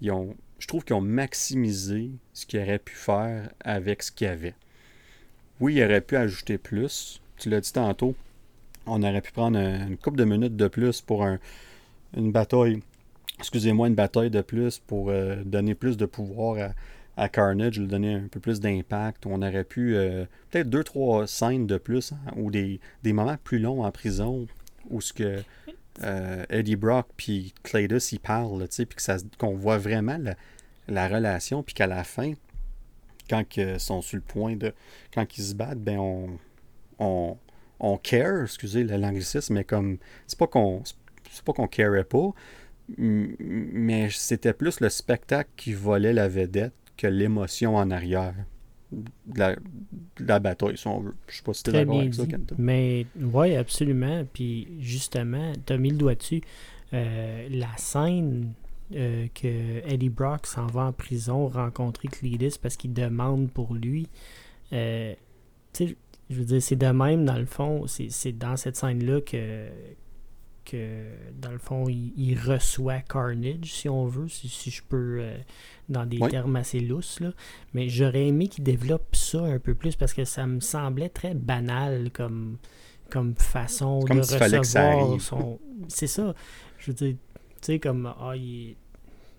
ils 0.00 0.12
ont, 0.12 0.34
je 0.60 0.66
trouve 0.66 0.82
qu'ils 0.82 0.96
ont 0.96 1.02
maximisé 1.02 2.10
ce 2.32 2.46
qu'ils 2.46 2.62
auraient 2.62 2.78
pu 2.78 2.94
faire 2.94 3.50
avec 3.60 4.02
ce 4.02 4.10
qu'il 4.10 4.28
y 4.28 4.30
avait. 4.30 4.54
Oui, 5.60 5.74
il 5.74 5.84
aurait 5.84 6.00
pu 6.00 6.16
ajouter 6.16 6.58
plus. 6.58 7.20
Tu 7.36 7.50
l'as 7.50 7.60
dit 7.60 7.72
tantôt, 7.72 8.14
on 8.86 9.02
aurait 9.02 9.20
pu 9.20 9.32
prendre 9.32 9.58
un- 9.58 9.88
une 9.88 9.96
couple 9.98 10.16
de 10.18 10.24
minutes 10.24 10.56
de 10.56 10.68
plus 10.68 11.00
pour 11.00 11.24
un- 11.24 11.38
une 12.16 12.32
bataille. 12.32 12.80
Excusez-moi, 13.38 13.88
une 13.88 13.94
bataille 13.94 14.30
de 14.30 14.40
plus 14.42 14.78
pour 14.78 15.10
euh, 15.10 15.42
donner 15.44 15.74
plus 15.74 15.96
de 15.96 16.06
pouvoir 16.06 16.72
à, 17.16 17.28
Carnage, 17.28 17.78
lui 17.78 17.86
donner 17.86 18.14
un 18.14 18.28
peu 18.28 18.40
plus 18.40 18.60
d'impact. 18.60 19.26
On 19.26 19.42
aurait 19.42 19.64
pu 19.64 19.96
euh, 19.96 20.24
peut-être 20.50 20.70
deux, 20.70 20.84
trois 20.84 21.26
scènes 21.26 21.66
de 21.66 21.76
plus 21.76 22.12
hein, 22.12 22.32
ou 22.36 22.50
des, 22.50 22.80
moments 23.04 23.36
plus 23.42 23.58
longs 23.58 23.84
en 23.84 23.90
prison 23.90 24.46
où 24.88 25.00
ce 25.00 25.12
que 25.12 25.42
euh, 26.02 26.44
Eddie 26.48 26.76
Brock 26.76 27.06
puis 27.16 27.52
Cletus 27.62 28.12
ils 28.12 28.20
parlent, 28.20 28.66
puis 28.68 28.86
qu'on 29.38 29.54
voit 29.54 29.76
vraiment 29.78 30.16
la, 30.18 30.34
la 30.88 31.08
relation, 31.08 31.62
puis 31.62 31.74
qu'à 31.74 31.86
la 31.86 32.04
fin, 32.04 32.32
quand 33.30 33.56
ils 33.56 33.78
sont 33.78 34.02
sur 34.02 34.16
le 34.16 34.22
point 34.22 34.56
de. 34.56 34.74
Quand 35.14 35.38
ils 35.38 35.42
se 35.44 35.54
battent, 35.54 35.78
ben 35.78 35.98
on. 35.98 36.28
on 36.98 37.36
on 37.82 37.96
care, 37.96 38.42
excusez 38.42 38.84
le- 38.84 38.96
l'anglicisme, 38.98 39.54
mais 39.54 39.64
comme. 39.64 39.96
C'est 40.26 40.38
pas 40.38 40.48
qu'on. 40.48 40.82
C'est 41.30 41.44
pas 41.44 41.52
qu'on 41.54 41.68
carait 41.68 42.04
pas, 42.04 42.30
mais 42.98 44.08
c'était 44.10 44.52
plus 44.52 44.80
le 44.80 44.88
spectacle 44.88 45.48
qui 45.56 45.72
volait 45.72 46.12
la 46.12 46.28
vedette 46.28 46.74
que 46.96 47.06
l'émotion 47.06 47.76
en 47.76 47.90
arrière 47.90 48.34
de 48.92 49.38
la, 49.38 49.54
de 49.54 49.60
la 50.26 50.38
bataille, 50.40 50.76
si 50.76 50.86
on 50.88 51.00
veut. 51.00 51.14
Je 51.28 51.36
sais 51.36 51.42
pas 51.42 51.54
si 51.54 51.62
Très 51.62 51.72
d'accord 51.72 52.00
avec 52.00 52.14
ça. 52.14 52.26
Kenta. 52.26 52.54
Mais 52.58 53.06
oui, 53.16 53.54
absolument. 53.56 54.24
Puis 54.32 54.68
justement, 54.80 55.52
tu 55.64 55.72
as 55.72 55.78
mis 55.78 55.90
le 55.90 55.96
doigt 55.96 56.16
dessus. 56.16 56.42
Euh, 56.92 57.46
la 57.50 57.68
scène 57.76 58.52
euh, 58.94 59.26
que 59.34 59.46
Eddie 59.88 60.08
Brock 60.08 60.46
s'en 60.46 60.66
va 60.66 60.86
en 60.86 60.92
prison 60.92 61.48
rencontrer 61.48 62.08
Cletus 62.08 62.58
parce 62.58 62.76
qu'il 62.76 62.92
demande 62.92 63.50
pour 63.50 63.74
lui. 63.74 64.08
euh, 64.72 65.14
je 65.78 65.94
veux 66.36 66.44
dire, 66.44 66.62
c'est 66.62 66.76
de 66.76 66.86
même, 66.86 67.24
dans 67.24 67.38
le 67.38 67.46
fond, 67.46 67.86
c'est 67.86 68.32
dans 68.32 68.56
cette 68.56 68.76
scène-là 68.76 69.20
que, 69.20 69.66
que, 70.64 71.04
dans 71.40 71.50
le 71.50 71.58
fond, 71.58 71.88
il, 71.88 72.12
il 72.16 72.38
reçoit 72.38 73.00
Carnage, 73.00 73.72
si 73.72 73.88
on 73.88 74.06
veut, 74.06 74.28
si, 74.28 74.48
si 74.48 74.70
je 74.70 74.82
peux, 74.88 75.18
euh, 75.20 75.36
dans 75.88 76.06
des 76.06 76.18
Oui. 76.20 76.30
termes 76.30 76.54
assez 76.56 76.78
lousses, 76.80 77.18
là. 77.20 77.32
Mais 77.74 77.88
j'aurais 77.88 78.26
aimé 78.28 78.46
qu'il 78.48 78.62
développe 78.64 79.16
ça 79.16 79.42
un 79.42 79.58
peu 79.58 79.74
plus 79.74 79.96
parce 79.96 80.14
que 80.14 80.24
ça 80.24 80.46
me 80.46 80.60
semblait 80.60 81.08
très 81.08 81.34
banal 81.34 82.10
comme, 82.12 82.58
comme 83.10 83.34
façon 83.34 84.00
Comme 84.06 84.18
de 84.18 84.22
recevoir 84.22 85.20
son. 85.20 85.58
C'est 85.88 86.06
ça. 86.06 86.34
Je 86.78 86.86
veux 86.92 86.94
dire, 86.94 87.16
tu 87.60 87.66
sais, 87.72 87.78
comme, 87.78 88.12
ah, 88.20 88.34
il 88.36 88.70
est- 88.70 88.76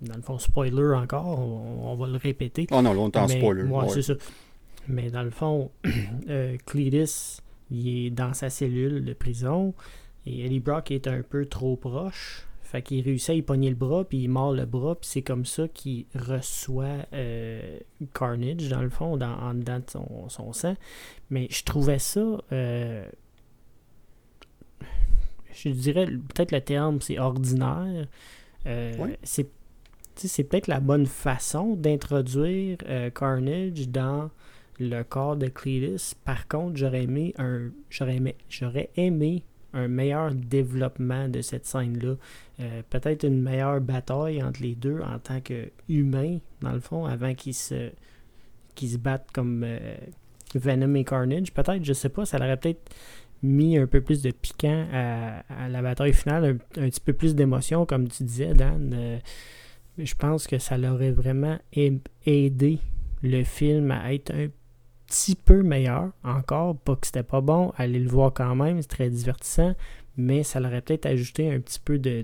Dans 0.02 0.16
le 0.16 0.22
fond, 0.24 0.40
spoiler 0.40 0.96
encore, 0.96 1.28
on, 1.40 1.92
on 1.92 1.96
va 1.96 2.08
le 2.08 2.18
répéter. 2.18 2.66
Oh 2.72 2.82
non, 2.82 2.92
en 2.98 3.12
Mais- 3.28 3.38
spoiler. 3.38 3.64
ouais, 3.64 3.82
ouais. 3.84 3.90
c'est 3.90 4.02
ça. 4.02 4.14
Mais 4.88 5.12
dans 5.12 5.22
le 5.24 5.30
fond, 5.30 5.70
euh, 6.30 6.58
Cletus, 6.66 7.42
il 7.70 8.06
est 8.08 8.10
dans 8.10 8.34
sa 8.34 8.50
cellule 8.50 9.06
de 9.06 9.14
prison 9.14 9.74
et 10.26 10.46
Eddie 10.46 10.60
Brock 10.60 10.90
est 10.92 11.08
un 11.08 11.22
peu 11.22 11.46
trop 11.46 11.76
proche. 11.76 12.48
Fait 12.64 12.82
qu'il 12.82 13.04
réussit 13.04 13.30
à 13.32 13.34
y 13.34 13.42
pogner 13.42 13.70
le 13.70 13.76
bras, 13.76 14.06
puis 14.06 14.20
il 14.24 14.30
mord 14.30 14.54
le 14.54 14.66
bras, 14.66 14.96
puis 14.96 15.08
c'est 15.08 15.22
comme 15.22 15.46
ça 15.46 15.68
qu'il 15.68 16.06
reçoit 16.16 17.06
euh, 17.14 17.78
Carnage, 18.14 18.70
dans 18.70 18.82
le 18.82 18.90
fond, 18.90 19.18
dans, 19.18 19.34
en 19.38 19.54
dedans 19.54 19.80
de 19.80 19.90
son, 19.90 20.30
son 20.30 20.54
sang. 20.54 20.76
Mais 21.30 21.48
je 21.52 21.64
trouvais 21.64 22.00
ça. 22.00 22.22
euh, 22.54 23.06
je 25.54 25.70
dirais, 25.70 26.06
peut-être 26.06 26.52
le 26.52 26.62
terme, 26.62 27.02
c'est 27.02 27.20
ordinaire. 27.20 28.06
Euh, 28.66 28.98
Ouais. 28.98 29.20
C'est 29.24 30.44
peut-être 30.44 30.68
la 30.68 30.80
bonne 30.80 31.08
façon 31.08 31.76
d'introduire 31.76 32.78
euh, 32.88 33.10
Carnage 33.10 33.88
dans 33.90 34.30
le 34.80 35.04
corps 35.04 35.36
de 35.36 35.48
Cletus. 35.48 36.14
Par 36.26 36.48
contre, 36.48 36.76
j'aurais 36.78 37.04
aimé 37.04 37.34
un 37.38 37.70
j'aurais 37.90 38.18
aimé, 38.18 38.36
j'aurais 38.50 38.90
aimé 38.98 39.44
un 39.74 39.88
meilleur 39.88 40.34
développement 40.36 41.30
de 41.30 41.42
cette 41.42 41.66
scène-là. 41.66 42.16
Euh, 42.60 42.82
peut-être 42.90 43.24
une 43.24 43.42
meilleure 43.42 43.80
bataille 43.82 44.44
entre 44.44 44.62
les 44.62 44.76
deux 44.76 45.00
en 45.02 45.18
tant 45.18 45.40
qu'humains, 45.40 46.40
dans 46.62 46.74
le 46.74 46.82
fond, 46.82 47.06
avant 47.06 47.34
qu'ils 47.34 47.56
se 47.56 47.90
qu'ils 48.76 48.92
se 48.92 48.98
battent 48.98 49.32
comme 49.32 49.64
euh, 49.66 49.96
Venom 50.56 50.96
et 50.96 51.04
Carnage. 51.04 51.54
Peut-être, 51.54 51.84
je 51.84 51.94
sais 51.94 52.10
pas, 52.10 52.26
ça 52.26 52.38
aurait 52.38 52.58
peut-être 52.58 52.92
mis 53.44 53.78
un 53.78 53.88
peu 53.88 54.02
plus 54.02 54.22
de 54.22 54.32
piquant 54.32 54.88
à, 54.94 55.70
la 55.70 55.82
bataille 55.82 56.14
finale, 56.14 56.60
un, 56.78 56.90
petit 56.90 57.00
peu 57.00 57.14
plus 57.14 57.36
d'émotion, 57.36 57.86
comme 57.86 58.08
tu 58.08 58.24
disais, 58.24 58.54
Dan. 58.54 58.94
Euh, 58.94 59.20
je 59.98 60.16
pense 60.16 60.48
que 60.48 60.58
ça 60.58 60.78
l'aurait 60.78 61.12
vraiment 61.12 61.60
aim- 61.76 62.00
aidé 62.26 62.80
le 63.24 63.44
film 63.44 63.92
à 63.92 64.14
être 64.14 64.34
un 64.34 64.48
petit 65.08 65.36
peu 65.36 65.62
meilleur. 65.64 66.12
Encore, 66.24 66.78
pas 66.78 66.96
que 66.96 67.06
c'était 67.08 67.24
pas 67.24 67.42
bon, 67.42 67.74
allez 67.78 68.00
le 68.00 68.10
voir 68.10 68.34
quand 68.34 68.56
même, 68.56 68.82
c'est 68.82 68.88
très 68.88 69.10
divertissant, 69.10 69.76
mais 70.18 70.44
ça 70.44 70.60
l'aurait 70.60 70.82
peut-être 70.82 71.06
ajouté 71.06 71.52
un 71.52 71.60
petit 71.60 71.80
peu 71.80 72.00
de, 72.00 72.24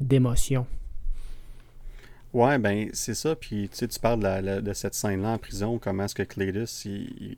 d'émotion. 0.00 0.66
Ouais, 2.32 2.58
ben 2.58 2.90
c'est 2.92 3.14
ça. 3.14 3.34
Puis 3.34 3.68
tu 3.68 3.76
sais, 3.76 3.88
tu 3.88 3.98
parles 3.98 4.62
de, 4.62 4.72
cette 4.72 4.94
scène-là 4.94 5.30
en 5.30 5.38
prison, 5.38 5.78
comment 5.78 6.04
est-ce 6.04 6.14
que 6.14 6.22
Cletus, 6.22 6.84
il- 6.84 7.36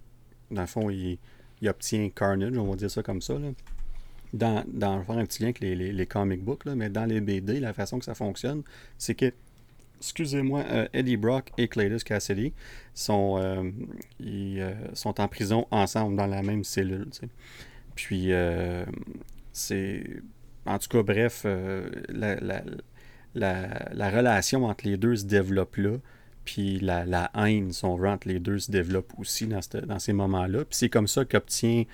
dans 0.50 0.62
le 0.62 0.66
fond, 0.66 0.90
il, 0.90 1.18
il 1.62 1.68
obtient 1.68 2.10
Carnage, 2.10 2.56
on 2.58 2.68
va 2.68 2.76
dire 2.76 2.90
ça 2.90 3.02
comme 3.02 3.22
ça. 3.22 3.38
Là. 3.38 3.48
Dans, 4.34 4.64
dans 4.66 5.02
faire 5.04 5.18
un 5.18 5.24
petit 5.24 5.42
lien 5.42 5.48
avec 5.48 5.60
les, 5.60 5.74
les, 5.74 6.06
comic 6.06 6.42
books, 6.42 6.64
là, 6.64 6.74
mais 6.74 6.88
dans 6.88 7.04
les 7.04 7.20
BD, 7.20 7.60
la 7.60 7.72
façon 7.72 7.98
que 7.98 8.04
ça 8.04 8.14
fonctionne, 8.14 8.62
c'est 8.98 9.14
que 9.14 9.32
excusez-moi, 9.98 10.64
Eddie 10.92 11.16
Brock 11.16 11.52
et 11.58 11.68
Cletus 11.68 12.02
Cassidy 12.02 12.52
sont, 12.92 13.72
ils, 14.18 14.74
sont 14.94 15.20
en 15.20 15.28
prison 15.28 15.66
ensemble 15.70 16.16
dans 16.16 16.26
la 16.26 16.42
même 16.42 16.64
cellule. 16.64 17.08
Puis, 17.94 18.32
c'est. 19.52 20.02
En 20.66 20.78
tout 20.78 20.88
cas, 20.88 21.02
bref, 21.02 21.46
la, 22.08 22.36
la, 23.34 24.10
relation 24.10 24.64
entre 24.64 24.86
les 24.86 24.96
deux 24.96 25.16
se 25.16 25.24
développe 25.24 25.76
là. 25.76 25.96
Puis 26.45 26.80
la, 26.80 27.30
haine, 27.34 27.72
son 27.72 28.03
entre 28.05 28.28
les 28.28 28.40
deux 28.40 28.59
se 28.59 28.70
développe 28.70 29.12
aussi 29.18 29.47
dans, 29.47 29.99
ces 29.99 30.12
moments-là. 30.12 30.64
Puis 30.64 30.76
c'est 30.76 30.88
comme 30.88 31.09
ça 31.09 31.24
qu'obtient 31.24 31.84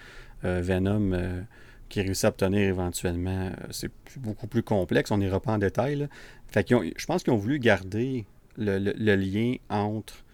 euh, 0.45 0.61
Venom, 0.63 1.13
euh, 1.13 1.41
qui 1.89 2.01
réussit 2.01 2.25
à 2.25 2.29
obtenir 2.29 2.61
éventuellement. 2.61 3.49
Euh, 3.49 3.67
c'est 3.71 3.91
beaucoup 4.17 4.47
plus 4.47 4.63
complexe, 4.63 5.11
on 5.11 5.19
n'ira 5.19 5.41
pas 5.41 5.53
en 5.53 5.59
détail. 5.59 6.09
Fait 6.49 6.67
je 6.69 7.07
pense 7.07 7.23
qu'ils 7.23 7.33
ont 7.33 7.39
voulu 7.39 7.59
garder 7.59 8.25
le, 8.57 8.79
lien 9.17 9.55
entre 9.69 10.25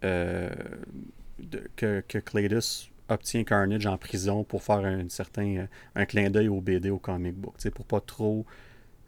que, 0.00 2.00
que 2.00 2.18
obtient 3.10 3.44
Carnage 3.44 3.86
en 3.86 3.96
prison 3.96 4.44
pour 4.44 4.62
faire 4.62 4.84
un 4.84 5.08
certain 5.08 5.66
un 5.94 6.04
clin 6.04 6.30
d'œil 6.30 6.48
au 6.48 6.60
BD, 6.60 6.90
au 6.90 6.98
comic 6.98 7.34
book, 7.34 7.54
pour 7.70 7.84
pas 7.84 8.00
trop 8.00 8.44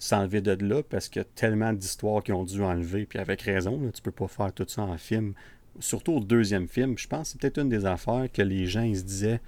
s'enlever 0.01 0.41
de 0.41 0.57
là 0.65 0.83
parce 0.83 1.09
qu'il 1.09 1.21
y 1.21 1.25
a 1.25 1.29
tellement 1.35 1.73
d'histoires 1.73 2.25
qui 2.25 2.33
ont 2.33 2.45
dû 2.45 2.63
enlever, 2.63 3.05
puis 3.05 3.19
avec 3.19 3.43
raison, 3.43 3.81
là, 3.81 3.91
tu 3.93 4.03
peux 4.03 4.11
pas 4.11 4.27
faire 4.27 4.53
tout 4.53 4.65
ça 4.67 4.83
en 4.83 4.97
film. 4.97 5.35
Surtout 5.79 6.15
au 6.15 6.21
deuxième 6.21 6.67
film, 6.67 6.99
je 6.99 7.07
pense 7.07 7.29
que 7.29 7.33
c'est 7.33 7.41
peut-être 7.41 7.59
une 7.59 7.69
des 7.69 7.85
affaires 7.85 8.27
que 8.33 8.43
les 8.43 8.67
gens 8.67 8.93
se 8.95 9.03
disaient 9.03 9.41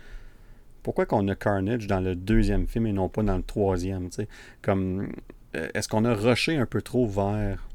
pourquoi 0.82 1.06
qu'on 1.06 1.26
a 1.28 1.34
Carnage 1.34 1.86
dans 1.86 2.00
le 2.00 2.14
deuxième 2.14 2.66
film 2.66 2.86
et 2.86 2.92
non 2.92 3.08
pas 3.08 3.22
dans 3.22 3.36
le 3.36 3.42
troisième, 3.42 4.10
tu 4.10 4.16
sais? 4.16 4.28
Comme 4.60 5.12
euh, 5.56 5.68
est-ce 5.74 5.88
qu'on 5.88 6.04
a 6.04 6.14
rushé 6.14 6.56
un 6.56 6.66
peu 6.66 6.82
trop 6.82 7.06
vers 7.06 7.68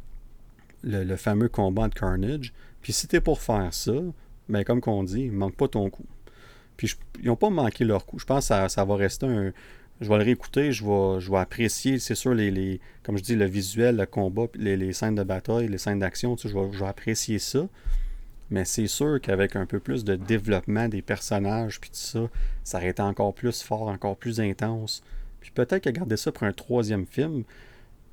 le, 0.84 1.15
fameux 1.15 1.49
combat 1.49 1.88
de 1.88 1.95
Carnage? 1.95 2.53
Puis 2.82 2.93
si 2.93 3.07
t'es 3.07 3.21
pour 3.21 3.41
faire 3.41 3.73
ça, 3.73 3.93
ben 4.49 4.63
comme 4.63 4.82
qu'on 4.82 5.03
dit, 5.03 5.30
manque 5.30 5.55
pas 5.55 5.67
ton 5.67 5.89
coup. 5.89 6.05
Puis 6.75 6.95
ils 7.19 7.25
n'ont 7.25 7.36
pas 7.36 7.49
manqué 7.49 7.86
leur 7.86 8.05
coup. 8.05 8.19
Je 8.19 8.25
pense 8.25 8.49
que 8.49 8.67
ça 8.67 8.86
va 8.86 8.95
rester 8.95 9.25
un, 9.25 9.51
je 10.02 10.10
vais 10.10 10.18
le 10.18 10.24
réécouter, 10.24 10.72
je 10.72 10.86
vais, 10.86 11.20
je 11.20 11.32
vais 11.32 11.38
apprécier, 11.38 12.00
c'est 12.00 12.16
sûr, 12.16 12.34
les, 12.34 12.52
les, 12.52 12.80
comme 13.04 13.18
je 13.18 13.24
dis, 13.24 13.36
le 13.36 13.45
visuel, 13.45 13.98
le 13.98 14.06
combat, 14.06 14.45
les, 14.56 14.78
les 14.78 14.93
scènes 14.93 15.16
de 15.16 15.24
bataille, 15.24 15.68
les 15.68 15.78
scènes 15.78 16.00
d'action, 16.00 16.36
tu 16.36 16.43
sais, 16.43 16.54
je, 16.54 16.60
vais, 16.60 16.72
je 16.72 16.80
vais 16.80 16.89
apprécier 16.89 17.39
ça. 17.39 17.68
Mais 18.50 18.64
c'est 18.64 18.88
sûr 18.88 19.20
qu'avec 19.22 19.56
un 19.56 19.66
peu 19.66 19.80
plus 19.80 20.06
de 20.06 20.16
développement 20.16 20.88
des 20.88 21.02
personnages, 21.02 21.82
puis 21.82 21.89
tout 21.89 21.98
ça, 21.98 22.30
ça 22.64 22.78
aurait 22.78 22.89
été 22.89 23.02
encore 23.02 23.34
plus 23.34 23.62
fort, 23.62 23.88
encore 23.89 24.16
plus 24.16 24.39
intense. 24.39 25.04
Puis 25.41 25.52
peut-être 25.52 25.84
qu'à 25.84 25.91
garder 25.91 26.18
ça 26.18 26.32
pour 26.32 26.43
un 26.43 26.54
troisième 26.54 27.06
film. 27.06 27.43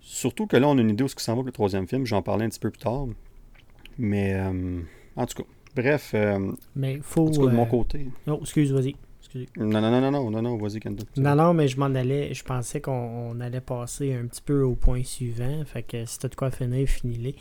Surtout 0.01 0.47
que 0.47 0.57
là, 0.57 0.68
on 0.68 0.76
a 0.76 0.80
une 0.80 0.91
idée 0.91 1.05
de 1.05 1.09
ce 1.09 1.14
qui 1.14 1.24
s'en 1.24 1.32
va 1.32 1.39
pour 1.39 1.47
le 1.47 1.53
troisième 1.53 1.87
film. 1.87 2.05
J'en 2.05 2.20
parlais 2.20 2.45
un 2.45 2.49
petit 2.49 2.59
peu 2.59 2.70
plus 2.70 2.82
tard. 2.82 3.07
Mais 3.97 4.35
euh, 4.35 4.80
en 5.16 5.26
tout 5.26 5.43
cas, 5.43 5.49
bref. 5.76 6.12
Euh, 6.14 6.53
mais 6.74 6.99
faut. 7.03 7.30
de 7.30 7.39
mon 7.51 7.62
euh, 7.62 7.66
côté. 7.66 8.09
Non, 8.26 8.41
excuse, 8.41 8.72
vas-y. 8.72 8.97
Non, 9.57 9.80
non, 9.80 9.91
non, 9.91 10.11
non, 10.11 10.30
non, 10.30 10.43
non, 10.43 10.57
vas-y. 10.57 10.80
Non, 11.16 11.35
non, 11.35 11.55
mais 11.55 11.68
je 11.68 11.78
m'en 11.78 11.87
allais, 11.87 12.32
je 12.35 12.45
pensais 12.45 12.80
qu'on 12.80 13.41
allait 13.41 13.61
passer 13.61 14.14
un 14.14 14.26
petit 14.26 14.43
peu 14.43 14.62
au 14.62 14.74
point 14.74 15.03
suivant. 15.03 15.64
Fait 15.64 15.82
que 15.82 16.05
si 16.05 16.18
t'as 16.18 16.28
de 16.28 16.35
quoi 16.35 16.51
finir, 16.51 16.89
finis-les. 16.89 17.35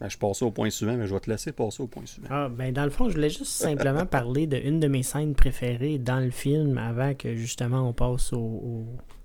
Ben, 0.00 0.08
je 0.08 0.18
passe 0.18 0.42
au 0.42 0.50
point 0.50 0.70
suivant, 0.70 0.96
mais 0.96 1.06
je 1.06 1.14
vais 1.14 1.20
te 1.20 1.30
laisser 1.30 1.52
passer 1.52 1.82
au 1.82 1.86
point 1.86 2.04
suivant. 2.06 2.28
Ah, 2.30 2.48
ben 2.48 2.72
dans 2.72 2.84
le 2.84 2.90
fond, 2.90 3.08
je 3.08 3.14
voulais 3.14 3.30
juste 3.30 3.52
simplement 3.52 4.06
parler 4.06 4.46
d'une 4.46 4.80
de 4.80 4.88
mes 4.88 5.02
scènes 5.02 5.34
préférées 5.34 5.98
dans 5.98 6.18
le 6.18 6.30
film 6.30 6.78
avant 6.78 7.14
que 7.14 7.36
justement 7.36 7.88
on 7.88 7.92
passe 7.92 8.32
au, 8.32 8.84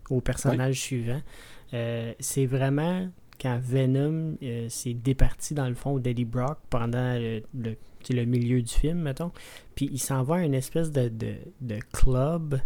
au, 0.09 0.21
personnage 0.21 0.79
suivant. 0.79 1.21
Euh, 1.73 2.13
c'est 2.19 2.45
vraiment 2.45 3.07
quand 3.41 3.59
Venom 3.61 4.35
euh, 4.43 4.67
s'est 4.69 4.93
départi 4.93 5.53
dans 5.53 5.67
le 5.67 5.75
fond 5.75 5.97
d'Eddie 5.97 6.25
Brock 6.25 6.59
pendant 6.69 7.15
le, 7.15 7.41
le, 7.55 7.75
milieu 8.13 8.61
du 8.61 8.73
film, 8.73 8.99
mettons. 8.99 9.31
Puis 9.75 9.89
il 9.91 9.99
s'en 9.99 10.23
va 10.23 10.35
à 10.37 10.43
une 10.43 10.53
espèce 10.53 10.91
de, 10.91 11.09
de, 11.09 11.79
club. 11.91 12.59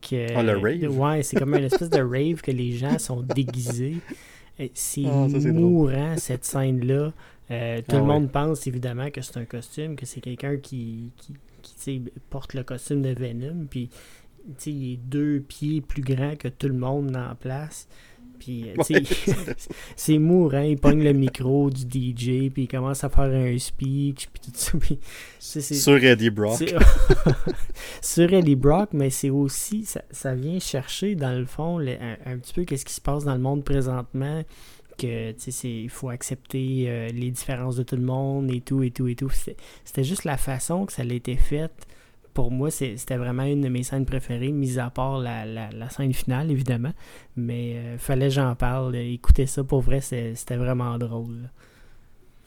Que, 0.00 0.34
ah, 0.36 0.42
le 0.42 0.56
rave? 0.58 0.98
Ouais, 0.98 1.22
c'est 1.22 1.36
comme 1.36 1.54
une 1.54 1.64
espèce 1.64 1.90
de 1.90 2.00
rave 2.00 2.40
que 2.40 2.52
les 2.52 2.72
gens 2.72 2.98
sont 2.98 3.22
déguisés. 3.22 3.98
C'est 4.74 5.04
ah, 5.06 5.26
mourant, 5.52 6.16
cette 6.16 6.44
scène-là. 6.44 7.12
Euh, 7.50 7.78
tout 7.78 7.96
ah, 7.96 7.98
le 7.98 8.04
monde 8.04 8.30
pense 8.30 8.66
évidemment 8.66 9.10
que 9.10 9.22
c'est 9.22 9.38
un 9.38 9.44
costume, 9.44 9.96
que 9.96 10.04
c'est 10.04 10.20
quelqu'un 10.20 10.56
qui, 10.56 11.10
qui, 11.16 11.34
qui 11.62 12.02
porte 12.30 12.54
le 12.54 12.62
costume 12.62 13.02
de 13.02 13.10
Venom. 13.10 13.66
Puis 13.68 13.88
il 14.66 14.92
est 14.92 14.96
deux 14.96 15.40
pieds 15.40 15.80
plus 15.80 16.02
grand 16.02 16.36
que 16.36 16.48
tout 16.48 16.68
le 16.68 16.74
monde 16.74 17.16
en 17.16 17.34
place. 17.34 17.88
Puis, 18.38 18.66
euh, 18.70 19.00
c'est 19.96 20.18
mourant. 20.18 20.62
Il 20.62 20.78
pogne 20.78 21.02
le 21.02 21.12
micro 21.12 21.70
du 21.70 21.82
DJ, 21.82 22.50
puis 22.50 22.62
il 22.62 22.68
commence 22.68 23.04
à 23.04 23.08
faire 23.08 23.24
un 23.24 23.58
speech, 23.58 24.28
puis 24.28 24.42
tout 24.42 24.80
ça. 25.40 25.60
sur 25.60 26.02
Eddie 26.02 26.30
Brock. 26.30 26.74
sur 28.02 28.32
Eddie 28.32 28.56
Brock, 28.56 28.90
mais 28.92 29.10
c'est 29.10 29.30
aussi, 29.30 29.84
ça, 29.84 30.34
vient 30.34 30.58
chercher, 30.58 31.14
dans 31.14 31.38
le 31.38 31.46
fond, 31.46 31.78
un, 31.78 32.38
petit 32.38 32.54
peu 32.54 32.64
qu'est-ce 32.64 32.84
qui 32.84 32.94
se 32.94 33.00
passe 33.00 33.24
dans 33.24 33.34
le 33.34 33.40
monde 33.40 33.64
présentement 33.64 34.42
que 34.98 35.32
il 35.64 35.88
faut 35.88 36.08
accepter 36.08 36.86
euh, 36.88 37.08
les 37.08 37.30
différences 37.30 37.76
de 37.76 37.84
tout 37.84 37.94
le 37.94 38.02
monde 38.02 38.50
et 38.50 38.60
tout 38.60 38.82
et 38.82 38.90
tout 38.90 39.06
et 39.06 39.14
tout. 39.14 39.30
C'était 39.30 40.04
juste 40.04 40.24
la 40.24 40.36
façon 40.36 40.86
que 40.86 40.92
ça 40.92 41.02
a 41.02 41.04
été 41.04 41.36
fait 41.36 41.70
pour 42.34 42.50
moi, 42.50 42.70
c'était 42.70 43.16
vraiment 43.16 43.44
une 43.44 43.62
de 43.62 43.68
mes 43.68 43.82
scènes 43.82 44.06
préférées, 44.06 44.52
mis 44.52 44.78
à 44.78 44.90
part 44.90 45.18
la, 45.18 45.90
scène 45.90 46.12
finale, 46.12 46.50
évidemment. 46.50 46.92
Mais 47.36 47.76
euh, 47.76 47.98
fallait 47.98 48.28
que 48.28 48.34
j'en 48.34 48.54
parle. 48.54 48.96
Écoutez 48.96 49.46
ça, 49.46 49.64
pour 49.64 49.80
vrai, 49.80 50.00
c'était 50.00 50.56
vraiment 50.56 50.98
drôle. 50.98 51.50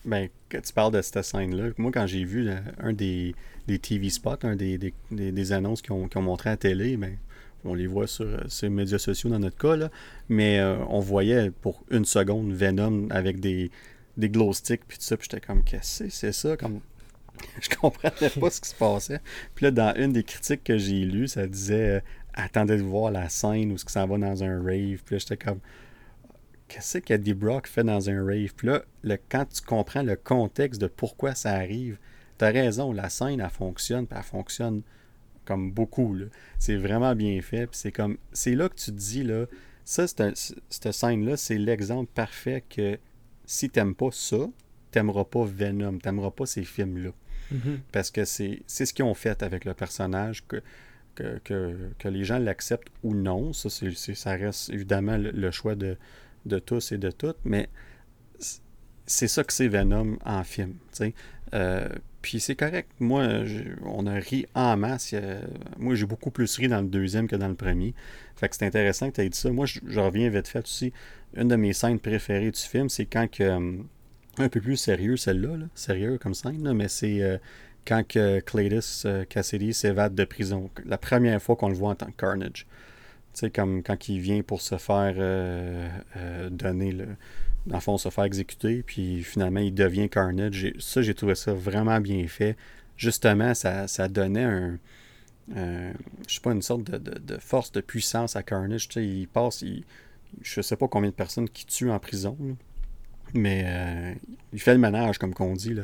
Ben, 0.06 0.30
quand 0.50 0.62
tu 0.62 0.74
parles 0.74 0.94
de 0.94 1.02
cette 1.02 1.22
scène-là, 1.24 1.70
moi, 1.78 1.92
quand 1.94 2.08
j'ai 2.08 2.24
vu 2.24 2.50
un 2.80 2.94
des, 2.94 3.36
TV 3.82 4.10
spots, 4.10 4.44
un 4.44 4.56
des, 4.56 4.94
des, 5.12 5.52
annonces 5.52 5.82
qui 5.82 5.92
ont, 5.92 6.10
montré 6.16 6.50
à 6.50 6.54
la 6.54 6.58
télé, 6.58 6.98
ben, 6.98 7.18
on 7.64 7.76
les 7.76 7.88
voit 7.88 8.08
sur, 8.08 8.28
ces 8.50 8.70
médias 8.70 8.98
sociaux 8.98 9.30
dans 9.30 9.40
notre 9.40 9.58
cas, 9.58 9.90
mais 10.30 10.60
euh, 10.60 10.78
on 10.90 11.00
voyait 11.00 11.52
pour 11.52 11.84
une 11.92 12.06
seconde 12.06 12.52
Venom 12.52 13.08
avec 13.12 13.40
des, 13.40 13.70
des 14.18 14.30
glow 14.30 14.54
sticks, 14.54 14.82
puis 14.88 14.98
tout 14.98 15.04
ça, 15.04 15.18
puis 15.18 15.28
j'étais 15.30 15.46
comme, 15.46 15.64
qu'est-ce 15.64 16.06
que 16.06 16.10
c'est 16.10 16.32
ça? 16.32 16.58
Comme, 16.58 16.82
je 17.62 17.70
comprenais 17.76 18.30
pas 18.30 18.50
ce 18.50 18.62
qui 18.62 18.70
se 18.70 18.76
passait. 18.76 19.20
Puis 19.56 19.66
là, 19.66 19.72
dans 19.72 19.94
une 19.96 20.14
des 20.14 20.24
critiques 20.24 20.64
que 20.64 20.78
j'ai 20.78 21.06
lues, 21.06 21.28
ça 21.28 21.48
disait 21.48 21.98
euh, 21.98 22.02
Attendez 22.34 22.78
de 22.78 22.84
voir 22.84 23.12
la 23.12 23.28
scène 23.28 23.72
où 23.72 23.78
ce 23.78 23.84
que 23.84 23.92
ça 23.92 24.06
va 24.06 24.18
dans 24.18 24.44
un 24.44 24.64
rave. 24.64 25.04
Puis 25.06 25.16
là, 25.16 25.18
j'étais 25.18 25.38
comme 25.38 25.60
Qu'est-ce 26.68 27.00
qu'Eddie 27.00 27.34
Brock 27.34 27.68
fait 27.68 27.84
dans 27.84 28.10
un 28.10 28.26
rave? 28.26 28.54
Puis 28.56 28.68
là, 28.68 28.84
le, 29.04 29.18
quand 29.30 29.46
tu 29.46 29.62
comprends 29.62 30.04
le 30.04 30.16
contexte 30.16 30.80
de 30.80 30.88
pourquoi 30.88 31.36
ça 31.36 31.52
arrive, 31.52 31.98
t'as 32.38 32.52
raison, 32.52 32.94
la 32.94 33.10
scène, 33.10 33.42
elle 33.42 33.50
fonctionne, 33.50 34.08
puis 34.08 34.18
elle 34.18 34.24
fonctionne 34.24 34.82
comme 35.44 35.72
beaucoup. 35.72 36.16
C'est 36.60 36.78
vraiment 36.78 37.14
bien 37.14 37.42
fait. 37.42 37.68
Puis 37.68 37.78
c'est 37.78 37.92
comme. 37.92 38.18
C'est 38.32 38.56
là 38.56 38.70
que 38.70 38.76
tu 38.76 38.92
te 38.92 38.98
dis, 38.98 39.24
là, 39.24 39.48
ça, 39.84 40.08
cette 40.08 40.92
scène-là, 40.92 41.36
c'est 41.36 41.58
l'exemple 41.58 42.10
parfait 42.14 42.64
que 42.70 42.98
si 43.46 43.70
t'aimes 43.70 43.96
pas 43.96 44.12
ça, 44.12 44.48
t'aimeras 44.92 45.26
pas 45.26 45.44
Venom, 45.44 45.98
t'aimeras 45.98 46.32
pas 46.32 46.46
ces 46.46 46.64
films-là. 46.64 47.12
Mhm. 47.52 47.80
Parce 47.92 48.12
que 48.12 48.26
c'est 48.26 48.64
ce 48.68 48.94
qu'ils 48.94 49.06
ont 49.06 49.14
fait 49.14 49.44
avec 49.44 49.66
le 49.66 49.74
personnage, 49.74 50.44
que, 50.48 50.62
que, 51.16 52.08
les 52.08 52.24
gens 52.24 52.40
l'acceptent 52.40 52.92
ou 53.04 53.14
non. 53.14 53.54
Ça, 53.54 53.70
ça 53.70 54.32
reste 54.32 54.70
évidemment 54.70 55.18
le, 55.18 55.52
choix 55.52 55.76
de, 55.76 55.98
de, 56.46 56.60
tous 56.60 56.92
et 56.92 56.98
de 56.98 57.12
toutes, 57.12 57.40
mais 57.44 57.70
c'est 59.06 59.28
ça 59.28 59.44
que 59.44 59.54
c'est 59.54 59.68
Venom 59.68 60.18
en 60.26 60.44
film. 60.44 60.76
Euh, 61.54 61.90
puis 62.22 62.40
c'est 62.40 62.56
correct. 62.56 62.90
Moi, 63.00 63.28
on 63.84 64.06
a 64.08 64.14
ri 64.14 64.46
en 64.54 64.78
masse. 64.78 65.14
moi, 65.78 65.96
j'ai 65.96 66.06
beaucoup 66.06 66.32
plus 66.32 66.56
ri 66.58 66.68
dans 66.68 66.82
le 66.82 66.88
deuxième 66.88 67.28
que 67.28 67.36
dans 67.36 67.48
le 67.48 67.56
premier. 67.56 67.94
Fait 68.36 68.48
que 68.48 68.56
c'est 68.56 68.66
intéressant 68.66 69.10
que 69.10 69.16
tu 69.16 69.22
aies 69.22 69.30
dit 69.30 69.38
ça. 69.38 69.52
Moi, 69.52 69.66
je, 69.66 70.00
reviens 70.00 70.30
vite 70.30 70.48
fait 70.48 70.64
aussi. 70.64 70.94
Une 71.36 71.48
de 71.48 71.56
mes 71.56 71.74
scènes 71.74 72.00
préférées 72.00 72.52
du 72.52 72.60
film, 72.60 72.90
c'est 72.90 73.06
quand 73.06 73.30
que 73.30 73.44
hum, 73.44 73.88
un 74.38 74.50
peu 74.50 74.62
plus 74.62 74.78
sérieux 74.78 75.18
celle-là, 75.18 75.58
sérieux 75.76 76.18
comme 76.18 76.34
scène, 76.34 76.74
mais 76.74 76.88
c'est 76.88 77.22
euh, 77.22 77.38
quand 77.86 78.08
que 78.08 78.42
euh, 79.06 79.26
Cassidy 79.26 79.74
s'évade 79.74 80.16
de 80.16 80.24
prison. 80.24 80.70
La 80.86 80.98
première 80.98 81.42
fois 81.42 81.56
qu'on 81.56 81.70
le 81.70 81.76
voit 81.76 81.92
en 81.92 81.96
tant 81.96 82.08
que 82.08 82.18
Carnage. 82.18 82.66
Tu 83.34 83.40
sais, 83.40 83.50
comme 83.50 83.82
quand 83.84 84.10
il 84.10 84.20
vient 84.20 84.42
pour 84.42 84.62
se 84.62 84.78
faire 84.78 85.16
euh, 85.18 85.90
donner 86.50 86.92
le. 86.92 87.08
Dans 87.68 87.78
le 87.78 87.98
se 88.00 88.10
faire 88.10 88.24
exécuter, 88.24 88.82
puis 88.82 89.22
finalement, 89.24 89.60
il 89.60 89.74
devient 89.74 90.10
Carnage. 90.10 90.74
Ça, 90.80 91.04
j'ai 91.04 91.14
trouvé 91.14 91.36
ça 91.36 91.54
vraiment 91.54 92.00
bien 92.02 92.28
fait. 92.28 92.58
Justement, 92.98 93.54
ça, 93.54 93.88
ça 93.88 94.08
donnait 94.08 94.44
un. 94.44 94.80
je 95.56 95.94
sais 96.28 96.42
pas, 96.42 96.54
une 96.54 96.64
sorte 96.64 96.90
de, 96.90 97.38
force, 97.38 97.72
de 97.72 97.82
puissance 97.82 98.36
à 98.36 98.42
Carnage. 98.42 98.88
Tu 98.88 98.94
sais, 98.96 99.08
il 99.08 99.28
passe. 99.28 99.62
Il, 99.62 99.84
je 100.42 100.62
sais 100.62 100.76
pas 100.76 100.88
combien 100.88 101.12
de 101.12 101.16
personnes 101.16 101.48
qui 101.48 101.68
tuent 101.68 101.92
en 101.92 102.00
prison. 102.00 102.36
Mais 103.34 103.64
euh, 103.66 104.14
il 104.54 104.60
fait 104.60 104.74
le 104.74 104.80
ménage, 104.80 105.18
comme 105.18 105.34
qu'on 105.34 105.54
dit, 105.54 105.74
là. 105.74 105.84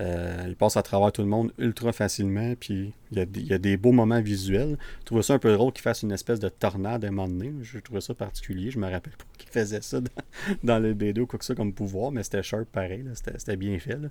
Euh, 0.00 0.44
il 0.46 0.54
passe 0.54 0.76
à 0.76 0.82
travers 0.82 1.10
tout 1.10 1.22
le 1.22 1.28
monde 1.28 1.52
ultra 1.58 1.92
facilement, 1.92 2.54
puis 2.58 2.92
il 3.10 3.18
y, 3.18 3.20
a 3.20 3.26
des, 3.26 3.40
il 3.40 3.46
y 3.46 3.52
a 3.52 3.58
des 3.58 3.76
beaux 3.76 3.92
moments 3.92 4.20
visuels. 4.20 4.78
Je 5.00 5.04
trouvais 5.06 5.22
ça 5.22 5.34
un 5.34 5.38
peu 5.38 5.52
drôle 5.52 5.72
qu'il 5.72 5.82
fasse 5.82 6.02
une 6.02 6.12
espèce 6.12 6.38
de 6.38 6.48
tornade 6.48 7.04
à 7.04 7.08
un 7.08 7.10
moment 7.10 7.28
donné. 7.28 7.52
Je 7.62 7.78
trouvais 7.78 8.00
ça 8.00 8.14
particulier. 8.14 8.70
Je 8.70 8.78
me 8.78 8.88
rappelle 8.88 9.14
pas 9.14 9.24
qu'il 9.36 9.50
faisait 9.50 9.82
ça 9.82 10.00
dans, 10.00 10.10
dans 10.62 10.78
le 10.78 10.94
B2 10.94 11.20
ou 11.20 11.26
quoi 11.26 11.38
que 11.38 11.44
ça 11.44 11.54
comme 11.54 11.72
pouvoir, 11.72 12.12
mais 12.12 12.22
c'était 12.22 12.42
sharp 12.42 12.66
pareil. 12.66 13.04
C'était, 13.14 13.56
bien 13.56 13.78
fait, 13.78 13.96
là. 13.96 14.08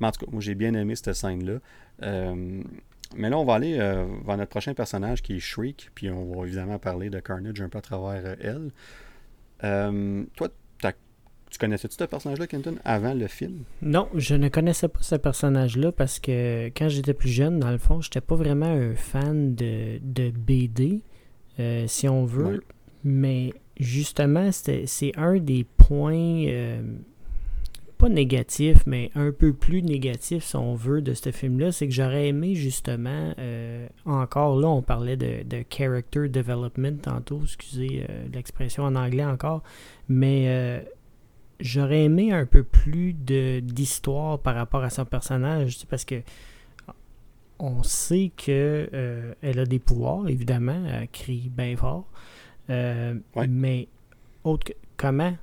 Mais 0.00 0.08
en 0.08 0.10
tout 0.10 0.24
cas, 0.24 0.30
moi 0.30 0.40
j'ai 0.40 0.54
bien 0.54 0.74
aimé 0.74 0.96
cette 0.96 1.12
scène-là. 1.12 1.58
Euh, 2.02 2.62
mais 3.16 3.30
là, 3.30 3.38
on 3.38 3.44
va 3.44 3.54
aller 3.54 3.78
euh, 3.78 4.06
vers 4.26 4.36
notre 4.36 4.50
prochain 4.50 4.74
personnage 4.74 5.22
qui 5.22 5.36
est 5.36 5.40
Shriek, 5.40 5.90
puis 5.94 6.10
on 6.10 6.32
va 6.32 6.46
évidemment 6.46 6.80
parler 6.80 7.10
de 7.10 7.20
Carnage 7.20 7.60
un 7.60 7.68
peu 7.68 7.78
à 7.78 7.80
travers 7.80 8.36
elle. 8.40 8.70
Toi, 10.34 10.48
tu 11.54 11.58
connaissais-tu 11.60 11.94
ce 11.96 12.04
personnage-là, 12.04 12.48
Kenton, 12.48 12.74
avant 12.84 13.14
le 13.14 13.28
film? 13.28 13.62
Non, 13.80 14.08
je 14.16 14.34
ne 14.34 14.48
connaissais 14.48 14.88
pas 14.88 14.98
ce 15.02 15.14
personnage-là 15.14 15.92
parce 15.92 16.18
que 16.18 16.66
quand 16.76 16.88
j'étais 16.88 17.14
plus 17.14 17.28
jeune, 17.28 17.60
dans 17.60 17.70
le 17.70 17.78
fond, 17.78 18.00
j'étais 18.00 18.20
pas 18.20 18.34
vraiment 18.34 18.66
un 18.66 18.96
fan 18.96 19.54
de, 19.54 20.00
de 20.02 20.30
BD, 20.30 21.02
euh, 21.60 21.84
si 21.86 22.08
on 22.08 22.24
veut. 22.24 22.44
Ouais. 22.44 22.60
Mais 23.04 23.54
justement, 23.78 24.50
c'est 24.50 25.12
un 25.16 25.36
des 25.36 25.62
points, 25.62 26.44
euh, 26.48 26.82
pas 27.98 28.08
négatifs, 28.08 28.84
mais 28.84 29.12
un 29.14 29.30
peu 29.30 29.52
plus 29.52 29.84
négatifs, 29.84 30.42
si 30.42 30.56
on 30.56 30.74
veut, 30.74 31.02
de 31.02 31.14
ce 31.14 31.30
film-là. 31.30 31.70
C'est 31.70 31.86
que 31.86 31.94
j'aurais 31.94 32.26
aimé 32.26 32.56
justement, 32.56 33.32
euh, 33.38 33.86
encore 34.06 34.58
là, 34.58 34.66
on 34.66 34.82
parlait 34.82 35.16
de, 35.16 35.44
de 35.44 35.62
character 35.70 36.28
development 36.28 37.00
tantôt, 37.00 37.42
excusez 37.44 38.04
l'expression 38.32 38.82
en 38.82 38.96
anglais 38.96 39.24
encore, 39.24 39.62
mais. 40.08 40.82
J'aurais 41.60 42.04
aimé 42.04 42.32
un 42.32 42.46
peu 42.46 42.62
plus 42.64 43.12
de 43.14 43.60
d'histoire 43.60 44.38
par 44.40 44.54
rapport 44.54 44.82
à 44.82 44.90
son 44.90 45.04
personnage, 45.04 45.84
parce 45.88 46.04
que 46.04 46.22
on 47.58 47.82
sait 47.82 48.32
que 48.36 48.88
euh, 48.92 49.34
elle 49.40 49.58
a 49.60 49.64
des 49.64 49.78
pouvoirs, 49.78 50.28
évidemment, 50.28 50.84
elle 50.86 51.08
crie 51.08 51.50
bien 51.50 51.76
fort. 51.76 52.06
Euh, 52.70 53.14
Ouais. 53.36 53.46
Mais 53.46 53.88
autre 54.42 54.64
que- 54.66 54.72
comment 54.96 55.36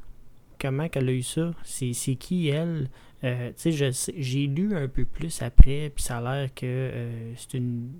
comment 0.59 0.88
qu'elle 0.89 1.09
a 1.09 1.13
eu 1.13 1.23
ça? 1.23 1.51
C'est 1.63 1.93
c'est 1.93 2.15
qui 2.15 2.49
elle? 2.49 2.89
Euh, 3.23 3.51
Tu 3.57 3.71
sais, 3.73 4.13
j'ai 4.17 4.47
lu 4.47 4.75
un 4.75 4.88
peu 4.88 5.05
plus 5.05 5.41
après, 5.41 5.91
puis 5.93 6.03
ça 6.03 6.17
a 6.17 6.21
l'air 6.41 6.53
que 6.53 6.91
c'est 7.38 7.53
une 7.57 7.91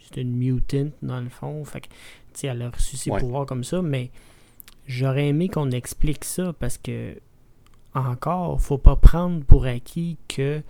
c'est 0.00 0.22
une 0.22 0.34
mutant 0.36 0.88
dans 1.02 1.20
le 1.20 1.28
fond. 1.28 1.62
Fait 1.64 1.82
que, 1.82 1.88
tu 1.88 1.94
sais, 2.34 2.46
elle 2.46 2.62
a 2.62 2.70
reçu 2.70 2.96
ses 2.96 3.10
Ouais. 3.10 3.20
pouvoirs 3.20 3.44
comme 3.44 3.64
ça, 3.64 3.82
mais 3.82 4.10
j'aurais 4.86 5.28
aimé 5.28 5.48
qu'on 5.48 5.70
explique 5.72 6.24
ça 6.24 6.52
parce 6.54 6.78
que 6.78 7.14
encore, 8.06 8.60
faut 8.60 8.78
pas 8.78 8.96
prendre 8.96 9.44
pour 9.44 9.66
acquis 9.66 10.16
que 10.28 10.62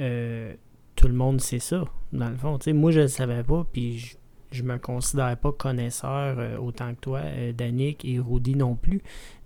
euh, 0.00 0.54
tout 0.96 1.08
le 1.08 1.14
monde 1.14 1.40
sait 1.40 1.58
ça, 1.58 1.84
dans 2.12 2.28
le 2.28 2.36
fond. 2.36 2.58
Moi, 2.74 2.90
je 2.90 3.00
le 3.00 3.08
savais 3.08 3.42
pas, 3.42 3.66
puis 3.72 3.98
je, 3.98 4.16
je 4.50 4.62
me 4.62 4.78
considère 4.78 5.36
pas 5.36 5.52
connaisseur 5.52 6.38
euh, 6.38 6.56
autant 6.58 6.94
que 6.94 7.00
toi, 7.00 7.20
euh, 7.20 7.52
Danick 7.52 8.04
et 8.04 8.18
Rudy 8.18 8.54
non 8.54 8.74
plus, 8.74 9.00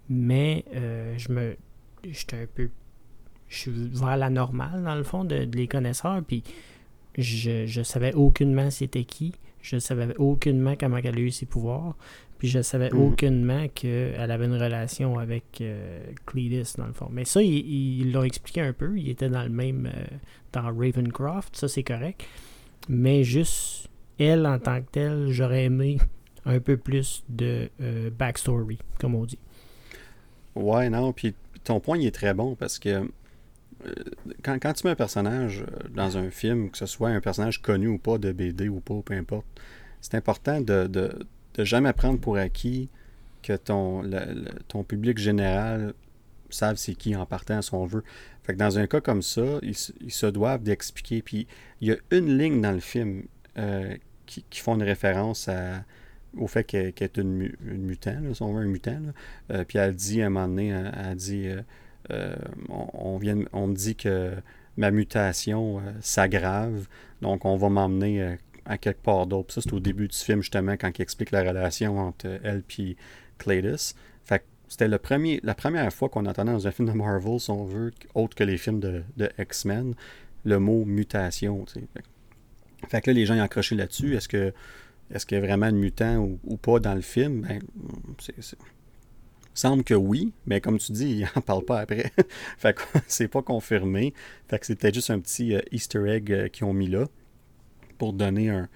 mais 0.08 0.64
je 1.16 1.32
me... 1.32 1.56
J'étais 2.04 2.42
un 2.42 2.46
peu... 2.52 2.68
Je 3.48 3.56
suis 3.58 3.70
vers 3.70 4.16
la 4.16 4.30
normale, 4.30 4.82
dans 4.82 4.94
le 4.94 5.04
fond, 5.04 5.24
de, 5.24 5.44
de 5.44 5.56
les 5.56 5.68
connaisseurs, 5.68 6.22
puis 6.26 6.42
je, 7.18 7.66
je 7.66 7.82
savais 7.82 8.14
aucunement 8.14 8.70
c'était 8.70 9.04
qui, 9.04 9.34
je 9.60 9.78
savais 9.78 10.14
aucunement 10.16 10.74
comment 10.78 10.96
elle 10.96 11.16
a 11.16 11.20
eu 11.20 11.30
ses 11.30 11.46
pouvoirs, 11.46 11.94
puis 12.42 12.48
je 12.48 12.60
savais 12.60 12.90
Mhm. 12.92 13.00
aucunement 13.00 13.68
qu'elle 13.68 14.28
avait 14.32 14.46
une 14.46 14.60
relation 14.60 15.16
avec 15.16 15.60
euh, 15.60 16.02
Cletus, 16.26 16.74
dans 16.76 16.88
le 16.88 16.92
fond. 16.92 17.06
Mais 17.08 17.24
ça, 17.24 17.40
ils 17.40 18.10
l'ont 18.10 18.24
expliqué 18.24 18.60
un 18.62 18.72
peu. 18.72 18.98
Il 18.98 19.08
était 19.08 19.28
dans 19.28 19.44
le 19.44 19.48
même. 19.48 19.86
euh, 19.86 20.16
dans 20.52 20.62
Ravencroft, 20.62 21.54
ça 21.54 21.68
c'est 21.68 21.84
correct. 21.84 22.24
Mais 22.88 23.22
juste 23.22 23.88
elle 24.18 24.44
en 24.44 24.58
tant 24.58 24.80
que 24.82 24.90
telle, 24.90 25.28
j'aurais 25.28 25.66
aimé 25.66 25.98
un 26.44 26.58
peu 26.58 26.76
plus 26.76 27.22
de 27.28 27.70
euh, 27.80 28.10
backstory, 28.10 28.78
comme 28.98 29.14
on 29.14 29.24
dit. 29.24 29.38
Ouais, 30.56 30.90
non, 30.90 31.12
puis 31.12 31.36
ton 31.62 31.78
point 31.78 31.96
il 31.96 32.06
est 32.08 32.10
très 32.10 32.34
bon 32.34 32.56
parce 32.56 32.80
que 32.80 32.88
euh, 32.88 33.04
quand, 34.42 34.58
quand 34.60 34.72
tu 34.72 34.84
mets 34.88 34.90
un 34.92 34.96
personnage 34.96 35.64
dans 35.94 36.18
un 36.18 36.28
film, 36.30 36.70
que 36.70 36.78
ce 36.78 36.86
soit 36.86 37.10
un 37.10 37.20
personnage 37.20 37.62
connu 37.62 37.86
ou 37.86 37.98
pas, 37.98 38.18
de 38.18 38.32
BD 38.32 38.68
ou 38.68 38.80
pas, 38.80 39.00
peu 39.04 39.14
importe, 39.14 39.46
c'est 40.00 40.16
important 40.16 40.60
de, 40.60 40.88
de, 40.88 41.12
de 41.54 41.64
jamais 41.64 41.92
prendre 41.92 42.18
pour 42.20 42.36
acquis 42.36 42.88
que 43.42 43.54
ton, 43.56 44.02
ton 44.68 44.84
public 44.84 45.18
général 45.18 45.94
savent 46.50 46.76
c'est 46.76 46.94
qui 46.94 47.16
en 47.16 47.26
partant 47.26 47.62
si 47.62 47.74
on 47.74 47.86
veut. 47.86 48.04
Fait 48.44 48.52
que 48.52 48.58
dans 48.58 48.78
un 48.78 48.86
cas 48.86 49.00
comme 49.00 49.22
ça, 49.22 49.58
ils, 49.62 49.74
se- 49.76 50.26
doivent 50.26 50.62
d'expliquer. 50.62 51.22
Puis 51.22 51.46
il 51.80 51.88
y 51.88 51.92
a 51.92 51.96
une 52.10 52.36
ligne 52.36 52.60
dans 52.60 52.72
le 52.72 52.80
film 52.80 53.24
euh, 53.58 53.96
qui, 54.26 54.44
qui 54.50 54.60
font 54.60 54.74
une 54.74 54.82
référence 54.82 55.48
au 56.36 56.46
fait 56.46 56.64
qu'elle 56.64 56.92
est 56.98 57.16
une, 57.18 57.52
une 57.66 57.82
mutant, 57.82 58.16
si 58.32 58.42
on 58.42 58.52
veut 58.52 58.62
un 58.64 58.68
mutant. 58.68 59.00
Euh, 59.50 59.64
puis 59.64 59.78
elle 59.78 59.94
dit 59.94 60.22
à 60.22 60.26
un 60.26 60.30
moment 60.30 60.48
donné, 60.48 60.68
elle, 60.68 61.16
dit 61.16 61.48
euh, 62.10 62.34
on, 62.68 62.88
on 62.94 63.18
vient, 63.18 63.38
on 63.52 63.68
me 63.68 63.74
dit 63.74 63.96
que 63.96 64.32
ma 64.76 64.90
mutation 64.90 65.82
s'aggrave, 66.00 66.86
donc 67.20 67.44
on 67.44 67.56
va 67.56 67.68
m'emmener 67.68 68.36
à 68.66 68.78
quelque 68.78 69.02
part 69.02 69.26
d'autre. 69.26 69.52
Ça, 69.54 69.60
c'est 69.60 69.72
au 69.72 69.80
début 69.80 70.08
du 70.08 70.16
film, 70.16 70.40
justement, 70.40 70.72
quand 70.72 70.90
il 70.98 71.02
explique 71.02 71.30
la 71.30 71.42
relation 71.42 71.98
entre 71.98 72.40
elle 72.42 72.62
et 72.78 72.96
Cletus. 73.38 73.94
Fait 74.24 74.44
c'était 74.68 74.88
la 74.88 74.98
première 74.98 75.92
fois 75.92 76.08
qu'on 76.08 76.24
entendait 76.24 76.52
dans 76.52 76.66
un 76.66 76.70
film 76.70 76.88
de 76.88 76.94
Marvel, 76.94 77.38
si 77.38 77.50
on 77.50 77.64
veut, 77.64 77.92
autre 78.14 78.34
que 78.34 78.42
les 78.42 78.56
films 78.56 78.80
de, 78.80 79.02
de 79.18 79.28
X-Men, 79.38 79.94
le 80.44 80.58
mot 80.58 80.86
mutation. 80.86 81.66
Fait, 82.88 83.02
que- 83.02 83.10
là, 83.10 83.14
les 83.14 83.26
gens 83.26 83.34
y 83.34 83.40
ont 83.40 83.44
accroché 83.44 83.74
là-dessus. 83.74 84.16
Est-ce 84.16 84.28
que 84.28 84.54
est-ce 85.10 85.26
qu'il 85.26 85.36
y 85.36 85.40
a 85.40 85.44
vraiment 85.44 85.66
un 85.66 85.72
mutant 85.72 86.26
ou, 86.44 86.56
pas 86.56 86.80
dans 86.80 86.94
le 86.94 87.02
film? 87.02 87.42
Ben, 87.42 87.60
c'est, 88.18 88.56
semble 89.54 89.84
que 89.84 89.92
oui, 89.92 90.32
mais 90.46 90.62
comme 90.62 90.78
tu 90.78 90.92
dis, 90.92 91.10
il 91.18 91.28
n'en 91.34 91.42
parle 91.42 91.64
pas 91.64 91.80
après. 91.80 92.10
fait 92.58 92.74
que 92.74 92.82
c'est 93.06 93.28
pas 93.28 93.42
confirmé. 93.42 94.14
Fait 94.48 94.58
que 94.58 94.66
c'est 94.66 94.94
juste 94.94 95.10
un 95.10 95.20
petit 95.20 95.54
euh, 95.54 95.60
easter 95.70 96.08
egg 96.08 96.32
euh, 96.32 96.48
qu'ils 96.48 96.64
ont 96.64 96.72
mis 96.72 96.88
là 96.88 97.06
pour 98.02 98.12
donner 98.12 98.50
un, 98.50 98.68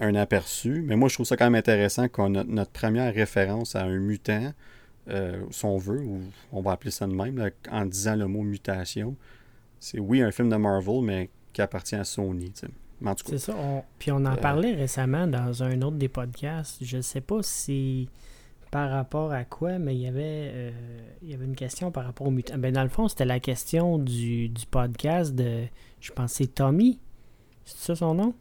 un 0.00 0.16
aperçu. 0.16 0.82
Mais 0.84 0.96
moi, 0.96 1.08
je 1.08 1.14
trouve 1.14 1.26
ça 1.26 1.36
quand 1.36 1.44
même 1.44 1.54
intéressant 1.54 2.08
qu'on 2.08 2.34
a 2.34 2.42
notre 2.42 2.72
première 2.72 3.14
référence 3.14 3.76
à 3.76 3.84
un 3.84 3.98
mutant, 4.00 4.52
euh, 5.10 5.44
si 5.52 5.64
on 5.64 5.78
veut, 5.78 6.00
ou 6.00 6.22
on 6.50 6.60
va 6.60 6.72
appeler 6.72 6.90
ça 6.90 7.06
de 7.06 7.12
même, 7.14 7.38
là, 7.38 7.50
en 7.70 7.86
disant 7.86 8.16
le 8.16 8.26
mot 8.26 8.42
mutation. 8.42 9.14
C'est 9.78 10.00
oui 10.00 10.22
un 10.22 10.32
film 10.32 10.48
de 10.50 10.56
Marvel, 10.56 11.02
mais 11.04 11.30
qui 11.52 11.62
appartient 11.62 11.94
à 11.94 12.02
Sony. 12.02 12.52
C'est 13.26 13.38
ça. 13.38 13.54
on- 13.56 13.84
Puis 14.00 14.10
on 14.10 14.16
en 14.24 14.32
Euh, 14.32 14.36
parlait 14.36 14.74
récemment 14.74 15.28
dans 15.28 15.62
un 15.62 15.80
autre 15.82 15.98
des 15.98 16.08
podcasts. 16.08 16.82
Je 16.84 17.00
sais 17.00 17.20
pas 17.20 17.38
si 17.42 18.08
par 18.72 18.90
rapport 18.90 19.30
à 19.30 19.44
quoi, 19.44 19.78
mais 19.78 19.94
il 19.94 20.00
y 20.00 20.08
avait, 20.08 20.50
euh, 20.52 20.70
il 21.22 21.30
y 21.30 21.34
avait 21.34 21.44
une 21.44 21.54
question 21.54 21.92
par 21.92 22.06
rapport 22.06 22.26
aux 22.26 22.32
mutants. 22.32 22.58
Ben, 22.58 22.72
dans 22.74 22.82
le 22.82 22.88
fond, 22.88 23.06
c'était 23.06 23.24
la 23.24 23.38
question 23.38 23.98
du, 23.98 24.48
du 24.48 24.66
podcast 24.66 25.32
de, 25.32 25.66
je 26.00 26.10
pense, 26.10 26.32
c'est 26.32 26.48
Tommy. 26.52 26.98
C'est 27.64 27.78
ça 27.78 27.94
son 27.94 28.14
nom? 28.14 28.34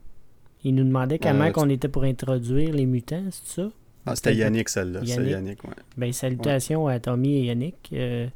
Il 0.63 0.75
nous 0.75 0.83
demandait 0.83 1.19
comment 1.19 1.45
Euh, 1.45 1.51
qu'on 1.51 1.69
était 1.69 1.87
pour 1.89 2.03
introduire 2.03 2.73
les 2.73 2.85
mutants, 2.85 3.23
c'est 3.31 3.61
ça? 3.61 3.69
ah, 4.05 4.15
c'était 4.15 4.35
Yannick 4.35 4.69
celle-là. 4.69 5.01
C'est 5.03 5.11
Yannick. 5.15 5.31
Yannick, 5.31 5.63
ouais. 5.65 5.73
Ben, 5.97 6.13
salutations 6.13 6.87
à 6.87 6.99
Tommy 6.99 7.37
et 7.37 7.45
Yannick. 7.45 7.89
Euh, 7.93 8.27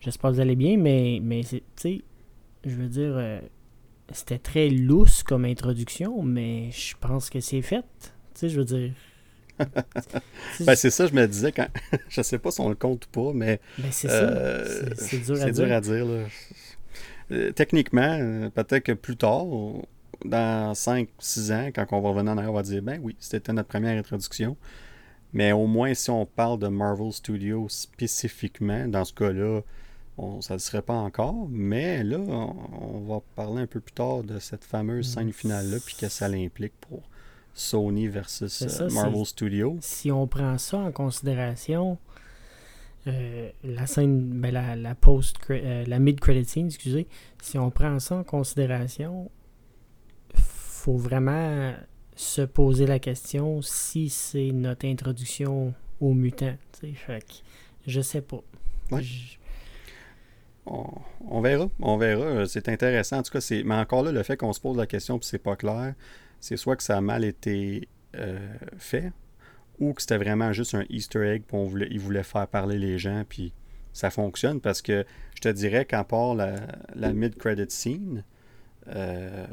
J'espère 0.00 0.30
que 0.30 0.36
vous 0.36 0.40
allez 0.40 0.56
bien, 0.56 0.76
mais, 0.76 1.18
mais 1.22 1.42
c'est- 1.42 1.58
tu 1.60 1.64
sais, 1.76 2.02
je 2.64 2.74
veux 2.76 2.86
dire, 2.88 3.12
euh, 3.16 3.40
c'était 4.12 4.38
très 4.38 4.68
lousse 4.68 5.22
comme 5.24 5.44
introduction, 5.44 6.22
mais 6.22 6.70
je 6.70 6.94
pense 7.00 7.28
que 7.30 7.40
c'est 7.40 7.62
fait. 7.62 7.82
Tu 8.00 8.10
sais, 8.34 8.48
je 8.48 8.58
veux 8.58 8.64
dire. 8.64 8.92
Ben, 10.60 10.74
c'est 10.76 10.90
ça, 10.90 11.06
je 11.06 11.14
me 11.14 11.26
disais 11.26 11.50
quand. 11.50 11.66
je 12.08 12.20
sais 12.22 12.38
pas 12.38 12.50
si 12.50 12.60
on 12.60 12.68
le 12.68 12.74
compte 12.74 13.06
ou 13.06 13.08
pas, 13.10 13.32
mais. 13.34 13.58
ben, 13.78 13.88
c'est 13.90 14.08
euh, 14.10 14.64
ça. 14.64 14.94
C'est- 14.96 15.04
C'est 15.08 15.18
dur 15.24 15.34
à 15.36 15.38
C'est 15.46 15.52
dire. 15.52 15.64
dur 15.64 15.74
à 15.74 15.80
dire. 15.80 16.04
là. 16.06 17.52
Techniquement, 17.54 18.50
peut-être 18.54 18.84
que 18.84 18.92
plus 18.92 19.16
tard, 19.16 19.46
dans 20.24 20.72
5-6 20.72 21.52
ans, 21.52 21.70
quand 21.74 21.86
on 21.92 22.00
va 22.00 22.10
revenir 22.10 22.32
en 22.32 22.38
arrière, 22.38 22.52
on 22.52 22.56
va 22.56 22.62
dire 22.62 22.82
ben 22.82 23.00
oui, 23.02 23.16
c'était 23.18 23.52
notre 23.52 23.68
première 23.68 23.98
introduction. 23.98 24.56
Mais 25.32 25.52
au 25.52 25.66
moins, 25.66 25.92
si 25.94 26.10
on 26.10 26.24
parle 26.24 26.58
de 26.58 26.68
Marvel 26.68 27.12
Studios 27.12 27.66
spécifiquement, 27.68 28.88
dans 28.88 29.04
ce 29.04 29.12
cas-là, 29.12 29.60
on, 30.18 30.40
ça 30.40 30.54
ne 30.54 30.58
serait 30.58 30.82
pas 30.82 30.94
encore. 30.94 31.46
Mais 31.50 32.02
là, 32.02 32.18
on, 32.18 32.54
on 32.80 33.00
va 33.00 33.20
parler 33.34 33.62
un 33.62 33.66
peu 33.66 33.80
plus 33.80 33.92
tard 33.92 34.22
de 34.22 34.38
cette 34.38 34.64
fameuse 34.64 35.12
scène 35.12 35.32
finale-là, 35.32 35.78
puis 35.84 35.96
que 35.96 36.08
ça 36.08 36.28
l'implique 36.28 36.72
pour 36.80 37.02
Sony 37.54 38.06
versus 38.06 38.62
euh, 38.62 38.68
ça, 38.68 38.86
Marvel 38.88 39.26
Studios. 39.26 39.76
Si 39.80 40.12
on 40.12 40.26
prend 40.26 40.58
ça 40.58 40.78
en 40.78 40.92
considération, 40.92 41.98
euh, 43.06 43.50
la 43.64 43.86
scène, 43.86 44.40
ben, 44.40 44.52
la, 44.52 44.76
la 44.76 44.94
post, 44.94 45.36
la 45.48 45.98
mid-credit 45.98 46.44
scene, 46.44 46.66
excusez, 46.66 47.08
si 47.42 47.58
on 47.58 47.70
prend 47.70 47.98
ça 47.98 48.16
en 48.16 48.24
considération, 48.24 49.30
faut 50.86 50.96
vraiment 50.96 51.74
se 52.14 52.42
poser 52.42 52.86
la 52.86 53.00
question 53.00 53.60
si 53.60 54.08
c'est 54.08 54.52
notre 54.52 54.86
introduction 54.86 55.74
aux 56.00 56.14
mutants. 56.14 56.54
Fait 56.80 57.18
que 57.26 57.32
je 57.88 58.00
sais 58.00 58.20
pas. 58.20 58.40
Ouais. 58.92 59.02
Je- 59.02 59.36
on, 60.64 61.40
verra. 61.40 61.68
On 61.80 61.96
verra. 61.96 62.46
C'est 62.46 62.68
intéressant. 62.68 63.18
En 63.18 63.22
tout 63.24 63.32
cas, 63.32 63.40
c'est. 63.40 63.64
Mais 63.64 63.74
encore 63.74 64.04
là, 64.04 64.12
le 64.12 64.22
fait 64.22 64.36
qu'on 64.36 64.52
se 64.52 64.60
pose 64.60 64.76
la 64.76 64.86
question 64.86 65.18
puis 65.18 65.26
c'est 65.28 65.42
pas 65.42 65.56
clair, 65.56 65.94
c'est 66.38 66.56
soit 66.56 66.76
que 66.76 66.84
ça 66.84 66.96
a 66.96 67.00
mal 67.00 67.24
été 67.24 67.88
fait 68.78 69.10
ou 69.80 69.92
que 69.92 70.00
c'était 70.02 70.18
vraiment 70.18 70.52
juste 70.52 70.74
un 70.74 70.84
Easter 70.88 71.26
egg 71.26 71.42
on 71.52 71.64
voulait, 71.64 71.88
ils 71.90 72.00
voulaient 72.00 72.22
faire 72.22 72.46
parler 72.46 72.78
les 72.78 72.96
gens 72.96 73.24
puis 73.28 73.52
ça 73.92 74.08
fonctionne 74.10 74.60
parce 74.60 74.80
que 74.82 75.04
je 75.34 75.40
te 75.40 75.48
dirais 75.48 75.84
qu'à 75.84 76.02
part 76.04 76.34
la, 76.34 76.54
la 76.94 77.12
mid-credit 77.12 77.70
scene, 77.70 78.24
euh, 78.88 79.46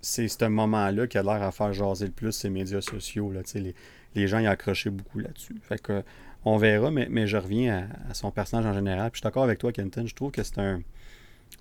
c'est 0.00 0.28
ce 0.28 0.44
moment-là 0.44 1.06
qui 1.06 1.18
a 1.18 1.22
l'air 1.22 1.42
à 1.42 1.52
faire 1.52 1.72
jaser 1.72 2.06
le 2.06 2.12
plus 2.12 2.32
ces 2.32 2.50
médias 2.50 2.80
sociaux. 2.80 3.30
Là, 3.30 3.40
les, 3.54 3.74
les 4.14 4.26
gens 4.26 4.38
y 4.38 4.46
accroché 4.46 4.90
beaucoup 4.90 5.18
là-dessus. 5.18 5.56
Fait 5.62 5.80
que 5.80 6.02
on 6.44 6.56
verra, 6.56 6.90
mais, 6.90 7.06
mais 7.10 7.26
je 7.26 7.36
reviens 7.36 7.88
à, 8.08 8.14
son 8.14 8.30
personnage 8.30 8.66
en 8.66 8.72
général. 8.72 9.10
Puis 9.10 9.18
je 9.18 9.20
suis 9.20 9.24
d'accord 9.24 9.44
avec 9.44 9.58
toi, 9.58 9.72
Kenton. 9.72 10.06
Je 10.06 10.14
trouve 10.14 10.30
que 10.30 10.42
c'est 10.42 10.58
un. 10.58 10.82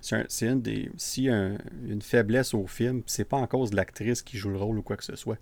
C'est 0.01 0.45
une 0.47 0.61
des. 0.61 0.91
Si 0.97 1.27
une 1.27 2.01
faiblesse 2.01 2.53
au 2.53 2.68
film, 2.68 3.01
c'est 3.06 3.26
pas 3.26 3.38
en 3.38 3.47
cause 3.47 3.72
de 3.72 3.76
l'actrice 3.76 4.22
qui 4.22 4.38
joue 4.38 4.49
le 4.49 4.57
rôle 4.57 4.77
ou 4.77 4.81
quoi 4.81 4.97
que 4.97 5.03
ce 5.03 5.15
soit. 5.15 5.39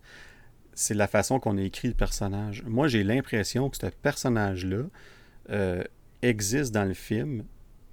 C'est 0.73 0.93
la 0.93 1.07
façon 1.07 1.39
qu'on 1.39 1.57
a 1.57 1.61
écrit 1.61 1.88
le 1.88 1.93
personnage. 1.93 2.64
Moi, 2.65 2.88
j'ai 2.88 3.03
l'impression 3.03 3.69
que 3.69 3.77
ce 3.77 3.88
personnage-là 3.88 4.84
euh, 5.49 5.84
existe 6.22 6.73
dans 6.73 6.85
le 6.85 6.93
film 6.93 7.43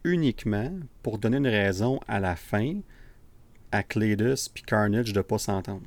uniquement 0.04 0.70
pour 1.02 1.18
donner 1.18 1.38
une 1.38 1.48
raison 1.48 1.98
à 2.06 2.20
la 2.20 2.36
fin 2.36 2.80
à 3.74 3.82
Cletus 3.82 4.48
puis 4.48 4.62
Carnage 4.62 5.12
de 5.12 5.20
pas 5.20 5.38
s'entendre. 5.38 5.82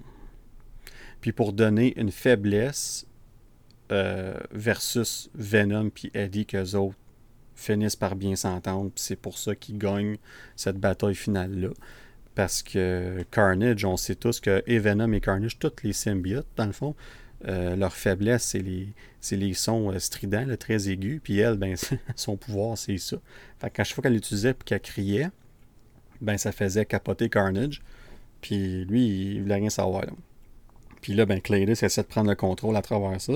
Puis 1.21 1.31
pour 1.31 1.53
donner 1.53 1.97
une 1.99 2.11
faiblesse 2.11 3.07
euh, 3.91 4.37
versus 4.51 5.29
Venom 5.33 5.89
puis 5.89 6.11
Eddie 6.13 6.45
qu'eux 6.45 6.75
autres 6.75 6.97
finissent 7.55 7.95
par 7.95 8.15
bien 8.15 8.35
s'entendre. 8.35 8.91
C'est 8.95 9.15
pour 9.15 9.37
ça 9.37 9.55
qu'ils 9.55 9.77
gagnent 9.77 10.17
cette 10.55 10.77
bataille 10.77 11.15
finale-là. 11.15 11.69
Parce 12.35 12.61
que 12.61 13.23
Carnage, 13.31 13.83
on 13.85 13.97
sait 13.97 14.15
tous 14.15 14.39
que 14.41 14.61
et 14.67 14.77
Venom 14.77 15.11
et 15.13 15.21
Carnage, 15.21 15.57
toutes 15.57 15.81
les 15.83 15.93
symbiotes, 15.93 16.45
dans 16.55 16.67
le 16.67 16.73
fond, 16.73 16.93
euh, 17.45 17.75
leur 17.75 17.93
faiblesse, 17.93 18.43
c'est 18.43 18.59
les, 18.59 18.93
les 19.31 19.53
sons 19.53 19.91
euh, 19.91 19.99
stridents, 19.99 20.45
très 20.59 20.89
aigus. 20.89 21.21
Puis 21.23 21.39
elle, 21.39 21.55
ben, 21.55 21.75
son 22.15 22.35
pouvoir, 22.35 22.77
c'est 22.77 22.97
ça. 22.97 23.17
Fait 23.59 23.69
qu'à 23.71 23.83
chaque 23.83 23.95
fois 23.95 24.03
qu'elle 24.03 24.13
l'utilisait 24.13 24.51
et 24.51 24.63
qu'elle 24.65 24.81
criait, 24.81 25.29
ben 26.21 26.37
ça 26.37 26.51
faisait 26.51 26.85
capoter 26.85 27.29
Carnage. 27.29 27.81
Puis 28.41 28.85
lui, 28.85 29.33
il 29.35 29.41
voulait 29.41 29.55
rien 29.55 29.69
savoir. 29.69 30.05
Puis 31.01 31.13
là, 31.13 31.25
ben 31.25 31.41
Claytis 31.41 31.85
essaie 31.85 32.01
de 32.01 32.07
prendre 32.07 32.29
le 32.29 32.35
contrôle 32.35 32.75
à 32.75 32.81
travers 32.81 33.19
ça. 33.19 33.33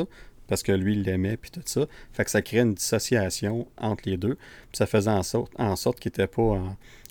Parce 0.47 0.63
que 0.63 0.73
lui, 0.73 0.93
il 0.93 1.03
l'aimait, 1.03 1.37
puis 1.37 1.49
tout 1.49 1.61
ça. 1.63 1.85
Fait 2.11 2.25
que 2.25 2.31
ça 2.31 2.41
crée 2.41 2.59
une 2.59 2.73
dissociation 2.73 3.67
entre 3.77 4.09
les 4.09 4.17
deux. 4.17 4.35
Puis 4.35 4.77
ça 4.77 4.85
faisait 4.85 5.09
en 5.09 5.23
sorte, 5.23 5.53
en 5.57 5.77
sorte 5.77 5.99
qu'il 5.99 6.09
n'était 6.09 6.27
pas 6.27 6.61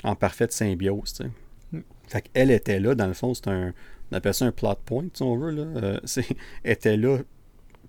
en, 0.04 0.14
parfaite 0.14 0.52
symbiose. 0.52 1.08
sais. 1.08 1.30
Mm. 1.72 1.80
Fait 2.06 2.22
qu'elle 2.22 2.50
était 2.50 2.80
là, 2.80 2.94
dans 2.94 3.06
le 3.06 3.14
fond, 3.14 3.32
c'est 3.32 3.48
un. 3.48 3.72
On 4.12 4.16
appelle 4.16 4.34
ça 4.34 4.44
un 4.44 4.52
plot 4.52 4.74
point, 4.84 5.06
si 5.14 5.22
on 5.22 5.36
veut. 5.38 5.52
Là. 5.52 5.62
Euh, 5.62 6.00
était 6.64 6.96
là, 6.96 7.18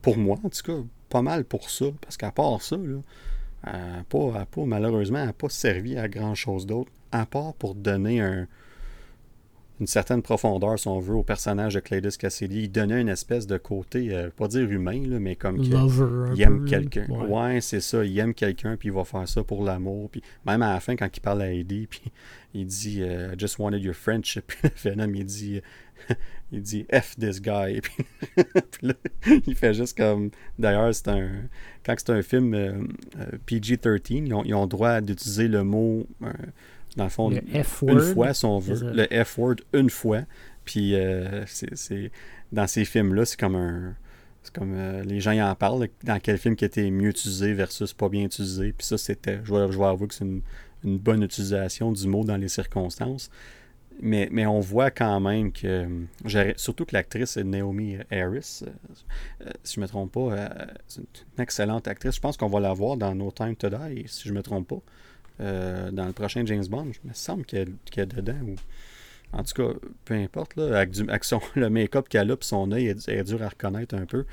pour 0.01 0.17
moi, 0.17 0.37
en 0.43 0.49
tout 0.49 0.61
cas, 0.63 0.87
pas 1.09 1.21
mal 1.21 1.43
pour 1.43 1.69
ça. 1.69 1.87
Parce 1.99 2.15
qu'à 2.15 2.31
part 2.31 2.61
ça, 2.61 2.77
là, 2.77 3.01
elle 3.65 3.71
n'a 3.73 4.03
pas, 4.07 4.45
pas, 4.45 4.65
malheureusement, 4.65 5.19
elle 5.19 5.25
n'a 5.25 5.33
pas 5.33 5.49
servi 5.49 5.97
à 5.97 6.07
grand 6.07 6.35
chose 6.35 6.65
d'autre 6.65 6.91
à 7.11 7.25
part 7.25 7.53
pour 7.53 7.75
donner 7.75 8.21
un, 8.21 8.47
une 9.81 9.87
certaine 9.87 10.21
profondeur, 10.21 10.77
si 10.77 10.87
on 10.87 10.99
veut, 10.99 11.15
au 11.15 11.23
personnage 11.23 11.73
de 11.73 11.79
Cladus 11.79 12.15
Cassidy. 12.17 12.63
Il 12.63 12.71
donnait 12.71 13.01
une 13.01 13.09
espèce 13.09 13.47
de 13.47 13.57
côté, 13.57 14.15
euh, 14.15 14.29
pas 14.29 14.47
dire 14.47 14.69
humain, 14.69 15.01
là, 15.07 15.19
mais 15.19 15.35
comme 15.35 15.57
il 15.57 15.73
aime 16.41 16.65
quelqu'un. 16.65 17.07
Ouais, 17.09 17.61
c'est 17.61 17.81
ça. 17.81 18.05
Il 18.05 18.17
aime 18.19 18.35
quelqu'un, 18.35 18.77
puis 18.77 18.89
il 18.89 18.91
va 18.91 19.03
faire 19.03 19.27
ça 19.27 19.43
pour 19.43 19.63
l'amour. 19.63 20.11
Puis 20.11 20.21
même 20.45 20.61
à 20.61 20.73
la 20.73 20.79
fin, 20.79 20.95
quand 20.95 21.09
il 21.11 21.19
parle 21.19 21.41
à 21.41 21.51
Eddie, 21.51 21.87
puis 21.89 22.03
il 22.53 22.67
dit 22.67 23.01
euh, 23.01 23.33
I 23.33 23.39
just 23.39 23.57
wanted 23.57 23.81
your 23.83 23.95
friendship. 23.95 24.45
Puis 24.47 24.69
Venom, 24.83 25.11
il 25.15 25.25
dit 25.25 25.61
il 26.51 26.61
dit 26.61 26.85
F 26.93 27.15
this 27.17 27.41
guy. 27.41 27.81
Puis, 28.35 28.87
là, 28.87 28.93
il 29.47 29.55
fait 29.55 29.73
juste 29.73 29.97
comme. 29.97 30.29
D'ailleurs, 30.59 30.93
c'est 30.93 31.07
un. 31.07 31.29
Quand 31.83 31.95
c'est 31.97 32.11
un 32.11 32.21
film 32.21 32.53
euh, 32.53 32.83
PG-13, 33.47 34.27
ils 34.27 34.33
ont, 34.33 34.43
ils 34.43 34.53
ont 34.53 34.67
droit 34.67 35.01
d'utiliser 35.01 35.47
le 35.47 35.63
mot 35.63 36.05
dans 36.97 37.05
le 37.05 37.09
fond, 37.09 37.29
le 37.29 37.41
une 37.47 38.13
fois, 38.13 38.33
si 38.33 38.45
on 38.45 38.59
veut. 38.59 38.91
Le 38.93 39.23
F-word 39.23 39.55
une 39.73 39.89
fois. 39.89 40.21
Puis 40.65 40.95
euh, 40.95 41.43
c'est, 41.47 42.11
dans 42.51 42.67
ces 42.67 42.85
films-là, 42.85 43.25
c'est 43.25 43.39
comme 43.39 43.55
un. 43.55 43.95
C'est 44.43 44.53
comme 44.53 44.73
euh, 44.75 45.03
les 45.03 45.19
gens 45.19 45.31
y 45.31 45.41
en 45.41 45.53
parlent, 45.53 45.87
dans 46.03 46.19
quel 46.19 46.39
film 46.39 46.55
qui 46.55 46.65
était 46.65 46.89
mieux 46.89 47.09
utilisé 47.09 47.53
versus 47.53 47.93
pas 47.93 48.09
bien 48.09 48.23
utilisé. 48.23 48.73
Puis 48.73 48.87
ça, 48.87 48.97
c'était. 48.97 49.39
Je 49.43 49.53
vais, 49.53 49.71
je 49.71 49.79
avouer 49.81 50.07
que 50.07 50.15
c'est 50.15 50.25
une, 50.25 50.41
bonne 50.97 51.21
utilisation 51.21 51.91
du 51.91 52.07
mot 52.07 52.23
dans 52.23 52.37
les 52.37 52.47
circonstances. 52.47 53.29
Mais, 54.01 54.29
mais 54.31 54.47
on 54.47 54.59
voit 54.59 54.89
quand 54.89 55.19
même 55.19 55.51
que. 55.51 55.87
Surtout 56.55 56.85
que 56.85 56.95
l'actrice 56.95 57.37
Naomi 57.37 57.97
Harris, 58.09 58.63
euh, 58.63 59.49
si 59.63 59.75
je 59.75 59.79
ne 59.79 59.85
me 59.85 59.87
trompe 59.87 60.11
pas, 60.11 60.49
c'est 60.87 61.01
une 61.01 61.43
excellente 61.43 61.87
actrice. 61.87 62.15
Je 62.15 62.21
pense 62.21 62.35
qu'on 62.35 62.49
va 62.49 62.59
la 62.59 62.73
voir 62.73 62.97
dans 62.97 63.13
No 63.13 63.31
Time 63.31 63.55
to 63.55 63.69
Die, 63.69 64.05
si 64.07 64.27
je 64.27 64.33
ne 64.33 64.37
me 64.37 64.43
trompe 64.43 64.67
pas. 64.67 64.81
Euh, 65.41 65.89
dans 65.91 66.05
le 66.05 66.13
prochain 66.13 66.43
James 66.45 66.65
Bond. 66.69 66.91
Il 67.03 67.09
me 67.09 67.13
semble 67.13 67.45
qu'elle 67.45 67.69
est 67.97 68.05
dedans. 68.05 68.39
Ou... 68.47 68.55
En 69.33 69.43
tout 69.43 69.53
cas, 69.55 69.79
peu 70.05 70.13
importe. 70.13 70.55
Là, 70.55 70.79
avec, 70.79 70.95
le 71.55 71.69
make-up 71.69 72.07
qu'elle 72.09 72.31
a 72.31 72.33
et 72.33 72.37
son 72.41 72.71
œil 72.71 72.87
est, 72.87 73.23
dur 73.23 73.41
à 73.41 73.49
reconnaître 73.49 73.95
un 73.95 74.05
peu. 74.05 74.25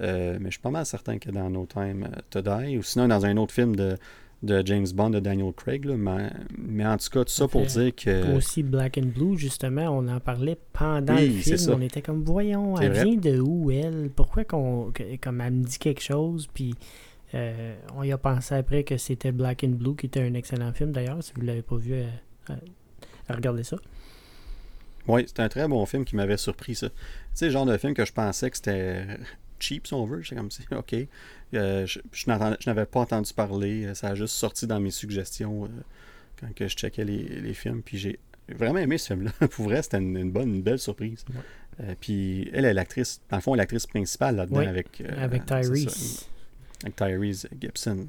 Euh, 0.00 0.38
mais 0.40 0.46
je 0.46 0.52
suis 0.52 0.60
pas 0.60 0.70
mal 0.70 0.86
certain 0.86 1.14
est 1.14 1.32
dans 1.32 1.50
No 1.50 1.66
Time 1.66 2.08
to 2.30 2.40
Die. 2.40 2.78
Ou 2.78 2.82
sinon 2.82 3.08
dans 3.08 3.26
un 3.26 3.36
autre 3.36 3.52
film 3.52 3.76
de, 3.76 3.98
de 4.42 4.62
James 4.64 4.86
Bond 4.94 5.10
de 5.10 5.20
Daniel 5.20 5.52
Craig. 5.52 5.86
mais, 5.86 6.30
mais, 6.56 6.86
en 6.86 6.96
tout 6.96 7.10
cas, 7.10 7.24
tout 7.24 7.32
ça 7.32 7.46
pour 7.46 7.66
dire 7.66 7.94
que. 7.94 8.36
Aussi 8.36 8.62
Black 8.62 8.96
and 8.96 9.08
Blue, 9.14 9.36
justement, 9.36 9.88
on 9.90 10.08
en 10.08 10.20
parlait 10.20 10.58
pendant 10.72 11.14
le 11.14 11.28
film. 11.28 11.58
On 11.74 11.80
était 11.82 12.02
comme, 12.02 12.22
voyons, 12.22 12.78
elle 12.78 12.92
vient 12.92 13.16
de 13.16 13.38
où 13.38 13.70
elle? 13.70 14.10
Pourquoi 14.14 14.44
qu'on, 14.44 14.92
comme 15.20 15.40
elle 15.40 15.52
me 15.52 15.64
dit 15.64 15.78
quelque 15.78 16.02
chose 16.02 16.48
Puis 16.54 16.74
euh, 17.34 17.74
on 17.94 18.02
y 18.04 18.12
a 18.12 18.18
pensé 18.18 18.54
après 18.54 18.84
que 18.84 18.96
c'était 18.96 19.32
Black 19.32 19.64
and 19.64 19.70
Blue, 19.70 19.96
qui 19.96 20.06
était 20.06 20.22
un 20.22 20.34
excellent 20.34 20.72
film 20.72 20.92
d'ailleurs. 20.92 21.22
Si 21.22 21.32
vous 21.34 21.42
ne 21.42 21.46
l'avez 21.46 21.62
pas 21.62 21.76
vu, 21.76 21.94
euh, 21.94 22.06
euh, 22.50 22.54
regardez 23.28 23.64
ça. 23.64 23.76
Oui, 25.08 25.24
c'est 25.26 25.40
un 25.40 25.48
très 25.48 25.66
bon 25.66 25.84
film 25.84 26.04
qui 26.04 26.16
m'avait 26.16 26.36
surpris, 26.36 26.76
ça. 26.76 26.88
Tu 26.88 26.94
sais, 27.34 27.50
genre 27.50 27.66
de 27.66 27.76
film 27.76 27.92
que 27.94 28.04
je 28.04 28.12
pensais 28.12 28.50
que 28.50 28.56
c'était 28.56 29.04
cheap, 29.58 29.86
si 29.86 29.94
on 29.94 30.04
veut. 30.04 30.22
Comme 30.28 30.50
si, 30.50 30.62
OK. 30.74 30.94
je, 31.52 32.00
je 32.12 32.30
n'avais 32.66 32.86
pas 32.86 33.00
entendu 33.00 33.32
parler. 33.34 33.94
Ça 33.94 34.08
a 34.08 34.14
juste 34.14 34.34
sorti 34.34 34.66
dans 34.66 34.80
mes 34.80 34.92
suggestions 34.92 35.68
quand 36.40 36.54
que 36.54 36.68
je 36.68 36.76
checkais 36.76 37.04
les, 37.04 37.54
films. 37.54 37.82
Puis 37.82 37.98
j'ai 37.98 38.18
vraiment 38.48 38.78
aimé 38.78 38.96
ce 38.96 39.08
film-là. 39.08 39.32
Pour 39.48 39.64
vrai, 39.64 39.82
c'était 39.82 39.98
une, 39.98 40.30
bonne, 40.30 40.54
une 40.54 40.62
belle 40.62 40.78
surprise. 40.78 41.24
puis 42.00 42.48
elle 42.54 42.64
est 42.64 42.74
l'actrice, 42.74 43.20
dans 43.28 43.38
le 43.38 43.42
fond, 43.42 43.54
l'actrice 43.54 43.86
principale 43.86 44.36
là-dedans 44.36 44.60
avec. 44.60 45.02
avec 45.18 45.46
Tyrese 45.46 46.28
avec 46.84 46.96
Tyrese 46.96 47.48
Gibson. 47.60 48.06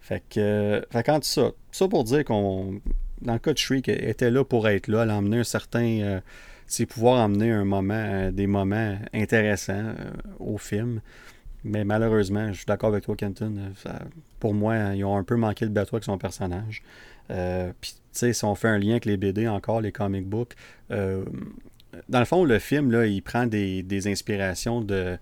Fait 0.00 0.22
que, 0.28 0.84
fait 0.90 1.02
quand 1.02 1.24
ça, 1.24 1.52
ça 1.72 1.88
pour 1.88 2.04
dire 2.04 2.24
qu'on, 2.24 2.80
dans 3.22 3.32
le 3.32 3.38
cas 3.38 3.52
de 3.52 3.58
Shriek, 3.58 3.88
elle 3.88 4.08
était 4.08 4.30
là 4.30 4.44
pour 4.44 4.68
être 4.68 4.88
là, 4.88 5.02
elle 5.02 5.10
a 5.10 5.16
emmené 5.16 5.38
un 5.38 5.44
certain, 5.44 6.00
euh, 6.00 6.20
c'est 6.66 6.86
pouvoir 6.86 7.24
emmener 7.24 7.50
un 7.50 7.64
moment, 7.64 7.94
euh, 7.94 8.30
des 8.30 8.46
moments 8.46 8.98
intéressants 9.12 9.72
euh, 9.72 10.10
au 10.38 10.58
film. 10.58 11.00
Mais 11.64 11.84
malheureusement, 11.84 12.48
je 12.52 12.58
suis 12.58 12.66
d'accord 12.66 12.90
avec 12.90 13.04
toi, 13.04 13.16
Kenton. 13.16 13.72
pour 14.38 14.52
moi, 14.52 14.94
ils 14.94 15.02
ont 15.04 15.16
un 15.16 15.24
peu 15.24 15.36
manqué 15.36 15.64
le 15.64 15.70
bateau 15.70 15.96
avec 15.96 16.04
son 16.04 16.18
personnage. 16.18 16.82
Puis, 17.28 17.94
tu 17.94 18.00
sais, 18.12 18.34
si 18.34 18.44
on 18.44 18.54
fait 18.54 18.68
un 18.68 18.76
lien 18.76 18.90
avec 18.90 19.06
les 19.06 19.16
BD 19.16 19.48
encore, 19.48 19.80
les 19.80 19.90
comic 19.90 20.26
books, 20.26 20.52
dans 20.90 22.18
le 22.18 22.24
fond, 22.26 22.44
le 22.44 22.58
film, 22.58 22.90
là, 22.90 23.06
il 23.06 23.22
prend 23.22 23.46
des, 23.46 23.82
des 23.82 24.08
inspirations 24.08 24.82
de, 24.82 25.16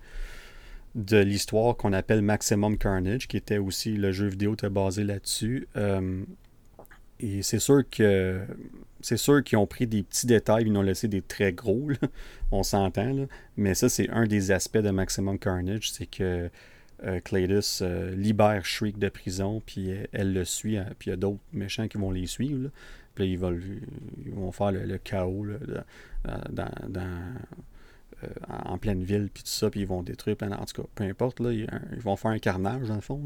de 0.95 1.17
l'histoire 1.17 1.75
qu'on 1.75 1.93
appelle 1.93 2.21
Maximum 2.21 2.77
Carnage, 2.77 3.27
qui 3.27 3.37
était 3.37 3.57
aussi 3.57 3.95
le 3.95 4.11
jeu 4.11 4.27
vidéo 4.27 4.53
était 4.53 4.69
basé 4.69 5.03
là-dessus. 5.03 5.67
Euh, 5.75 6.23
et 7.19 7.41
c'est 7.41 7.59
sûr 7.59 7.83
que 7.89 8.41
c'est 9.01 9.17
sûr 9.17 9.43
qu'ils 9.43 9.57
ont 9.57 9.67
pris 9.67 9.87
des 9.87 10.03
petits 10.03 10.27
détails, 10.27 10.65
ils 10.65 10.77
ont 10.77 10.81
laissé 10.81 11.07
des 11.07 11.21
très 11.21 11.51
gros, 11.51 11.89
on 12.51 12.63
s'entend. 12.63 13.27
Mais 13.57 13.75
ça, 13.75 13.89
c'est 13.89 14.09
un 14.09 14.27
des 14.27 14.51
aspects 14.51 14.77
de 14.77 14.91
Maximum 14.91 15.39
Carnage, 15.39 15.91
c'est 15.91 16.05
que 16.05 16.49
euh, 17.03 17.19
euh 17.81 18.15
libère 18.15 18.65
Shriek 18.65 18.97
de 18.97 19.09
prison, 19.09 19.61
puis 19.65 19.91
elle, 20.11 20.33
le 20.33 20.45
suit, 20.45 20.77
hein, 20.77 20.87
puis 20.99 21.09
il 21.09 21.11
y 21.11 21.13
a 21.13 21.17
d'autres 21.17 21.39
méchants 21.51 21.87
qui 21.87 21.97
vont 21.97 22.11
les 22.11 22.27
suivre. 22.27 22.69
Puis 23.15 23.31
ils 23.31 23.37
vont, 23.37 23.57
ils 24.25 24.31
vont 24.31 24.51
faire 24.51 24.71
le, 24.71 24.97
chaos 24.97 25.45
dans, 26.49 26.71
euh, 26.97 27.01
en 28.65 28.77
pleine 28.77 29.03
ville, 29.03 29.29
puis 29.33 29.43
tout 29.43 29.49
ça, 29.49 29.69
puis 29.69 29.81
ils 29.81 29.87
vont 29.87 30.03
détruire 30.03 30.35
plein. 30.35 30.51
En 30.51 30.65
tout 30.65 30.81
cas, 30.81 30.87
peu 30.95 31.03
importe, 31.03 31.39
là, 31.39 31.51
ils, 31.51 31.67
vont 31.99 32.15
faire 32.15 32.31
un 32.31 32.39
carnage, 32.39 32.87
dans 32.87 32.95
le 32.95 33.01
fond. 33.01 33.21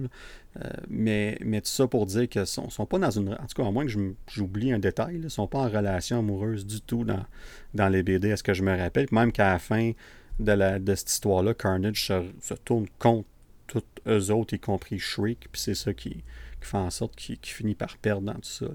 Euh, 0.57 0.69
mais, 0.89 1.37
mais 1.41 1.61
tout 1.61 1.69
ça 1.69 1.87
pour 1.87 2.05
dire 2.05 2.27
qu'ils 2.27 2.45
sont, 2.45 2.69
sont 2.69 2.85
pas 2.85 2.99
dans 2.99 3.11
une. 3.11 3.33
En 3.33 3.45
tout 3.47 3.61
cas, 3.61 3.67
à 3.67 3.71
moins 3.71 3.85
que 3.85 3.91
j'oublie 4.27 4.71
un 4.71 4.79
détail, 4.79 5.15
ils 5.15 5.21
ne 5.21 5.29
sont 5.29 5.47
pas 5.47 5.59
en 5.59 5.69
relation 5.69 6.19
amoureuse 6.19 6.65
du 6.65 6.81
tout 6.81 7.03
dans, 7.03 7.25
dans 7.73 7.89
les 7.89 8.03
BD, 8.03 8.29
est-ce 8.29 8.43
que 8.43 8.53
je 8.53 8.63
me 8.63 8.75
rappelle? 8.75 9.07
Même 9.11 9.31
qu'à 9.31 9.53
la 9.53 9.59
fin 9.59 9.91
de, 10.39 10.51
la, 10.51 10.79
de 10.79 10.95
cette 10.95 11.11
histoire-là, 11.11 11.53
Carnage 11.53 12.07
se, 12.39 12.53
tourne 12.65 12.87
contre 12.99 13.27
tous 13.67 13.83
eux 14.07 14.31
autres, 14.31 14.53
y 14.53 14.59
compris 14.59 14.99
Shriek, 14.99 15.47
puis 15.51 15.61
c'est 15.61 15.75
ça 15.75 15.93
qui, 15.93 16.23
fait 16.61 16.77
en 16.77 16.89
sorte 16.89 17.15
qu'il 17.15 17.37
finit 17.41 17.75
par 17.75 17.97
perdre 17.97 18.23
dans 18.23 18.33
tout 18.33 18.41
ça. 18.43 18.67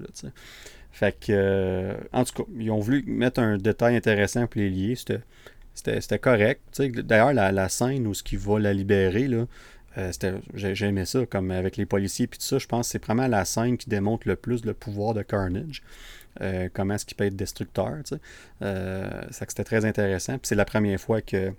Fait 0.91 1.11
que, 1.19 1.31
euh, 1.31 1.97
en 2.11 2.23
tout 2.23 2.43
cas, 2.43 2.49
ils 2.59 2.69
ont 2.69 2.79
voulu 2.79 3.03
mettre 3.07 3.39
un 3.39 3.57
détail 3.57 3.95
intéressant 3.95 4.45
pour 4.45 4.61
les 4.61 4.69
lier. 4.69 4.95
C'était 5.73 6.19
correct. 6.19 6.61
D'ailleurs, 6.79 7.33
la, 7.33 7.51
la, 7.51 7.69
scène 7.69 8.07
où 8.07 8.13
ce 8.13 8.23
qui 8.23 8.35
va 8.35 8.59
la 8.59 8.73
libérer, 8.73 9.27
là, 9.27 9.47
euh, 9.97 10.11
j'ai 10.53 10.85
aimé 10.85 11.05
ça, 11.05 11.25
comme 11.25 11.51
avec 11.51 11.77
les 11.77 11.85
policiers 11.85 12.25
et 12.25 12.27
tout 12.27 12.37
ça. 12.39 12.57
Je 12.57 12.67
pense 12.67 12.87
que 12.87 12.91
c'est 12.93 13.03
vraiment 13.03 13.27
la 13.27 13.45
scène 13.45 13.77
qui 13.77 13.89
démontre 13.89 14.27
le 14.27 14.35
plus 14.35 14.65
le 14.65 14.73
pouvoir 14.73 15.13
de 15.13 15.21
Carnage. 15.21 15.83
Euh, 16.41 16.67
comment 16.73 16.95
est-ce 16.95 17.05
qu'il 17.05 17.15
peut 17.15 17.25
être 17.25 17.35
destructeur. 17.35 17.97
Euh, 18.61 19.21
c'était 19.31 19.63
très 19.63 19.85
intéressant. 19.85 20.33
Puis 20.33 20.47
c'est 20.47 20.55
la 20.55 20.65
première 20.65 20.99
fois 20.99 21.21
que 21.21 21.53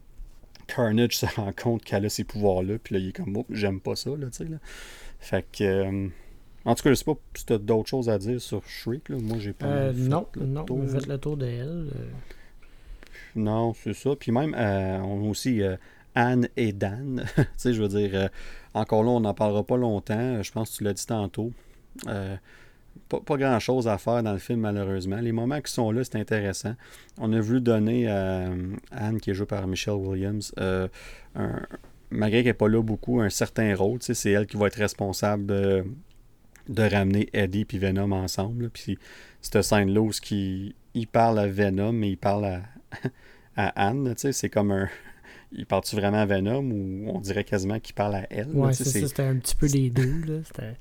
Carnage 0.66 1.16
se 1.16 1.27
rend 1.27 1.53
compte 1.53 1.85
qu'elle 1.85 2.07
a 2.07 2.09
ces 2.09 2.24
pouvoirs-là. 2.24 2.78
Puis 2.82 2.95
là, 2.95 3.01
il 3.01 3.09
est 3.11 3.12
comme, 3.12 3.36
oh, 3.36 3.47
j'aime 3.51 3.81
pas 3.81 3.97
ça. 3.97 4.11
Là, 4.11 4.27
là. 4.41 4.57
Fait 5.20 5.47
que. 5.53 5.65
Euh, 5.65 6.09
en 6.66 6.74
tout 6.74 6.82
cas, 6.82 6.91
je 6.91 6.95
sais 6.95 7.05
pas 7.05 7.16
si 7.35 7.45
tu 7.45 7.53
as 7.53 7.59
d'autres 7.59 7.91
choses 7.91 8.09
à 8.09 8.19
dire 8.19 8.41
sur 8.41 8.66
Shriek. 8.66 9.11
Là. 9.11 9.19
Moi, 9.20 9.36
j'ai 9.39 9.53
pas. 9.53 9.93
non, 9.93 10.27
non, 10.36 10.65
tour. 10.65 10.81
fait 10.89 11.07
le 11.07 11.19
tour 11.19 11.36
d'elle. 11.36 11.91
Non, 13.36 13.74
c'est 13.74 13.94
ça. 13.94 14.11
Puis 14.19 14.32
même, 14.32 14.55
on 14.55 15.24
a 15.24 15.28
aussi 15.28 15.62
Anne 16.15 16.48
et 16.56 16.73
Dan. 16.73 17.24
tu 17.36 17.44
sais, 17.56 17.74
je 17.74 17.82
veux 17.82 17.89
dire, 17.89 18.31
encore 18.74 19.02
là, 19.02 19.11
on 19.11 19.20
n'en 19.20 19.35
parlera 19.35 19.65
pas 19.65 19.77
longtemps. 19.77 20.43
Je 20.43 20.52
pense 20.52 20.70
que 20.70 20.77
tu 20.77 20.85
l'as 20.85 20.94
dit 20.94 21.06
tantôt 21.06 21.52
pas, 23.09 23.36
grand-chose 23.36 23.89
à 23.89 23.98
faire 23.98 24.23
dans 24.23 24.32
le 24.32 24.39
film, 24.39 24.61
malheureusement. 24.61 25.20
Les 25.20 25.32
moments 25.32 25.61
qui 25.61 25.73
sont 25.73 25.90
là, 25.90 26.02
c'est 26.05 26.16
intéressant. 26.16 26.74
On 27.19 27.32
a 27.32 27.40
voulu 27.40 27.61
donner 27.61 28.09
à 28.09 28.51
Anne, 28.90 29.20
qui 29.20 29.31
est 29.31 29.35
jouée 29.35 29.47
par 29.47 29.66
Michelle 29.66 29.94
Williams, 29.94 30.52
euh, 30.59 30.89
malgré 32.11 32.39
qu'elle 32.39 32.51
n'est 32.51 32.55
pas 32.55 32.69
là 32.69 32.82
beaucoup, 32.82 33.20
un 33.20 33.31
certain 33.31 33.74
rôle. 33.74 33.98
C'est 34.01 34.31
elle 34.31 34.47
qui 34.47 34.56
va 34.56 34.66
être 34.66 34.77
responsable 34.77 35.47
de, 35.47 35.85
ramener 36.78 37.28
Eddie 37.32 37.66
et 37.70 37.78
Venom 37.78 38.12
ensemble. 38.12 38.70
Puis 38.70 38.98
cette 39.40 39.62
scène-là 39.62 40.01
où 40.01 40.11
parle 41.12 41.39
à 41.39 41.47
Venom, 41.47 41.93
mais 41.93 42.11
il 42.11 42.16
parle 42.16 42.44
à, 42.47 42.62
à 43.57 43.89
Anne. 43.89 44.15
C'est 44.16 44.49
comme 44.49 44.71
un 44.71 44.89
il 45.53 45.66
parle-tu 45.66 45.97
vraiment 45.97 46.19
à 46.19 46.27
Venom 46.27 46.65
ou 46.65 47.11
on 47.11 47.21
dirait 47.21 47.45
quasiment 47.45 47.79
qu'il 47.79 47.95
parle 47.95 48.16
à 48.16 48.27
elle? 48.31 48.49
Ouais, 48.51 48.73
c'est 48.73 48.85
ça, 48.85 49.07
c'était 49.07 49.23
un 49.23 49.37
petit 49.37 49.55
peu 49.55 49.66
les 49.66 49.91
deux. 49.91 50.23
Là. 50.27 50.41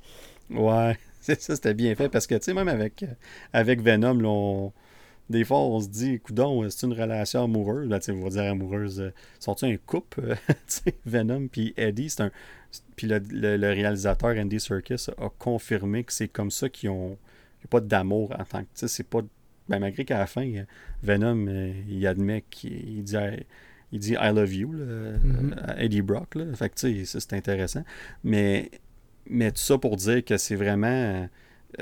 Ouais, 0.50 0.98
c'est 1.22 1.40
ça, 1.40 1.56
c'était 1.56 1.72
bien 1.72 1.94
fait 1.94 2.10
parce 2.10 2.26
que, 2.26 2.34
tu 2.34 2.42
sais, 2.42 2.52
même 2.52 2.68
avec, 2.68 3.02
avec 3.54 3.80
Venom, 3.80 4.72
des 5.30 5.44
fois, 5.44 5.58
on 5.60 5.80
se 5.80 5.88
dit, 5.88 6.20
coudon, 6.20 6.68
c'est 6.68 6.86
une 6.86 6.92
relation 6.92 7.44
amoureuse? 7.44 7.88
On 8.10 8.20
va 8.20 8.28
dire 8.28 8.42
amoureuse. 8.42 9.00
Euh, 9.00 9.12
sont-ils 9.40 9.72
un 9.72 9.76
couple? 9.78 10.36
Venom 11.06 11.48
puis 11.48 11.72
Eddie, 11.76 12.10
c'est 12.10 12.22
un. 12.22 12.30
Puis 12.96 13.06
le, 13.06 13.18
le, 13.18 13.68
réalisateur 13.68 14.36
Andy 14.36 14.60
Serkis 14.60 15.06
a 15.16 15.30
confirmé 15.38 16.04
que 16.04 16.12
c'est 16.12 16.28
comme 16.28 16.50
ça 16.50 16.68
qu'ils 16.68 16.90
ont. 16.90 17.16
Il 17.60 17.64
n'y 17.64 17.66
a 17.66 17.68
pas 17.70 17.80
d'amour 17.80 18.34
en 18.38 18.44
tant 18.44 18.60
que. 18.60 18.64
Tu 18.64 18.80
sais, 18.80 18.88
c'est 18.88 19.04
pas. 19.08 19.20
Ben, 19.68 19.78
malgré 19.78 20.04
qu'à 20.04 20.18
la 20.18 20.26
fin, 20.26 20.50
Venom, 21.02 21.46
euh, 21.48 21.72
il 21.88 22.06
admet 22.06 22.44
qu'il 22.50 23.02
dit. 23.02 23.16
Il 23.92 24.00
dit 24.00 24.14
I 24.14 24.32
love 24.34 24.52
you, 24.52 24.74
mm-hmm. 24.74 25.54
à 25.56 25.82
Eddie 25.82 26.02
Brock. 26.02 26.34
Là. 26.34 26.46
Fait 26.54 26.68
que, 26.68 26.74
tu 26.74 27.06
sais, 27.06 27.20
c'est 27.20 27.32
intéressant. 27.32 27.84
Mais 28.24 28.70
mais 29.28 29.50
tout 29.50 29.58
ça 29.58 29.78
pour 29.78 29.96
dire 29.96 30.24
que 30.24 30.36
c'est 30.36 30.56
vraiment. 30.56 31.28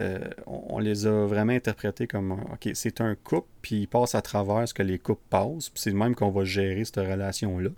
Euh, 0.00 0.18
on, 0.46 0.78
les 0.78 1.06
a 1.06 1.26
vraiment 1.26 1.52
interprétés 1.52 2.06
comme 2.06 2.32
OK, 2.32 2.70
c'est 2.72 3.02
un 3.02 3.14
couple, 3.14 3.48
puis 3.60 3.82
ils 3.82 3.86
passent 3.86 4.14
à 4.14 4.22
travers 4.22 4.66
ce 4.66 4.72
que 4.72 4.82
les 4.82 4.98
couples 4.98 5.20
passent, 5.28 5.68
puis 5.68 5.82
c'est 5.82 5.90
le 5.90 5.96
même 5.96 6.14
qu'on 6.14 6.30
va 6.30 6.44
gérer 6.44 6.82
cette 6.86 6.96
relation-là. 6.96 7.68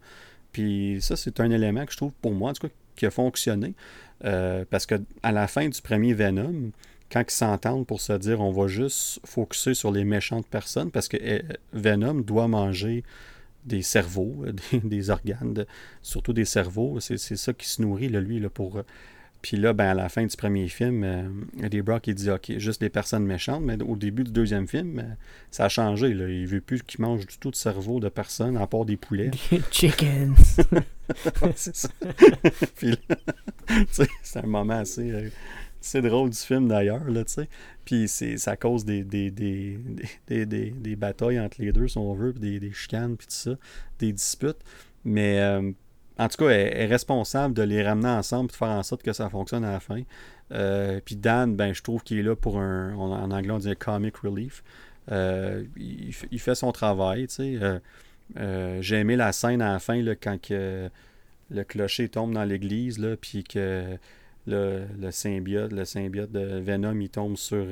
Puis 0.52 0.98
ça, 1.00 1.16
c'est 1.16 1.40
un 1.40 1.50
élément 1.50 1.84
que 1.84 1.90
je 1.90 1.96
trouve, 1.96 2.12
pour 2.22 2.32
moi, 2.32 2.50
en 2.50 2.52
tout 2.52 2.68
cas, 2.68 2.74
qui 2.94 3.06
a 3.06 3.10
fonctionné. 3.10 3.74
Euh, 4.24 4.64
parce 4.70 4.86
que 4.86 4.94
à 5.24 5.32
la 5.32 5.48
fin 5.48 5.68
du 5.68 5.82
premier 5.82 6.14
Venom, 6.14 6.70
quand 7.14 7.22
ils 7.22 7.34
s'entendent 7.34 7.86
pour 7.86 8.00
se 8.00 8.12
dire 8.12 8.40
on 8.40 8.50
va 8.50 8.66
juste 8.66 9.20
focuser 9.24 9.72
sur 9.72 9.92
les 9.92 10.04
méchantes 10.04 10.46
personnes, 10.48 10.90
parce 10.90 11.08
que 11.08 11.16
eh, 11.18 11.42
Venom 11.72 12.14
doit 12.14 12.48
manger 12.48 13.04
des 13.64 13.82
cerveaux, 13.82 14.44
des, 14.84 15.10
organes, 15.10 15.64
surtout 16.02 16.32
des 16.32 16.44
cerveaux. 16.44 16.98
C'est 17.00 17.18
ça 17.18 17.52
qui 17.52 17.68
se 17.68 17.80
nourrit, 17.80 18.08
là, 18.08 18.20
lui, 18.20 18.40
là, 18.40 18.50
pour 18.50 18.82
puis 19.44 19.58
là, 19.58 19.74
ben, 19.74 19.90
à 19.90 19.92
la 19.92 20.08
fin 20.08 20.24
du 20.24 20.34
premier 20.38 20.68
film, 20.68 21.04
euh, 21.04 21.28
Eddie 21.62 21.82
Brock, 21.82 22.06
il 22.06 22.14
dit 22.14 22.30
OK, 22.30 22.50
juste 22.56 22.80
des 22.80 22.88
personnes 22.88 23.26
méchantes. 23.26 23.62
Mais 23.62 23.76
au 23.82 23.94
début 23.94 24.24
du 24.24 24.32
deuxième 24.32 24.66
film, 24.66 25.00
euh, 25.00 25.14
ça 25.50 25.66
a 25.66 25.68
changé. 25.68 26.14
Là. 26.14 26.30
Il 26.30 26.46
veut 26.46 26.62
plus 26.62 26.82
qu'il 26.82 27.02
mange 27.02 27.26
du 27.26 27.36
tout 27.36 27.50
de 27.50 27.54
cerveau 27.54 28.00
de 28.00 28.08
personne, 28.08 28.56
à 28.56 28.66
part 28.66 28.86
des 28.86 28.96
poulets. 28.96 29.30
Chickens. 29.70 30.32
c'est 31.56 31.76
ça. 31.76 31.90
Puis 32.74 32.96
c'est 33.92 34.38
un 34.42 34.46
moment 34.46 34.78
assez, 34.78 35.10
euh, 35.10 35.28
c'est 35.84 36.02
drôle 36.02 36.30
du 36.30 36.38
film 36.38 36.66
d'ailleurs. 36.66 37.04
Là, 37.04 37.24
Puis 37.84 38.08
c'est 38.08 38.56
cause 38.58 38.84
des 38.84 39.04
des, 39.04 39.30
des, 39.30 39.78
des, 40.26 40.46
des, 40.46 40.96
batailles 40.96 41.38
entre 41.38 41.60
les 41.60 41.72
deux, 41.72 41.88
si 41.88 41.98
on 41.98 42.14
veut, 42.14 42.32
des, 42.32 42.58
des 42.58 42.72
chicanes, 42.72 43.16
puis 43.16 43.26
tout 43.26 43.34
ça, 43.34 43.52
des 43.98 44.12
disputes. 44.12 44.58
Mais 45.04 45.40
euh, 45.40 45.70
en 46.18 46.28
tout 46.28 46.44
cas, 46.44 46.50
elle 46.50 46.76
est 46.76 46.86
responsable 46.86 47.54
de 47.54 47.62
les 47.62 47.82
ramener 47.82 48.08
ensemble 48.08 48.50
de 48.50 48.56
faire 48.56 48.68
en 48.68 48.82
sorte 48.82 49.02
que 49.02 49.12
ça 49.12 49.28
fonctionne 49.28 49.64
à 49.64 49.72
la 49.72 49.80
fin. 49.80 50.02
Euh, 50.52 51.00
puis 51.04 51.16
Dan, 51.16 51.54
ben, 51.54 51.74
je 51.74 51.82
trouve 51.82 52.02
qu'il 52.02 52.18
est 52.18 52.22
là 52.22 52.34
pour 52.34 52.58
un, 52.58 52.94
en 52.94 53.30
anglais 53.30 53.52
on 53.52 53.58
dit 53.58 53.76
comic 53.76 54.16
relief. 54.16 54.64
Euh, 55.12 55.64
il, 55.76 56.40
fait 56.40 56.54
son 56.54 56.72
travail, 56.72 57.26
tu 57.26 57.58
sais. 57.58 57.80
J'ai 58.80 58.96
aimé 58.96 59.16
la 59.16 59.32
scène 59.32 59.60
à 59.60 59.74
la 59.74 59.78
fin, 59.78 60.02
quand 60.14 60.40
que 60.40 60.88
le 61.50 61.64
clocher 61.64 62.08
tombe 62.08 62.32
dans 62.32 62.44
l'église, 62.44 62.98
là, 62.98 63.16
puis 63.18 63.44
que 63.44 63.98
le, 64.46 64.84
le, 64.98 65.10
symbiote, 65.10 65.72
le 65.72 65.84
symbiote 65.84 66.32
de 66.32 66.60
Venom, 66.60 66.98
il 67.00 67.08
tombe 67.08 67.36
sur, 67.36 67.66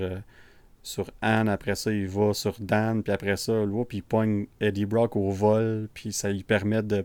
sur 0.83 1.11
Anne, 1.21 1.49
après 1.49 1.75
ça, 1.75 1.93
il 1.93 2.09
va 2.09 2.33
sur 2.35 2.57
Dan, 2.61 3.03
puis 3.03 3.13
après 3.13 3.37
ça, 3.37 3.53
là, 3.53 3.85
puis 3.85 3.99
il 3.99 4.03
pogne 4.03 4.47
Eddie 4.61 4.87
Brock 4.87 5.17
au 5.17 5.31
vol, 5.31 5.89
puis 5.93 6.13
ça 6.13 6.31
lui 6.31 6.43
permet 6.43 6.83
de 6.83 7.05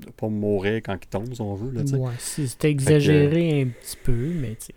de 0.00 0.10
pas 0.10 0.28
mourir 0.28 0.76
quand 0.84 0.96
il 1.02 1.08
tombe, 1.08 1.34
si 1.34 1.40
on 1.40 1.54
veut. 1.54 1.70
Là, 1.70 1.82
ouais, 1.98 2.12
c'était 2.18 2.70
exagéré 2.70 3.62
un 3.62 3.68
petit 3.68 3.96
peu, 4.02 4.32
mais 4.34 4.56
tu. 4.56 4.72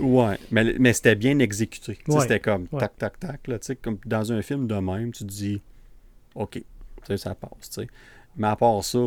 Ouais, 0.00 0.38
mais, 0.50 0.74
mais 0.78 0.92
c'était 0.92 1.14
bien 1.14 1.38
exécuté. 1.38 1.98
C'était 2.08 2.40
comme 2.40 2.68
tac, 2.68 2.96
tac, 2.96 3.18
tac. 3.18 3.46
Là, 3.46 3.58
comme 3.80 3.98
dans 4.04 4.32
un 4.32 4.42
film 4.42 4.66
de 4.66 4.74
même, 4.74 5.12
tu 5.12 5.24
te 5.24 5.28
dis 5.30 5.62
OK, 6.34 6.62
ça 7.16 7.34
passe. 7.34 7.50
sais 7.70 7.86
Mais 8.36 8.48
à 8.48 8.56
part 8.56 8.84
ça, 8.84 8.98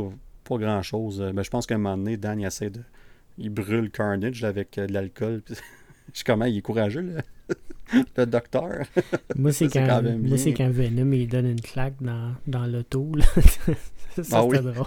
pas 0.44 0.58
grand 0.58 0.82
chose. 0.82 1.22
Mais 1.36 1.44
je 1.44 1.50
pense 1.50 1.68
qu'à 1.68 1.76
un 1.76 1.80
moment 1.80 1.98
donné, 1.98 2.18
Dan 2.18 2.40
il 2.40 2.46
essaie 2.46 2.70
de. 2.70 2.82
Il 3.38 3.50
brûle 3.50 3.90
Carnage 3.90 4.44
avec 4.44 4.78
euh, 4.78 4.88
de 4.88 4.94
l'alcool. 4.94 5.42
je 5.50 5.54
sais 6.14 6.24
comment 6.26 6.46
il 6.46 6.58
est 6.58 6.62
courageux, 6.62 7.02
le, 7.02 7.18
le 8.18 8.26
docteur. 8.26 8.86
Moi, 9.36 9.52
c'est 9.52 9.68
quand, 9.68 10.02
moi, 10.02 10.38
quand 10.56 10.70
Venom 10.70 11.12
il 11.14 11.28
donne 11.28 11.48
une 11.48 11.62
claque 11.62 12.02
dans, 12.02 12.36
dans 12.48 12.66
l'auto. 12.66 13.12
ça, 14.22 14.40
ah, 14.40 14.46
oui. 14.46 14.58
drôle. 14.60 14.86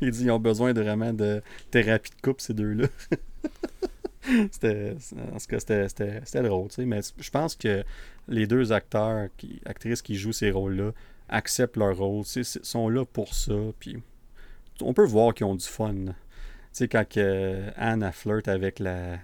il 0.00 0.10
dit 0.10 0.20
qu'ils 0.20 0.30
ont 0.30 0.38
besoin 0.38 0.72
de, 0.72 0.80
vraiment 0.80 1.12
de 1.12 1.42
thérapie 1.70 2.10
de 2.10 2.20
couple, 2.20 2.42
ces 2.42 2.54
deux-là. 2.54 2.86
c'était, 4.50 4.96
en 5.32 5.38
tout 5.38 5.46
cas, 5.48 5.60
c'était, 5.60 6.42
drôle, 6.42 6.68
tu 6.68 6.76
sais. 6.76 6.84
Mais 6.84 7.00
je 7.18 7.30
pense 7.30 7.54
que 7.54 7.84
les 8.28 8.46
deux 8.46 8.72
acteurs, 8.72 9.28
qui, 9.36 9.60
actrices 9.64 10.02
qui 10.02 10.16
jouent 10.16 10.32
ces 10.32 10.50
rôles-là, 10.50 10.92
acceptent 11.28 11.76
leur 11.76 11.96
rôle, 11.96 12.24
tu 12.24 12.44
sais, 12.44 12.60
sont 12.62 12.88
là 12.88 13.04
pour 13.04 13.34
ça. 13.34 13.54
Puis 13.78 13.96
on 14.80 14.94
peut 14.94 15.04
voir 15.04 15.34
qu'ils 15.34 15.46
ont 15.46 15.54
du 15.54 15.66
fun. 15.66 15.94
Tu 16.74 16.78
sais, 16.78 16.88
quand 16.88 17.06
Anne 17.76 18.02
a 18.02 18.10
flirt 18.10 18.48
avec 18.48 18.80
la 18.80 19.18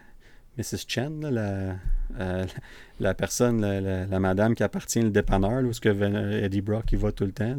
Mrs. 0.57 0.87
Chen, 0.87 1.21
la, 1.29 1.77
euh, 2.19 2.47
la 3.01 3.15
personne, 3.15 3.61
la, 3.61 4.21
madame 4.21 4.55
qui 4.55 4.63
appartient 4.63 5.01
au 5.01 5.11
dépanneur, 5.11 5.65
où 5.65 5.73
ce 5.73 5.81
que 5.81 6.43
Eddie 6.45 6.61
Brock 6.61 6.93
il 6.93 6.99
va 6.99 7.13
tout 7.13 7.25
le 7.25 7.33
temps, 7.33 7.57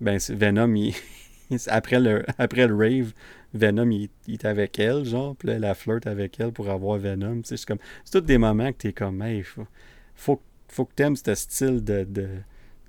ben 0.00 0.18
Venom, 0.28 0.74
après 1.68 1.98
le, 2.00 2.24
après 2.38 2.66
le 2.66 2.76
rave, 2.76 3.12
Venom, 3.54 3.90
il, 3.90 4.10
est 4.28 4.44
avec 4.44 4.78
elle, 4.78 5.04
genre, 5.04 5.34
puis 5.36 5.48
là, 5.48 5.54
elle 5.54 5.74
flirte 5.74 6.06
avec 6.06 6.38
elle 6.38 6.52
pour 6.52 6.68
avoir 6.68 6.98
Venom. 6.98 7.40
C'est 7.44 7.64
comme, 7.64 7.78
c'est 8.04 8.20
tous 8.20 8.26
des 8.26 8.38
moments 8.38 8.70
que 8.72 8.78
t'es 8.78 8.92
comme, 8.92 9.22
hey, 9.22 9.42
faut, 9.42 9.66
faut, 10.14 10.40
faut 10.68 10.84
que 10.84 11.14
ce 11.14 11.34
style 11.34 11.82
de, 11.82 12.04
de 12.04 12.28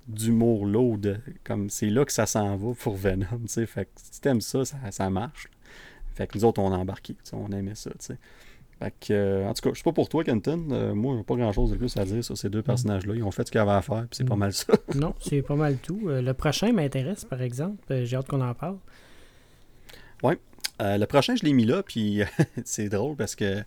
d'humour 0.06 0.64
lourd, 0.64 0.98
comme 1.44 1.68
c'est 1.68 1.90
là 1.90 2.02
que 2.02 2.12
ça 2.12 2.24
s'en 2.24 2.56
va 2.56 2.72
pour 2.74 2.96
Venom, 2.96 3.40
tu 3.42 3.48
sais. 3.48 3.66
Fait 3.66 3.84
que 3.84 3.90
si 3.96 4.20
t'aimes 4.22 4.40
ça, 4.40 4.64
ça, 4.64 4.78
ça 4.90 5.10
marche. 5.10 5.48
Fait 6.18 6.26
que 6.26 6.36
nous 6.36 6.44
autres, 6.44 6.60
on 6.60 6.72
a 6.72 6.76
embarqué, 6.76 7.14
on 7.32 7.52
aimait 7.52 7.76
ça. 7.76 7.92
Fait 8.80 8.92
que, 9.00 9.12
euh, 9.12 9.46
en 9.46 9.54
tout 9.54 9.62
cas, 9.62 9.70
je 9.72 9.78
sais 9.78 9.84
pas 9.84 9.92
pour 9.92 10.08
toi, 10.08 10.24
Kenton. 10.24 10.66
Euh, 10.72 10.92
moi, 10.94 11.14
j'ai 11.16 11.22
pas 11.22 11.36
grand 11.36 11.52
chose 11.52 11.70
de 11.70 11.76
plus 11.76 11.96
à 11.96 12.04
dire 12.04 12.24
sur 12.24 12.36
ces 12.36 12.50
deux 12.50 12.58
mm. 12.58 12.64
personnages-là. 12.64 13.14
Ils 13.14 13.22
ont 13.22 13.30
fait 13.30 13.46
ce 13.46 13.52
qu'ils 13.52 13.60
avaient 13.60 13.70
à 13.70 13.82
faire, 13.82 14.00
puis 14.10 14.16
c'est 14.16 14.24
pas 14.24 14.34
mm. 14.34 14.40
mal 14.40 14.52
ça. 14.52 14.72
non, 14.96 15.14
c'est 15.20 15.42
pas 15.42 15.54
mal 15.54 15.76
tout. 15.76 16.08
Euh, 16.08 16.20
le 16.20 16.34
prochain 16.34 16.72
m'intéresse, 16.72 17.24
par 17.24 17.40
exemple. 17.40 18.04
j'ai 18.04 18.16
hâte 18.16 18.26
qu'on 18.26 18.40
en 18.40 18.52
parle. 18.52 18.78
Oui. 20.24 20.34
le 20.80 21.04
prochain, 21.04 21.36
je 21.36 21.44
l'ai 21.44 21.52
mis 21.52 21.66
là, 21.66 21.84
puis 21.84 22.22
c'est 22.64 22.88
drôle 22.88 23.14
parce 23.14 23.36
que. 23.36 23.62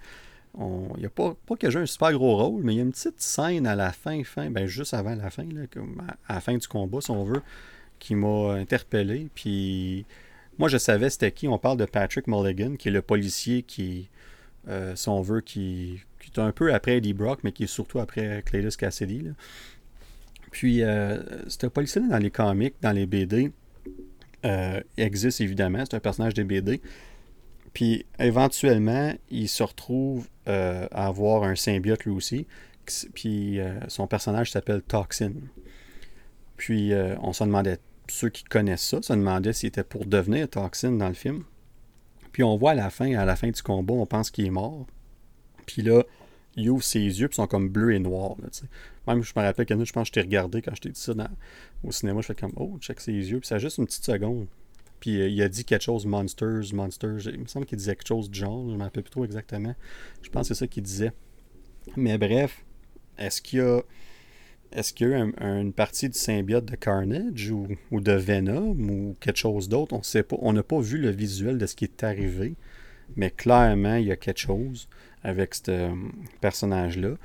Il 0.59 0.99
n'y 0.99 1.05
a 1.05 1.09
pas, 1.09 1.33
pas 1.45 1.55
que 1.55 1.71
j'ai 1.71 1.79
un 1.79 1.85
super 1.85 2.11
gros 2.11 2.35
rôle, 2.35 2.61
mais 2.61 2.73
il 2.73 2.75
y 2.75 2.79
a 2.81 2.83
une 2.83 2.91
petite 2.91 3.21
scène 3.21 3.65
à 3.65 3.73
la 3.73 3.93
fin, 3.93 4.21
fin 4.25 4.51
ben 4.51 4.65
juste 4.65 4.93
avant 4.93 5.15
la 5.15 5.29
fin, 5.29 5.45
là, 5.45 5.61
à 6.27 6.33
la 6.33 6.41
fin 6.41 6.57
du 6.57 6.67
combat, 6.67 6.99
si 6.99 7.09
on 7.09 7.23
veut, 7.23 7.41
qui 7.99 8.15
m'a 8.15 8.55
interpellé. 8.55 9.29
Puis 9.33 10.05
moi, 10.61 10.69
je 10.69 10.77
savais 10.77 11.09
c'était 11.09 11.31
qui. 11.31 11.47
On 11.47 11.57
parle 11.57 11.77
de 11.77 11.85
Patrick 11.85 12.27
Mulligan, 12.27 12.75
qui 12.75 12.89
est 12.89 12.91
le 12.91 13.01
policier 13.01 13.63
qui 13.63 14.09
euh, 14.67 14.95
si 14.95 15.09
on 15.09 15.19
veut, 15.19 15.41
qui, 15.41 15.99
qui, 16.19 16.29
est 16.29 16.39
un 16.39 16.51
peu 16.51 16.71
après 16.71 16.97
Eddie 16.97 17.13
Brock, 17.13 17.39
mais 17.43 17.51
qui 17.51 17.63
est 17.63 17.67
surtout 17.67 17.97
après 17.97 18.43
Cletus 18.45 18.77
Cassidy. 18.77 19.23
Puis, 20.51 20.83
euh, 20.83 21.17
ce 21.47 21.65
policier 21.65 21.99
dans 22.07 22.19
les 22.19 22.29
comics, 22.29 22.75
dans 22.79 22.91
les 22.91 23.07
BD, 23.07 23.51
euh, 24.45 24.79
existe 24.97 25.41
évidemment. 25.41 25.83
C'est 25.83 25.95
un 25.95 25.99
personnage 25.99 26.35
des 26.35 26.43
BD. 26.43 26.79
Puis, 27.73 28.05
éventuellement, 28.19 29.15
il 29.31 29.49
se 29.49 29.63
retrouve 29.63 30.27
euh, 30.47 30.87
à 30.91 31.07
avoir 31.07 31.41
un 31.41 31.55
symbiote 31.55 32.03
lui 32.03 32.11
aussi. 32.11 32.45
Puis, 33.15 33.59
son 33.87 34.05
personnage 34.05 34.51
s'appelle 34.51 34.83
Toxin. 34.83 35.31
Puis, 36.55 36.91
on 37.19 37.33
se 37.33 37.43
demandait, 37.43 37.79
ceux 38.11 38.29
qui 38.29 38.43
connaissent 38.43 38.87
ça, 38.87 39.01
se 39.01 39.13
demandaient 39.13 39.53
s'il 39.53 39.67
était 39.67 39.83
pour 39.83 40.05
devenir 40.05 40.49
Toxin 40.49 40.91
dans 40.91 41.07
le 41.07 41.13
film. 41.13 41.43
Puis 42.31 42.43
on 42.43 42.55
voit 42.55 42.71
à 42.71 42.75
la 42.75 42.89
fin, 42.89 43.13
à 43.15 43.25
la 43.25 43.35
fin 43.35 43.49
du 43.49 43.61
combat, 43.61 43.93
on 43.93 44.05
pense 44.05 44.31
qu'il 44.31 44.45
est 44.45 44.51
mort. 44.51 44.85
Puis 45.65 45.81
là, 45.81 46.03
il 46.55 46.69
ouvre 46.69 46.83
ses 46.83 46.99
yeux, 46.99 47.27
puis 47.27 47.35
sont 47.35 47.47
comme 47.47 47.69
bleus 47.69 47.93
et 47.93 47.99
noirs. 47.99 48.35
Même, 49.07 49.23
je 49.23 49.33
me 49.35 49.41
rappelle 49.41 49.65
que 49.65 49.85
je 49.85 49.93
pense 49.93 50.03
que 50.03 50.07
je 50.07 50.11
t'ai 50.13 50.21
regardé 50.21 50.61
quand 50.61 50.75
je 50.75 50.81
t'ai 50.81 50.89
dit 50.89 50.99
ça 50.99 51.13
au 51.83 51.91
cinéma. 51.91 52.21
Je 52.21 52.27
fais 52.27 52.35
comme, 52.35 52.53
oh, 52.55 52.77
check 52.79 52.99
ses 52.99 53.13
yeux. 53.13 53.39
Puis 53.39 53.47
ça 53.47 53.55
a 53.55 53.59
juste 53.59 53.77
une 53.77 53.85
petite 53.85 54.05
seconde. 54.05 54.47
Puis 54.99 55.19
euh, 55.19 55.27
il 55.27 55.41
a 55.41 55.49
dit 55.49 55.65
quelque 55.65 55.83
chose, 55.83 56.05
Monsters, 56.05 56.73
Monsters. 56.73 57.27
Il 57.27 57.39
me 57.39 57.47
semble 57.47 57.65
qu'il 57.65 57.77
disait 57.77 57.95
quelque 57.95 58.07
chose 58.07 58.29
de 58.29 58.35
genre. 58.35 58.65
Je 58.67 58.73
ne 58.73 58.77
me 58.77 58.83
rappelle 58.83 59.03
plus 59.03 59.11
trop 59.11 59.25
exactement. 59.25 59.75
Je 60.21 60.29
pense 60.29 60.47
que 60.47 60.53
c'est 60.53 60.59
ça 60.59 60.67
qu'il 60.67 60.83
disait. 60.83 61.11
Mais 61.95 62.17
bref, 62.17 62.63
est-ce 63.17 63.41
qu'il 63.41 63.59
y 63.59 63.61
a 63.61 63.81
est-ce 64.71 64.93
qu'il 64.93 65.09
y 65.09 65.13
a 65.13 65.19
une 65.19 65.73
partie 65.73 66.09
du 66.09 66.17
symbiote 66.17 66.65
de 66.65 66.75
Carnage 66.75 67.51
ou, 67.51 68.01
de 68.01 68.13
Venom 68.13 68.75
ou 68.79 69.15
quelque 69.19 69.37
chose 69.37 69.67
d'autre? 69.67 69.93
On 69.93 70.03
sait 70.03 70.23
pas. 70.23 70.37
On 70.39 70.53
n'a 70.53 70.63
pas 70.63 70.79
vu 70.79 70.97
le 70.97 71.09
visuel 71.09 71.57
de 71.57 71.65
ce 71.65 71.75
qui 71.75 71.85
est 71.85 72.03
arrivé, 72.03 72.55
mais 73.15 73.31
clairement, 73.31 73.95
il 73.95 74.07
y 74.07 74.11
a 74.11 74.15
quelque 74.15 74.39
chose 74.39 74.87
avec 75.23 75.55
ce 75.55 75.71
euh, 75.71 75.89
personnage-là. 76.39 77.15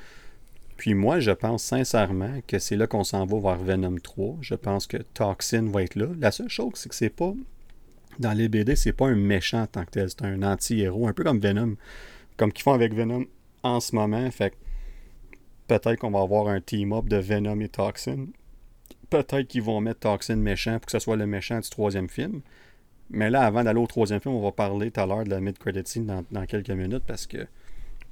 Puis 0.76 0.94
moi, 0.94 1.20
je 1.20 1.30
pense 1.30 1.62
sincèrement 1.62 2.40
que 2.46 2.58
c'est 2.58 2.76
là 2.76 2.86
qu'on 2.86 3.04
s'en 3.04 3.24
va 3.24 3.38
vers 3.38 3.58
Venom 3.58 3.96
3. 3.96 4.38
Je 4.40 4.54
pense 4.54 4.86
que 4.86 4.98
Toxin 4.98 5.70
va 5.70 5.82
être 5.82 5.94
là. 5.94 6.08
La 6.18 6.30
seule 6.30 6.50
chose, 6.50 6.72
c'est 6.74 6.88
que 6.88 6.94
c'est 6.94 7.10
pas. 7.10 7.32
Dans 8.18 8.32
les 8.32 8.48
BD, 8.48 8.76
c'est 8.76 8.92
pas 8.92 9.06
un 9.06 9.14
méchant 9.14 9.62
en 9.62 9.66
tant 9.66 9.84
que 9.84 9.90
tel. 9.90 10.10
C'est 10.10 10.22
un 10.22 10.42
anti-héros, 10.42 11.06
un 11.06 11.12
peu 11.12 11.24
comme 11.24 11.38
Venom. 11.38 11.76
Comme 12.36 12.52
qu'ils 12.52 12.62
font 12.62 12.72
avec 12.72 12.92
Venom 12.92 13.24
en 13.62 13.80
ce 13.80 13.94
moment. 13.94 14.30
Fait 14.30 14.52
peut-être 15.66 15.96
qu'on 15.96 16.10
va 16.10 16.20
avoir 16.20 16.48
un 16.48 16.60
team-up 16.60 17.08
de 17.08 17.16
Venom 17.16 17.60
et 17.60 17.68
Toxin. 17.68 18.26
Peut-être 19.10 19.46
qu'ils 19.46 19.62
vont 19.62 19.80
mettre 19.80 20.00
Toxin 20.00 20.36
méchant 20.36 20.74
pour 20.74 20.86
que 20.86 20.92
ce 20.92 20.98
soit 20.98 21.16
le 21.16 21.26
méchant 21.26 21.60
du 21.60 21.68
troisième 21.68 22.08
film. 22.08 22.40
Mais 23.10 23.30
là, 23.30 23.42
avant 23.42 23.62
d'aller 23.62 23.78
au 23.78 23.86
troisième 23.86 24.20
film, 24.20 24.34
on 24.34 24.42
va 24.42 24.52
parler 24.52 24.90
tout 24.90 25.00
à 25.00 25.06
l'heure 25.06 25.24
de 25.24 25.30
la 25.30 25.40
mid-credit 25.40 25.82
scene 25.84 26.24
dans, 26.30 26.46
quelques 26.46 26.70
minutes 26.70 27.04
parce 27.06 27.26
que 27.26 27.46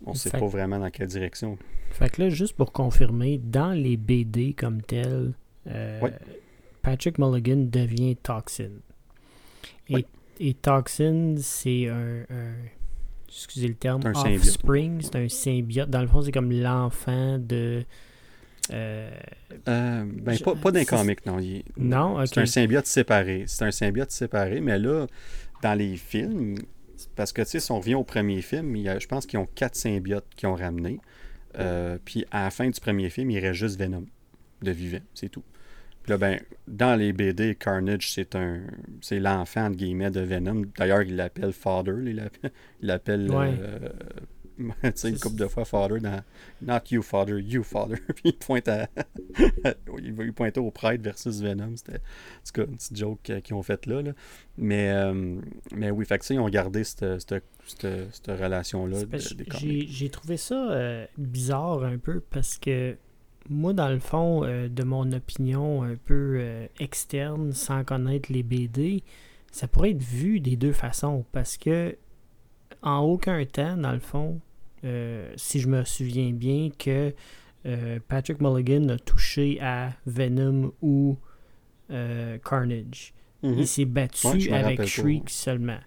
on 0.06 0.12
ne 0.12 0.16
sait 0.16 0.31
pas 0.31 0.47
vraiment 0.47 0.78
dans 0.78 0.90
quelle 0.90 1.09
direction. 1.09 1.59
Fait 1.90 2.10
que 2.10 2.22
là, 2.22 2.28
juste 2.28 2.55
pour 2.55 2.72
confirmer, 2.72 3.39
dans 3.39 3.72
les 3.72 3.97
BD 3.97 4.52
comme 4.52 4.82
tel, 4.82 5.32
euh, 5.66 6.01
Patrick 6.82 7.18
Mulligan 7.18 7.68
devient 7.70 8.16
Toxin. 8.16 8.70
Et, 10.40 10.55
Toxin, 10.55 11.36
c'est 11.39 11.89
un 11.89 12.24
excusez 13.35 13.69
le 13.69 13.74
terme, 13.74 14.02
Offspring, 14.05 15.01
c'est 15.02 15.16
un 15.16 15.28
symbiote. 15.28 15.90
Dans 15.90 16.01
le 16.01 16.09
fond, 16.09 16.23
c'est 16.23 16.32
comme 16.32 16.52
l'enfant 16.52 17.39
de. 17.39 17.85
Euh, 18.73 19.11
euh, 19.69 20.05
ben, 20.23 20.39
pas, 20.39 20.55
pas 20.55 20.70
d'un 20.70 20.85
comic, 20.85 21.27
non. 21.27 21.39
non, 21.77 22.27
C'est 22.27 22.40
un 22.40 22.47
symbiote 22.47 22.86
séparé. 22.86 23.44
C'est 23.47 23.65
un 23.65 23.70
symbiote 23.70 24.11
séparé, 24.11 24.61
mais 24.61 24.78
là, 24.78 25.06
dans 25.62 25.74
les 25.74 25.97
films, 25.97 26.56
parce 27.15 27.32
que, 27.32 27.43
tu 27.43 27.48
sais, 27.48 27.61
si 27.61 27.70
on 27.73 27.81
revient 27.81 27.94
au 27.94 28.05
premier 28.05 28.40
film, 28.40 28.74
il 28.77 28.82
y 28.82 28.89
a, 28.89 28.98
je 28.98 29.06
pense 29.06 29.27
qu'ils 29.27 29.39
ont 29.39 29.48
quatre 29.55 29.77
symbiotes 29.77 30.27
qui 30.35 30.47
ont 30.47 30.55
ramené. 30.55 30.98
Euh, 31.59 31.98
puis 32.05 32.24
à 32.31 32.44
la 32.44 32.51
fin 32.51 32.69
du 32.69 32.81
premier 32.81 33.11
film, 33.11 33.31
il 33.31 33.39
reste 33.39 33.61
juste 33.61 33.78
Venom 33.78 34.06
de 34.62 34.70
vivant, 34.70 34.98
c'est 35.15 35.28
tout 35.28 35.44
là, 36.09 36.18
ben, 36.18 36.40
dans 36.68 36.97
les 36.97 37.12
BD, 37.12 37.55
Carnage, 37.55 38.12
c'est 38.12 38.35
un 38.35 38.60
c'est 39.01 39.20
l'enfant 39.20 39.70
de 39.70 39.76
guillemets 39.76 40.10
de 40.10 40.20
Venom. 40.20 40.62
D'ailleurs, 40.76 41.02
il 41.02 41.16
l'appelle 41.16 41.52
Father. 41.52 41.94
Il 42.05 42.31
l'appelle 42.81 43.31
euh, 43.32 43.89
une 45.05 45.18
couple 45.18 45.36
de 45.36 45.47
fois 45.47 45.64
Father 45.64 46.01
dans 46.01 46.22
Not 46.62 46.90
You 46.90 47.02
Father, 47.02 47.40
You 47.40 47.62
Father. 47.62 47.97
Puis 48.14 48.24
il 48.26 48.36
pointe 48.36 48.68
à 48.68 48.89
il 49.98 50.12
va 50.12 50.24
lui 50.24 50.32
pointer 50.32 50.60
au 50.60 50.70
prêtre 50.70 51.02
versus 51.02 51.40
Venom. 51.40 51.74
C'était 51.76 52.01
une 52.56 52.76
petite 52.76 52.97
joke 52.97 53.32
qu'ils 53.43 53.55
ont 53.55 53.62
faite 53.62 53.86
là, 53.86 54.02
Mais, 54.56 54.90
euh, 54.90 55.40
mais 55.74 55.90
oui, 55.90 56.05
fait 56.05 56.18
que 56.18 56.24
ça, 56.24 56.35
ils 56.35 56.40
ont 56.40 56.48
gardé 56.48 56.85
cette, 56.85 57.20
cette, 57.20 57.44
cette, 57.66 58.26
relation-là. 58.26 58.98
J'ai 59.59 60.09
trouvé 60.10 60.36
ça 60.36 60.70
euh, 60.70 61.06
bizarre 61.18 61.85
un 61.85 61.98
peu 61.98 62.20
parce 62.20 62.59
que 62.59 62.97
moi, 63.49 63.73
dans 63.73 63.89
le 63.89 63.99
fond, 63.99 64.45
euh, 64.45 64.69
de 64.69 64.83
mon 64.83 65.12
opinion 65.12 65.83
un 65.83 65.97
peu 65.97 66.37
euh, 66.39 66.66
externe, 66.81 67.53
sans 67.53 67.85
connaître 67.85 68.33
les 68.33 68.43
BD, 68.43 69.03
ça 69.51 69.69
pourrait 69.69 69.91
être 69.91 70.03
vu 70.03 70.41
des 70.41 70.57
deux 70.57 70.73
façons. 70.73 71.25
Parce 71.33 71.57
que, 71.57 71.97
en 72.83 73.01
aucun 73.01 73.45
temps, 73.45 73.77
dans 73.77 73.93
le 73.93 74.01
fond, 74.01 74.41
euh, 74.85 75.33
si 75.37 75.61
je 75.61 75.69
me 75.69 75.85
souviens 75.85 76.33
bien, 76.33 76.71
que 76.79 77.15
Patrick 78.09 78.43
Mulligan 78.43 78.91
a 78.91 78.99
touché 78.99 79.59
à 79.62 79.95
Venom 80.05 80.75
ou 80.83 81.16
Carnage. 81.89 83.15
Mhm. 83.43 83.55
Il 83.59 83.66
s'est 83.66 83.87
battu 83.87 84.53
avec 84.53 84.85
Shriek 84.85 85.31
seulement. 85.31 85.79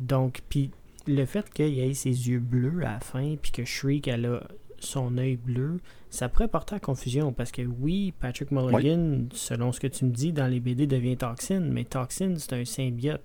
Donc, 0.00 0.40
puis 0.48 0.72
le 1.06 1.24
fait 1.24 1.48
qu'il 1.50 1.78
ait 1.78 1.94
ses 1.94 2.28
yeux 2.28 2.40
bleus 2.40 2.80
à 2.80 2.94
la 2.94 3.00
fin, 3.00 3.36
puis 3.40 3.52
que 3.52 3.64
Shriek, 3.64 4.08
elle 4.08 4.26
a 4.26 4.42
son 4.84 5.16
œil 5.18 5.36
bleu, 5.36 5.78
ça 6.10 6.28
pourrait 6.28 6.48
porter 6.48 6.74
à 6.74 6.80
confusion 6.80 7.32
parce 7.32 7.52
que 7.52 7.62
oui, 7.62 8.12
Patrick 8.20 8.50
Mulligan, 8.50 9.26
selon 9.32 9.72
ce 9.72 9.80
que 9.80 9.86
tu 9.86 10.04
me 10.04 10.10
dis, 10.10 10.32
dans 10.32 10.46
les 10.46 10.60
BD 10.60 10.86
devient 10.86 11.16
Toxin, 11.16 11.60
mais 11.60 11.84
Toxin, 11.84 12.34
c'est 12.38 12.52
un 12.54 12.64
symbiote. 12.64 13.22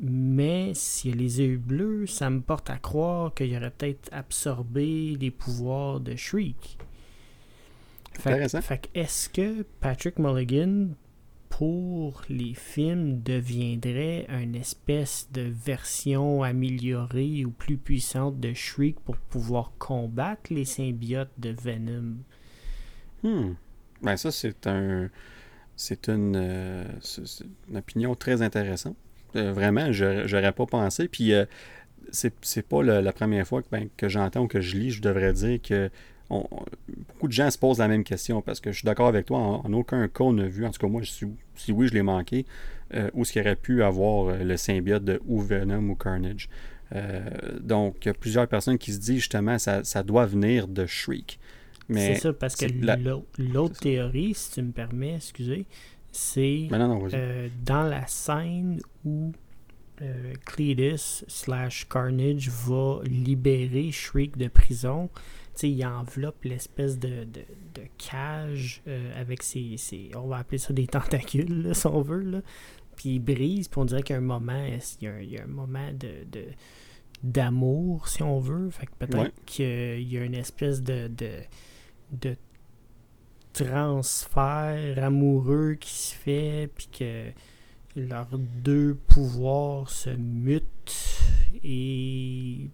Mais 0.00 0.72
s'il 0.74 1.14
a 1.14 1.16
les 1.16 1.40
yeux 1.40 1.56
bleus, 1.56 2.06
ça 2.06 2.28
me 2.28 2.40
porte 2.40 2.68
à 2.68 2.78
croire 2.78 3.32
qu'il 3.32 3.56
aurait 3.56 3.70
peut-être 3.70 4.08
absorbé 4.12 5.16
les 5.20 5.30
pouvoirs 5.30 6.00
de 6.00 6.16
Shriek. 6.16 6.78
Fait, 8.12 8.48
fait 8.48 8.90
est-ce 8.94 9.28
que 9.28 9.62
Patrick 9.80 10.18
Mulligan 10.18 10.88
pour 11.58 12.22
les 12.28 12.52
films 12.52 13.22
deviendrait 13.22 14.26
une 14.28 14.56
espèce 14.56 15.28
de 15.32 15.42
version 15.42 16.42
améliorée 16.42 17.44
ou 17.44 17.50
plus 17.50 17.76
puissante 17.76 18.40
de 18.40 18.52
Shriek 18.52 18.98
pour 18.98 19.16
pouvoir 19.16 19.70
combattre 19.78 20.52
les 20.52 20.64
symbiotes 20.64 21.30
de 21.38 21.50
Venom? 21.50 22.16
Hmm. 23.22 23.52
Ben 24.02 24.16
ça, 24.16 24.32
c'est 24.32 24.66
un... 24.66 25.10
C'est 25.76 26.08
une, 26.08 26.36
euh, 26.36 26.84
une, 27.68 27.76
opinion 27.76 28.14
très 28.14 28.42
intéressante. 28.42 28.96
Euh, 29.34 29.52
vraiment, 29.52 29.92
j'aurais 29.92 30.52
pas 30.52 30.66
pensé. 30.66 31.08
Puis, 31.08 31.32
euh, 31.32 31.46
c'est 32.10 32.68
pas 32.68 32.82
la, 32.82 33.12
première 33.12 33.46
fois 33.46 33.62
ben, 33.70 33.88
que 33.96 34.08
j'entends 34.08 34.42
ou 34.42 34.48
que 34.48 34.60
je 34.60 34.76
lis, 34.76 34.90
je 34.90 35.02
devrais 35.02 35.32
dire 35.32 35.60
que 35.62 35.90
beaucoup 36.30 37.28
de 37.28 37.32
gens 37.32 37.50
se 37.50 37.58
posent 37.58 37.78
la 37.78 37.88
même 37.88 38.04
question 38.04 38.42
parce 38.42 38.60
que 38.60 38.72
je 38.72 38.78
suis 38.78 38.86
d'accord 38.86 39.08
avec 39.08 39.26
toi, 39.26 39.38
en, 39.38 39.72
aucun 39.72 40.06
cas 40.08 40.24
on 40.24 40.38
a 40.38 40.46
vu, 40.46 40.64
en 40.64 40.70
tout 40.70 40.78
cas 40.78 40.86
moi, 40.86 41.02
si, 41.04 41.72
oui, 41.72 41.88
je 41.88 41.94
l'ai 41.94 42.02
manqué, 42.02 42.46
euh, 42.94 43.10
où 43.14 43.24
ce 43.24 43.32
qu'il 43.32 43.42
aurait 43.42 43.56
pu 43.56 43.82
avoir 43.82 44.28
euh, 44.28 44.44
le 44.44 44.56
symbiote 44.56 45.04
de 45.04 45.20
ou 45.26 45.40
Venom 45.40 45.90
ou 45.90 45.94
Carnage. 45.94 46.48
Euh, 46.94 47.28
donc, 47.60 47.96
il 48.02 48.06
y 48.06 48.10
a 48.10 48.14
plusieurs 48.14 48.46
personnes 48.46 48.78
qui 48.78 48.92
se 48.92 49.00
disent 49.00 49.16
justement 49.16 49.58
ça, 49.58 49.84
ça 49.84 50.02
doit 50.02 50.26
venir 50.26 50.68
de 50.68 50.86
Shriek. 50.86 51.38
C'est 51.90 52.14
ça, 52.14 52.32
parce 52.32 52.56
que 52.56 52.66
l'autre 53.38 53.78
théorie, 53.78 54.32
si 54.34 54.52
tu 54.52 54.62
me 54.62 54.72
permets, 54.72 55.16
excusez, 55.16 55.66
c'est 56.12 56.68
dans 56.70 57.82
la 57.82 58.06
scène 58.06 58.80
où 59.04 59.32
Cletus 60.46 61.24
slash 61.28 61.86
Carnage 61.88 62.48
va 62.48 63.00
libérer 63.04 63.90
Shriek 63.92 64.36
de 64.38 64.48
prison 64.48 65.10
il 65.62 65.84
enveloppe 65.86 66.44
l'espèce 66.44 66.98
de, 66.98 67.26
cage 67.98 68.82
euh, 68.86 69.20
avec 69.20 69.42
ses, 69.42 70.10
On 70.16 70.26
va 70.26 70.38
appeler 70.38 70.58
ça 70.58 70.72
des 70.72 70.86
tentacules, 70.86 71.70
si 71.74 71.86
on 71.86 72.02
veut. 72.02 72.22
Là. 72.22 72.40
Puis 72.96 73.10
il 73.16 73.20
brise, 73.20 73.68
puis 73.68 73.80
on 73.80 73.84
dirait 73.84 74.02
qu'il 74.02 74.14
y 74.14 74.16
a 74.16 74.18
un 74.18 74.24
moment, 74.24 74.66
il 75.00 75.30
y 75.30 75.38
a 75.38 75.42
un, 75.42 75.46
moment 75.46 75.90
de, 75.92 76.46
d'amour, 77.22 78.08
si 78.08 78.22
on 78.22 78.38
veut. 78.38 78.70
Fait 78.70 78.86
que 78.86 78.92
peut-être 78.98 79.44
qu'il 79.44 80.02
y 80.02 80.18
a 80.18 80.24
une 80.24 80.34
espèce 80.34 80.82
de, 80.82 81.10
de, 82.10 82.36
transfert 83.52 85.02
amoureux 85.02 85.76
qui 85.78 85.94
se 85.94 86.14
fait, 86.14 86.70
puis 86.74 86.88
que 86.88 87.30
leurs 87.96 88.36
deux 88.38 88.94
pouvoirs 88.94 89.88
se 89.88 90.10
mutent 90.10 91.20
et 91.62 92.68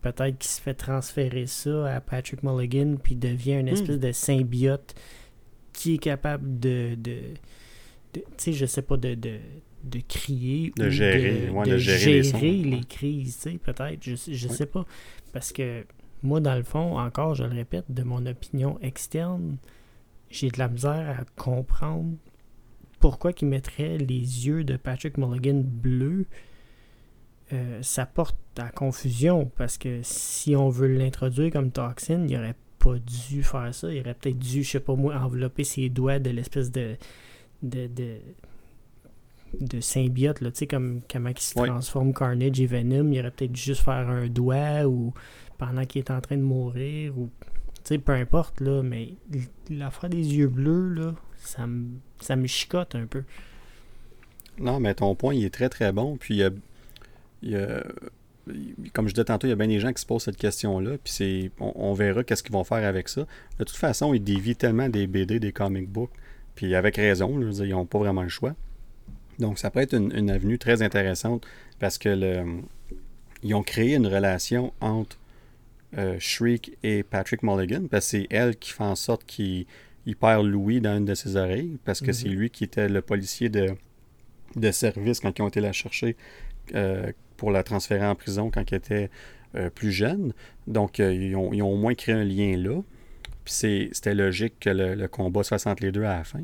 peut-être 0.00 0.38
qu'il 0.38 0.50
se 0.50 0.60
fait 0.60 0.74
transférer 0.74 1.46
ça 1.46 1.94
à 1.94 2.00
Patrick 2.00 2.42
Mulligan, 2.42 2.96
puis 3.02 3.16
devient 3.16 3.54
une 3.60 3.66
hmm. 3.66 3.74
espèce 3.74 3.98
de 3.98 4.12
symbiote 4.12 4.94
qui 5.72 5.94
est 5.94 5.98
capable 5.98 6.58
de. 6.60 6.94
de, 6.94 7.18
tu 8.12 8.20
sais, 8.36 8.52
je 8.52 8.66
sais 8.66 8.82
pas, 8.82 8.96
de, 8.96 9.14
de 9.84 10.00
crier 10.08 10.72
De 10.76 10.86
ou 10.86 10.90
gérer, 10.90 11.46
de, 11.46 11.50
ouais, 11.50 11.66
de 11.66 11.72
de 11.72 11.78
gérer 11.78 12.52
les 12.52 12.84
crises, 12.84 13.38
tu 13.42 13.52
sais, 13.52 13.58
peut-être, 13.58 14.02
je, 14.02 14.14
je 14.16 14.48
Ouais. 14.48 14.54
sais 14.54 14.66
pas. 14.66 14.84
Parce 15.32 15.52
que 15.52 15.84
moi, 16.22 16.40
dans 16.40 16.54
le 16.54 16.62
fond, 16.64 16.98
encore, 16.98 17.34
je 17.34 17.44
le 17.44 17.54
répète, 17.54 17.84
de 17.88 18.02
mon 18.02 18.26
opinion 18.26 18.78
externe, 18.80 19.56
j'ai 20.30 20.50
de 20.50 20.58
la 20.58 20.68
misère 20.68 21.20
à 21.20 21.24
comprendre 21.40 22.16
pourquoi 23.00 23.32
qu'il 23.32 23.48
mettrait 23.48 23.98
les 23.98 24.46
yeux 24.46 24.64
de 24.64 24.76
Patrick 24.76 25.16
Mulligan 25.16 25.62
bleus. 25.64 26.26
Euh, 27.52 27.78
ça 27.82 28.04
porte 28.06 28.36
à 28.58 28.68
confusion 28.70 29.50
parce 29.56 29.78
que 29.78 30.00
si 30.02 30.54
on 30.54 30.68
veut 30.68 30.88
l'introduire 30.88 31.50
comme 31.52 31.70
toxine, 31.70 32.26
il 32.28 32.36
aurait 32.36 32.54
pas 32.78 32.96
dû 32.98 33.42
faire 33.42 33.74
ça. 33.74 33.90
Il 33.92 34.00
aurait 34.00 34.14
peut-être 34.14 34.38
dû, 34.38 34.62
je 34.62 34.70
sais 34.70 34.80
pas 34.80 34.94
moi, 34.94 35.16
envelopper 35.16 35.64
ses 35.64 35.88
doigts 35.88 36.18
de 36.18 36.30
l'espèce 36.30 36.70
de, 36.70 36.96
de, 37.62 37.86
de, 37.86 38.16
de 39.60 39.80
symbiote, 39.80 40.40
là, 40.42 40.50
tu 40.50 40.58
sais, 40.58 40.66
comme 40.66 41.00
comment 41.10 41.30
il 41.30 41.38
se 41.38 41.54
transforme 41.68 42.12
Carnage 42.12 42.60
et 42.60 42.66
Venom. 42.66 43.10
Il 43.12 43.20
aurait 43.20 43.30
peut-être 43.30 43.56
juste 43.56 43.80
faire 43.82 44.08
un 44.08 44.28
doigt 44.28 44.84
ou 44.86 45.14
pendant 45.56 45.84
qu'il 45.86 46.00
est 46.00 46.10
en 46.10 46.20
train 46.20 46.36
de 46.36 46.42
mourir 46.42 47.16
ou 47.18 47.30
tu 47.76 47.94
sais, 47.94 47.98
peu 47.98 48.12
importe, 48.12 48.60
là, 48.60 48.82
mais 48.82 49.14
l'affaire 49.70 50.10
des 50.10 50.34
yeux 50.36 50.48
bleus, 50.48 50.92
là, 50.92 51.14
ça 51.38 51.66
me, 51.66 51.88
ça 52.20 52.36
me 52.36 52.46
chicote 52.46 52.94
un 52.94 53.06
peu. 53.06 53.22
Non, 54.58 54.80
mais 54.80 54.94
ton 54.94 55.14
point, 55.14 55.34
il 55.34 55.44
est 55.44 55.50
très 55.54 55.68
très 55.68 55.92
bon. 55.92 56.16
Puis, 56.18 56.34
il 56.34 56.38
y 56.38 56.42
a- 56.42 56.50
il 57.42 57.50
y 57.50 57.56
a- 57.56 57.84
comme 58.94 59.08
je 59.08 59.12
disais 59.14 59.24
tantôt, 59.26 59.46
il 59.46 59.50
y 59.50 59.52
a 59.52 59.56
bien 59.56 59.68
des 59.68 59.78
gens 59.78 59.92
qui 59.92 60.00
se 60.00 60.06
posent 60.06 60.22
cette 60.24 60.38
question-là. 60.38 60.92
Puis, 61.04 61.12
c'est, 61.12 61.50
on, 61.60 61.72
on 61.76 61.92
verra 61.92 62.24
qu'est-ce 62.24 62.42
qu'ils 62.42 62.52
vont 62.52 62.64
faire 62.64 62.86
avec 62.86 63.08
ça. 63.10 63.26
De 63.58 63.64
toute 63.64 63.76
façon, 63.76 64.14
ils 64.14 64.22
dévient 64.24 64.56
tellement 64.56 64.88
des 64.88 65.06
BD, 65.06 65.38
des 65.38 65.52
comic 65.52 65.88
books. 65.88 66.10
Puis, 66.54 66.74
avec 66.74 66.96
raison, 66.96 67.36
là, 67.36 67.42
je 67.42 67.46
veux 67.48 67.52
dire, 67.52 67.64
ils 67.66 67.70
n'ont 67.72 67.84
pas 67.84 67.98
vraiment 67.98 68.22
le 68.22 68.28
choix. 68.30 68.54
Donc, 69.38 69.58
ça 69.58 69.70
pourrait 69.70 69.84
être 69.84 69.94
une, 69.94 70.12
une 70.16 70.30
avenue 70.30 70.58
très 70.58 70.80
intéressante 70.82 71.46
parce 71.78 71.98
que 71.98 72.08
le, 72.08 72.62
ils 73.42 73.54
ont 73.54 73.62
créé 73.62 73.94
une 73.96 74.06
relation 74.06 74.72
entre 74.80 75.18
euh, 75.98 76.16
Shriek 76.18 76.76
et 76.82 77.02
Patrick 77.02 77.42
Mulligan 77.42 77.82
parce 77.90 78.06
que 78.06 78.10
c'est 78.18 78.26
elle 78.30 78.56
qui 78.56 78.72
fait 78.72 78.82
en 78.84 78.96
sorte 78.96 79.24
qu'il 79.26 79.66
il 80.06 80.16
perd 80.16 80.44
Louis 80.46 80.80
dans 80.80 80.96
une 80.96 81.04
de 81.04 81.14
ses 81.14 81.36
oreilles 81.36 81.76
parce 81.84 82.00
que 82.00 82.06
Mhm. 82.08 82.12
c'est 82.14 82.28
lui 82.28 82.50
qui 82.50 82.64
était 82.64 82.88
le 82.88 83.00
policier 83.02 83.48
de, 83.50 83.68
de 84.56 84.70
service 84.70 85.20
quand 85.20 85.38
ils 85.38 85.42
ont 85.42 85.48
été 85.48 85.60
la 85.60 85.72
chercher 85.72 86.16
euh, 86.74 87.12
pour 87.38 87.50
la 87.50 87.62
transférer 87.62 88.04
en 88.04 88.14
prison 88.14 88.50
quand 88.50 88.70
il 88.70 88.74
était 88.74 89.08
euh, 89.54 89.70
plus 89.70 89.92
jeune. 89.92 90.34
Donc, 90.66 91.00
euh, 91.00 91.14
ils, 91.14 91.34
ont, 91.34 91.54
ils 91.54 91.62
ont 91.62 91.72
au 91.72 91.76
moins 91.78 91.94
créé 91.94 92.14
un 92.14 92.24
lien 92.24 92.54
là. 92.58 92.82
Puis 93.44 93.54
c'était 93.92 94.14
logique 94.14 94.56
que 94.60 94.68
le, 94.68 94.94
le 94.94 95.08
combat 95.08 95.42
se 95.42 95.48
fasse 95.48 95.66
entre 95.66 95.82
les 95.82 95.90
deux 95.92 96.02
à 96.04 96.18
la 96.18 96.24
fin. 96.24 96.42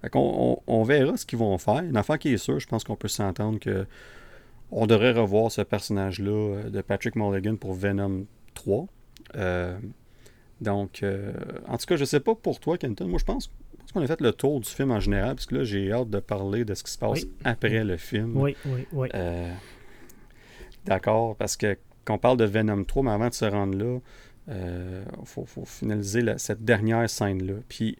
Fait 0.00 0.10
on, 0.16 0.60
on 0.66 0.82
verra 0.82 1.16
ce 1.16 1.24
qu'ils 1.24 1.38
vont 1.38 1.56
faire. 1.58 1.78
Une 1.84 1.96
affaire 1.96 2.18
qui 2.18 2.32
est 2.32 2.38
sûre, 2.38 2.58
je 2.58 2.66
pense 2.66 2.82
qu'on 2.82 2.96
peut 2.96 3.06
s'entendre 3.06 3.60
que 3.60 3.86
on 4.72 4.86
devrait 4.86 5.12
revoir 5.12 5.52
ce 5.52 5.60
personnage-là 5.62 6.30
euh, 6.32 6.70
de 6.70 6.80
Patrick 6.80 7.14
Mulligan 7.14 7.54
pour 7.56 7.74
Venom 7.74 8.24
3. 8.54 8.86
Euh, 9.36 9.76
donc, 10.60 11.04
en 11.68 11.76
tout 11.76 11.86
cas, 11.86 11.96
je 11.96 12.04
sais 12.04 12.20
pas 12.20 12.34
pour 12.36 12.58
toi, 12.60 12.78
Kenton. 12.78 13.06
Moi, 13.08 13.18
je 13.18 13.24
pense, 13.24 13.48
pense 13.78 13.92
qu'on 13.92 14.00
a 14.00 14.06
fait 14.06 14.20
le 14.20 14.32
tour 14.32 14.60
du 14.60 14.68
film 14.70 14.92
en 14.92 15.00
général, 15.00 15.34
parce 15.34 15.46
que 15.46 15.56
là, 15.56 15.64
j'ai 15.64 15.90
hâte 15.92 16.08
de 16.08 16.20
parler 16.20 16.64
de 16.64 16.72
ce 16.74 16.84
qui 16.84 16.92
se 16.92 16.98
passe 16.98 17.22
Oui. 17.24 17.30
après 17.44 17.82
le 17.84 17.96
film. 17.96 18.36
Oui, 18.36 18.56
oui, 18.66 18.86
oui. 18.92 19.08
Euh, 20.84 20.88
D'accord, 20.90 21.36
parce 21.36 21.56
que 21.56 21.76
qu'on 22.04 22.18
parle 22.18 22.36
de 22.36 22.44
Venom 22.44 22.82
3, 22.84 23.02
mais 23.04 23.10
avant 23.12 23.28
de 23.28 23.34
se 23.34 23.44
rendre 23.44 23.78
là, 23.78 23.98
il 24.48 25.24
faut, 25.24 25.44
faut 25.46 25.64
finaliser 25.64 26.24
cette 26.36 26.64
dernière 26.64 27.08
scène-là. 27.08 27.54
Puis, 27.68 27.96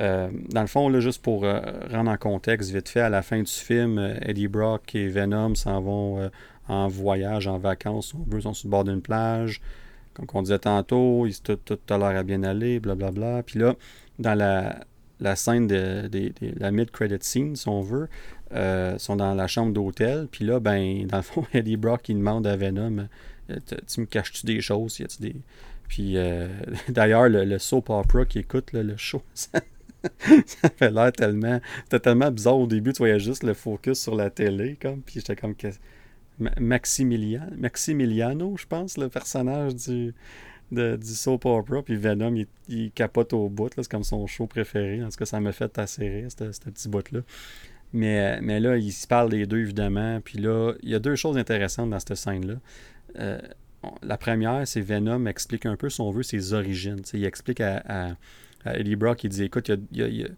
euh, 0.00 0.30
dans 0.50 0.62
le 0.62 0.66
fond, 0.66 0.88
là, 0.88 1.00
juste 1.00 1.22
pour 1.22 1.44
euh, 1.44 1.60
rendre 1.90 2.10
en 2.10 2.16
contexte, 2.16 2.70
vite 2.72 2.88
fait, 2.88 3.00
à 3.00 3.08
la 3.08 3.22
fin 3.22 3.40
du 3.40 3.50
film, 3.50 3.98
euh, 3.98 4.14
Eddie 4.22 4.48
Brock 4.48 4.94
et 4.94 5.08
Venom 5.08 5.54
s'en 5.54 5.80
vont 5.80 6.18
euh, 6.20 6.28
en 6.68 6.88
voyage, 6.88 7.46
en 7.46 7.58
vacances, 7.58 8.14
on 8.14 8.24
veut, 8.28 8.38
ils 8.40 8.42
sont 8.42 8.54
sur 8.54 8.66
le 8.68 8.70
bord 8.70 8.84
d'une 8.84 9.00
plage. 9.02 9.60
Comme 10.14 10.26
on 10.34 10.42
disait 10.42 10.58
tantôt, 10.58 11.26
ils, 11.26 11.40
tout, 11.40 11.56
tout 11.56 11.78
a 11.88 11.98
l'air 11.98 12.18
à 12.18 12.22
bien 12.24 12.42
aller, 12.42 12.80
blablabla. 12.80 13.42
Puis 13.44 13.58
là, 13.60 13.74
dans 14.18 14.34
la, 14.36 15.36
scène 15.36 15.66
de, 15.68 16.08
de- 16.08 16.28
de 16.40 16.52
la 16.58 16.70
mid-credit 16.72 17.18
scene, 17.20 17.54
si 17.56 17.68
on 17.68 17.80
veut, 17.80 18.08
euh, 18.52 18.98
sont 18.98 19.16
dans 19.16 19.34
la 19.34 19.46
chambre 19.46 19.72
d'hôtel. 19.72 20.26
Puis 20.30 20.44
là, 20.44 20.60
ben, 20.60 21.06
dans 21.08 21.18
le 21.18 21.22
fond, 21.22 21.44
Eddie 21.52 21.76
Brock, 21.76 22.08
il 22.08 22.16
demande 22.16 22.46
à 22.46 22.56
Venom 22.56 23.06
euh, 23.50 23.56
Tu 23.86 24.00
me 24.00 24.06
caches-tu 24.06 24.46
des 24.46 24.60
choses? 24.60 24.98
Y 24.98 25.04
a-tu 25.04 25.22
des. 25.22 25.36
Puis 25.88 26.16
euh, 26.16 26.48
d'ailleurs, 26.88 27.28
le, 27.28 27.58
soap 27.58 27.90
opera 27.90 28.24
qui 28.24 28.40
écoute 28.40 28.72
le 28.72 28.96
show, 28.96 29.22
ça, 29.34 29.60
fait 30.76 30.90
l'air 30.90 31.12
tellement. 31.12 31.60
Tellement 32.02 32.30
bizarre 32.30 32.58
au 32.58 32.66
début, 32.66 32.92
tu 32.92 32.98
voyais 32.98 33.20
juste 33.20 33.42
le 33.44 33.54
focus 33.54 34.00
sur 34.00 34.14
la 34.14 34.30
télé, 34.30 34.76
comme. 34.80 35.02
Puis 35.02 35.14
j'étais 35.16 35.36
comme. 35.36 35.54
que- 35.54 35.68
Ma- 36.38 36.54
Maximilian, 36.58 37.48
Maximiliano, 37.58 38.56
je 38.56 38.64
pense, 38.66 38.96
le 38.96 39.10
personnage 39.10 39.74
du, 39.74 40.14
du 40.72 41.14
soap 41.14 41.44
opera. 41.44 41.82
Puis 41.82 41.96
Venom, 41.96 42.34
il, 42.68 42.90
capote 42.92 43.34
au 43.34 43.48
bout. 43.50 43.70
C'est 43.76 43.90
comme 43.90 44.04
son 44.04 44.26
show 44.26 44.46
préféré. 44.46 45.04
En 45.04 45.10
tout 45.10 45.18
cas, 45.18 45.26
ça 45.26 45.38
m'a 45.38 45.52
fait 45.52 45.78
assez 45.78 46.08
rire, 46.08 46.28
ce 46.30 46.70
petit 46.70 46.88
bout-là. 46.88 47.20
Mais, 47.92 48.40
mais 48.40 48.60
là, 48.60 48.76
ils 48.76 48.92
se 48.92 49.06
parlent 49.06 49.30
les 49.32 49.46
deux, 49.46 49.58
évidemment. 49.60 50.20
Puis 50.24 50.38
là, 50.38 50.72
il 50.82 50.90
y 50.90 50.94
a 50.94 50.98
deux 50.98 51.16
choses 51.16 51.36
intéressantes 51.36 51.90
dans 51.90 51.98
cette 51.98 52.14
scène-là. 52.14 52.54
Euh, 53.18 53.40
la 54.02 54.16
première, 54.18 54.66
c'est 54.68 54.80
Venom 54.80 55.26
explique 55.26 55.66
un 55.66 55.76
peu, 55.76 55.88
si 55.90 56.00
on 56.00 56.10
veut, 56.10 56.22
ses 56.22 56.52
origines. 56.52 57.00
Tu 57.02 57.10
sais, 57.10 57.18
il 57.18 57.24
explique 57.24 57.60
à, 57.60 57.82
à- 57.88 58.16
à 58.64 58.76
Eddie 58.78 58.94
Brock, 58.96 59.24
il 59.24 59.30
dit, 59.30 59.42
écoute, 59.44 59.70
il 59.92 59.98
y 59.98 60.02
a, 60.02 60.06
il 60.08 60.16
y 60.20 60.24
a- 60.24 60.28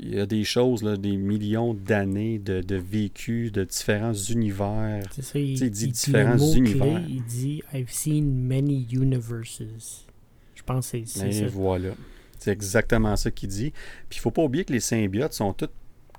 il 0.00 0.14
y 0.16 0.20
a- 0.20 0.26
des 0.26 0.42
choses, 0.42 0.82
là, 0.82 0.96
des 0.96 1.16
millions 1.16 1.72
d'années 1.72 2.38
de, 2.40 2.60
de 2.60 2.74
vécu, 2.76 3.50
de 3.52 3.62
différents 3.64 4.12
univers. 4.12 5.04
C'est 5.12 5.22
ça, 5.22 5.38
il, 5.38 5.54
dit 5.70 5.86
différents 5.88 6.36
mot-clé, 6.36 6.58
univers. 6.58 7.02
il 7.08 7.22
dit 7.24 7.62
I've 7.72 7.90
seen 7.92 8.28
many 8.46 8.86
universes. 8.92 9.62
Je 10.56 10.62
pense 10.64 10.90
que 10.90 10.98
c'est 11.06 11.30
ça. 11.32 11.46
voilà. 11.46 11.90
C'est 12.40 12.50
exactement 12.50 13.14
ça 13.16 13.30
qu'il 13.30 13.48
dit. 13.50 13.70
Puis 14.10 14.18
il 14.18 14.20
faut 14.20 14.32
pas 14.32 14.42
oublier 14.42 14.64
que 14.64 14.72
les 14.72 14.80
symbiotes 14.80 15.32
sont 15.32 15.52
tous 15.52 15.68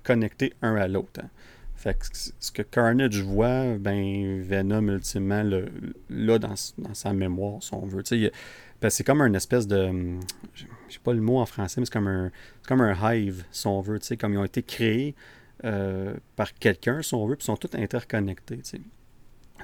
connectés 0.05 0.53
un 0.61 0.75
à 0.75 0.87
l'autre. 0.87 1.19
hein. 1.23 1.29
Fait 1.75 1.93
que 1.93 2.05
ce 2.39 2.51
que 2.51 2.61
Carnage 2.61 3.21
voit, 3.21 3.77
ben 3.77 4.41
Venom 4.41 4.87
ultimement 4.87 5.43
le- 5.43 5.69
l'a 6.09 6.39
dans, 6.39 6.55
sa 6.55 7.13
mémoire, 7.13 7.61
si 7.61 7.73
on 7.73 7.85
veut. 7.85 8.01
C'est 8.05 9.03
comme 9.03 9.21
une 9.21 9.35
espèce 9.35 9.67
de. 9.67 9.77
hum, 9.77 10.19
Je 10.55 10.99
pas 10.99 11.13
le 11.13 11.21
mot 11.21 11.39
en 11.39 11.45
français, 11.45 11.81
mais 11.81 11.85
c'est 11.85 11.93
comme 11.93 12.07
un, 12.07 12.31
comme 12.67 12.81
un 12.81 13.13
hive, 13.13 13.43
si 13.51 13.67
on 13.67 13.81
veut. 13.81 13.99
Comme 14.19 14.33
ils 14.33 14.37
ont 14.37 14.45
été 14.45 14.63
créés 14.63 15.15
euh, 15.63 16.13
par 16.35 16.53
quelqu'un, 16.53 17.01
si 17.01 17.13
on 17.13 17.25
veut, 17.27 17.35
puis 17.35 17.45
sont 17.45 17.57
tous 17.57 17.75
interconnectés. 17.77 18.61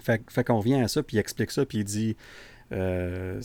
Fait, 0.02 0.44
qu'on 0.44 0.60
vient 0.60 0.84
à 0.84 0.88
ça, 0.88 1.04
puis 1.04 1.18
il 1.18 1.20
explique 1.20 1.52
ça, 1.52 1.66
puis 1.66 1.80
il 1.80 1.84
dit 1.86 2.18
euh, 2.72 3.42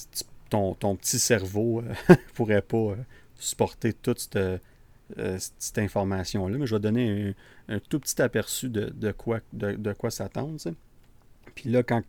ton 0.50 0.74
petit 0.96 1.18
cerveau 1.18 1.82
euh, 1.82 2.14
pourrait 2.34 2.62
pas 2.62 2.76
euh, 2.76 2.96
supporter 3.36 3.92
toute 3.92 4.20
cette, 4.20 4.60
euh, 5.18 5.38
cette 5.58 5.78
information-là, 5.78 6.58
mais 6.58 6.66
je 6.66 6.74
vais 6.74 6.80
donner 6.80 7.34
un, 7.68 7.78
tout 7.78 8.00
petit 8.00 8.20
aperçu 8.20 8.68
de, 8.68 9.12
quoi, 9.12 9.40
de, 9.52 9.72
de 9.72 9.92
quoi 9.92 10.10
s'attendre. 10.10 10.56
Puis 11.54 11.70
là, 11.70 11.82
quand 11.82 12.02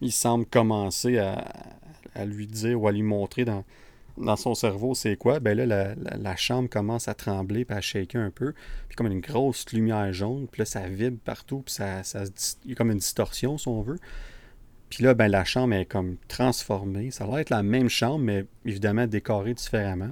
il 0.00 0.12
semble 0.12 0.46
commencer 0.46 1.18
à, 1.18 2.24
lui 2.24 2.46
dire 2.46 2.80
ou 2.80 2.88
à 2.88 2.92
lui 2.92 3.02
montrer 3.02 3.44
dans, 3.44 3.64
son 4.36 4.54
cerveau 4.54 4.94
c'est 4.94 5.16
quoi, 5.16 5.38
ben 5.38 5.56
là, 5.56 5.94
la, 5.96 6.36
chambre 6.36 6.68
commence 6.68 7.06
à 7.06 7.14
trembler 7.14 7.64
puis 7.64 7.76
à 7.76 7.80
shaker 7.80 8.20
un 8.20 8.30
peu. 8.30 8.52
Puis 8.88 8.96
comme 8.96 9.06
une 9.06 9.20
grosse 9.20 9.70
lumière 9.72 10.12
jaune, 10.12 10.48
puis 10.50 10.60
là, 10.60 10.64
ça 10.64 10.88
vibre 10.88 11.18
partout, 11.24 11.62
puis 11.64 11.74
ça, 11.74 12.02
ça 12.02 12.24
il 12.64 12.70
y 12.70 12.72
a 12.72 12.74
comme 12.76 12.90
une 12.90 12.98
distorsion, 12.98 13.58
si 13.58 13.68
on 13.68 13.82
veut. 13.82 13.98
Puis 14.90 15.04
là, 15.04 15.14
ben, 15.14 15.28
la 15.28 15.44
chambre 15.44 15.74
est 15.74 15.84
comme 15.84 16.16
transformée. 16.28 17.10
Ça 17.10 17.26
va 17.26 17.40
être 17.40 17.50
la 17.50 17.62
même 17.62 17.88
chambre, 17.88 18.24
mais 18.24 18.46
évidemment 18.64 19.06
décorée 19.06 19.54
différemment. 19.54 20.10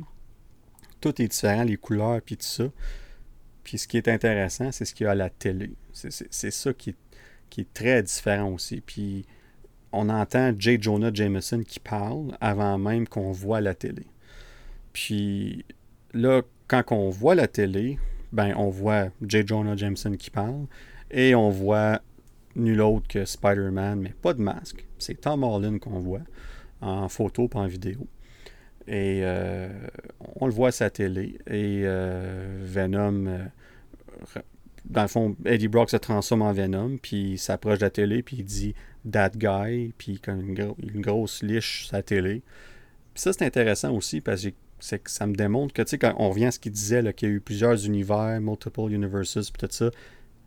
Tout 1.00 1.20
est 1.20 1.28
différent, 1.28 1.64
les 1.64 1.76
couleurs, 1.76 2.20
puis 2.22 2.36
tout 2.36 2.44
ça. 2.46 2.64
Puis 3.64 3.78
ce 3.78 3.88
qui 3.88 3.96
est 3.96 4.08
intéressant, 4.08 4.70
c'est 4.72 4.84
ce 4.84 4.94
qu'il 4.94 5.04
y 5.04 5.06
a 5.08 5.12
à 5.12 5.14
la 5.16 5.30
télé. 5.30 5.72
C'est- 5.92 6.50
ça 6.50 6.72
qui 6.72 6.90
est, 6.90 6.96
qui 7.50 7.62
est 7.62 7.72
très 7.74 8.02
différent 8.02 8.52
aussi. 8.52 8.80
Puis 8.80 9.26
on 9.92 10.08
entend 10.08 10.52
J. 10.58 10.78
Jonah 10.80 11.10
Jameson 11.12 11.62
qui 11.66 11.80
parle 11.80 12.36
avant 12.40 12.78
même 12.78 13.08
qu'on 13.08 13.32
voit 13.32 13.60
la 13.60 13.74
télé. 13.74 14.06
Puis 14.92 15.64
là, 16.12 16.42
quand 16.68 16.82
on 16.90 17.10
voit 17.10 17.34
la 17.34 17.48
télé, 17.48 17.98
ben 18.32 18.54
on 18.56 18.68
voit 18.70 19.08
J. 19.26 19.42
Jonah 19.46 19.76
Jameson 19.76 20.12
qui 20.12 20.30
parle 20.30 20.66
et 21.10 21.34
on 21.34 21.50
voit 21.50 22.00
nul 22.54 22.80
autre 22.80 23.06
que 23.08 23.24
Spider-Man, 23.24 24.00
mais 24.00 24.14
pas 24.22 24.32
de 24.34 24.42
masque. 24.42 24.86
C'est 24.98 25.20
Tom 25.20 25.44
Holland 25.44 25.78
qu'on 25.78 26.00
voit 26.00 26.22
en 26.80 27.08
photo 27.08 27.48
pas 27.48 27.60
en 27.60 27.66
vidéo. 27.66 28.06
Et 28.88 29.20
euh, 29.24 29.68
on 30.36 30.46
le 30.46 30.52
voit 30.52 30.68
à 30.68 30.72
sa 30.72 30.90
télé. 30.90 31.38
Et 31.48 31.82
euh, 31.84 32.60
Venom, 32.62 33.26
euh, 33.26 33.44
dans 34.84 35.02
le 35.02 35.08
fond, 35.08 35.36
Eddie 35.44 35.68
Brock 35.68 35.90
se 35.90 35.96
transforme 35.96 36.42
en 36.42 36.52
Venom, 36.52 36.98
puis 36.98 37.32
il 37.32 37.38
s'approche 37.38 37.78
de 37.78 37.84
la 37.84 37.90
télé, 37.90 38.22
puis 38.22 38.36
il 38.38 38.44
dit 38.44 38.74
That 39.10 39.30
guy, 39.30 39.92
puis 39.98 40.20
comme 40.20 40.40
une, 40.40 40.74
une 40.82 41.00
grosse 41.00 41.42
liche 41.42 41.88
sa 41.88 42.02
télé. 42.02 42.42
Puis 43.14 43.22
ça, 43.22 43.32
c'est 43.32 43.44
intéressant 43.44 43.92
aussi, 43.94 44.20
parce 44.20 44.44
que 44.44 44.50
que 44.80 45.10
ça 45.10 45.26
me 45.26 45.34
démontre 45.34 45.72
que, 45.74 45.82
tu 45.82 45.90
sais, 45.90 45.98
quand 45.98 46.14
on 46.18 46.30
revient 46.30 46.46
à 46.46 46.50
ce 46.50 46.58
qu'il 46.58 46.72
disait, 46.72 47.12
qu'il 47.14 47.28
y 47.28 47.32
a 47.32 47.34
eu 47.34 47.40
plusieurs 47.40 47.86
univers, 47.86 48.40
multiple 48.40 48.92
universes, 48.92 49.50
puis 49.50 49.66
tout 49.66 49.68
ça, 49.70 49.90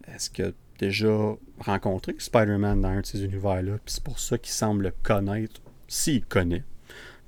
est-ce 0.08 0.42
a 0.42 0.52
déjà 0.78 1.36
rencontré 1.60 2.16
Spider-Man 2.18 2.82
dans 2.82 2.90
un 2.90 3.02
de 3.02 3.06
ces 3.06 3.24
univers-là? 3.24 3.80
Puis 3.84 3.96
c'est 3.96 4.04
pour 4.04 4.20
ça 4.20 4.38
qu'il 4.38 4.54
semble 4.54 4.84
le 4.84 4.94
connaître, 5.04 5.62
s'il 5.88 6.26
connaît. 6.26 6.64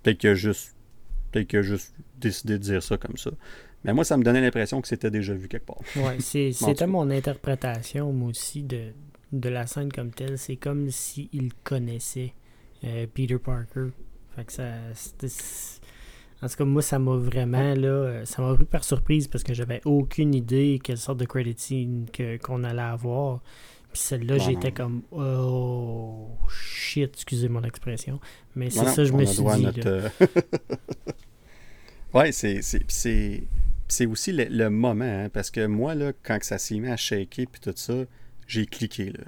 Peut-être 0.02 0.18
qu'il 0.20 0.30
a 0.30 0.36
juste, 0.36 0.76
peut 1.32 1.44
qu'il 1.44 1.60
a 1.60 1.62
juste 1.62 1.94
décidé 2.20 2.54
de 2.54 2.64
dire 2.64 2.84
ça 2.84 2.98
comme 2.98 3.18
ça. 3.18 3.32
Mais 3.84 3.94
moi, 3.94 4.04
ça 4.04 4.18
me 4.18 4.24
donnait 4.24 4.42
l'impression 4.42 4.82
que 4.82 4.88
c'était 4.88 5.10
déjà 5.10 5.34
vu 5.34 5.48
quelque 5.48 5.66
part. 5.66 5.82
Ouais, 5.96 6.20
c'était 6.20 6.88
mon 6.88 7.10
interprétation, 7.10 8.12
moi 8.14 8.30
aussi, 8.30 8.64
de, 8.64 8.92
de 9.32 9.50
la 9.50 9.66
scène 9.68 9.92
comme 9.92 10.12
telle. 10.12 10.38
C'est 10.38 10.56
comme 10.56 10.90
s'il 10.92 11.52
connaissait 11.64 12.34
euh, 12.84 13.08
Peter 13.12 13.38
Parker. 13.40 13.88
Fait 14.36 14.46
que 14.46 14.54
ça. 14.54 14.66
En 16.44 16.48
tout 16.48 16.56
cas, 16.56 16.66
moi, 16.66 16.82
ça 16.82 16.98
m'a 16.98 17.16
vraiment, 17.16 17.76
là, 17.76 17.88
euh, 17.88 18.26
ça 18.26 18.42
m'a 18.42 18.56
pris 18.56 18.66
par 18.66 18.84
surprise 18.84 19.28
parce 19.28 19.44
que 19.44 19.54
j'avais 19.54 19.82
aucune 19.86 20.34
idée 20.34 20.80
quelle 20.84 20.98
sorte 20.98 21.20
de 21.20 21.26
credit 21.26 21.56
scene 21.58 22.06
qu'on 22.42 22.64
allait 22.64 22.82
avoir. 22.82 23.42
Puis 23.92 24.02
celle-là, 24.02 24.38
j'étais 24.38 24.72
comme, 24.72 25.02
oh 25.12 26.30
shit, 26.50 27.12
excusez 27.14 27.50
mon 27.50 27.64
expression. 27.64 28.20
Mais 28.56 28.70
c'est 28.70 28.86
ça, 28.86 29.04
je 29.04 29.14
me 29.14 29.26
suis 29.26 29.44
dit. 29.44 29.62
Notre... 29.62 30.12
Ouais, 32.14 32.34
c'est 32.34 32.60
c'est 32.62 34.06
aussi 34.06 34.32
le, 34.34 34.70
moment, 34.70 35.06
hein, 35.06 35.30
parce 35.30 35.50
que 35.50 35.66
moi, 35.66 35.96
là, 35.96 36.12
quand 36.24 36.38
ça 36.44 36.58
s'est 36.58 36.80
mis 36.80 36.90
à 36.90 36.98
shaker 36.98 37.46
puis 37.52 37.62
tout 37.62 37.74
ça, 37.76 37.94
j'ai 38.48 38.66
cliqué. 38.66 39.12
Là. 39.12 39.24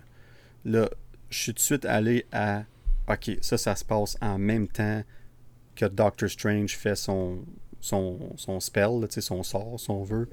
là, 0.65 0.89
je 1.29 1.37
suis 1.37 1.53
tout 1.53 1.57
de 1.57 1.61
suite 1.61 1.85
allé 1.85 2.25
à 2.31 2.63
OK, 3.09 3.37
ça, 3.41 3.57
ça 3.57 3.75
se 3.75 3.83
passe 3.83 4.17
en 4.21 4.37
même 4.37 4.67
temps 4.67 5.03
que 5.75 5.85
Doctor 5.85 6.29
Strange 6.29 6.77
fait 6.77 6.95
son, 6.95 7.39
son, 7.81 8.33
son 8.37 8.59
spell, 8.59 9.05
son 9.09 9.43
sort, 9.43 9.79
son 9.79 10.03
vœu, 10.03 10.29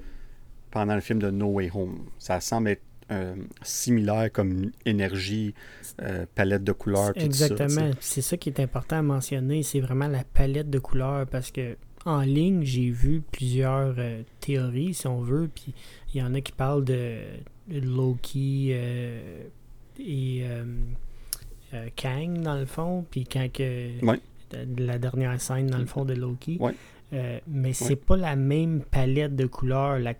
pendant 0.71 0.95
le 0.95 1.01
film 1.01 1.19
de 1.19 1.29
No 1.29 1.47
Way 1.47 1.71
Home. 1.73 2.05
Ça 2.19 2.39
semble 2.39 2.69
être 2.69 2.83
euh, 3.11 3.35
similaire 3.61 4.31
comme 4.31 4.71
énergie, 4.85 5.53
euh, 6.01 6.25
palette 6.33 6.63
de 6.63 6.71
couleurs. 6.71 7.11
Exactement. 7.15 7.91
C'est 7.99 8.21
ça 8.21 8.37
qui 8.37 8.47
est 8.47 8.59
important 8.61 8.97
à 8.97 9.01
mentionner. 9.01 9.63
C'est 9.63 9.81
vraiment 9.81 10.07
la 10.07 10.23
palette 10.23 10.69
de 10.69 10.79
couleurs 10.79 11.27
parce 11.27 11.51
que 11.51 11.75
en 12.05 12.21
ligne, 12.21 12.63
j'ai 12.63 12.89
vu 12.89 13.21
plusieurs 13.31 13.95
euh, 13.97 14.21
théories, 14.39 14.93
si 14.93 15.07
on 15.07 15.19
veut, 15.19 15.49
puis 15.53 15.73
il 16.13 16.21
y 16.21 16.23
en 16.23 16.33
a 16.33 16.41
qui 16.41 16.53
parlent 16.53 16.85
de, 16.85 17.17
Loki 17.69 18.71
et 19.99 20.45
Kang, 21.95 22.41
dans 22.41 22.57
le 22.57 22.65
fond, 22.65 23.05
puis 23.11 23.25
quand 23.25 23.51
que 23.51 23.89
la 24.77 24.97
dernière 24.99 25.39
scène, 25.41 25.67
dans 25.67 25.77
le 25.77 25.85
fond, 25.85 26.05
de 26.05 26.13
Loki. 26.13 26.59
mais 27.47 27.73
c'est 27.73 27.97
pas 27.97 28.15
la 28.15 28.37
même 28.37 28.81
palette 28.81 29.35
de 29.35 29.45
couleurs. 29.45 29.99
La, 29.99 30.13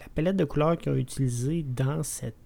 la 0.00 0.06
palette 0.14 0.36
de 0.36 0.44
couleurs 0.44 0.78
qu'ils 0.78 0.92
ont 0.92 0.96
utilisée 0.96 1.62
dans 1.62 2.02
cette 2.02 2.36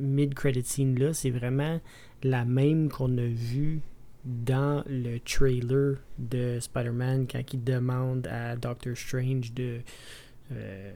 mid-credit 0.00 0.64
scene-là, 0.64 1.12
c'est 1.12 1.30
vraiment 1.30 1.78
la 2.22 2.44
même 2.46 2.88
qu'on 2.88 3.18
a 3.18 3.26
vue 3.26 3.82
dans 4.24 4.82
le 4.86 5.18
trailer 5.18 5.96
de 6.18 6.58
Spider-Man 6.58 7.26
quand 7.30 7.42
il 7.52 7.62
demande 7.62 8.26
à 8.26 8.56
Doctor 8.56 8.96
Strange 8.96 9.52
de 9.52 9.80
euh, 10.52 10.92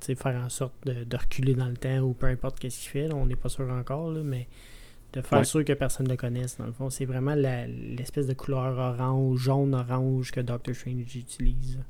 faire 0.00 0.36
en 0.36 0.48
sorte 0.48 0.74
de, 0.86 1.16
reculer 1.16 1.54
dans 1.54 1.68
le 1.68 1.76
temps 1.76 1.98
ou 1.98 2.12
peu 2.12 2.26
importe 2.26 2.60
qu'est-ce 2.60 2.80
qu'il 2.80 2.90
fait. 2.90 3.12
on 3.12 3.26
n'est 3.26 3.36
pas 3.36 3.48
sûr 3.48 3.68
encore, 3.70 4.12
mais 4.12 4.46
de 5.12 5.20
faire 5.20 5.44
sûr 5.46 5.64
que 5.64 5.72
personne 5.72 6.06
ne 6.06 6.10
le 6.10 6.16
connaisse. 6.16 6.58
Dans 6.58 6.66
le 6.66 6.72
fond, 6.72 6.90
c'est 6.90 7.04
vraiment 7.04 7.34
l'espèce 7.34 8.26
de 8.26 8.34
couleur 8.34 8.76
orange, 8.78 9.38
jaune-orange 9.38 10.30
que 10.30 10.40
Doctor 10.40 10.74
Strange 10.74 11.16
utilise. 11.16 11.80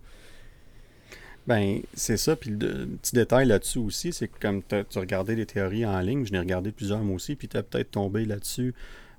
Ben, 1.46 1.80
c'est 1.92 2.16
ça. 2.16 2.36
Puis 2.36 2.50
le 2.50 2.86
petit 2.86 3.14
détail 3.14 3.46
là-dessus 3.46 3.78
aussi, 3.78 4.12
c'est 4.12 4.28
que 4.28 4.38
comme 4.40 4.62
tu 4.62 4.98
regardais 4.98 5.36
des 5.36 5.46
théories 5.46 5.84
en 5.84 6.00
ligne, 6.00 6.24
je 6.24 6.32
n'ai 6.32 6.38
regardé 6.38 6.72
plusieurs 6.72 7.00
moi 7.00 7.16
aussi, 7.16 7.36
puis 7.36 7.48
tu 7.48 7.56
as 7.56 7.62
peut-être 7.62 7.90
tombé 7.90 8.24
là-dessus 8.24 8.74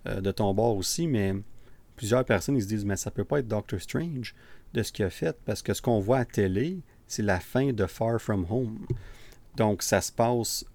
euh, 0.08 0.22
de 0.22 0.32
ton 0.32 0.54
bord 0.54 0.76
aussi, 0.76 1.08
mais 1.08 1.36
plusieurs 1.96 2.26
personnes 2.26 2.58
ils 2.58 2.64
se 2.64 2.68
disent 2.68 2.86
mais 2.86 2.98
ça 2.98 3.12
peut 3.12 3.24
pas 3.24 3.40
être 3.40 3.48
Doctor 3.48 3.80
Strange 3.80 4.36
de 4.74 4.84
ce 4.84 4.92
qu'il 4.92 5.06
a 5.06 5.10
fait 5.10 5.38
parce 5.46 5.62
que 5.62 5.74
ce 5.74 5.82
qu'on 5.82 6.00
voit 6.00 6.20
à 6.20 6.26
télé, 6.26 6.80
c'est 7.08 7.24
la 7.24 7.40
fin 7.40 7.72
de 7.72 7.86
Far 7.86 8.20
From 8.20 8.46
Home. 8.50 8.86
Donc 9.56 9.84
ça 9.84 10.02
se 10.02 10.12
passe 10.12 10.66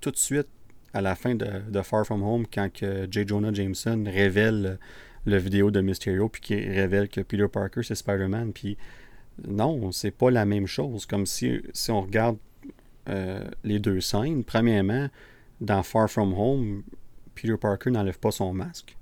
tout 0.00 0.10
de 0.10 0.16
suite 0.16 0.48
à 0.92 1.00
la 1.00 1.16
fin 1.16 1.34
de, 1.34 1.82
Far 1.82 2.06
From 2.06 2.22
Home 2.22 2.46
quand 2.46 2.72
que 2.72 3.08
J. 3.10 3.26
Jonah 3.26 3.52
Jameson 3.52 4.04
révèle 4.06 4.78
le 5.24 5.36
vidéo 5.38 5.70
de 5.70 5.80
Mysterio 5.80 6.28
puis 6.28 6.40
qui 6.40 6.54
révèle 6.54 7.08
que 7.08 7.22
Peter 7.22 7.48
Parker 7.48 7.82
c'est 7.82 7.94
Spider-Man 7.94 8.52
puis 8.52 8.76
non, 9.46 9.92
c'est 9.92 10.10
pas 10.10 10.30
la 10.30 10.44
même 10.44 10.66
chose. 10.66 11.06
Comme 11.06 11.26
si, 11.26 11.60
si 11.72 11.90
on 11.90 12.02
regarde 12.02 12.36
euh, 13.08 13.44
les 13.64 13.78
deux 13.78 14.00
scènes, 14.00 14.44
premièrement, 14.44 15.08
dans 15.60 15.82
Far 15.82 16.08
From 16.08 16.32
Home, 16.34 16.82
Peter 17.34 17.56
Parker 17.56 17.90
n'enlève 17.90 18.18
pas 18.18 18.30
son 18.30 18.52
masque. 18.52 18.96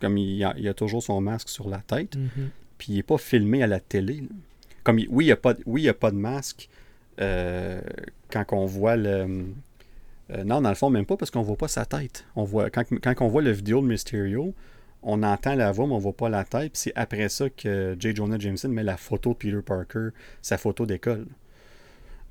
Comme 0.00 0.18
il 0.18 0.42
a, 0.44 0.50
a, 0.50 0.74
toujours 0.74 1.02
son 1.02 1.20
masque 1.20 1.48
sur 1.48 1.68
la 1.68 1.78
tête. 1.78 2.16
Mm-hmm. 2.16 2.48
Puis 2.78 2.92
il 2.92 2.96
n'est 2.96 3.02
pas 3.02 3.18
filmé 3.18 3.62
à 3.62 3.66
la 3.66 3.80
télé. 3.80 4.22
Comme 4.84 4.96
oui, 4.96 5.24
il 5.24 5.28
n'y 5.28 5.32
a, 5.32 5.36
pas, 5.36 5.54
oui, 5.66 5.88
a 5.88 5.94
pas 5.94 6.10
de 6.10 6.16
masque 6.16 6.68
euh, 7.20 7.80
quand 8.30 8.44
on 8.52 8.66
voit 8.66 8.96
le. 8.96 9.46
Euh, 10.30 10.44
non, 10.44 10.60
dans 10.60 10.68
le 10.68 10.74
fond, 10.74 10.90
même 10.90 11.06
pas 11.06 11.16
parce 11.16 11.30
qu'on 11.30 11.42
voit 11.42 11.56
pas 11.56 11.68
sa 11.68 11.84
tête. 11.84 12.24
On 12.36 12.44
voit, 12.44 12.70
quand, 12.70 12.84
quand 13.02 13.14
on 13.20 13.28
voit 13.28 13.42
la 13.42 13.52
vidéo 13.52 13.82
de 13.82 13.86
Mysterio, 13.86 14.54
on 15.02 15.22
entend 15.22 15.54
la 15.54 15.72
voix, 15.72 15.86
mais 15.86 15.94
on 15.94 15.98
voit 15.98 16.16
pas 16.16 16.28
la 16.28 16.44
tête. 16.44 16.72
C'est 16.74 16.92
après 16.94 17.28
ça 17.28 17.48
que 17.50 17.96
J. 17.98 18.14
Jonah 18.14 18.38
Jameson 18.38 18.68
met 18.68 18.82
la 18.82 18.96
photo 18.96 19.30
de 19.30 19.36
Peter 19.36 19.62
Parker, 19.64 20.08
sa 20.42 20.58
photo 20.58 20.86
d'école. 20.86 21.26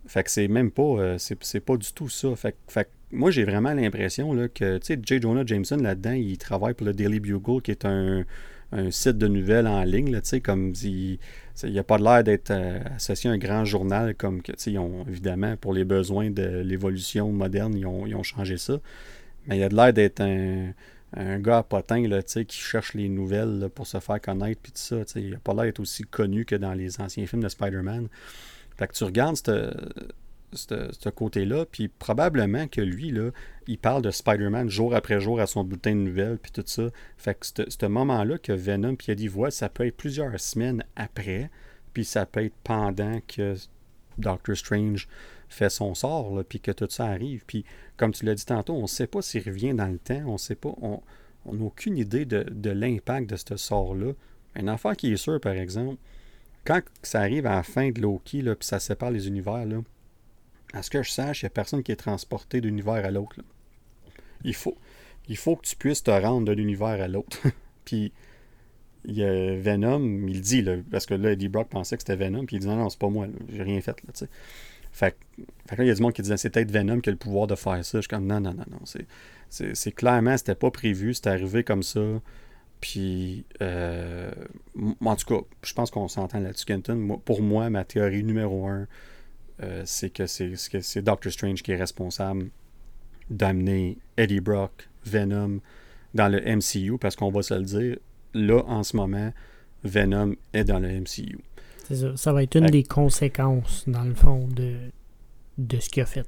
Fait 0.08 0.24
que 0.24 0.32
c'est 0.32 0.48
même 0.48 0.72
pas. 0.72 0.84
Euh, 0.84 1.18
c'est 1.18 1.60
pas 1.60 1.78
du 1.78 1.92
tout 1.94 2.10
ça. 2.10 2.36
Fait, 2.36 2.56
fait 2.68 2.90
moi, 3.12 3.32
j'ai 3.32 3.44
vraiment 3.44 3.74
l'impression 3.74 4.36
que, 4.54 4.78
tu 4.78 5.00
J. 5.04 5.22
Jonah 5.22 5.46
Jameson, 5.46 5.78
là-dedans, 5.78 6.12
il 6.12 6.38
travaille 6.38 6.74
pour 6.74 6.86
le 6.86 6.94
Daily 6.94 7.20
Bugle, 7.20 7.62
qui 7.62 7.72
est 7.72 7.86
un, 7.86 8.24
site 8.92 9.18
de 9.18 9.28
nouvelles 9.28 9.66
en 9.66 9.84
ligne, 9.84 10.20
sais, 10.22 10.42
comme 10.42 10.74
il 10.84 11.18
n'a 11.64 11.84
pas 11.84 11.98
l'air 11.98 12.24
d'être 12.24 12.52
euh, 12.52 12.80
associé 12.96 13.28
à 13.30 13.34
un 13.34 13.40
grand 13.40 13.66
journal, 13.66 14.14
comme 14.14 14.44
que, 14.44 14.52
ont, 14.78 15.06
évidemment, 15.08 15.58
pour 15.58 15.74
les 15.74 15.86
besoins 15.86 16.30
de 16.30 16.62
l'évolution 16.62 17.32
moderne, 17.32 17.76
ils 17.76 17.88
ont, 17.88 18.24
changé 18.24 18.58
ça. 18.58 18.80
Mais 19.48 19.58
il 19.58 19.64
a 19.64 19.70
l'air 19.70 19.92
d'être 19.92 20.22
un, 20.22 20.74
un 21.14 21.40
gars 21.40 21.64
potin, 21.64 22.08
là, 22.08 22.22
qui 22.22 22.46
cherche 22.58 22.94
les 22.94 23.10
nouvelles 23.10 23.70
pour 23.74 23.88
se 23.88 24.00
faire 24.00 24.22
connaître, 24.22 24.62
puis 24.62 24.72
tout 24.72 24.78
ça, 24.80 24.98
il 25.16 25.32
n'a 25.32 25.38
pas 25.38 25.54
l'air 25.54 25.64
d'être 25.64 25.80
aussi 25.80 26.04
connu 26.04 26.46
que 26.46 26.56
dans 26.56 26.74
les 26.74 27.02
anciens 27.02 27.26
films 27.26 27.44
de 27.44 27.50
Spider-Man. 27.50 28.08
Fait 28.78 28.88
que 28.88 28.94
tu 28.94 29.04
regardes 29.04 29.38
ce 30.54 31.10
côté-là, 31.10 31.66
puis 31.66 31.88
probablement 31.88 32.68
que 32.68 32.82
lui, 32.82 33.12
là, 33.12 33.32
il 33.68 33.78
parle 33.78 34.02
de 34.02 34.12
Spider-Man 34.12 34.70
jour 34.70 34.96
après 34.96 35.20
jour 35.20 35.40
à 35.40 35.48
son 35.48 35.64
bulletin 35.64 35.92
de 35.92 36.02
nouvelles, 36.02 36.38
puis 36.38 36.52
tout 36.52 36.64
ça. 36.66 36.90
Fait 37.18 37.36
que 37.36 37.46
ce 37.46 37.86
moment-là 37.86 38.38
que 38.38 38.52
Venom 38.52 38.96
puis 38.96 39.12
Eddie 39.12 39.28
voit, 39.28 39.52
ça 39.52 39.70
peut 39.70 39.86
être 39.86 39.98
plusieurs 39.98 40.40
semaines 40.40 40.84
après, 40.96 41.50
puis 41.94 42.06
ça 42.06 42.26
peut 42.26 42.46
être 42.46 42.56
pendant 42.64 43.20
que 43.28 43.56
Doctor 44.18 44.56
Strange 44.56 45.08
fait 45.50 45.70
son 45.70 45.96
sort, 45.96 46.44
puis 46.48 46.60
que 46.60 46.72
tout 46.72 46.88
ça 46.90 47.06
arrive. 47.06 47.44
Puis, 47.46 47.66
comme 47.98 48.12
tu 48.12 48.26
l'as 48.26 48.36
dit 48.36 48.46
tantôt, 48.46 48.74
on 48.74 48.84
ne 48.84 48.88
sait 48.88 49.08
pas 49.08 49.22
s'il 49.22 49.44
revient 49.44 49.74
dans 49.74 49.88
le 49.88 49.98
temps, 49.98 50.22
on 50.28 50.38
sait 50.38 50.56
pas, 50.56 50.74
on 50.80 51.02
n'a 51.46 51.64
aucune 51.64 51.98
idée 51.98 52.26
de, 52.26 52.44
de 52.44 52.70
l'impact 52.70 53.30
de 53.30 53.36
ce 53.36 53.58
sort-là. 53.58 54.14
Un 54.56 54.68
affaire 54.68 54.96
qui 54.96 55.12
est 55.12 55.18
sûr, 55.18 55.40
par 55.40 55.54
exemple, 55.54 55.98
quand 56.66 56.82
ça 57.02 57.22
arrive 57.22 57.46
à 57.46 57.56
la 57.56 57.64
fin 57.64 57.90
de 57.90 58.02
Loki, 58.02 58.44
puis 58.44 58.56
ça 58.62 58.80
sépare 58.80 59.12
les 59.12 59.28
univers, 59.28 59.66
là, 59.66 59.82
à 60.74 60.84
ce 60.84 60.90
que 60.90 61.02
je 61.02 61.10
sache, 61.10 61.42
il 61.42 61.46
n'y 61.46 61.48
a 61.48 61.50
personne 61.52 61.82
qui 61.82 61.92
est 61.92 61.96
transporté 61.96 62.62
d'un 62.62 62.70
univers 62.70 63.06
à 63.06 63.12
l'autre. 63.12 63.40
Il 64.44 64.54
faut, 64.54 64.78
il 65.28 65.38
faut 65.38 65.56
que 65.56 65.66
tu 65.66 65.76
puisses 65.76 66.04
te 66.04 66.12
rendre 66.12 66.46
de 66.46 66.52
l'univers 66.52 67.02
à 67.02 67.08
l'autre. 67.08 67.42
puis 67.86 68.12
il 69.06 69.16
y 69.16 69.24
a 69.24 69.56
Venom, 69.56 70.28
il 70.28 70.42
dit, 70.42 70.62
là, 70.62 70.76
parce 70.92 71.06
que 71.06 71.14
là, 71.14 71.32
Eddie 71.32 71.48
Brock 71.48 71.70
pensait 71.70 71.96
que 71.98 72.04
c'était 72.04 72.16
Venom, 72.16 72.46
puis 72.46 72.58
il 72.58 72.60
dit 72.60 72.68
non, 72.68 72.76
non, 72.76 72.90
c'est 72.90 73.00
pas 73.00 73.10
moi, 73.10 73.28
j'ai 73.52 73.64
rien 73.64 73.82
fait. 73.82 73.98
Là, 74.04 74.28
fait, 75.00 75.16
que 75.68 75.76
là, 75.76 75.84
il 75.84 75.88
y 75.88 75.92
a 75.92 75.96
du 75.96 76.02
monde 76.02 76.14
qui 76.14 76.22
disait 76.22 76.38
c'est 76.38 76.50
peut-être 76.50 76.72
Venom 76.72 77.00
qui 77.00 77.10
a 77.10 77.12
le 77.12 77.18
pouvoir 77.18 77.48
de 77.48 77.56
faire 77.56 77.84
ça. 77.86 77.98
Je 77.98 78.02
suis 78.02 78.08
comme 78.08 78.26
non, 78.26 78.40
non, 78.40 78.54
non, 78.54 78.66
non. 78.70 78.80
C'est 79.50 79.92
clairement, 79.92 80.38
c'était 80.38 80.56
pas 80.56 80.72
prévu, 80.72 81.14
c'était 81.14 81.30
arrivé 81.30 81.64
comme 81.64 81.84
ça. 81.84 82.02
Puis, 82.82 83.46
euh, 83.62 84.32
en 85.04 85.16
tout 85.16 85.26
cas, 85.26 85.46
je 85.64 85.74
pense 85.74 85.92
qu'on 85.92 86.08
s'entend 86.08 86.40
là-dessus, 86.40 86.66
Kenton. 86.66 87.20
pour 87.26 87.42
moi, 87.42 87.70
ma 87.70 87.84
théorie 87.84 88.24
numéro 88.24 88.68
un, 88.68 88.88
euh, 89.62 89.84
c'est 89.86 90.10
que 90.10 90.28
c'est 90.28 91.02
Doctor 91.02 91.32
Strange 91.32 91.62
qui 91.62 91.72
est 91.74 91.78
responsable 91.78 92.50
d'amener 93.30 93.98
Eddie 94.18 94.40
Brock, 94.40 94.90
Venom 95.06 95.60
dans 96.14 96.30
le 96.30 96.40
MCU, 96.42 96.98
parce 96.98 97.16
qu'on 97.16 97.32
va 97.32 97.42
se 97.42 97.54
le 97.54 97.64
dire, 97.64 97.98
là, 98.34 98.64
en 98.66 98.84
ce 98.84 98.96
moment, 98.96 99.34
Venom 99.84 100.36
est 100.54 100.64
dans 100.64 100.80
le 100.80 100.90
MCU. 100.90 101.40
C'est 101.90 101.96
ça. 101.96 102.16
Ça 102.16 102.34
va 102.34 102.44
être 102.44 102.56
une 102.56 102.68
des 102.68 102.84
conséquences, 102.84 103.84
dans 103.88 104.04
le 104.04 104.14
fond, 104.14 104.48
de, 104.48 104.76
de 105.58 105.80
ce 105.80 105.90
qu'il 105.90 106.04
a 106.04 106.06
fait. 106.06 106.28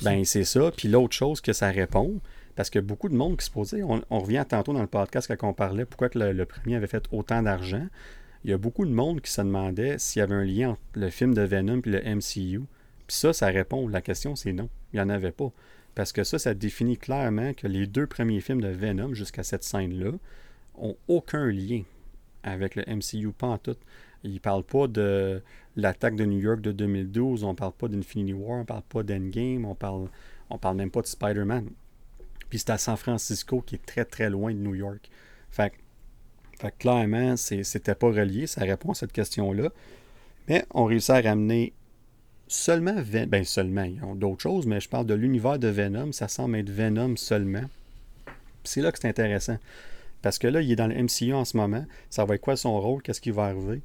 Ben, 0.00 0.24
c'est 0.24 0.44
ça. 0.44 0.70
Puis 0.74 0.88
l'autre 0.88 1.14
chose 1.14 1.42
que 1.42 1.52
ça 1.52 1.68
répond, 1.70 2.20
parce 2.56 2.70
que 2.70 2.78
beaucoup 2.78 3.10
de 3.10 3.14
monde 3.14 3.36
qui 3.36 3.44
se 3.44 3.50
posait, 3.50 3.82
on, 3.82 4.02
revient 4.10 4.44
tantôt 4.48 4.72
dans 4.72 4.80
le 4.80 4.86
podcast 4.86 5.30
quand 5.36 5.48
on 5.48 5.52
parlait 5.52 5.84
pourquoi 5.84 6.08
que 6.08 6.18
le, 6.18 6.46
premier 6.46 6.76
avait 6.76 6.86
fait 6.86 7.04
autant 7.12 7.42
d'argent. 7.42 7.86
Il 8.44 8.50
y 8.50 8.54
a 8.54 8.58
beaucoup 8.58 8.86
de 8.86 8.90
monde 8.90 9.20
qui 9.20 9.30
se 9.30 9.42
demandait 9.42 9.98
s'il 9.98 10.20
y 10.20 10.22
avait 10.22 10.34
un 10.34 10.44
lien 10.44 10.70
entre 10.70 10.80
le 10.94 11.10
film 11.10 11.34
de 11.34 11.42
Venom 11.42 11.82
et 11.84 11.90
le 11.90 12.00
MCU. 12.16 12.60
Puis 12.60 13.06
Puis 13.08 13.16
ça, 13.16 13.34
ça 13.34 13.46
répond. 13.48 13.88
La 13.88 14.00
question, 14.00 14.36
c'est 14.36 14.54
non. 14.54 14.70
Il 14.92 14.96
n'y 14.96 15.02
en 15.02 15.10
avait 15.10 15.32
pas. 15.32 15.52
Parce 15.94 16.12
que 16.12 16.24
ça, 16.24 16.38
ça 16.38 16.54
définit 16.54 16.96
clairement 16.96 17.52
que 17.52 17.66
les 17.66 17.86
deux 17.86 18.06
premiers 18.06 18.40
films 18.40 18.62
de 18.62 18.68
Venom 18.68 19.12
jusqu'à 19.12 19.42
cette 19.42 19.64
scène-là 19.64 20.12
ont 20.78 20.96
aucun 21.08 21.46
lien 21.46 21.82
avec 22.42 22.74
le 22.76 22.84
MCU, 22.86 23.32
pas 23.32 23.48
en 23.48 23.58
tout. 23.58 23.76
Il 24.24 24.40
parle 24.40 24.62
pas 24.62 24.86
de 24.86 25.42
l'attaque 25.76 26.16
de 26.16 26.24
New 26.24 26.38
York 26.38 26.60
de 26.60 26.72
2012, 26.72 27.44
on 27.44 27.54
parle 27.54 27.72
pas 27.72 27.88
d'Infinity 27.88 28.32
War, 28.32 28.60
on 28.60 28.64
parle 28.64 28.82
pas 28.82 29.02
d'Endgame, 29.02 29.64
on 29.64 29.74
parle, 29.74 30.08
on 30.50 30.58
parle 30.58 30.76
même 30.76 30.90
pas 30.90 31.02
de 31.02 31.06
Spider-Man. 31.06 31.68
Puis 32.48 32.60
c'est 32.60 32.70
à 32.70 32.78
San 32.78 32.96
Francisco 32.96 33.62
qui 33.62 33.76
est 33.76 33.86
très 33.86 34.04
très 34.04 34.30
loin 34.30 34.52
de 34.52 34.58
New 34.58 34.74
York. 34.74 35.08
Fait, 35.50 35.72
fait 36.58 36.74
clairement, 36.78 37.36
c'était 37.36 37.94
pas 37.94 38.08
relié, 38.08 38.46
ça 38.46 38.62
répond 38.62 38.92
à 38.92 38.94
cette 38.94 39.12
question-là. 39.12 39.70
Mais 40.48 40.64
on 40.70 40.84
réussit 40.84 41.10
à 41.10 41.20
ramener 41.20 41.72
seulement 42.48 42.94
Venom. 42.96 43.28
Ben 43.28 43.44
seulement, 43.44 43.84
ils 43.84 44.02
ont 44.04 44.14
d'autres 44.14 44.42
choses, 44.42 44.66
mais 44.66 44.80
je 44.80 44.88
parle 44.88 45.06
de 45.06 45.14
l'univers 45.14 45.58
de 45.58 45.68
Venom, 45.68 46.12
ça 46.12 46.28
semble 46.28 46.56
être 46.56 46.70
Venom 46.70 47.16
seulement. 47.16 47.64
C'est 48.64 48.82
là 48.82 48.92
que 48.92 48.98
c'est 49.00 49.08
intéressant. 49.08 49.58
Parce 50.22 50.38
que 50.38 50.46
là, 50.46 50.60
il 50.60 50.70
est 50.70 50.76
dans 50.76 50.86
le 50.86 50.94
MCU 50.94 51.34
en 51.34 51.44
ce 51.44 51.56
moment. 51.56 51.84
Ça 52.08 52.24
va 52.24 52.36
être 52.36 52.40
quoi 52.40 52.56
son 52.56 52.80
rôle? 52.80 53.02
Qu'est-ce 53.02 53.20
qui 53.20 53.32
va 53.32 53.46
arriver? 53.46 53.82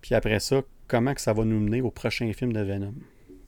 Puis 0.00 0.14
après 0.14 0.40
ça, 0.40 0.62
comment 0.88 1.14
que 1.14 1.20
ça 1.20 1.32
va 1.32 1.44
nous 1.44 1.60
mener 1.60 1.82
au 1.82 1.90
prochain 1.90 2.32
film 2.32 2.52
de 2.52 2.60
Venom? 2.60 2.94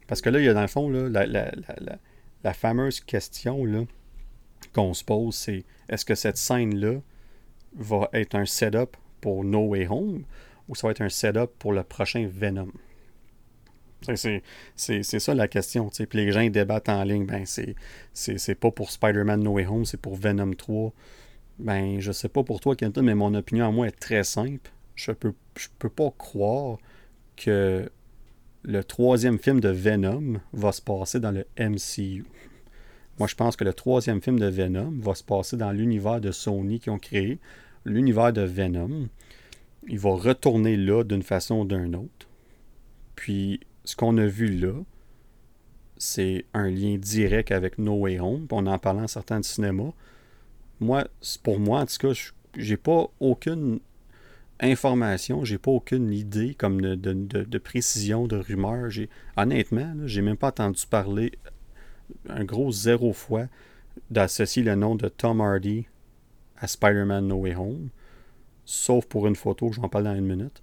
Parce 0.07 0.21
que 0.21 0.31
là, 0.31 0.39
il 0.39 0.45
y 0.45 0.49
a 0.49 0.55
dans 0.55 0.61
le 0.61 0.69
fond 0.69 0.91
la, 0.91 2.55
fameuse 2.55 3.01
question 3.01 3.87
qu'on 4.73 4.95
se 4.95 5.03
pose, 5.03 5.35
c'est 5.35 5.65
est-ce 5.89 6.05
que 6.05 6.15
cette 6.15 6.37
scène-là 6.37 7.01
va 7.77 8.09
être 8.13 8.35
un 8.35 8.47
setup 8.47 8.97
pour 9.21 9.45
No 9.45 9.67
Way 9.69 9.89
Home 9.89 10.25
ou 10.69 10.75
ça 10.75 10.87
va 10.87 10.93
être 10.93 11.01
un 11.01 11.09
setup 11.09 11.51
pour 11.59 11.73
le 11.73 11.83
prochain 11.83 12.29
Venom? 12.31 12.71
C'est 14.77 15.03
ça 15.03 15.35
la 15.35 15.49
question. 15.49 15.89
Puis 15.89 16.07
les 16.13 16.33
gens 16.33 16.47
débattent 16.49 16.91
en 16.91 17.03
ligne, 17.05 17.25
ben 17.25 17.45
c'est 17.47 18.55
pas 18.55 18.71
pour 18.71 18.91
Spider-Man 18.91 19.43
No 19.43 19.53
Way 19.53 19.67
Home, 19.67 19.85
c'est 19.87 20.01
pour 20.01 20.17
Venom 20.17 20.53
3. 20.53 20.93
Ben, 21.59 22.01
je 22.01 22.13
sais 22.13 22.29
pas 22.29 22.43
pour 22.43 22.61
toi, 22.61 22.75
Kenton, 22.75 23.03
mais 23.03 23.15
mon 23.15 23.35
opinion 23.35 23.67
à 23.67 23.71
moi 23.71 23.87
est 23.87 23.99
très 23.99 24.25
simple. 24.25 24.71
Je 24.97 25.13
peux, 25.13 25.35
je 25.57 25.69
peux 25.79 25.89
pas 25.89 26.13
croire 26.17 26.79
que 27.37 27.89
le 28.65 28.85
troisième 28.85 29.39
film 29.39 29.61
de 29.61 29.69
Venom 29.69 30.41
va 30.53 30.73
se 30.73 30.81
passer 30.81 31.21
dans 31.21 31.31
le 31.31 31.47
MCU. 31.59 32.25
Moi, 33.19 33.29
je 33.29 33.35
pense 33.37 33.57
que 33.57 33.65
le 33.65 33.73
troisième 33.73 34.21
film 34.21 34.41
de 34.41 34.47
Venom 34.47 34.93
va 34.99 35.15
se 35.15 35.23
passer 35.23 35.57
dans 35.57 35.71
l'univers 35.71 36.21
de 36.21 36.33
Sony 36.33 36.81
qu'ils 36.81 36.93
ont 36.93 36.99
créé, 36.99 37.39
l'univers 37.85 38.33
de 38.33 38.43
Venom. 38.43 39.09
Il 39.87 39.99
va 39.99 40.15
retourner 40.15 40.77
là 40.77 41.05
d'une 41.05 41.23
façon 41.23 41.61
ou 41.61 41.65
d'une 41.65 41.95
autre. 41.95 42.29
Puis, 43.15 43.61
ce 43.85 43.95
qu'on 43.95 44.17
a 44.19 44.27
vu 44.27 44.49
là, 44.49 44.75
c'est 45.97 46.47
un 46.55 46.69
lien 46.69 46.97
direct 46.97 47.53
avec 47.53 47.79
No 47.79 47.95
Way 47.95 48.19
Home. 48.19 48.47
On 48.51 48.67
en 48.67 48.79
parlant 48.79 49.05
en 49.05 49.09
certains 49.09 49.41
de 49.41 49.45
cinéma 49.45 49.93
moi, 50.81 51.07
pour 51.43 51.59
moi, 51.59 51.81
en 51.81 51.87
tout 51.87 51.99
cas, 51.99 52.13
j'ai 52.57 52.77
pas 52.77 53.07
aucune 53.21 53.81
information, 54.61 55.45
j'ai 55.45 55.59
pas 55.59 55.71
aucune 55.71 56.13
idée 56.13 56.55
comme 56.55 56.81
de, 56.81 57.59
précision, 57.59 58.27
de 58.27 58.37
rumeur. 58.37 58.91
Honnêtement, 59.37 59.95
j'ai 60.07 60.23
même 60.23 60.37
pas 60.37 60.49
entendu 60.49 60.87
parler 60.89 61.33
un 62.29 62.45
gros 62.45 62.71
zéro 62.71 63.13
fois 63.13 63.47
d'associer 64.11 64.63
le 64.63 64.75
nom 64.75 64.95
de 64.95 65.09
Tom 65.09 65.41
Hardy 65.41 65.87
à 66.57 66.67
Spider-Man 66.67 67.29
No 67.29 67.37
Way 67.37 67.57
Home, 67.57 67.89
sauf 68.65 69.07
pour 69.07 69.27
une 69.27 69.37
photo, 69.37 69.73
je 69.73 69.81
vais 69.81 69.87
en 69.87 69.89
parler 69.89 70.11
dans 70.11 70.17
une 70.17 70.27
minute. 70.27 70.63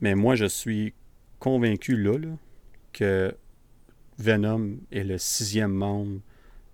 Mais 0.00 0.14
moi, 0.14 0.34
je 0.34 0.46
suis 0.46 0.94
convaincu 1.38 1.96
là 1.96 2.18
que 2.92 3.34
Venom 4.18 4.78
est 4.90 5.04
le 5.04 5.18
sixième 5.18 5.72
membre 5.72 6.20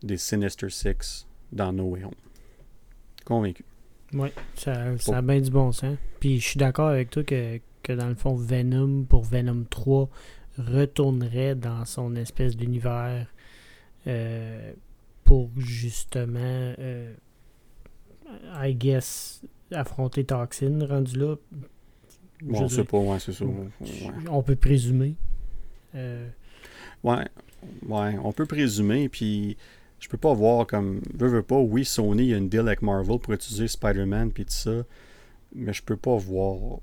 des 0.02 0.16
Sinister 0.16 0.70
Six 0.70 1.26
dans 1.52 1.72
No 1.72 1.84
Way 1.84 2.04
Home. 2.04 2.14
Convaincu. 3.24 3.64
Oui, 4.12 4.28
ça, 4.54 4.96
ça 4.98 5.18
a 5.18 5.22
bien 5.22 5.40
du 5.40 5.50
bon 5.50 5.72
sens. 5.72 5.96
Puis 6.20 6.38
je 6.38 6.48
suis 6.48 6.58
d'accord 6.58 6.88
avec 6.88 7.10
toi 7.10 7.24
que, 7.24 7.60
dans 7.88 8.08
le 8.08 8.14
fond, 8.14 8.34
Venom 8.34 9.04
pour 9.04 9.24
Venom 9.24 9.64
3 9.68 10.08
retournerait 10.58 11.54
dans 11.54 11.84
son 11.84 12.14
espèce 12.14 12.56
d'univers 12.56 13.26
euh, 14.06 14.72
pour 15.24 15.50
justement, 15.56 16.38
euh, 16.78 17.12
I 18.54 18.74
guess, 18.74 19.42
affronter 19.72 20.24
Toxin 20.24 20.86
rendu 20.86 21.18
là. 21.18 21.36
Bon, 22.42 22.68
on 22.70 22.84
pas, 22.84 22.98
ouais, 22.98 23.18
c'est 23.18 23.32
ça. 23.32 23.44
On 24.30 24.42
peut 24.42 24.56
présumer. 24.56 25.14
Euh, 25.94 26.28
ouais, 27.02 27.26
ouais, 27.86 28.18
on 28.22 28.32
peut 28.32 28.46
présumer, 28.46 29.08
puis 29.08 29.56
je 30.04 30.08
peux 30.10 30.18
pas 30.18 30.34
voir 30.34 30.66
comme. 30.66 31.00
Veux, 31.14 31.28
veux 31.28 31.42
pas, 31.42 31.56
oui, 31.56 31.86
Sony 31.86 32.34
a 32.34 32.36
une 32.36 32.50
deal 32.50 32.60
avec 32.60 32.82
Marvel 32.82 33.18
pour 33.18 33.32
utiliser 33.32 33.68
Spider-Man 33.68 34.32
puis 34.32 34.44
tout 34.44 34.52
ça, 34.52 34.84
mais 35.54 35.72
je 35.72 35.82
peux 35.82 35.96
pas 35.96 36.18
voir 36.18 36.80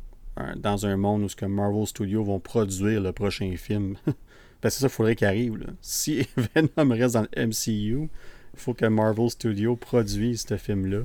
dans 0.56 0.88
un 0.88 0.98
monde 0.98 1.22
où 1.22 1.30
ce 1.30 1.36
que 1.36 1.46
Marvel 1.46 1.86
Studios 1.86 2.24
vont 2.24 2.40
produire 2.40 3.00
le 3.00 3.12
prochain 3.12 3.54
film. 3.58 3.96
Parce 4.62 4.76
que 4.76 4.82
ça, 4.82 4.88
il 4.88 4.90
faudrait 4.90 5.16
qu'il 5.16 5.28
arrive. 5.28 5.58
Là. 5.58 5.68
Si 5.82 6.28
Venom 6.36 6.94
reste 6.96 7.14
dans 7.14 7.28
le 7.36 7.46
MCU, 7.46 8.10
il 8.54 8.60
faut 8.60 8.74
que 8.74 8.88
Marvel 8.88 9.30
Studios 9.30 9.76
produise 9.76 10.44
ce 10.48 10.58
film-là. 10.58 11.02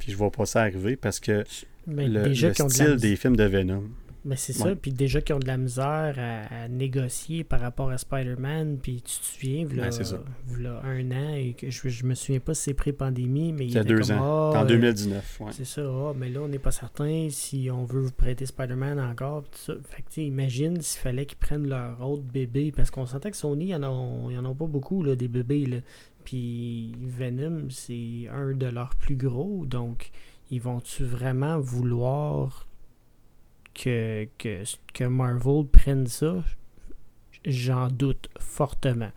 Puis 0.00 0.10
je 0.10 0.16
vois 0.16 0.32
pas 0.32 0.46
ça 0.46 0.62
arriver 0.62 0.96
parce 0.96 1.20
que 1.20 1.44
le, 1.86 2.34
style 2.34 2.96
des 2.96 3.14
films 3.14 3.36
de 3.36 3.44
Venom. 3.44 3.84
Mais 4.24 4.36
c'est 4.36 4.52
ça, 4.52 4.76
puis 4.76 4.92
déjà 4.92 5.20
qu'ils 5.20 5.34
ont 5.34 5.40
de 5.40 5.48
la 5.48 5.56
misère 5.56 6.14
à, 6.16 6.68
négocier 6.68 7.42
par 7.42 7.60
rapport 7.60 7.90
à 7.90 7.98
Spider-Man, 7.98 8.78
puis 8.80 9.02
tu 9.02 9.18
te 9.18 9.24
souviens, 9.24 9.66
il 9.68 9.76
y 9.76 10.66
a 10.66 10.80
un 10.84 11.10
an, 11.10 11.34
et 11.34 11.54
que 11.54 11.70
je, 11.70 11.88
je 11.88 12.04
me 12.04 12.14
souviens 12.14 12.38
pas 12.38 12.54
si 12.54 12.62
c'est 12.62 12.74
pré-pandémie, 12.74 13.52
mais 13.52 13.66
il 13.66 13.72
y 13.72 13.78
a 13.78 13.84
deux 13.84 14.12
ans, 14.12 14.52
ah, 14.54 14.60
en 14.60 14.64
2019. 14.64 15.40
Ouais. 15.40 15.52
C'est 15.52 15.64
ça, 15.64 15.82
ah, 15.84 16.12
mais 16.16 16.28
là 16.28 16.40
on 16.40 16.48
n'est 16.48 16.60
pas 16.60 16.70
certain 16.70 17.28
si 17.30 17.68
on 17.72 17.84
veut 17.84 18.00
vous 18.00 18.12
prêter 18.12 18.46
Spider-Man 18.46 19.00
encore. 19.00 19.42
Tout 19.42 19.58
ça. 19.58 19.74
Fait 19.88 20.02
que 20.02 20.20
imagine 20.20 20.80
s'il 20.80 21.00
fallait 21.00 21.26
qu'ils 21.26 21.38
prennent 21.38 21.68
leur 21.68 22.00
autre 22.00 22.22
bébé, 22.22 22.70
parce 22.70 22.92
qu'on 22.92 23.06
sentait 23.06 23.32
que 23.32 23.36
Sony, 23.36 23.70
il 23.70 23.78
n'y 23.78 23.84
en, 23.84 24.44
a 24.44 24.54
pas 24.54 24.66
beaucoup, 24.66 25.02
là, 25.02 25.16
des 25.16 25.28
bébés. 25.28 25.66
Là. 25.66 25.78
Puis 26.24 26.94
Venom, 27.00 27.70
c'est 27.70 28.28
un 28.32 28.52
de 28.52 28.66
leurs 28.66 28.94
plus 28.96 29.16
gros, 29.16 29.64
donc 29.66 30.10
ils 30.50 30.60
vont-tu 30.60 31.04
vraiment 31.04 31.58
vouloir 31.58 32.68
que, 33.74 34.26
que, 34.38 35.04
Marvel 35.04 35.66
prenne 35.66 36.06
ça, 36.06 36.44
j'en 37.44 37.88
doute 37.88 38.28
fortement. 38.38 39.10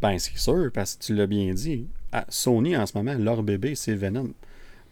Ben, 0.00 0.18
c'est 0.18 0.36
sûr, 0.36 0.70
parce 0.72 0.96
que 0.96 1.04
tu 1.04 1.14
l'as 1.14 1.26
bien 1.26 1.52
dit. 1.54 1.86
Sony, 2.28 2.76
en 2.76 2.86
ce 2.86 2.96
moment, 2.96 3.14
leur 3.14 3.42
bébé, 3.42 3.74
c'est 3.74 3.94
Venom. 3.94 4.32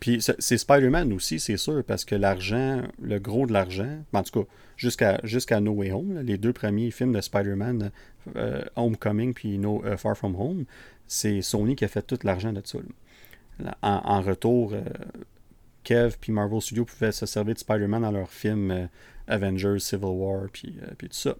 Puis 0.01 0.23
c'est 0.23 0.57
Spider-Man 0.57 1.13
aussi, 1.13 1.39
c'est 1.39 1.59
sûr, 1.59 1.85
parce 1.85 2.07
que 2.07 2.15
l'argent, 2.15 2.83
le 3.03 3.19
gros 3.19 3.47
de 3.47 3.53
l'argent, 3.53 4.03
en 4.15 4.23
tout 4.23 4.41
cas, 4.45 4.51
jusqu'à 4.79 5.21
jusqu'à 5.25 5.61
No 5.61 5.73
Way 5.73 5.93
Home, 5.93 6.21
les 6.21 6.39
deux 6.39 6.55
premiers 6.55 6.91
films 6.91 7.13
de 7.13 7.21
Spider-Man, 7.21 7.91
euh, 8.37 8.63
Homecoming 8.77 9.35
puis 9.35 9.59
no, 9.59 9.85
euh, 9.85 9.99
Far 9.99 10.17
From 10.17 10.35
Home, 10.37 10.65
c'est 11.07 11.43
Sony 11.43 11.77
qui 11.77 11.85
a 11.85 11.89
fait 11.89 12.01
tout 12.01 12.19
l'argent 12.25 12.53
de 12.53 12.63
ça. 12.65 12.79
En, 13.83 14.23
retour, 14.23 14.73
euh, 14.73 14.83
Kev 15.85 16.17
puis 16.21 16.33
Marvel 16.33 16.61
Studios 16.61 16.85
pouvaient 16.85 17.13
se 17.13 17.27
servir 17.27 17.55
de 17.55 17.59
Spider-Man 17.59 18.03
dans 18.03 18.11
leur 18.11 18.31
film 18.31 18.71
euh, 18.71 18.87
Avengers, 19.27 19.79
Civil 19.79 20.05
War, 20.05 20.47
puis, 20.53 20.77
euh, 20.83 20.91
puis 20.97 21.09
tout 21.09 21.17
ça. 21.17 21.37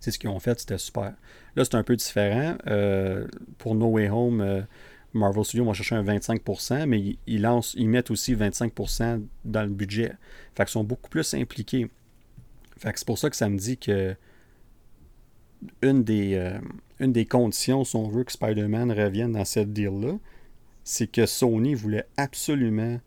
C'est 0.00 0.10
ce 0.10 0.18
qu'ils 0.18 0.30
ont 0.30 0.40
fait, 0.40 0.60
c'était 0.60 0.78
super. 0.78 1.14
Là, 1.56 1.64
c'est 1.64 1.76
un 1.76 1.82
peu 1.82 1.96
différent. 1.96 2.56
Euh, 2.66 3.26
pour 3.56 3.74
No 3.74 3.86
Way 3.86 4.10
Home, 4.10 4.66
Marvel 5.14 5.44
Studios 5.44 5.64
va 5.64 5.72
chercher 5.72 5.94
un 5.94 6.04
25%, 6.04 6.86
mais 6.86 7.16
ils, 7.26 7.40
lancent, 7.40 7.72
ils 7.74 7.88
mettent 7.88 8.10
aussi 8.10 8.34
25% 8.34 9.24
dans 9.46 9.62
le 9.62 9.70
budget. 9.70 10.12
Fait 10.54 10.64
qu'ils 10.64 10.72
sont 10.72 10.84
beaucoup 10.84 11.08
plus 11.08 11.32
impliqués. 11.32 11.90
Fait 12.76 12.92
que 12.92 12.98
c'est 12.98 13.06
pour 13.06 13.16
ça 13.16 13.30
que 13.30 13.36
ça 13.36 13.48
me 13.48 13.56
dit 13.56 13.78
que 13.78 14.14
une 15.80 16.04
des, 16.04 16.52
une 17.00 17.12
des 17.12 17.24
conditions, 17.24 17.82
si 17.84 17.96
on 17.96 18.06
veut 18.08 18.24
que 18.24 18.32
Spider-Man 18.32 18.92
revienne 18.92 19.32
dans 19.32 19.46
cette 19.46 19.72
deal-là, 19.72 20.18
c'est 20.82 21.06
que 21.06 21.24
Sony 21.24 21.74
voulait 21.74 22.04
absolument 22.18 23.00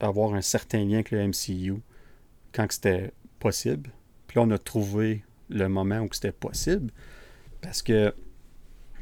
avoir 0.00 0.34
un 0.34 0.40
certain 0.40 0.84
lien 0.84 0.94
avec 0.94 1.10
le 1.10 1.26
MCU 1.26 1.80
quand 2.52 2.66
c'était 2.70 3.12
possible. 3.38 3.90
Puis 4.26 4.38
là, 4.38 4.46
on 4.46 4.50
a 4.50 4.58
trouvé 4.58 5.24
le 5.48 5.68
moment 5.68 6.00
où 6.00 6.08
c'était 6.12 6.32
possible. 6.32 6.92
Parce 7.60 7.82
que 7.82 8.14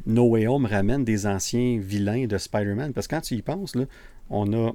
No 0.07 0.29
Way 0.29 0.47
Home 0.47 0.67
ramène 0.67 1.05
des 1.05 1.27
anciens 1.27 1.79
vilains 1.79 2.27
de 2.27 2.39
Spider-Man. 2.39 2.93
Parce 2.93 3.07
que 3.07 3.17
quand 3.17 3.23
tu 3.23 3.35
y 3.35 3.43
penses, 3.43 3.75
on, 4.31 4.53
a, 4.53 4.73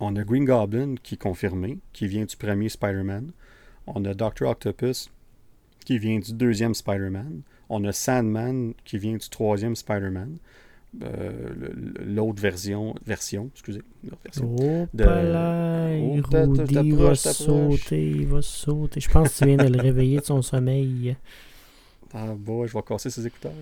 on 0.00 0.16
a 0.16 0.24
Green 0.24 0.44
Goblin 0.44 0.96
qui 1.02 1.14
est 1.14 1.18
confirmé, 1.18 1.78
qui 1.92 2.06
vient 2.06 2.24
du 2.24 2.36
premier 2.36 2.68
Spider-Man. 2.68 3.32
On 3.86 4.04
a 4.04 4.14
Doctor 4.14 4.50
Octopus 4.50 5.10
qui 5.84 5.98
vient 5.98 6.18
du 6.18 6.32
deuxième 6.32 6.74
Spider-Man. 6.74 7.42
On 7.68 7.84
a 7.84 7.92
Sandman 7.92 8.74
qui 8.84 8.98
vient 8.98 9.16
du 9.16 9.28
troisième 9.28 9.76
Spider-Man. 9.76 10.38
Euh, 11.02 11.54
l'autre 12.04 12.42
version, 12.42 12.94
version, 13.06 13.50
excusez, 13.54 13.82
version. 14.24 14.54
Oh, 14.58 14.86
de... 14.92 15.04
oh, 15.04 16.58
Rudy 16.58 16.90
va 16.90 17.14
sauter, 17.14 18.10
il 18.10 18.26
va 18.26 18.42
sauter. 18.42 19.00
Je 19.00 19.08
pense 19.08 19.30
que 19.30 19.38
tu 19.38 19.46
viens 19.46 19.56
de 19.56 19.72
le 19.72 19.80
réveiller 19.80 20.18
de 20.18 20.24
son 20.24 20.42
sommeil. 20.42 21.16
Ah, 22.12 22.34
bon, 22.36 22.66
je 22.66 22.74
vais 22.74 22.82
casser 22.82 23.08
ses 23.08 23.26
écouteurs. 23.26 23.52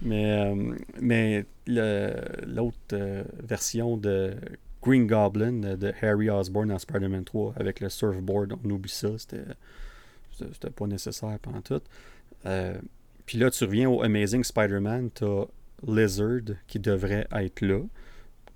Mais, 0.00 0.32
euh, 0.32 0.74
mais 1.00 1.44
l'autre 1.66 2.76
euh, 2.92 3.24
version 3.42 3.96
de 3.96 4.34
Green 4.82 5.06
Goblin 5.06 5.76
de 5.76 5.92
Harry 6.02 6.28
Osborn 6.28 6.68
dans 6.68 6.78
Spider-Man 6.78 7.24
3 7.24 7.54
avec 7.56 7.80
le 7.80 7.88
surfboard, 7.88 8.54
on 8.64 8.70
oublie 8.70 8.90
ça, 8.90 9.10
c'était, 9.16 10.70
pas 10.70 10.86
nécessaire 10.86 11.38
pendant 11.40 11.60
tout. 11.60 11.80
Euh, 12.46 12.74
puis 13.26 13.38
là, 13.38 13.50
tu 13.50 13.64
reviens 13.64 13.88
au 13.88 14.02
Amazing 14.02 14.42
Spider-Man, 14.42 15.10
tu 15.14 15.24
as 15.24 15.46
Lizard 15.86 16.56
qui 16.66 16.78
devrait 16.78 17.26
être 17.32 17.60
là. 17.60 17.80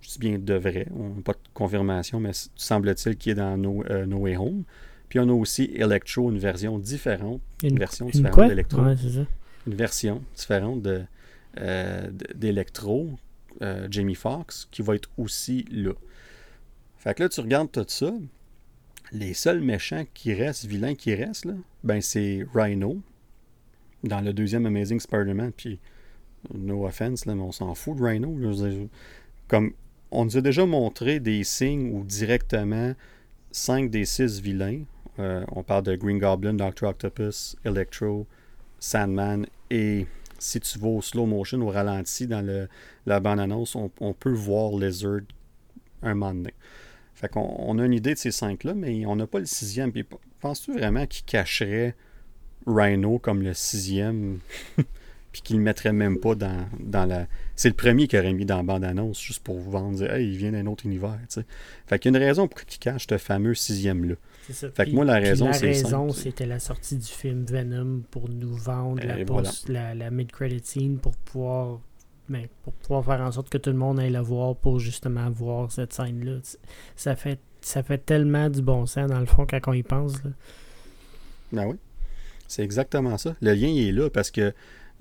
Je 0.00 0.10
dis 0.10 0.18
bien 0.18 0.38
devrait, 0.38 0.86
on 0.94 1.08
n'a 1.16 1.22
pas 1.22 1.32
de 1.32 1.38
confirmation, 1.54 2.20
mais 2.20 2.30
semble-t-il 2.54 3.16
qu'il 3.16 3.32
est 3.32 3.36
dans 3.36 3.56
no, 3.56 3.82
no, 4.06 4.18
Way 4.18 4.36
Home. 4.36 4.64
Puis 5.08 5.18
on 5.18 5.28
a 5.28 5.32
aussi 5.32 5.70
Electro, 5.74 6.30
une 6.30 6.38
version 6.38 6.78
différente. 6.78 7.40
Une, 7.62 7.78
version 7.78 8.06
différente 8.06 8.48
d'Electro. 8.48 8.82
une 9.66 9.74
version 9.74 10.22
différente 10.34 10.82
de, 10.82 11.04
euh, 11.58 12.10
d'Electro, 12.34 13.10
euh, 13.62 13.88
Jamie 13.90 14.14
Foxx, 14.14 14.68
qui 14.70 14.82
va 14.82 14.94
être 14.94 15.08
aussi 15.16 15.64
là. 15.70 15.92
Fait 16.98 17.14
que 17.14 17.22
là, 17.22 17.28
tu 17.28 17.40
regardes 17.40 17.72
tout 17.72 17.84
ça. 17.88 18.12
Les 19.12 19.32
seuls 19.32 19.60
méchants 19.60 20.04
qui 20.12 20.34
restent, 20.34 20.66
vilains 20.66 20.94
qui 20.94 21.14
restent, 21.14 21.46
là, 21.46 21.54
ben 21.84 22.00
c'est 22.00 22.44
Rhino 22.52 23.00
dans 24.02 24.20
le 24.20 24.32
deuxième 24.32 24.66
Amazing 24.66 25.00
Spider-Man. 25.00 25.52
Puis, 25.56 25.78
no 26.54 26.86
offense, 26.86 27.26
là, 27.26 27.34
mais 27.34 27.42
on 27.42 27.52
s'en 27.52 27.74
fout 27.74 27.96
de 27.96 28.02
Rhino. 28.02 28.36
Comme 29.48 29.72
on 30.10 30.24
nous 30.24 30.36
a 30.36 30.40
déjà 30.40 30.66
montré 30.66 31.20
des 31.20 31.44
signes 31.44 31.92
où 31.92 32.04
directement 32.04 32.94
5 33.52 33.90
des 33.90 34.04
6 34.04 34.40
vilains, 34.40 34.82
euh, 35.18 35.44
on 35.52 35.62
parle 35.62 35.84
de 35.84 35.96
Green 35.96 36.18
Goblin, 36.18 36.54
Doctor 36.54 36.90
Octopus, 36.90 37.56
Electro, 37.64 38.26
Sandman 38.78 39.46
et 39.70 40.06
si 40.38 40.60
tu 40.60 40.78
vas 40.78 40.88
au 40.88 41.02
slow 41.02 41.26
motion, 41.26 41.60
au 41.62 41.70
ralenti 41.70 42.26
dans 42.26 42.42
le, 42.42 42.68
la 43.06 43.20
bande-annonce, 43.20 43.74
on, 43.74 44.12
peut 44.12 44.32
voir 44.32 44.72
Lizard 44.78 45.20
un 46.02 46.14
moment 46.14 46.34
donné. 46.34 46.54
Fait 47.14 47.28
qu'on 47.28 47.56
on 47.58 47.78
a 47.78 47.86
une 47.86 47.94
idée 47.94 48.14
de 48.14 48.18
ces 48.18 48.30
cinq-là, 48.30 48.74
mais 48.74 49.06
on 49.06 49.16
n'a 49.16 49.26
pas 49.26 49.38
le 49.38 49.46
sixième. 49.46 49.92
Puis 49.92 50.04
penses-tu 50.40 50.72
vraiment 50.74 51.06
qu'il 51.06 51.24
cacherait 51.24 51.94
Rhino 52.66 53.18
comme 53.18 53.42
le 53.42 53.54
sixième? 53.54 54.40
puis 55.36 55.42
qu'il 55.42 55.56
ne 55.56 55.60
le 55.60 55.64
mettrait 55.64 55.92
même 55.92 56.18
pas 56.18 56.34
dans, 56.34 56.66
dans 56.80 57.04
la. 57.04 57.26
C'est 57.56 57.68
le 57.68 57.74
premier 57.74 58.08
qu'il 58.08 58.18
aurait 58.18 58.32
mis 58.32 58.46
dans 58.46 58.56
la 58.56 58.62
bande-annonce 58.62 59.20
juste 59.20 59.44
pour 59.44 59.58
vous 59.58 59.70
vendre, 59.70 59.98
dire, 59.98 60.14
hey, 60.14 60.26
il 60.26 60.38
vient 60.38 60.50
d'un 60.50 60.64
autre 60.64 60.86
univers. 60.86 61.18
sais. 61.28 61.44
Fait 61.86 61.98
qu'il 61.98 62.10
y 62.10 62.14
a 62.14 62.18
une 62.18 62.24
raison 62.24 62.48
pour 62.48 62.64
qu'il 62.64 62.78
cache 62.78 63.06
ce 63.06 63.18
fameux 63.18 63.54
sixième-là. 63.54 64.14
Fait 64.50 64.86
que 64.86 64.92
moi, 64.92 65.04
la 65.04 65.16
raison, 65.16 65.52
c'est. 65.52 65.66
La 65.66 65.72
raison, 65.72 66.08
c'était 66.08 66.46
la 66.46 66.58
sortie 66.58 66.96
du 66.96 67.06
film 67.06 67.44
Venom 67.44 68.00
pour 68.10 68.30
nous 68.30 68.56
vendre 68.56 69.02
la, 69.68 69.94
la, 69.94 70.10
mid-credit 70.10 70.62
scene 70.64 70.96
pour 70.96 71.14
pouvoir, 71.18 71.80
ben, 72.30 72.46
pour 72.64 72.72
pouvoir 72.72 73.04
faire 73.04 73.20
en 73.20 73.30
sorte 73.30 73.50
que 73.50 73.58
tout 73.58 73.68
le 73.68 73.76
monde 73.76 74.00
aille 74.00 74.12
la 74.12 74.22
voir 74.22 74.56
pour 74.56 74.80
justement 74.80 75.28
voir 75.28 75.70
cette 75.70 75.92
scène-là. 75.92 76.38
Ça 76.96 77.14
fait, 77.14 77.40
ça 77.60 77.82
fait 77.82 77.98
tellement 77.98 78.48
du 78.48 78.62
bon 78.62 78.86
sens, 78.86 79.10
dans 79.10 79.20
le 79.20 79.26
fond, 79.26 79.46
quand 79.46 79.60
on 79.66 79.74
y 79.74 79.82
pense. 79.82 80.14
Là. 80.24 80.30
Ben 81.52 81.66
oui. 81.66 81.76
C'est 82.48 82.62
exactement 82.62 83.18
ça. 83.18 83.36
Le 83.42 83.52
lien 83.52 83.68
il 83.68 83.88
est 83.88 83.92
là 83.92 84.08
parce 84.08 84.30
que 84.30 84.54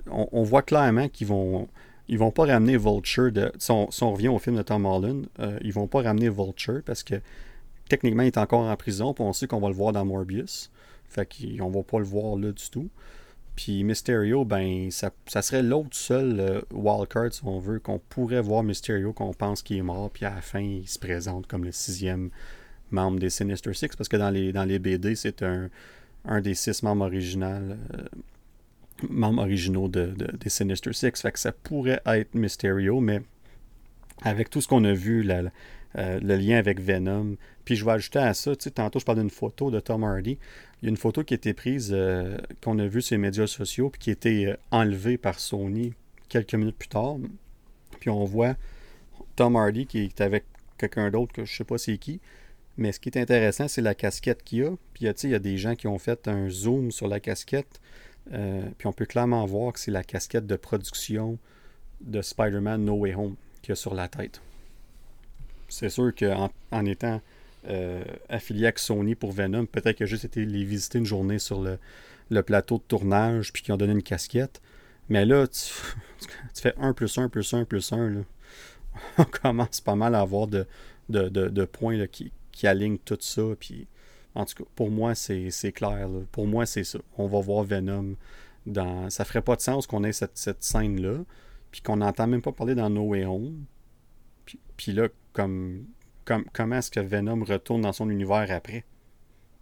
on, 0.10 0.44
voit 0.44 0.62
clairement 0.62 1.08
qu'ils 1.10 1.28
vont. 1.28 1.68
Vont 2.08 2.32
pas 2.32 2.46
ramener 2.46 2.78
Vulture 2.78 3.32
de. 3.32 3.52
Si 3.58 3.72
on, 3.72 4.12
revient 4.12 4.28
au 4.28 4.38
film 4.38 4.58
de 4.58 4.62
Tom 4.62 4.86
Holland, 4.86 5.26
euh, 5.40 5.58
ils 5.62 5.74
vont 5.74 5.88
pas 5.88 6.04
ramener 6.04 6.30
Vulture 6.30 6.82
parce 6.86 7.02
que 7.04 7.16
techniquement, 7.90 8.24
il 8.24 8.28
est 8.28 8.38
encore 8.38 8.62
en 8.62 8.76
prison, 8.76 9.14
puis 9.14 9.24
on 9.24 9.34
sait 9.34 9.48
qu'on 9.48 9.60
va 9.60 9.70
le 9.70 9.76
voir 9.76 9.92
dans 9.92 10.06
Morbius. 10.06 10.70
Fait 11.08 11.28
qu'on 11.28 11.70
va 11.70 11.84
pas 11.84 12.00
le 12.00 12.06
voir 12.06 12.36
là 12.36 12.52
du 12.52 12.70
tout. 12.70 12.90
Puis 13.56 13.84
Mysterio, 13.84 14.44
ben, 14.44 14.92
ça, 14.92 15.12
serait 15.42 15.64
l'autre 15.64 15.96
seul 15.96 16.40
euh, 16.40 16.62
wildcard, 16.74 17.34
si 17.34 17.42
on 17.46 17.60
veut, 17.60 17.80
qu'on 17.80 18.00
pourrait 18.00 18.42
voir 18.42 18.64
Mysterio, 18.64 19.14
qu'on 19.14 19.34
pense 19.34 19.62
qu'il 19.62 19.78
est 19.78 19.82
mort, 19.82 20.10
puis 20.12 20.26
à 20.26 20.36
la 20.36 20.42
fin, 20.42 20.60
il 20.60 20.88
se 20.88 21.00
présente 21.00 21.48
comme 21.48 21.64
le 21.64 21.72
sixième 21.72 22.32
membre 22.92 23.20
des 23.20 23.30
Sinister 23.30 23.74
Six, 23.74 23.96
parce 23.98 24.10
que 24.10 24.18
dans 24.18 24.30
les, 24.30 24.52
dans 24.52 24.66
les 24.66 24.78
BD, 24.78 25.16
c'est 25.16 25.42
un, 25.42 25.70
un 26.26 26.42
des 26.42 26.54
six 26.54 26.84
membres 26.84 27.06
originaux, 27.06 27.46
euh, 27.48 27.78
membres 29.10 29.42
originaux 29.42 29.88
de, 29.88 30.14
des 30.40 30.50
Sinister 30.50 30.94
Six. 30.94 31.22
Fait 31.22 31.32
que 31.32 31.40
ça 31.40 31.52
pourrait 31.52 32.02
être 32.06 32.34
Mysterio, 32.36 33.00
mais 33.00 33.22
avec 34.22 34.50
tout 34.50 34.62
ce 34.62 34.68
qu'on 34.68 34.84
a 34.84 34.94
vu, 34.94 35.30
euh, 35.30 36.20
le 36.20 36.36
lien 36.36 36.58
avec 36.58 36.80
Venom. 36.80 37.36
Puis 37.64 37.76
je 37.76 37.86
vais 37.86 37.92
ajouter 37.92 38.20
à 38.20 38.34
ça, 38.34 38.56
tu 38.56 38.64
sais, 38.64 38.72
tantôt 38.72 39.00
je 39.00 39.06
parlais 39.06 39.22
d'une 39.22 39.30
photo 39.30 39.72
de 39.72 39.80
Tom 39.80 40.04
Hardy. 40.04 40.38
Il 40.82 40.86
y 40.86 40.88
a 40.88 40.90
une 40.90 40.98
photo 40.98 41.24
qui 41.24 41.34
a 41.34 41.36
été 41.36 41.54
prise, 41.54 41.92
euh, 41.94 42.38
qu'on 42.62 42.78
a 42.80 42.88
vue 42.88 43.02
sur 43.02 43.16
les 43.16 43.22
médias 43.22 43.48
sociaux, 43.48 43.90
puis 43.90 44.00
qui 44.00 44.10
a 44.10 44.14
été 44.14 44.48
euh, 44.48 44.56
enlevée 44.72 45.18
par 45.18 45.40
Sony 45.40 45.94
quelques 46.30 46.54
minutes 46.56 46.78
plus 46.78 46.90
tard. 46.90 47.18
Puis 48.00 48.10
on 48.10 48.24
voit 48.26 48.56
Tom 49.36 49.56
Hardy 49.56 49.86
qui 49.86 50.00
est 50.00 50.22
avec 50.22 50.46
quelqu'un 50.78 51.10
d'autre 51.10 51.34
que 51.34 51.46
je 51.46 51.56
sais 51.56 51.64
pas 51.64 51.78
c'est 51.78 51.98
qui. 51.98 52.20
Mais 52.78 52.92
ce 52.92 53.00
qui 53.00 53.10
est 53.10 53.18
intéressant, 53.18 53.68
c'est 53.68 53.82
la 53.82 53.96
casquette 53.96 54.44
qu'il 54.44 54.64
a. 54.66 54.72
Puis 54.94 55.06
il 55.06 55.30
y 55.30 55.36
a 55.36 55.40
des 55.40 55.58
gens 55.58 55.76
qui 55.76 55.88
ont 55.88 55.98
fait 55.98 56.28
un 56.28 56.50
zoom 56.50 56.92
sur 56.92 57.08
la 57.08 57.20
casquette. 57.20 57.80
Puis 58.30 58.88
on 58.88 58.94
peut 58.94 59.06
clairement 59.06 59.46
voir 59.46 59.74
que 59.74 59.80
c'est 59.80 59.92
la 59.92 60.04
casquette 60.04 60.48
de 60.48 60.56
production 60.56 61.38
de 62.02 62.22
Spider-Man 62.22 62.84
No 62.84 62.94
Way 62.94 63.16
Home 63.16 63.36
qu'il 63.62 63.72
a 63.74 63.76
sur 63.76 63.94
la 63.94 64.08
tête 64.08 64.42
c'est 65.68 65.90
sûr 65.90 66.14
qu'en 66.16 66.50
en, 66.72 66.86
étant 66.86 67.22
euh, 67.68 68.04
affilié 68.30 68.66
avec 68.66 68.80
Sony 68.80 69.16
pour 69.16 69.32
Venom, 69.32 69.66
peut-être 69.66 69.98
qu'il 69.98 70.06
a 70.06 70.08
juste 70.08 70.26
été 70.26 70.46
les 70.46 70.64
visiter 70.64 71.00
une 71.00 71.06
journée 71.06 71.40
sur 71.40 71.62
le, 71.62 72.42
plateau 72.44 72.78
de 72.78 72.84
tournage, 72.84 73.52
puis 73.52 73.64
qu'ils 73.64 73.74
ont 73.74 73.78
donné 73.78 73.94
une 73.94 74.04
casquette. 74.04 74.62
Mais 75.10 75.26
là, 75.26 75.48
tu, 75.48 75.72
fais 76.62 76.74
1 76.78 76.94
plus 76.94 77.18
1 77.18 77.30
plus 77.30 77.54
1 77.54 77.66
plus 77.66 77.92
1. 77.92 78.10
Là. 78.10 78.22
On 79.18 79.26
commence 79.26 79.82
pas 79.82 79.96
mal 79.96 80.16
à 80.16 80.22
avoir 80.22 80.48
de, 80.48 80.66
de, 81.10 81.66
points 81.66 82.08
qui, 82.08 82.32
qui, 82.52 82.68
alignent 82.68 82.98
tout 82.98 83.18
ça. 83.20 83.44
Puis, 83.60 83.88
en 84.36 84.46
tout 84.46 84.64
cas, 84.64 84.70
pour 84.76 84.92
moi, 84.92 85.16
c'est 85.16 85.72
clair. 85.74 86.10
Pour 86.32 86.46
moi, 86.46 86.66
c'est 86.66 86.84
ça. 86.84 87.00
On 87.18 87.28
va 87.28 87.40
voir 87.40 87.64
Venom 87.64 88.16
dans. 88.66 89.10
Ça 89.10 89.24
ferait 89.24 89.42
pas 89.42 89.56
de 89.56 89.62
sens 89.62 89.88
qu'on 89.88 90.04
ait 90.04 90.12
cette, 90.12 90.38
cette 90.38 90.62
scène-là, 90.62 91.24
puis 91.72 91.82
qu'on 91.82 91.98
n'entend 91.98 92.28
même 92.28 92.42
pas 92.42 92.52
parler 92.52 92.76
dans 92.76 92.90
No 92.90 93.04
Way 93.04 93.26
Home. 93.26 93.64
Puis, 94.78 94.92
là, 94.92 95.08
comme, 95.32 95.86
comme 96.26 96.44
comment 96.54 96.78
est-ce 96.78 96.92
que 96.92 97.00
Venom 97.00 97.44
retourne 97.44 97.82
dans 97.82 97.94
son 97.94 98.10
univers 98.10 98.52
après? 98.52 98.84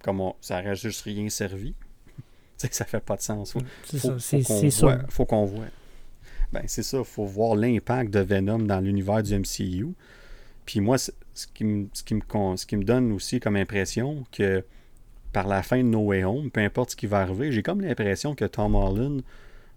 Comme 0.03 0.33
ça 0.41 0.59
n'aurait 0.59 0.75
juste 0.75 1.03
rien 1.03 1.29
servi. 1.29 1.75
ça 2.57 2.85
fait 2.85 2.99
pas 2.99 3.15
de 3.15 3.21
sens. 3.21 3.53
Faut, 3.53 4.19
faut, 5.09 5.25
qu'on 5.25 5.45
voit. 5.45 5.65
Ben, 6.51 6.63
c'est 6.65 6.83
ça. 6.83 7.03
faut 7.03 7.25
voir 7.25 7.55
l'impact 7.55 8.11
de 8.11 8.19
Venom 8.19 8.59
dans 8.59 8.81
l'univers 8.81 9.21
du 9.21 9.37
MCU. 9.37 9.93
Puis 10.65 10.79
moi, 10.79 10.97
ce 10.97 11.11
qui, 11.53 11.63
me, 11.63 12.83
donne 12.83 13.11
aussi 13.11 13.39
comme 13.39 13.55
impression 13.55 14.23
que 14.31 14.63
par 15.31 15.47
la 15.47 15.63
fin 15.63 15.77
de 15.77 15.83
No 15.83 15.99
Way 15.99 16.23
Home, 16.23 16.51
peu 16.51 16.61
importe 16.61 16.91
ce 16.91 16.95
qui 16.95 17.07
va 17.07 17.19
arriver, 17.19 17.51
j'ai 17.51 17.63
comme 17.63 17.81
l'impression 17.81 18.35
que 18.35 18.45
Tom 18.45 18.75
Holland 18.75 19.23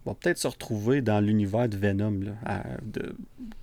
va 0.04 0.14
peut-être 0.14 0.38
se 0.38 0.46
retrouver 0.46 1.00
dans 1.00 1.20
l'univers 1.20 1.68
de 1.68 1.76
Venom. 1.76 2.20
Là, 2.20 2.62
de, 2.82 3.16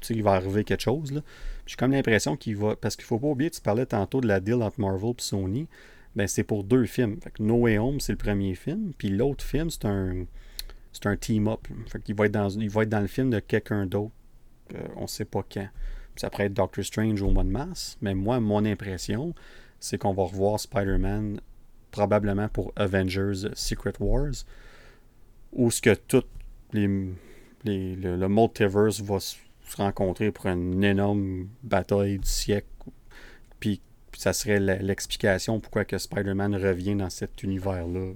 il 0.10 0.24
va 0.24 0.34
arriver 0.34 0.64
quelque 0.64 0.82
chose. 0.82 1.22
J'ai 1.66 1.76
comme 1.76 1.92
l'impression 1.92 2.36
qu'il 2.36 2.58
va. 2.58 2.76
Parce 2.76 2.96
qu'il 2.96 3.06
faut 3.06 3.20
pas 3.20 3.28
oublier, 3.28 3.50
tu 3.50 3.62
parlais 3.62 3.86
tantôt 3.86 4.22
de 4.22 4.28
la 4.28 4.40
deal 4.40 4.62
entre 4.62 4.80
Marvel 4.82 5.12
et 5.12 5.22
Sony. 5.22 5.68
Ben, 6.16 6.28
c'est 6.28 6.44
pour 6.44 6.64
deux 6.64 6.86
films. 6.86 7.20
No 7.40 7.56
Way 7.56 7.78
Home, 7.78 8.00
c'est 8.00 8.12
le 8.12 8.18
premier 8.18 8.56
film. 8.56 8.92
Puis 8.98 9.10
l'autre 9.10 9.44
film, 9.44 9.70
c'est 9.70 9.86
un. 9.86 10.26
C'est 10.92 11.08
un 11.08 11.16
team-up. 11.16 11.68
Fait 11.88 12.14
va 12.14 12.26
être 12.28 12.32
dans, 12.32 12.50
il 12.50 12.70
va 12.70 12.84
être 12.84 12.90
dans 12.90 13.00
le 13.00 13.08
film 13.08 13.32
de 13.32 13.40
quelqu'un 13.40 13.88
d'autre. 13.88 14.14
On 14.72 14.78
euh, 14.78 14.88
on 14.98 15.08
sait 15.08 15.26
pas 15.26 15.44
quand. 15.52 15.68
Ça 16.16 16.30
pourrait 16.30 16.46
être 16.46 16.54
Doctor 16.54 16.84
Strange 16.84 17.22
au 17.22 17.32
mois 17.32 17.44
de 17.44 17.50
mars. 17.50 17.98
Mais 18.02 18.14
moi, 18.14 18.40
mon 18.40 18.66
impression, 18.66 19.34
c'est 19.80 19.98
qu'on 19.98 20.14
va 20.14 20.24
revoir 20.24 20.60
Spider-Man 20.60 21.40
probablement 21.92 22.50
pour 22.50 22.74
Avengers 22.76 23.50
Secret 23.54 23.94
Wars 24.00 24.34
où 25.52 25.70
ce 25.70 25.82
que 25.82 25.94
tout 25.94 26.24
le, 26.74 27.14
multiverse 28.28 29.02
va 29.02 29.20
se 29.20 29.36
rencontrer 29.78 30.32
pour 30.32 30.48
une 30.48 30.84
énorme 30.84 31.48
bataille 31.62 32.20
du 32.20 32.30
siècle. 32.30 32.68
Puis 33.60 33.82
ça 34.18 34.34
serait 34.34 34.60
l'explication 34.60 35.60
pourquoi 35.60 35.86
que 35.86 35.98
Spider-Man 35.98 36.56
revient 36.56 36.96
dans 36.96 37.10
cet 37.10 37.44
univers-là 37.44 38.14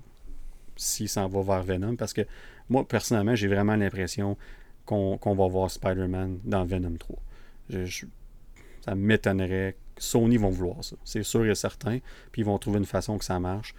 s'il 0.75 1.09
s'en 1.09 1.27
va 1.27 1.41
vers 1.41 1.63
Venom. 1.63 1.95
Parce 1.95 2.13
que 2.13 2.21
moi, 2.69 2.87
personnellement, 2.87 3.35
j'ai 3.35 3.47
vraiment 3.47 3.75
l'impression 3.75 4.37
qu'on 4.85 5.17
va 5.35 5.47
voir 5.47 5.69
Spider-Man 5.69 6.39
dans 6.43 6.65
Venom 6.65 6.95
3. 6.97 7.17
Ça 8.85 8.95
m'étonnerait. 8.95 9.75
Sony 9.99 10.37
vont 10.37 10.49
vouloir 10.49 10.83
ça. 10.83 10.95
C'est 11.03 11.23
sûr 11.23 11.45
et 11.45 11.55
certain. 11.55 11.99
Puis 12.31 12.43
ils 12.43 12.45
vont 12.45 12.57
trouver 12.59 12.77
une 12.77 12.85
façon 12.85 13.17
que 13.17 13.25
ça 13.25 13.39
marche. 13.39 13.73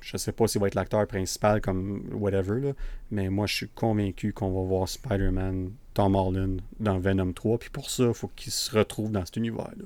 Je 0.00 0.16
sais 0.16 0.32
pas 0.32 0.46
s'il 0.46 0.60
va 0.60 0.68
être 0.68 0.74
l'acteur 0.74 1.06
principal 1.06 1.60
comme 1.60 2.08
whatever, 2.12 2.60
là, 2.60 2.72
mais 3.10 3.28
moi 3.28 3.46
je 3.46 3.54
suis 3.54 3.68
convaincu 3.68 4.32
qu'on 4.32 4.50
va 4.50 4.66
voir 4.66 4.88
Spider-Man, 4.88 5.72
Tom 5.94 6.14
Holland 6.14 6.60
dans 6.78 6.98
Venom 6.98 7.32
3. 7.32 7.58
Puis 7.58 7.70
pour 7.70 7.90
ça, 7.90 8.04
il 8.04 8.14
faut 8.14 8.30
qu'il 8.36 8.52
se 8.52 8.76
retrouve 8.76 9.10
dans 9.10 9.24
cet 9.24 9.36
univers-là. 9.36 9.84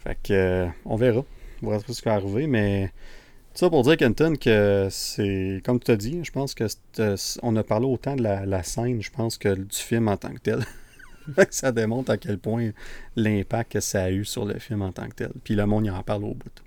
Fait 0.00 0.18
que 0.22 0.32
euh, 0.32 0.68
on 0.84 0.96
verra. 0.96 1.24
On 1.62 1.70
verra 1.70 1.82
ce 1.86 2.02
qui 2.02 2.08
va 2.08 2.14
arriver, 2.14 2.46
mais 2.46 2.92
Ça 3.54 3.70
pour 3.70 3.82
dire, 3.82 3.96
Kenton, 3.96 4.34
que 4.36 4.88
c'est, 4.90 5.62
comme 5.64 5.80
tu 5.80 5.90
as 5.90 5.96
dit, 5.96 6.20
je 6.22 6.30
pense 6.30 6.54
que 6.54 6.64
euh, 6.98 7.16
on 7.42 7.56
a 7.56 7.62
parlé 7.62 7.86
autant 7.86 8.16
de 8.16 8.22
la, 8.22 8.62
scène, 8.62 9.02
je 9.02 9.10
pense, 9.10 9.38
que 9.38 9.54
du 9.54 9.76
film 9.76 10.08
en 10.08 10.16
tant 10.16 10.32
que 10.32 10.38
tel. 10.38 10.64
ça 11.50 11.72
démontre 11.72 12.10
à 12.10 12.16
quel 12.16 12.38
point 12.38 12.70
l'impact 13.16 13.72
que 13.72 13.80
ça 13.80 14.04
a 14.04 14.10
eu 14.10 14.24
sur 14.24 14.44
le 14.44 14.58
film 14.58 14.82
en 14.82 14.92
tant 14.92 15.08
que 15.08 15.14
tel. 15.14 15.32
Puis 15.44 15.54
le 15.54 15.66
monde 15.66 15.86
y 15.86 15.90
en 15.90 16.02
parle 16.02 16.24
au 16.24 16.34
bout. 16.34 16.62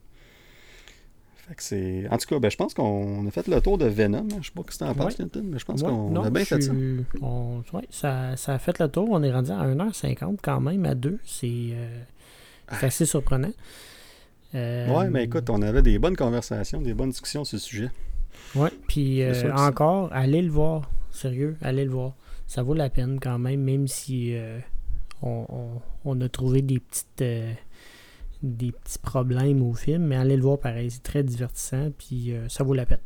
En 2.09 2.17
tout 2.17 2.27
cas, 2.27 2.39
ben, 2.39 2.49
je 2.49 2.55
pense 2.55 2.73
qu'on 2.73 3.27
a 3.27 3.31
fait 3.31 3.47
le 3.47 3.59
tour 3.59 3.77
de 3.77 3.85
Venom. 3.85 4.25
Je 4.41 4.47
sais 4.47 4.51
pas 4.55 4.63
que 4.63 4.73
tu 4.73 4.83
en 4.83 4.93
penses, 4.93 5.19
mais 5.19 5.59
je 5.59 5.65
pense 5.65 5.83
qu'on 5.83 6.15
a 6.23 6.29
bien 6.29 6.45
fait 6.45 6.61
ça. 6.61 6.71
ça. 7.89 8.37
ça. 8.37 8.53
a 8.53 8.59
fait 8.59 8.79
le 8.79 8.87
tour. 8.87 9.09
On 9.11 9.21
est 9.21 9.31
rendu 9.31 9.51
à 9.51 9.65
1h50 9.65 10.37
quand 10.41 10.61
même, 10.61 10.85
à 10.85 10.95
2. 10.95 11.09
Euh, 11.09 11.17
c'est 12.69 12.85
assez 12.85 13.05
surprenant. 13.05 13.51
Euh, 14.55 14.87
ouais, 14.93 15.09
mais 15.09 15.25
écoute, 15.25 15.49
on 15.49 15.61
avait 15.61 15.81
des 15.81 15.99
bonnes 15.99 16.15
conversations, 16.15 16.81
des 16.81 16.93
bonnes 16.93 17.09
discussions 17.09 17.43
sur 17.43 17.59
ce 17.59 17.65
sujet. 17.65 17.89
Ouais, 18.55 18.71
puis 18.87 19.21
euh, 19.21 19.53
encore, 19.53 20.09
allez 20.13 20.41
le 20.41 20.51
voir. 20.51 20.89
Sérieux, 21.11 21.57
allez 21.61 21.85
le 21.85 21.91
voir. 21.91 22.13
Ça 22.51 22.63
vaut 22.63 22.73
la 22.73 22.89
peine 22.89 23.19
quand 23.19 23.39
même, 23.39 23.61
même 23.61 23.87
si 23.87 24.35
on, 25.21 25.45
on, 26.03 26.21
a 26.21 26.27
trouvé 26.27 26.61
des 26.61 26.79
petites 26.79 27.23
des 28.43 28.71
petits 28.71 28.99
problèmes 28.99 29.61
au 29.61 29.73
film, 29.73 30.03
mais 30.07 30.15
allez 30.15 30.35
le 30.35 30.41
voir 30.41 30.59
pareil, 30.59 30.89
c'est 30.89 31.03
très 31.03 31.23
divertissant, 31.23 31.91
puis 31.97 32.33
euh, 32.33 32.47
ça 32.49 32.63
vaut 32.63 32.73
la 32.73 32.85
peine. 32.85 32.99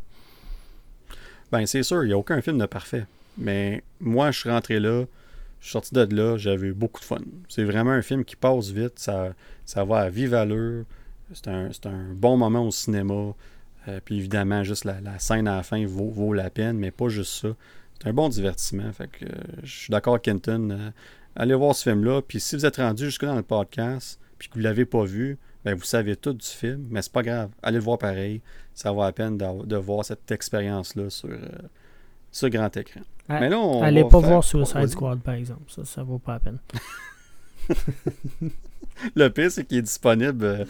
Ben, 1.52 1.66
c'est 1.66 1.84
sûr, 1.84 2.04
il 2.04 2.08
n'y 2.08 2.14
a 2.14 2.18
aucun 2.18 2.42
film 2.42 2.58
de 2.58 2.66
parfait. 2.66 3.06
Mais 3.38 3.84
moi, 4.00 4.32
je 4.32 4.40
suis 4.40 4.50
rentré 4.50 4.80
là, 4.80 5.06
je 5.60 5.66
suis 5.66 5.72
sorti 5.72 5.94
de 5.94 6.16
là, 6.16 6.38
j'avais 6.38 6.68
eu 6.68 6.74
beaucoup 6.74 7.02
de 7.02 7.06
fun. 7.06 7.20
C'est 7.50 7.64
vraiment 7.64 7.92
un 7.92 8.02
film 8.02 8.24
qui 8.24 8.36
passe 8.36 8.70
vite, 8.70 8.98
ça, 8.98 9.34
ça 9.66 9.84
va 9.84 10.00
à 10.00 10.10
vive 10.10 10.34
allure, 10.34 10.86
c'est 11.34 11.48
un, 11.48 12.14
bon 12.14 12.38
moment 12.38 12.66
au 12.66 12.72
cinéma. 12.72 13.34
Euh, 13.88 14.00
puis 14.04 14.18
évidemment, 14.18 14.64
juste 14.64 14.86
la, 14.86 15.20
scène 15.20 15.48
à 15.48 15.58
la 15.58 15.64
fin 15.64 15.86
vaut, 15.86 16.10
vaut, 16.10 16.34
la 16.34 16.50
peine, 16.50 16.78
mais 16.78 16.92
pas 16.92 17.10
juste 17.10 17.42
ça. 17.42 17.50
C'est 18.02 18.10
un 18.10 18.14
bon 18.14 18.30
divertissement. 18.30 18.92
Fait 18.94 19.08
que 19.08 19.26
euh, 19.26 19.30
je 19.64 19.74
suis 19.74 19.92
d'accord, 19.92 20.22
Kenton. 20.22 20.92
allez 21.36 21.56
voir 21.56 21.76
ce 21.76 21.90
film-là. 21.90 22.22
Puis 22.22 22.40
si 22.40 22.56
vous 22.56 22.66
êtes 22.66 22.78
rendu 22.78 23.06
jusque 23.06 23.26
dans 23.26 23.36
le 23.36 23.44
podcast, 23.44 24.20
puis 24.38 24.50
que 24.50 24.54
vous 24.56 24.60
ne 24.60 24.66
l'avez 24.66 24.86
pas 24.86 25.04
vu, 25.04 25.38
ben 25.66 25.74
vous 25.74 25.84
savez 25.84 26.16
tout 26.16 26.34
du 26.34 26.46
film, 26.46 26.86
mais 26.90 27.02
c'est 27.02 27.12
pas 27.12 27.24
grave. 27.24 27.50
Allez 27.64 27.78
le 27.78 27.84
voir 27.84 27.98
pareil. 27.98 28.42
Ça 28.76 28.92
vaut 28.92 29.02
la 29.02 29.12
peine 29.12 29.38
de, 29.38 29.76
voir 29.76 30.06
cette 30.06 30.32
expérience-là 30.32 31.10
sur, 31.10 31.30
euh, 31.30 31.40
ce 32.32 32.46
grand 32.46 32.76
écran. 32.78 33.02
mais 33.30 33.50
là, 33.50 33.60
on 33.60 33.82
Allez 33.82 34.04
pas 34.04 34.20
voir 34.20 34.44
Suicide 34.44 34.88
Squad, 34.88 35.22
par 35.22 35.34
exemple. 35.34 35.64
Ça, 35.68 35.84
ça 35.84 36.04
vaut 36.04 36.20
pas 36.20 36.34
la 36.34 36.40
peine. 36.40 36.60
le 39.16 39.30
pire, 39.30 39.50
c'est 39.50 39.66
qu'il 39.66 39.80
est 39.80 39.84
disponible. 39.84 40.46
Euh, 40.46 40.66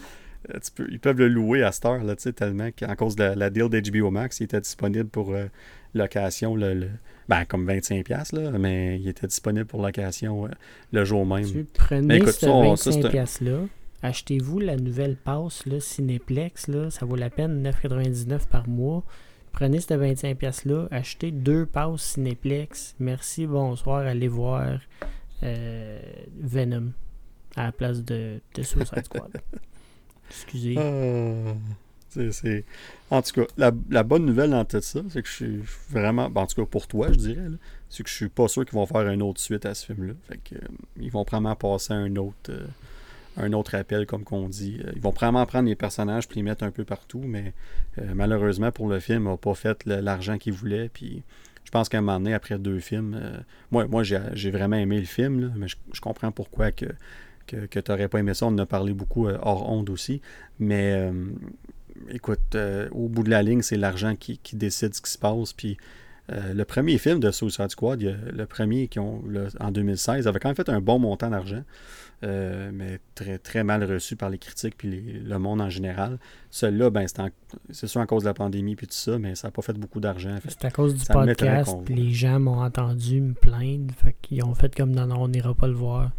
ils 0.88 1.00
peuvent 1.00 1.18
le 1.18 1.28
louer 1.28 1.62
à 1.62 1.72
cette 1.72 1.84
heure, 1.84 2.02
là, 2.02 2.16
tellement 2.16 2.70
qu'à 2.70 2.94
cause 2.96 3.16
de 3.16 3.24
la, 3.24 3.50
deal 3.50 3.68
d'HBO 3.68 4.10
Max, 4.10 4.40
il 4.40 4.44
était 4.44 4.60
disponible 4.60 5.08
pour 5.08 5.34
euh, 5.34 5.46
location 5.94 6.54
le, 6.54 6.88
ben, 7.28 7.44
comme 7.44 7.68
25$, 7.68 8.34
là, 8.34 8.50
mais 8.58 8.98
il 8.98 9.08
était 9.08 9.26
disponible 9.26 9.66
pour 9.66 9.82
location 9.82 10.48
le 10.92 11.04
jour 11.04 11.26
même. 11.26 11.44
Tu 11.44 11.66
prenez 11.74 12.24
ce 12.26 12.46
25$-là, 12.46 13.66
achetez-vous 14.02 14.60
la 14.60 14.76
nouvelle 14.76 15.16
passe 15.16 15.66
là, 15.66 15.80
Cinéplex, 15.80 16.68
là, 16.68 16.90
ça 16.90 17.04
vaut 17.04 17.16
la 17.16 17.30
peine, 17.30 17.62
9,99$ 17.68 18.46
par 18.48 18.68
mois. 18.68 19.04
Prenez 19.52 19.80
ce 19.80 19.94
25$-là, 19.94 20.88
achetez 20.90 21.30
deux 21.30 21.66
passes 21.66 22.02
Cinéplex. 22.02 22.94
Merci, 23.00 23.46
bonsoir, 23.46 24.00
allez 24.00 24.28
voir 24.28 24.78
euh, 25.42 26.00
Venom 26.38 26.92
à 27.56 27.64
la 27.64 27.72
place 27.72 28.04
de, 28.04 28.40
de 28.54 28.62
Suicide 28.62 29.04
Squad. 29.04 29.32
Excusez. 30.30 30.76
Ah, 30.78 31.54
En 33.10 33.22
tout 33.22 33.40
cas, 33.40 33.46
la, 33.56 34.02
bonne 34.02 34.26
nouvelle 34.26 34.50
dans 34.50 34.64
tout 34.64 34.80
ça, 34.80 35.00
c'est 35.10 35.22
que 35.22 35.28
je 35.28 35.32
suis 35.32 35.60
vraiment. 35.90 36.28
Ben, 36.28 36.42
en 36.42 36.46
tout 36.46 36.62
cas, 36.62 36.68
pour 36.68 36.86
toi, 36.86 37.08
je 37.12 37.16
dirais, 37.16 37.48
c'est 37.88 38.02
que 38.02 38.08
je 38.08 38.14
suis 38.14 38.28
pas 38.28 38.48
sûr 38.48 38.64
qu'ils 38.64 38.74
vont 38.74 38.86
faire 38.86 39.08
une 39.08 39.22
autre 39.22 39.40
suite 39.40 39.64
à 39.66 39.74
ce 39.74 39.86
film-là. 39.86 40.14
Euh, 40.32 40.58
ils 41.00 41.10
vont 41.10 41.24
probablement 41.24 41.56
passer 41.56 41.92
un 41.92 42.14
autre. 42.16 42.50
Euh, 42.50 42.66
un 43.38 43.52
autre 43.52 43.74
appel, 43.74 44.06
comme 44.06 44.24
qu'on 44.24 44.48
dit. 44.48 44.80
Euh, 44.82 44.92
ils 44.96 45.02
vont 45.02 45.12
probablement 45.12 45.44
prendre 45.44 45.68
les 45.68 45.74
personnages 45.74 46.24
et 46.30 46.34
les 46.36 46.42
mettre 46.42 46.64
un 46.64 46.70
peu 46.70 46.84
partout, 46.84 47.22
mais 47.22 47.52
malheureusement 48.14 48.72
pour 48.72 48.88
le 48.88 48.98
film, 48.98 49.24
ils 49.24 49.26
n'ont 49.26 49.36
pas 49.36 49.52
fait 49.52 49.84
l'argent 49.84 50.38
qu'ils 50.38 50.54
voulaient. 50.54 50.88
Puis 50.88 51.22
je 51.62 51.70
pense 51.70 51.90
qu'à 51.90 51.98
un 51.98 52.00
moment 52.00 52.18
donné, 52.18 52.32
après 52.32 52.58
deux 52.58 52.80
films, 52.80 53.44
moi, 53.70 53.86
moi 53.88 54.02
j'ai 54.04 54.50
vraiment 54.50 54.76
aimé 54.76 54.98
le 54.98 55.04
film, 55.04 55.52
mais 55.54 55.66
je, 55.68 56.00
comprends 56.00 56.32
pourquoi 56.32 56.72
que 56.72 56.86
que, 57.46 57.66
tu 57.66 57.90
n'aurais 57.90 58.08
pas 58.08 58.20
aimé 58.20 58.32
ça. 58.32 58.46
On 58.46 58.48
en 58.48 58.58
a 58.58 58.64
parlé 58.64 58.94
beaucoup 58.94 59.28
hors 59.28 59.70
onde 59.70 59.90
aussi. 59.90 60.22
Mais 60.58 61.12
écoute, 62.10 62.54
euh, 62.54 62.88
au 62.92 63.08
bout 63.08 63.22
de 63.22 63.30
la 63.30 63.42
ligne, 63.42 63.62
c'est 63.62 63.76
l'argent 63.76 64.14
qui, 64.16 64.40
décide 64.52 64.94
ce 64.94 65.00
qui 65.00 65.10
se 65.10 65.18
passe. 65.18 65.52
Puis 65.52 65.76
le 66.28 66.64
premier 66.64 66.98
film 66.98 67.20
de 67.20 67.30
Suicide 67.30 67.70
Squad, 67.70 68.02
le 68.02 68.46
premier 68.46 68.88
qui 68.88 68.98
ont 68.98 69.22
en 69.60 69.70
2016, 69.70 70.26
avait 70.26 70.40
quand 70.40 70.48
même 70.48 70.56
fait 70.56 70.68
un 70.68 70.80
bon 70.80 70.98
montant 70.98 71.30
d'argent. 71.30 71.62
mais 72.22 72.98
très, 73.14 73.38
très 73.38 73.62
mal 73.62 73.84
reçu 73.84 74.16
par 74.16 74.28
les 74.28 74.38
critiques 74.38 74.74
puis 74.76 75.20
le 75.24 75.38
monde 75.38 75.60
en 75.60 75.70
général. 75.70 76.18
Celui-là, 76.50 76.90
ben, 76.90 77.06
c'est 77.70 77.86
sûr 77.86 78.00
à 78.00 78.06
cause 78.06 78.24
de 78.24 78.28
la 78.28 78.34
pandémie 78.34 78.74
puis 78.74 78.88
tout 78.88 78.94
ça, 78.94 79.20
mais 79.20 79.36
ça 79.36 79.48
n'a 79.48 79.52
pas 79.52 79.62
fait 79.62 79.74
beaucoup 79.74 80.00
d'argent. 80.00 80.36
C'est 80.48 80.64
à 80.64 80.70
cause 80.72 80.96
du 80.96 81.04
podcast. 81.04 81.76
Les 81.88 82.10
gens 82.10 82.40
m'ont 82.40 82.60
entendu 82.60 83.20
me 83.20 83.34
plaindre. 83.34 83.94
Fait 83.94 84.16
qu'ils 84.20 84.42
ont 84.42 84.54
fait 84.54 84.74
comme 84.74 84.90
non, 84.90 85.06
non, 85.06 85.22
on 85.22 85.28
n'ira 85.28 85.54
pas 85.54 85.68
le 85.68 85.74
voir. 85.74 86.10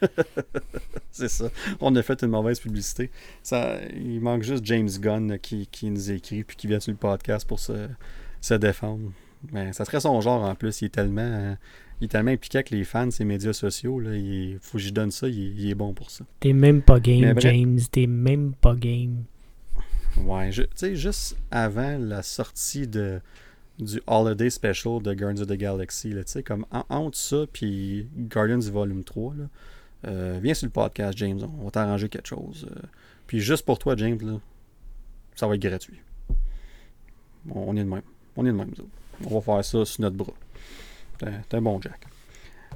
c'est 1.10 1.28
ça. 1.28 1.50
On 1.80 1.94
a 1.96 2.02
fait 2.02 2.22
une 2.22 2.30
mauvaise 2.30 2.60
publicité. 2.60 3.10
Ça, 3.42 3.78
il 3.94 4.20
manque 4.20 4.42
juste 4.42 4.64
James 4.66 4.88
Gunn 4.88 5.38
qui, 5.38 5.68
nous 5.84 6.10
écrit 6.10 6.44
puis 6.44 6.56
qui 6.56 6.66
vient 6.66 6.80
sur 6.80 6.92
le 6.92 6.98
podcast 6.98 7.46
pour 7.46 7.60
se, 7.60 8.54
défendre. 8.54 9.12
Mais 9.52 9.72
ça 9.72 9.84
serait 9.84 10.00
son 10.00 10.20
genre 10.20 10.42
en 10.42 10.54
plus. 10.54 10.82
Il 10.82 10.86
est 10.86 10.90
tellement, 10.90 11.56
il 12.00 12.06
est 12.06 12.08
tellement 12.08 12.30
impliqué 12.30 12.58
avec 12.58 12.70
les 12.70 12.84
fans, 12.84 13.10
ses 13.10 13.24
médias 13.24 13.52
sociaux. 13.52 14.00
Là, 14.00 14.16
il 14.16 14.58
faut 14.60 14.78
que 14.78 14.84
je 14.84 14.90
donne 14.90 15.10
ça. 15.10 15.28
Il, 15.28 15.68
est 15.68 15.74
bon 15.74 15.94
pour 15.94 16.10
ça. 16.10 16.24
T'es 16.40 16.52
même 16.52 16.82
pas 16.82 17.00
game, 17.00 17.38
James. 17.40 17.80
T'es 17.90 18.06
même 18.06 18.52
pas 18.54 18.74
game. 18.74 19.24
Ouais, 20.24 20.50
tu 20.50 20.66
sais, 20.74 20.96
juste 20.96 21.36
avant 21.50 21.96
la 21.98 22.22
sortie 22.22 22.86
de 22.86 23.20
du 23.80 24.02
Holiday 24.06 24.50
Special 24.50 25.00
de 25.02 25.14
Guardians 25.14 25.42
of 25.42 25.48
the 25.48 25.56
Galaxy, 25.56 26.10
tu 26.10 26.22
sais, 26.26 26.42
comme 26.42 26.66
entre 26.70 27.16
ça 27.16 27.46
puis 27.50 28.08
Guardians 28.14 28.60
Volume 28.60 29.04
3, 29.04 29.34
là, 29.36 29.44
euh, 30.06 30.38
viens 30.42 30.54
sur 30.54 30.66
le 30.66 30.72
podcast, 30.72 31.16
James. 31.18 31.40
On 31.60 31.64
va 31.64 31.70
t'arranger 31.70 32.08
quelque 32.08 32.28
chose. 32.28 32.66
Euh, 32.70 32.80
puis 33.26 33.40
juste 33.40 33.64
pour 33.64 33.78
toi, 33.78 33.94
James, 33.96 34.18
là, 34.22 34.38
ça 35.34 35.46
va 35.46 35.54
être 35.54 35.62
gratuit. 35.62 36.00
On 37.50 37.76
est 37.76 37.84
de 37.84 37.88
même. 37.88 38.02
On 38.36 38.44
est 38.44 38.50
de 38.50 38.56
même. 38.56 38.72
On 39.26 39.38
va 39.38 39.40
faire 39.40 39.64
ça 39.64 39.84
sur 39.84 40.00
notre 40.02 40.16
bras. 40.16 40.34
T'es 41.18 41.56
un 41.56 41.62
bon 41.62 41.80
Jack. 41.80 42.00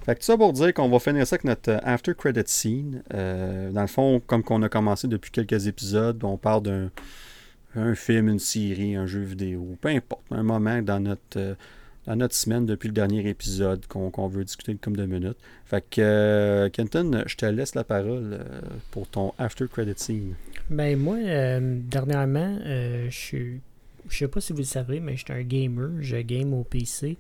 Fait 0.05 0.15
que 0.15 0.21
tout 0.21 0.27
ça 0.27 0.37
pour 0.37 0.53
dire 0.53 0.75
qu'on 0.75 0.91
va 0.91 0.99
finir 0.99 1.27
ça 1.27 1.35
avec 1.35 1.45
notre 1.45 1.71
euh, 1.71 1.79
after 1.83 2.15
credit 2.15 2.43
scene. 2.47 3.03
dans 3.11 3.81
le 3.81 3.87
fond, 3.87 4.21
comme 4.27 4.43
qu'on 4.43 4.63
a 4.63 4.69
commencé 4.69 5.09
depuis 5.09 5.31
quelques 5.31 5.67
épisodes, 5.67 6.23
on 6.25 6.37
parle 6.37 6.63
d'un 7.75 7.95
film, 7.95 8.29
une 8.29 8.39
série, 8.39 8.97
un 8.97 9.07
jeu 9.07 9.21
vidéo, 9.21 9.77
peu 9.81 9.89
importe, 9.89 10.23
un 10.31 10.43
moment 10.43 10.83
dans 10.83 11.01
notre 11.01 11.57
dans 12.07 12.17
notre 12.17 12.35
semaine 12.35 12.67
depuis 12.67 12.89
le 12.89 12.95
dernier 12.95 13.27
épisode 13.29 13.87
qu'on 13.87 14.29
veut 14.29 14.45
discuter 14.45 14.77
comme 14.77 14.97
deux 14.97 15.07
minutes. 15.07 15.39
Fait 15.65 15.85
que, 15.89 16.01
euh, 16.01 16.69
Kenton, 16.71 17.25
je 17.27 17.37
te 17.37 17.47
laisse 17.47 17.75
la 17.75 17.85
parole 17.85 18.35
euh, 18.35 18.61
pour 18.91 19.09
ton 19.09 19.33
after 19.39 19.67
credit 19.67 19.95
scene. 19.97 20.35
Ben, 20.71 20.99
moi, 20.99 21.17
euh, 21.17 21.79
dernièrement, 21.81 22.59
je 22.65 23.09
suis. 23.11 23.61
Je 24.09 24.19
sais 24.19 24.29
pas 24.29 24.41
si 24.41 24.53
vous 24.53 24.59
le 24.59 24.65
savez, 24.65 25.01
mais 25.01 25.17
je 25.17 25.25
suis 25.25 25.33
un 25.33 25.43
gamer. 25.43 25.91
Je 26.01 26.17
game 26.19 26.53
au 26.53 26.63
PC. 26.63 27.17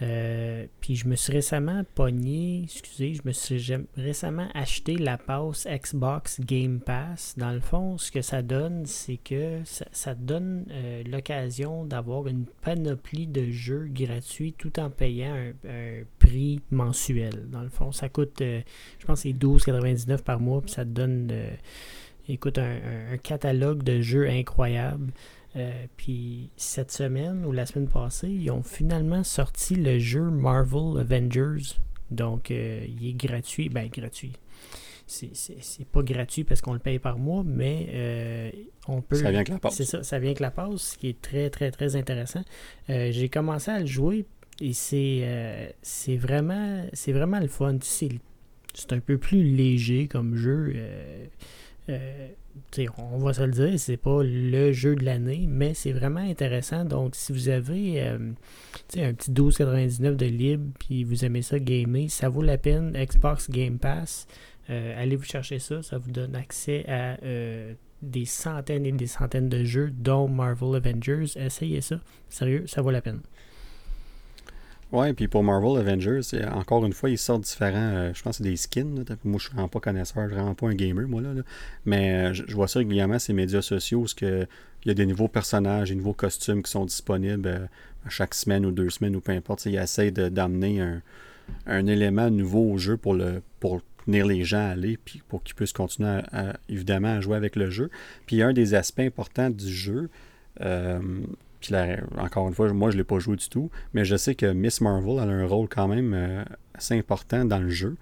Euh, 0.00 0.66
puis 0.80 0.94
je 0.94 1.08
me 1.08 1.16
suis 1.16 1.32
récemment 1.32 1.82
pogné, 1.96 2.62
excusez, 2.62 3.14
je 3.14 3.22
me 3.24 3.32
suis 3.32 3.74
récemment 3.96 4.48
acheté 4.54 4.96
la 4.96 5.18
passe 5.18 5.66
Xbox 5.66 6.40
Game 6.40 6.80
Pass. 6.80 7.34
Dans 7.36 7.50
le 7.50 7.60
fond, 7.60 7.98
ce 7.98 8.12
que 8.12 8.22
ça 8.22 8.42
donne, 8.42 8.86
c'est 8.86 9.16
que 9.16 9.60
ça, 9.64 10.14
donne 10.14 10.66
euh, 10.70 11.02
l'occasion 11.04 11.84
d'avoir 11.84 12.28
une 12.28 12.44
panoplie 12.62 13.26
de 13.26 13.50
jeux 13.50 13.88
gratuits 13.90 14.52
tout 14.52 14.78
en 14.78 14.88
payant 14.88 15.34
un, 15.34 16.02
prix 16.20 16.60
mensuel. 16.70 17.48
Dans 17.50 17.62
le 17.62 17.68
fond, 17.68 17.90
ça 17.90 18.08
coûte, 18.08 18.40
euh, 18.40 18.60
je 19.00 19.06
pense, 19.06 19.20
c'est 19.20 19.32
12,99 19.32 20.22
par 20.22 20.38
mois, 20.38 20.60
puis 20.60 20.70
ça 20.70 20.84
te 20.84 20.90
donne, 20.90 21.32
écoute, 22.28 22.58
un, 22.58 23.16
catalogue 23.22 23.82
de 23.82 24.00
jeux 24.00 24.28
incroyables. 24.28 25.12
Euh, 25.58 25.86
puis 25.96 26.50
cette 26.56 26.92
semaine 26.92 27.44
ou 27.44 27.52
la 27.52 27.66
semaine 27.66 27.88
passée, 27.88 28.28
ils 28.28 28.50
ont 28.50 28.62
finalement 28.62 29.24
sorti 29.24 29.74
le 29.74 29.98
jeu 29.98 30.22
Marvel 30.22 31.00
Avengers. 31.00 31.76
Donc, 32.10 32.50
euh, 32.50 32.84
il 32.86 33.08
est 33.08 33.12
gratuit. 33.14 33.68
Ben, 33.68 33.88
gratuit. 33.88 34.32
C'est 35.06 35.86
pas 35.90 36.02
gratuit 36.02 36.44
parce 36.44 36.60
qu'on 36.60 36.74
le 36.74 36.78
paye 36.78 36.98
par 36.98 37.18
mois, 37.18 37.42
mais 37.42 37.86
euh, 37.92 38.50
on 38.86 39.00
peut. 39.00 39.16
Ça 39.16 39.30
vient 39.30 39.42
que 39.42 39.52
la 39.52 39.58
pause. 39.58 39.72
C'est 39.72 39.86
ça, 39.86 40.02
ça 40.02 40.18
vient 40.18 40.34
que 40.34 40.42
la 40.42 40.50
pause, 40.50 40.82
ce 40.82 40.98
qui 40.98 41.08
est 41.08 41.20
très, 41.20 41.48
très, 41.48 41.70
très 41.70 41.96
intéressant. 41.96 42.42
J'ai 42.88 43.30
commencé 43.30 43.70
à 43.70 43.80
le 43.80 43.86
jouer 43.86 44.26
et 44.60 44.74
c'est 44.74 45.74
c'est 45.80 46.16
vraiment, 46.16 46.84
vraiment 47.06 47.40
le 47.40 47.48
fun. 47.48 47.78
C'est 47.80 48.92
un 48.92 49.00
peu 49.00 49.16
plus 49.16 49.42
léger 49.42 50.08
comme 50.08 50.36
jeu 50.36 50.74
on 52.98 53.18
va 53.18 53.32
se 53.32 53.42
le 53.42 53.52
dire, 53.52 53.78
c'est 53.78 53.96
pas 53.96 54.22
le 54.22 54.72
jeu 54.72 54.96
de 54.96 55.04
l'année, 55.04 55.46
mais 55.48 55.74
c'est 55.74 55.92
vraiment 55.92 56.20
intéressant. 56.20 56.84
Donc, 56.84 57.14
si 57.14 57.32
vous 57.32 57.48
avez 57.48 58.02
euh, 58.02 58.18
un 58.96 59.14
petit 59.14 59.30
12,99 59.30 60.16
de 60.16 60.26
libre, 60.26 60.64
puis 60.78 61.04
vous 61.04 61.24
aimez 61.24 61.42
ça 61.42 61.58
gamer, 61.58 62.08
ça 62.08 62.28
vaut 62.28 62.42
la 62.42 62.58
peine. 62.58 62.92
Xbox 62.92 63.50
Game 63.50 63.78
Pass, 63.78 64.26
euh, 64.70 65.00
allez 65.00 65.16
vous 65.16 65.24
chercher 65.24 65.58
ça. 65.58 65.82
Ça 65.82 65.98
vous 65.98 66.10
donne 66.10 66.34
accès 66.34 66.84
à 66.88 67.18
euh, 67.22 67.74
des 68.02 68.24
centaines 68.24 68.86
et 68.86 68.92
des 68.92 69.06
centaines 69.06 69.48
de 69.48 69.64
jeux, 69.64 69.90
dont 69.90 70.28
Marvel 70.28 70.76
Avengers. 70.76 71.36
Essayez 71.36 71.80
ça. 71.80 72.00
Sérieux, 72.28 72.64
ça 72.66 72.82
vaut 72.82 72.90
la 72.90 73.00
peine. 73.00 73.20
Ouais, 74.90 75.12
puis 75.12 75.28
pour 75.28 75.44
Marvel 75.44 75.78
Avengers, 75.78 76.20
encore 76.54 76.86
une 76.86 76.94
fois, 76.94 77.10
ils 77.10 77.18
sortent 77.18 77.42
différents. 77.42 77.76
Euh, 77.76 78.14
je 78.14 78.22
pense 78.22 78.38
que 78.38 78.44
c'est 78.44 78.50
des 78.50 78.56
skins. 78.56 79.04
Moi, 79.22 79.38
je 79.38 79.44
suis 79.44 79.52
vraiment 79.52 79.68
pas 79.68 79.80
connaisseur, 79.80 80.22
je 80.24 80.28
suis 80.28 80.36
vraiment 80.36 80.54
pas 80.54 80.68
un 80.68 80.74
gamer, 80.74 81.06
moi, 81.06 81.20
là. 81.20 81.30
Mais 81.84 82.30
euh, 82.30 82.32
je, 82.32 82.54
vois 82.54 82.68
ça 82.68 82.78
régulièrement 82.78 83.18
les 83.28 83.34
médias 83.34 83.60
sociaux, 83.60 84.00
parce 84.00 84.14
que 84.14 84.46
il 84.84 84.88
y 84.88 84.90
a 84.90 84.94
des 84.94 85.04
nouveaux 85.04 85.28
personnages, 85.28 85.90
des 85.90 85.94
nouveaux 85.94 86.14
costumes 86.14 86.62
qui 86.62 86.70
sont 86.70 86.86
disponibles 86.86 87.48
euh, 87.48 87.66
chaque 88.08 88.32
semaine 88.32 88.64
ou 88.64 88.70
deux 88.70 88.88
semaines 88.88 89.14
ou 89.14 89.20
peu 89.20 89.32
importe. 89.32 89.66
Ils 89.66 89.76
essayent 89.76 90.12
d'amener 90.12 90.80
un, 91.66 91.86
élément 91.86 92.30
nouveau 92.30 92.72
au 92.72 92.78
jeu 92.78 92.96
pour 92.96 93.12
le 93.12 93.42
pour 93.60 93.82
tenir 94.06 94.26
les 94.26 94.44
gens 94.44 94.58
à 94.58 94.70
aller, 94.70 94.96
puis 94.96 95.22
pour 95.28 95.42
qu'ils 95.42 95.54
puissent 95.54 95.74
continuer 95.74 96.20
évidemment 96.70 97.16
à 97.16 97.20
jouer 97.20 97.36
avec 97.36 97.56
le 97.56 97.68
jeu. 97.68 97.90
Puis 98.26 98.40
un 98.40 98.54
des 98.54 98.72
aspects 98.72 99.00
importants 99.00 99.50
du 99.50 99.68
jeu, 99.68 100.08
puis 101.60 101.74
encore 102.18 102.48
une 102.48 102.54
fois, 102.54 102.72
moi, 102.72 102.90
je 102.90 102.96
ne 102.96 103.00
l'ai 103.00 103.04
pas 103.04 103.18
joué 103.18 103.36
du 103.36 103.48
tout, 103.48 103.70
mais 103.92 104.04
je 104.04 104.16
sais 104.16 104.34
que 104.34 104.46
Miss 104.46 104.80
Marvel 104.80 105.18
a 105.18 105.22
un 105.22 105.46
rôle 105.46 105.68
quand 105.68 105.88
même 105.88 106.14
euh, 106.14 106.44
assez 106.74 106.96
important 106.96 107.44
dans 107.44 107.58
le 107.58 107.70
jeu. 107.70 107.96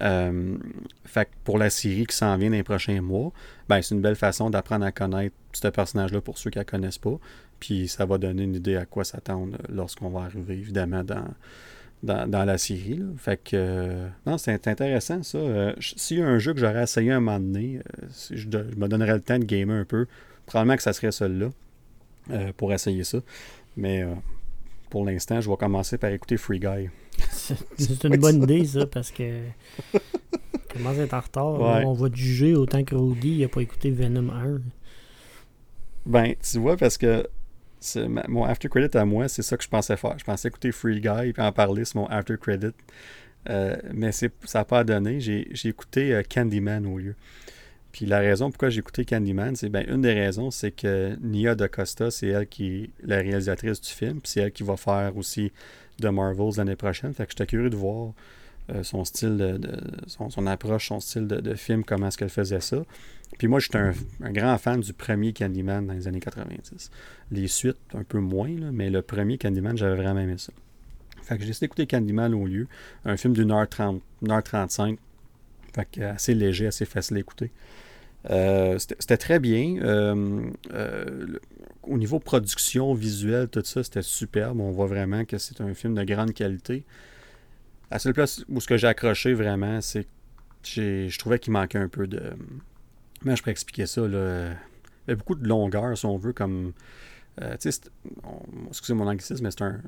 Euh, 0.00 0.56
fait 1.04 1.28
pour 1.42 1.58
la 1.58 1.70
série 1.70 2.06
qui 2.06 2.14
s'en 2.14 2.36
vient 2.36 2.50
dans 2.50 2.56
les 2.56 2.62
prochains 2.62 3.00
mois, 3.00 3.32
ben, 3.68 3.82
c'est 3.82 3.94
une 3.94 4.00
belle 4.00 4.16
façon 4.16 4.50
d'apprendre 4.50 4.84
à 4.84 4.92
connaître 4.92 5.34
ce 5.52 5.68
personnage-là 5.68 6.20
pour 6.20 6.38
ceux 6.38 6.50
qui 6.50 6.58
ne 6.58 6.60
la 6.60 6.64
connaissent 6.64 6.98
pas. 6.98 7.18
Puis 7.60 7.88
ça 7.88 8.06
va 8.06 8.18
donner 8.18 8.44
une 8.44 8.54
idée 8.54 8.76
à 8.76 8.84
quoi 8.84 9.04
s'attendre 9.04 9.58
lorsqu'on 9.68 10.10
va 10.10 10.22
arriver, 10.22 10.54
évidemment, 10.54 11.02
dans, 11.02 11.24
dans, 12.02 12.44
la 12.44 12.58
série. 12.58 13.02
Fait 13.16 13.36
que, 13.36 13.50
euh, 13.54 14.08
non, 14.26 14.38
c'est 14.38 14.68
intéressant 14.68 15.22
ça. 15.24 15.38
S'il 15.80 16.18
y 16.18 16.22
a 16.22 16.26
un 16.26 16.38
jeu 16.38 16.54
que 16.54 16.60
j'aurais 16.60 16.84
essayé 16.84 17.10
un 17.10 17.20
moment 17.20 17.40
donné, 17.40 17.80
je, 18.30 18.36
je, 18.36 18.76
me 18.76 18.86
donnerais 18.86 19.14
le 19.14 19.20
temps 19.20 19.38
de 19.38 19.44
gamer 19.44 19.80
un 19.80 19.84
peu, 19.84 20.06
probablement 20.46 20.76
que 20.76 20.82
ça 20.82 20.92
serait 20.92 21.10
celui-là. 21.10 21.50
Euh, 22.30 22.52
pour 22.56 22.72
essayer 22.72 23.04
ça. 23.04 23.18
Mais 23.76 24.02
euh, 24.02 24.14
pour 24.90 25.04
l'instant, 25.04 25.40
je 25.40 25.48
vais 25.48 25.56
commencer 25.56 25.98
par 25.98 26.10
écouter 26.10 26.36
Free 26.36 26.60
Guy. 26.60 26.88
C'est 27.78 28.04
une 28.04 28.16
bonne 28.16 28.42
idée, 28.42 28.64
ça, 28.64 28.86
parce 28.86 29.10
que 29.10 29.40
commence 30.72 30.98
à 30.98 31.02
être 31.02 31.14
en 31.14 31.20
retard. 31.20 31.86
On 31.86 31.94
va 31.94 32.10
te 32.10 32.16
juger 32.16 32.54
autant 32.54 32.84
que 32.84 32.94
Rudy 32.94 33.40
n'a 33.40 33.48
pas 33.48 33.62
écouté 33.62 33.90
Venom 33.90 34.30
1. 34.30 34.60
Ben, 36.06 36.34
tu 36.40 36.58
vois, 36.58 36.76
parce 36.76 36.98
que 36.98 37.26
mon 38.28 38.44
after 38.44 38.68
credit 38.68 38.96
à 38.96 39.04
moi, 39.04 39.28
c'est 39.28 39.42
ça 39.42 39.56
que 39.56 39.64
je 39.64 39.68
pensais 39.68 39.96
faire. 39.96 40.18
Je 40.18 40.24
pensais 40.24 40.48
écouter 40.48 40.72
Free 40.72 41.00
Guy 41.00 41.32
et 41.36 41.40
en 41.40 41.52
parler 41.52 41.84
sur 41.84 42.00
mon 42.00 42.06
after 42.08 42.36
credit. 42.38 42.74
Euh, 43.48 43.76
mais 43.94 44.12
ça 44.12 44.28
n'a 44.54 44.64
pas 44.64 44.84
donné. 44.84 45.20
J'ai 45.20 45.68
écouté 45.68 46.20
Candyman 46.28 46.86
au 46.86 46.98
lieu. 46.98 47.14
Puis 47.92 48.06
la 48.06 48.18
raison 48.18 48.50
pourquoi 48.50 48.70
j'ai 48.70 48.80
écouté 48.80 49.04
Candyman, 49.04 49.56
c'est 49.56 49.70
bien 49.70 49.84
une 49.88 50.02
des 50.02 50.12
raisons, 50.12 50.50
c'est 50.50 50.72
que 50.72 51.16
Nia 51.20 51.54
DaCosta, 51.54 52.10
c'est 52.10 52.28
elle 52.28 52.46
qui 52.46 52.84
est 52.84 52.90
la 53.02 53.16
réalisatrice 53.16 53.80
du 53.80 53.90
film, 53.90 54.20
puis 54.20 54.32
c'est 54.32 54.40
elle 54.40 54.52
qui 54.52 54.62
va 54.62 54.76
faire 54.76 55.16
aussi 55.16 55.52
The 56.00 56.06
Marvels 56.06 56.56
l'année 56.58 56.76
prochaine. 56.76 57.14
Fait 57.14 57.24
que 57.24 57.30
j'étais 57.30 57.46
curieux 57.46 57.70
de 57.70 57.76
voir 57.76 58.12
euh, 58.70 58.82
son 58.82 59.04
style 59.04 59.36
de, 59.38 59.58
son, 60.06 60.46
approche, 60.46 60.88
son 60.88 61.00
style 61.00 61.26
de, 61.26 61.54
film, 61.54 61.84
comment 61.84 62.08
est-ce 62.08 62.18
qu'elle 62.18 62.28
faisait 62.28 62.60
ça. 62.60 62.84
Puis 63.38 63.48
moi, 63.48 63.60
j'étais 63.60 63.78
un, 63.78 63.92
grand 64.32 64.58
fan 64.58 64.80
du 64.80 64.92
premier 64.92 65.32
Candyman 65.32 65.86
dans 65.86 65.94
les 65.94 66.06
années 66.06 66.20
90. 66.20 66.90
Les 67.30 67.48
suites, 67.48 67.78
un 67.94 68.04
peu 68.04 68.18
moins, 68.18 68.50
mais 68.72 68.90
le 68.90 69.00
premier 69.00 69.38
Candyman, 69.38 69.76
j'avais 69.76 69.96
vraiment 69.96 70.20
aimé 70.20 70.34
ça. 70.36 70.52
Fait 71.22 71.36
que 71.36 71.42
j'ai 71.42 71.48
décidé 71.48 71.66
d'écouter 71.66 71.86
Candyman 71.86 72.34
au 72.34 72.46
lieu. 72.46 72.68
Un 73.04 73.16
film 73.16 73.32
d'une 73.32 73.50
heure, 73.50 73.68
30, 73.68 74.02
heure 74.28 74.42
35. 74.42 74.98
Fait 75.74 76.02
assez 76.02 76.34
léger, 76.34 76.66
assez 76.66 76.84
facile 76.84 77.16
à 77.16 77.20
écouter. 77.20 77.50
Euh, 78.30 78.78
c'était 78.78 79.16
très 79.16 79.38
bien. 79.38 79.76
Euh, 79.82 80.50
euh, 80.72 81.38
au 81.82 81.96
niveau 81.96 82.18
production 82.18 82.94
visuelle, 82.94 83.48
tout 83.48 83.62
ça, 83.64 83.82
c'était 83.82 84.02
superbe. 84.02 84.60
On 84.60 84.70
voit 84.70 84.86
vraiment 84.86 85.24
que 85.24 85.38
c'est 85.38 85.60
un 85.60 85.74
film 85.74 85.94
de 85.94 86.04
grande 86.04 86.32
qualité. 86.32 86.84
La 87.90 87.98
seule 87.98 88.12
place 88.12 88.44
où 88.48 88.60
ce 88.60 88.66
que 88.66 88.76
j'ai 88.76 88.86
accroché 88.86 89.32
vraiment, 89.32 89.80
c'est 89.80 90.04
que 90.04 91.08
je 91.08 91.18
trouvais 91.18 91.38
qu'il 91.38 91.52
manquait 91.52 91.78
un 91.78 91.88
peu 91.88 92.06
de. 92.06 92.20
Comment 93.22 93.34
je 93.34 93.42
pourrais 93.42 93.52
expliquer 93.52 93.86
ça? 93.86 94.02
Là? 94.02 94.50
Il 95.06 95.10
y 95.10 95.10
avait 95.12 95.16
beaucoup 95.16 95.34
de 95.34 95.48
longueur, 95.48 95.96
si 95.96 96.04
on 96.04 96.18
veut, 96.18 96.34
comme 96.34 96.72
euh, 97.40 97.56
excusez 98.68 98.94
mon 98.94 99.06
anglicisme, 99.06 99.44
mais 99.44 99.50
c'est 99.50 99.62
un. 99.62 99.80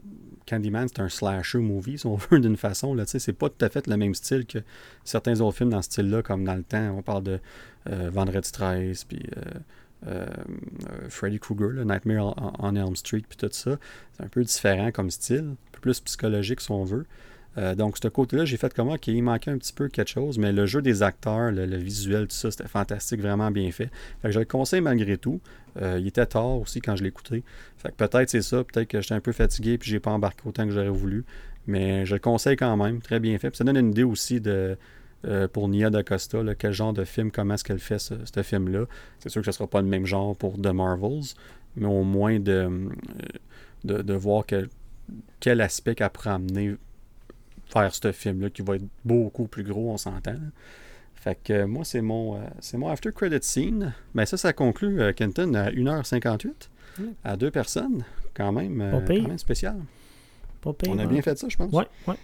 Candyman, 0.46 0.88
c'est 0.88 1.00
un 1.00 1.08
slasher 1.08 1.58
movie, 1.58 1.98
si 1.98 2.06
on 2.06 2.16
veut, 2.30 2.40
d'une 2.40 2.56
façon. 2.56 2.94
Là, 2.94 3.04
c'est 3.06 3.32
pas 3.32 3.48
tout 3.48 3.64
à 3.64 3.68
fait 3.68 3.86
le 3.86 3.96
même 3.96 4.14
style 4.14 4.46
que 4.46 4.58
certains 5.04 5.40
autres 5.40 5.56
films 5.56 5.70
dans 5.70 5.82
ce 5.82 5.90
style-là, 5.90 6.22
comme 6.22 6.44
dans 6.44 6.54
le 6.54 6.62
temps. 6.62 6.96
On 6.96 7.02
parle 7.02 7.22
de 7.22 7.40
euh, 7.88 8.10
Vendredi 8.10 8.50
13, 8.50 9.04
puis 9.04 9.22
euh, 10.06 10.26
Freddy 11.08 11.38
Krueger, 11.38 11.84
Nightmare 11.84 12.34
on, 12.58 12.74
Elm 12.74 12.96
Street, 12.96 13.24
puis 13.28 13.36
tout 13.36 13.48
ça. 13.52 13.78
C'est 14.12 14.24
un 14.24 14.28
peu 14.28 14.42
différent 14.42 14.90
comme 14.90 15.10
style, 15.10 15.50
un 15.52 15.72
peu 15.72 15.80
plus 15.80 16.00
psychologique, 16.00 16.60
si 16.60 16.70
on 16.70 16.84
veut. 16.84 17.06
Euh, 17.58 17.74
donc, 17.74 17.96
ce 18.00 18.08
côté-là, 18.08 18.44
j'ai 18.44 18.56
fait 18.56 18.72
comment 18.72 18.96
qu'il 18.96 19.22
manquait 19.22 19.50
un 19.50 19.58
petit 19.58 19.72
peu 19.72 19.88
quelque 19.88 20.08
chose, 20.08 20.38
mais 20.38 20.52
le 20.52 20.66
jeu 20.66 20.82
des 20.82 21.02
acteurs, 21.02 21.50
le, 21.50 21.64
visuel, 21.76 22.28
tout 22.28 22.36
ça, 22.36 22.50
c'était 22.50 22.68
fantastique, 22.68 23.20
vraiment 23.20 23.50
bien 23.50 23.70
fait. 23.72 23.90
Fait 24.22 24.28
que 24.28 24.30
je 24.32 24.38
le 24.38 24.44
conseille 24.44 24.80
malgré 24.80 25.18
tout. 25.18 25.40
Euh, 25.80 25.98
il 26.00 26.06
était 26.06 26.26
tard 26.26 26.60
aussi 26.60 26.80
quand 26.80 26.96
je 26.96 27.04
l'écoutais. 27.04 27.42
Fait 27.76 27.90
que 27.90 27.94
peut-être 27.94 28.28
c'est 28.28 28.42
ça, 28.42 28.64
peut-être 28.64 28.88
que 28.88 29.00
j'étais 29.00 29.14
un 29.14 29.20
peu 29.20 29.32
fatigué 29.32 29.78
puis 29.78 29.90
j'ai 29.90 30.00
pas 30.00 30.10
embarqué 30.10 30.42
autant 30.44 30.64
que 30.64 30.72
j'aurais 30.72 30.88
voulu. 30.88 31.24
Mais 31.66 32.06
je 32.06 32.14
le 32.14 32.20
conseille 32.20 32.56
quand 32.56 32.76
même, 32.76 33.00
très 33.00 33.20
bien 33.20 33.38
fait. 33.38 33.50
Puis 33.50 33.58
ça 33.58 33.64
donne 33.64 33.76
une 33.76 33.90
idée 33.90 34.02
aussi 34.02 34.40
de 34.40 34.76
euh, 35.26 35.48
pour 35.48 35.68
Nia 35.68 35.90
DaCosta, 35.90 36.38
quel 36.58 36.72
genre 36.72 36.92
de 36.92 37.04
film, 37.04 37.30
comment 37.30 37.54
est-ce 37.54 37.64
qu'elle 37.64 37.78
fait 37.78 37.98
ce, 37.98 38.42
film-là. 38.42 38.86
C'est 39.18 39.28
sûr 39.28 39.42
que 39.42 39.44
ce 39.44 39.50
ne 39.50 39.52
sera 39.54 39.66
pas 39.68 39.82
le 39.82 39.86
même 39.86 40.06
genre 40.06 40.34
pour 40.34 40.60
The 40.60 40.68
Marvels, 40.68 41.34
mais 41.76 41.86
au 41.86 42.04
moins 42.04 42.40
de, 42.40 42.88
de, 43.84 44.14
voir 44.14 44.44
quel 45.40 45.60
aspect 45.60 45.94
qu'elle 45.94 46.10
pourrait 46.10 46.30
amener 46.30 46.76
faire 47.70 47.94
ce 47.94 48.12
film-là 48.12 48.50
qui 48.50 48.62
va 48.62 48.76
être 48.76 48.86
beaucoup 49.04 49.46
plus 49.46 49.62
gros, 49.62 49.90
on 49.90 49.96
s'entend. 49.96 50.36
Fait 51.20 51.38
que 51.42 51.52
euh, 51.52 51.66
moi, 51.66 51.84
c'est 51.84 52.00
mon, 52.00 52.36
euh, 52.36 52.40
c'est 52.60 52.78
mon 52.78 52.88
after 52.88 53.12
credit 53.12 53.42
scene. 53.42 53.92
Mais 54.14 54.24
ça, 54.24 54.38
ça 54.38 54.54
conclut 54.54 55.02
euh, 55.02 55.12
Kenton 55.12 55.52
à 55.54 55.70
1h58 55.70 56.68
à 57.24 57.36
deux 57.36 57.50
personnes. 57.50 58.04
Quand 58.32 58.52
même, 58.52 59.02
quand 59.06 59.28
même 59.28 59.38
spécial. 59.38 59.76
on 60.64 60.98
a 60.98 61.06
bien 61.06 61.20
fait 61.20 61.36
ça, 61.36 61.48
je 61.48 61.56
pense. 61.56 61.72
Ouais, 61.72 61.84
ouais. 62.06 62.14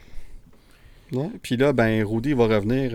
ouais. 1.12 1.30
Puis 1.42 1.56
là, 1.56 1.72
ben, 1.72 2.02
Rudy 2.06 2.32
va 2.32 2.46
revenir 2.46 2.92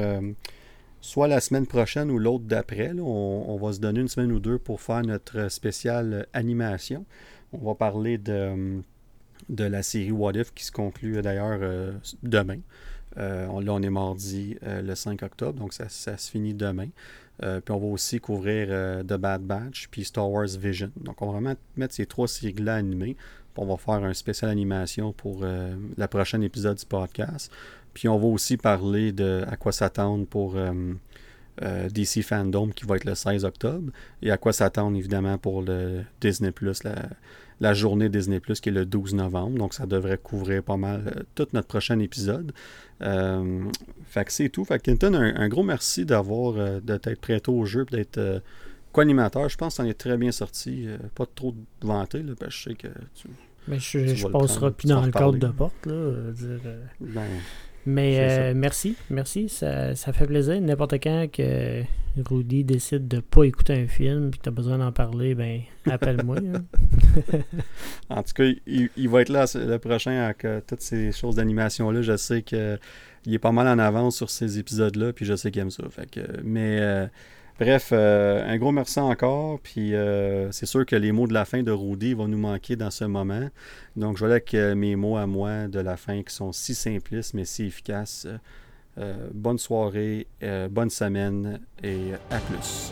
soit 1.01 1.27
la 1.27 1.39
semaine 1.39 1.67
prochaine 1.67 2.09
ou 2.09 2.17
l'autre 2.17 2.45
d'après. 2.45 2.93
On, 2.97 3.51
on, 3.51 3.57
va 3.57 3.73
se 3.73 3.79
donner 3.79 3.99
une 3.99 4.07
semaine 4.07 4.31
ou 4.31 4.39
deux 4.39 4.57
pour 4.57 4.81
faire 4.81 5.01
notre 5.03 5.51
spéciale 5.51 6.25
animation. 6.33 7.05
On 7.51 7.59
va 7.59 7.75
parler 7.75 8.17
de 8.17 8.81
de 9.51 9.65
la 9.65 9.83
série 9.83 10.11
What 10.11 10.33
If 10.33 10.53
qui 10.53 10.63
se 10.63 10.71
conclut 10.71 11.17
euh, 11.17 11.21
d'ailleurs 11.21 11.59
euh, 11.61 11.91
demain. 12.23 12.59
Euh, 13.17 13.45
là, 13.61 13.73
on 13.73 13.81
est 13.81 13.89
mardi 13.89 14.57
le 14.63 14.95
5 14.95 15.21
octobre, 15.23 15.59
donc 15.59 15.73
ça, 15.73 15.89
se 15.89 16.31
finit 16.31 16.53
demain. 16.53 16.87
puis 17.39 17.71
on 17.71 17.77
va 17.77 17.87
aussi 17.87 18.21
couvrir 18.21 18.69
The 19.03 19.15
Bad 19.15 19.41
Batch 19.41 19.89
puis 19.91 20.05
Star 20.05 20.31
Wars 20.31 20.47
Vision. 20.57 20.91
Donc 20.95 21.21
on 21.21 21.25
va 21.25 21.33
vraiment 21.33 21.55
mettre 21.75 21.93
ces 21.93 22.05
trois 22.05 22.29
séries-là 22.29 22.75
animées. 22.75 23.17
Puis 23.53 23.63
on 23.63 23.65
va 23.65 23.75
faire 23.75 24.05
un 24.05 24.13
spécial 24.13 24.49
animation 24.49 25.11
pour 25.11 25.43
le 25.43 26.05
prochain 26.07 26.39
épisode 26.39 26.77
du 26.77 26.85
podcast. 26.85 27.51
Puis 27.93 28.07
on 28.07 28.17
va 28.17 28.27
aussi 28.27 28.55
parler 28.55 29.11
de 29.11 29.43
à 29.45 29.57
quoi 29.57 29.73
s'attendre 29.73 30.25
pour 30.25 30.55
DC 31.59 32.21
Fandom 32.21 32.69
qui 32.69 32.85
va 32.85 32.95
être 32.95 33.03
le 33.03 33.15
16 33.15 33.43
octobre. 33.43 33.91
Et 34.21 34.31
à 34.31 34.37
quoi 34.37 34.53
s'attendre 34.53 34.95
évidemment 34.97 35.37
pour 35.37 35.61
le 35.61 36.03
Disney 36.21 36.53
Plus, 36.53 36.81
la, 37.61 37.73
journée 37.73 38.09
Disney 38.09 38.39
Plus 38.39 38.59
qui 38.59 38.69
est 38.69 38.73
le 38.73 38.85
12 38.85 39.15
novembre. 39.15 39.57
Donc 39.57 39.73
ça 39.73 39.85
devrait 39.85 40.17
couvrir 40.17 40.63
pas 40.63 40.77
mal 40.77 41.03
euh, 41.07 41.23
tout 41.35 41.47
notre 41.53 41.67
prochain 41.67 41.99
épisode. 41.99 42.51
Euh, 43.01 43.65
fait 44.05 44.25
que 44.25 44.31
c'est 44.31 44.49
tout. 44.49 44.65
Fait 44.65 44.79
que 44.79 44.83
Kenton, 44.83 45.13
un, 45.13 45.47
gros 45.49 45.63
merci 45.63 46.05
d'avoir 46.05 46.55
euh, 46.57 46.79
d'être 46.79 47.15
prêt 47.19 47.41
au 47.47 47.65
jeu 47.65 47.85
d'être 47.85 48.41
co-animateur. 48.91 49.49
Je 49.49 49.57
pense 49.57 49.77
que 49.77 49.83
en 49.83 49.85
est 49.85 49.97
très 49.97 50.17
bien 50.17 50.31
sorti. 50.31 50.87
pas 51.15 51.25
trop 51.25 51.55
vanté, 51.81 52.21
là, 52.23 52.33
parce 52.39 52.51
que 52.51 52.57
je 52.57 52.63
sais 52.63 52.75
que 52.75 52.87
tu. 53.15 53.27
Mais 53.67 53.79
je, 53.79 54.15
je 54.15 54.27
passerai 54.27 54.71
plus 54.71 54.87
dans 54.87 55.05
le 55.05 55.11
cadre 55.11 55.37
de 55.37 55.47
porte. 55.47 55.85
Là, 55.85 56.31
ben, 56.99 57.21
mais 57.85 58.17
euh, 58.19 58.53
merci, 58.55 58.95
merci. 59.09 59.49
Ça, 59.49 59.95
ça 59.95 60.13
fait 60.13 60.27
plaisir. 60.27 60.59
N'importe 60.61 60.93
quand 60.95 61.27
que 61.31 61.83
Rudy 62.17 62.63
décide 62.63 63.07
de 63.07 63.19
pas 63.19 63.43
écouter 63.43 63.73
un 63.73 63.87
film 63.87 64.27
et 64.27 64.37
que 64.37 64.43
tu 64.43 64.49
as 64.49 64.51
besoin 64.51 64.77
d'en 64.77 64.91
parler, 64.91 65.33
ben 65.33 65.61
appelle-moi. 65.89 66.37
Hein. 66.37 67.41
en 68.09 68.23
tout 68.23 68.33
cas, 68.35 68.43
il, 68.67 69.09
va 69.09 69.21
être 69.21 69.29
là 69.29 69.45
le 69.55 69.77
prochain 69.77 70.11
avec 70.11 70.45
euh, 70.45 70.61
toutes 70.65 70.81
ces 70.81 71.11
choses 71.11 71.35
d'animation-là. 71.35 72.01
Je 72.01 72.17
sais 72.17 72.43
qu'il 72.43 72.79
est 73.27 73.39
pas 73.39 73.51
mal 73.51 73.67
en 73.67 73.79
avance 73.79 74.17
sur 74.17 74.29
ces 74.29 74.59
épisodes-là, 74.59 75.13
puis 75.13 75.25
je 75.25 75.35
sais 75.35 75.51
qu'il 75.51 75.61
aime 75.61 75.71
ça. 75.71 75.83
Fait 75.89 76.09
que, 76.09 76.21
mais 76.43 76.77
euh, 76.79 77.07
Bref, 77.61 77.93
un 77.93 78.57
gros 78.57 78.71
merci 78.71 78.99
encore. 78.99 79.59
Puis 79.59 79.93
c'est 80.49 80.65
sûr 80.65 80.83
que 80.83 80.95
les 80.95 81.11
mots 81.11 81.27
de 81.27 81.33
la 81.33 81.45
fin 81.45 81.61
de 81.61 81.71
Rudy 81.71 82.15
vont 82.15 82.27
nous 82.27 82.39
manquer 82.39 82.75
dans 82.75 82.89
ce 82.89 83.05
moment. 83.05 83.49
Donc 83.95 84.17
je 84.17 84.25
vais 84.25 84.31
avec 84.31 84.53
mes 84.53 84.95
mots 84.95 85.15
à 85.15 85.27
moi 85.27 85.67
de 85.67 85.79
la 85.79 85.95
fin 85.95 86.23
qui 86.23 86.33
sont 86.33 86.51
si 86.51 86.73
simplistes 86.73 87.35
mais 87.35 87.45
si 87.45 87.65
efficaces. 87.65 88.27
bonne 89.31 89.59
soirée, 89.59 90.25
bonne 90.71 90.89
semaine 90.89 91.59
et 91.83 92.13
à 92.31 92.39
plus. 92.39 92.91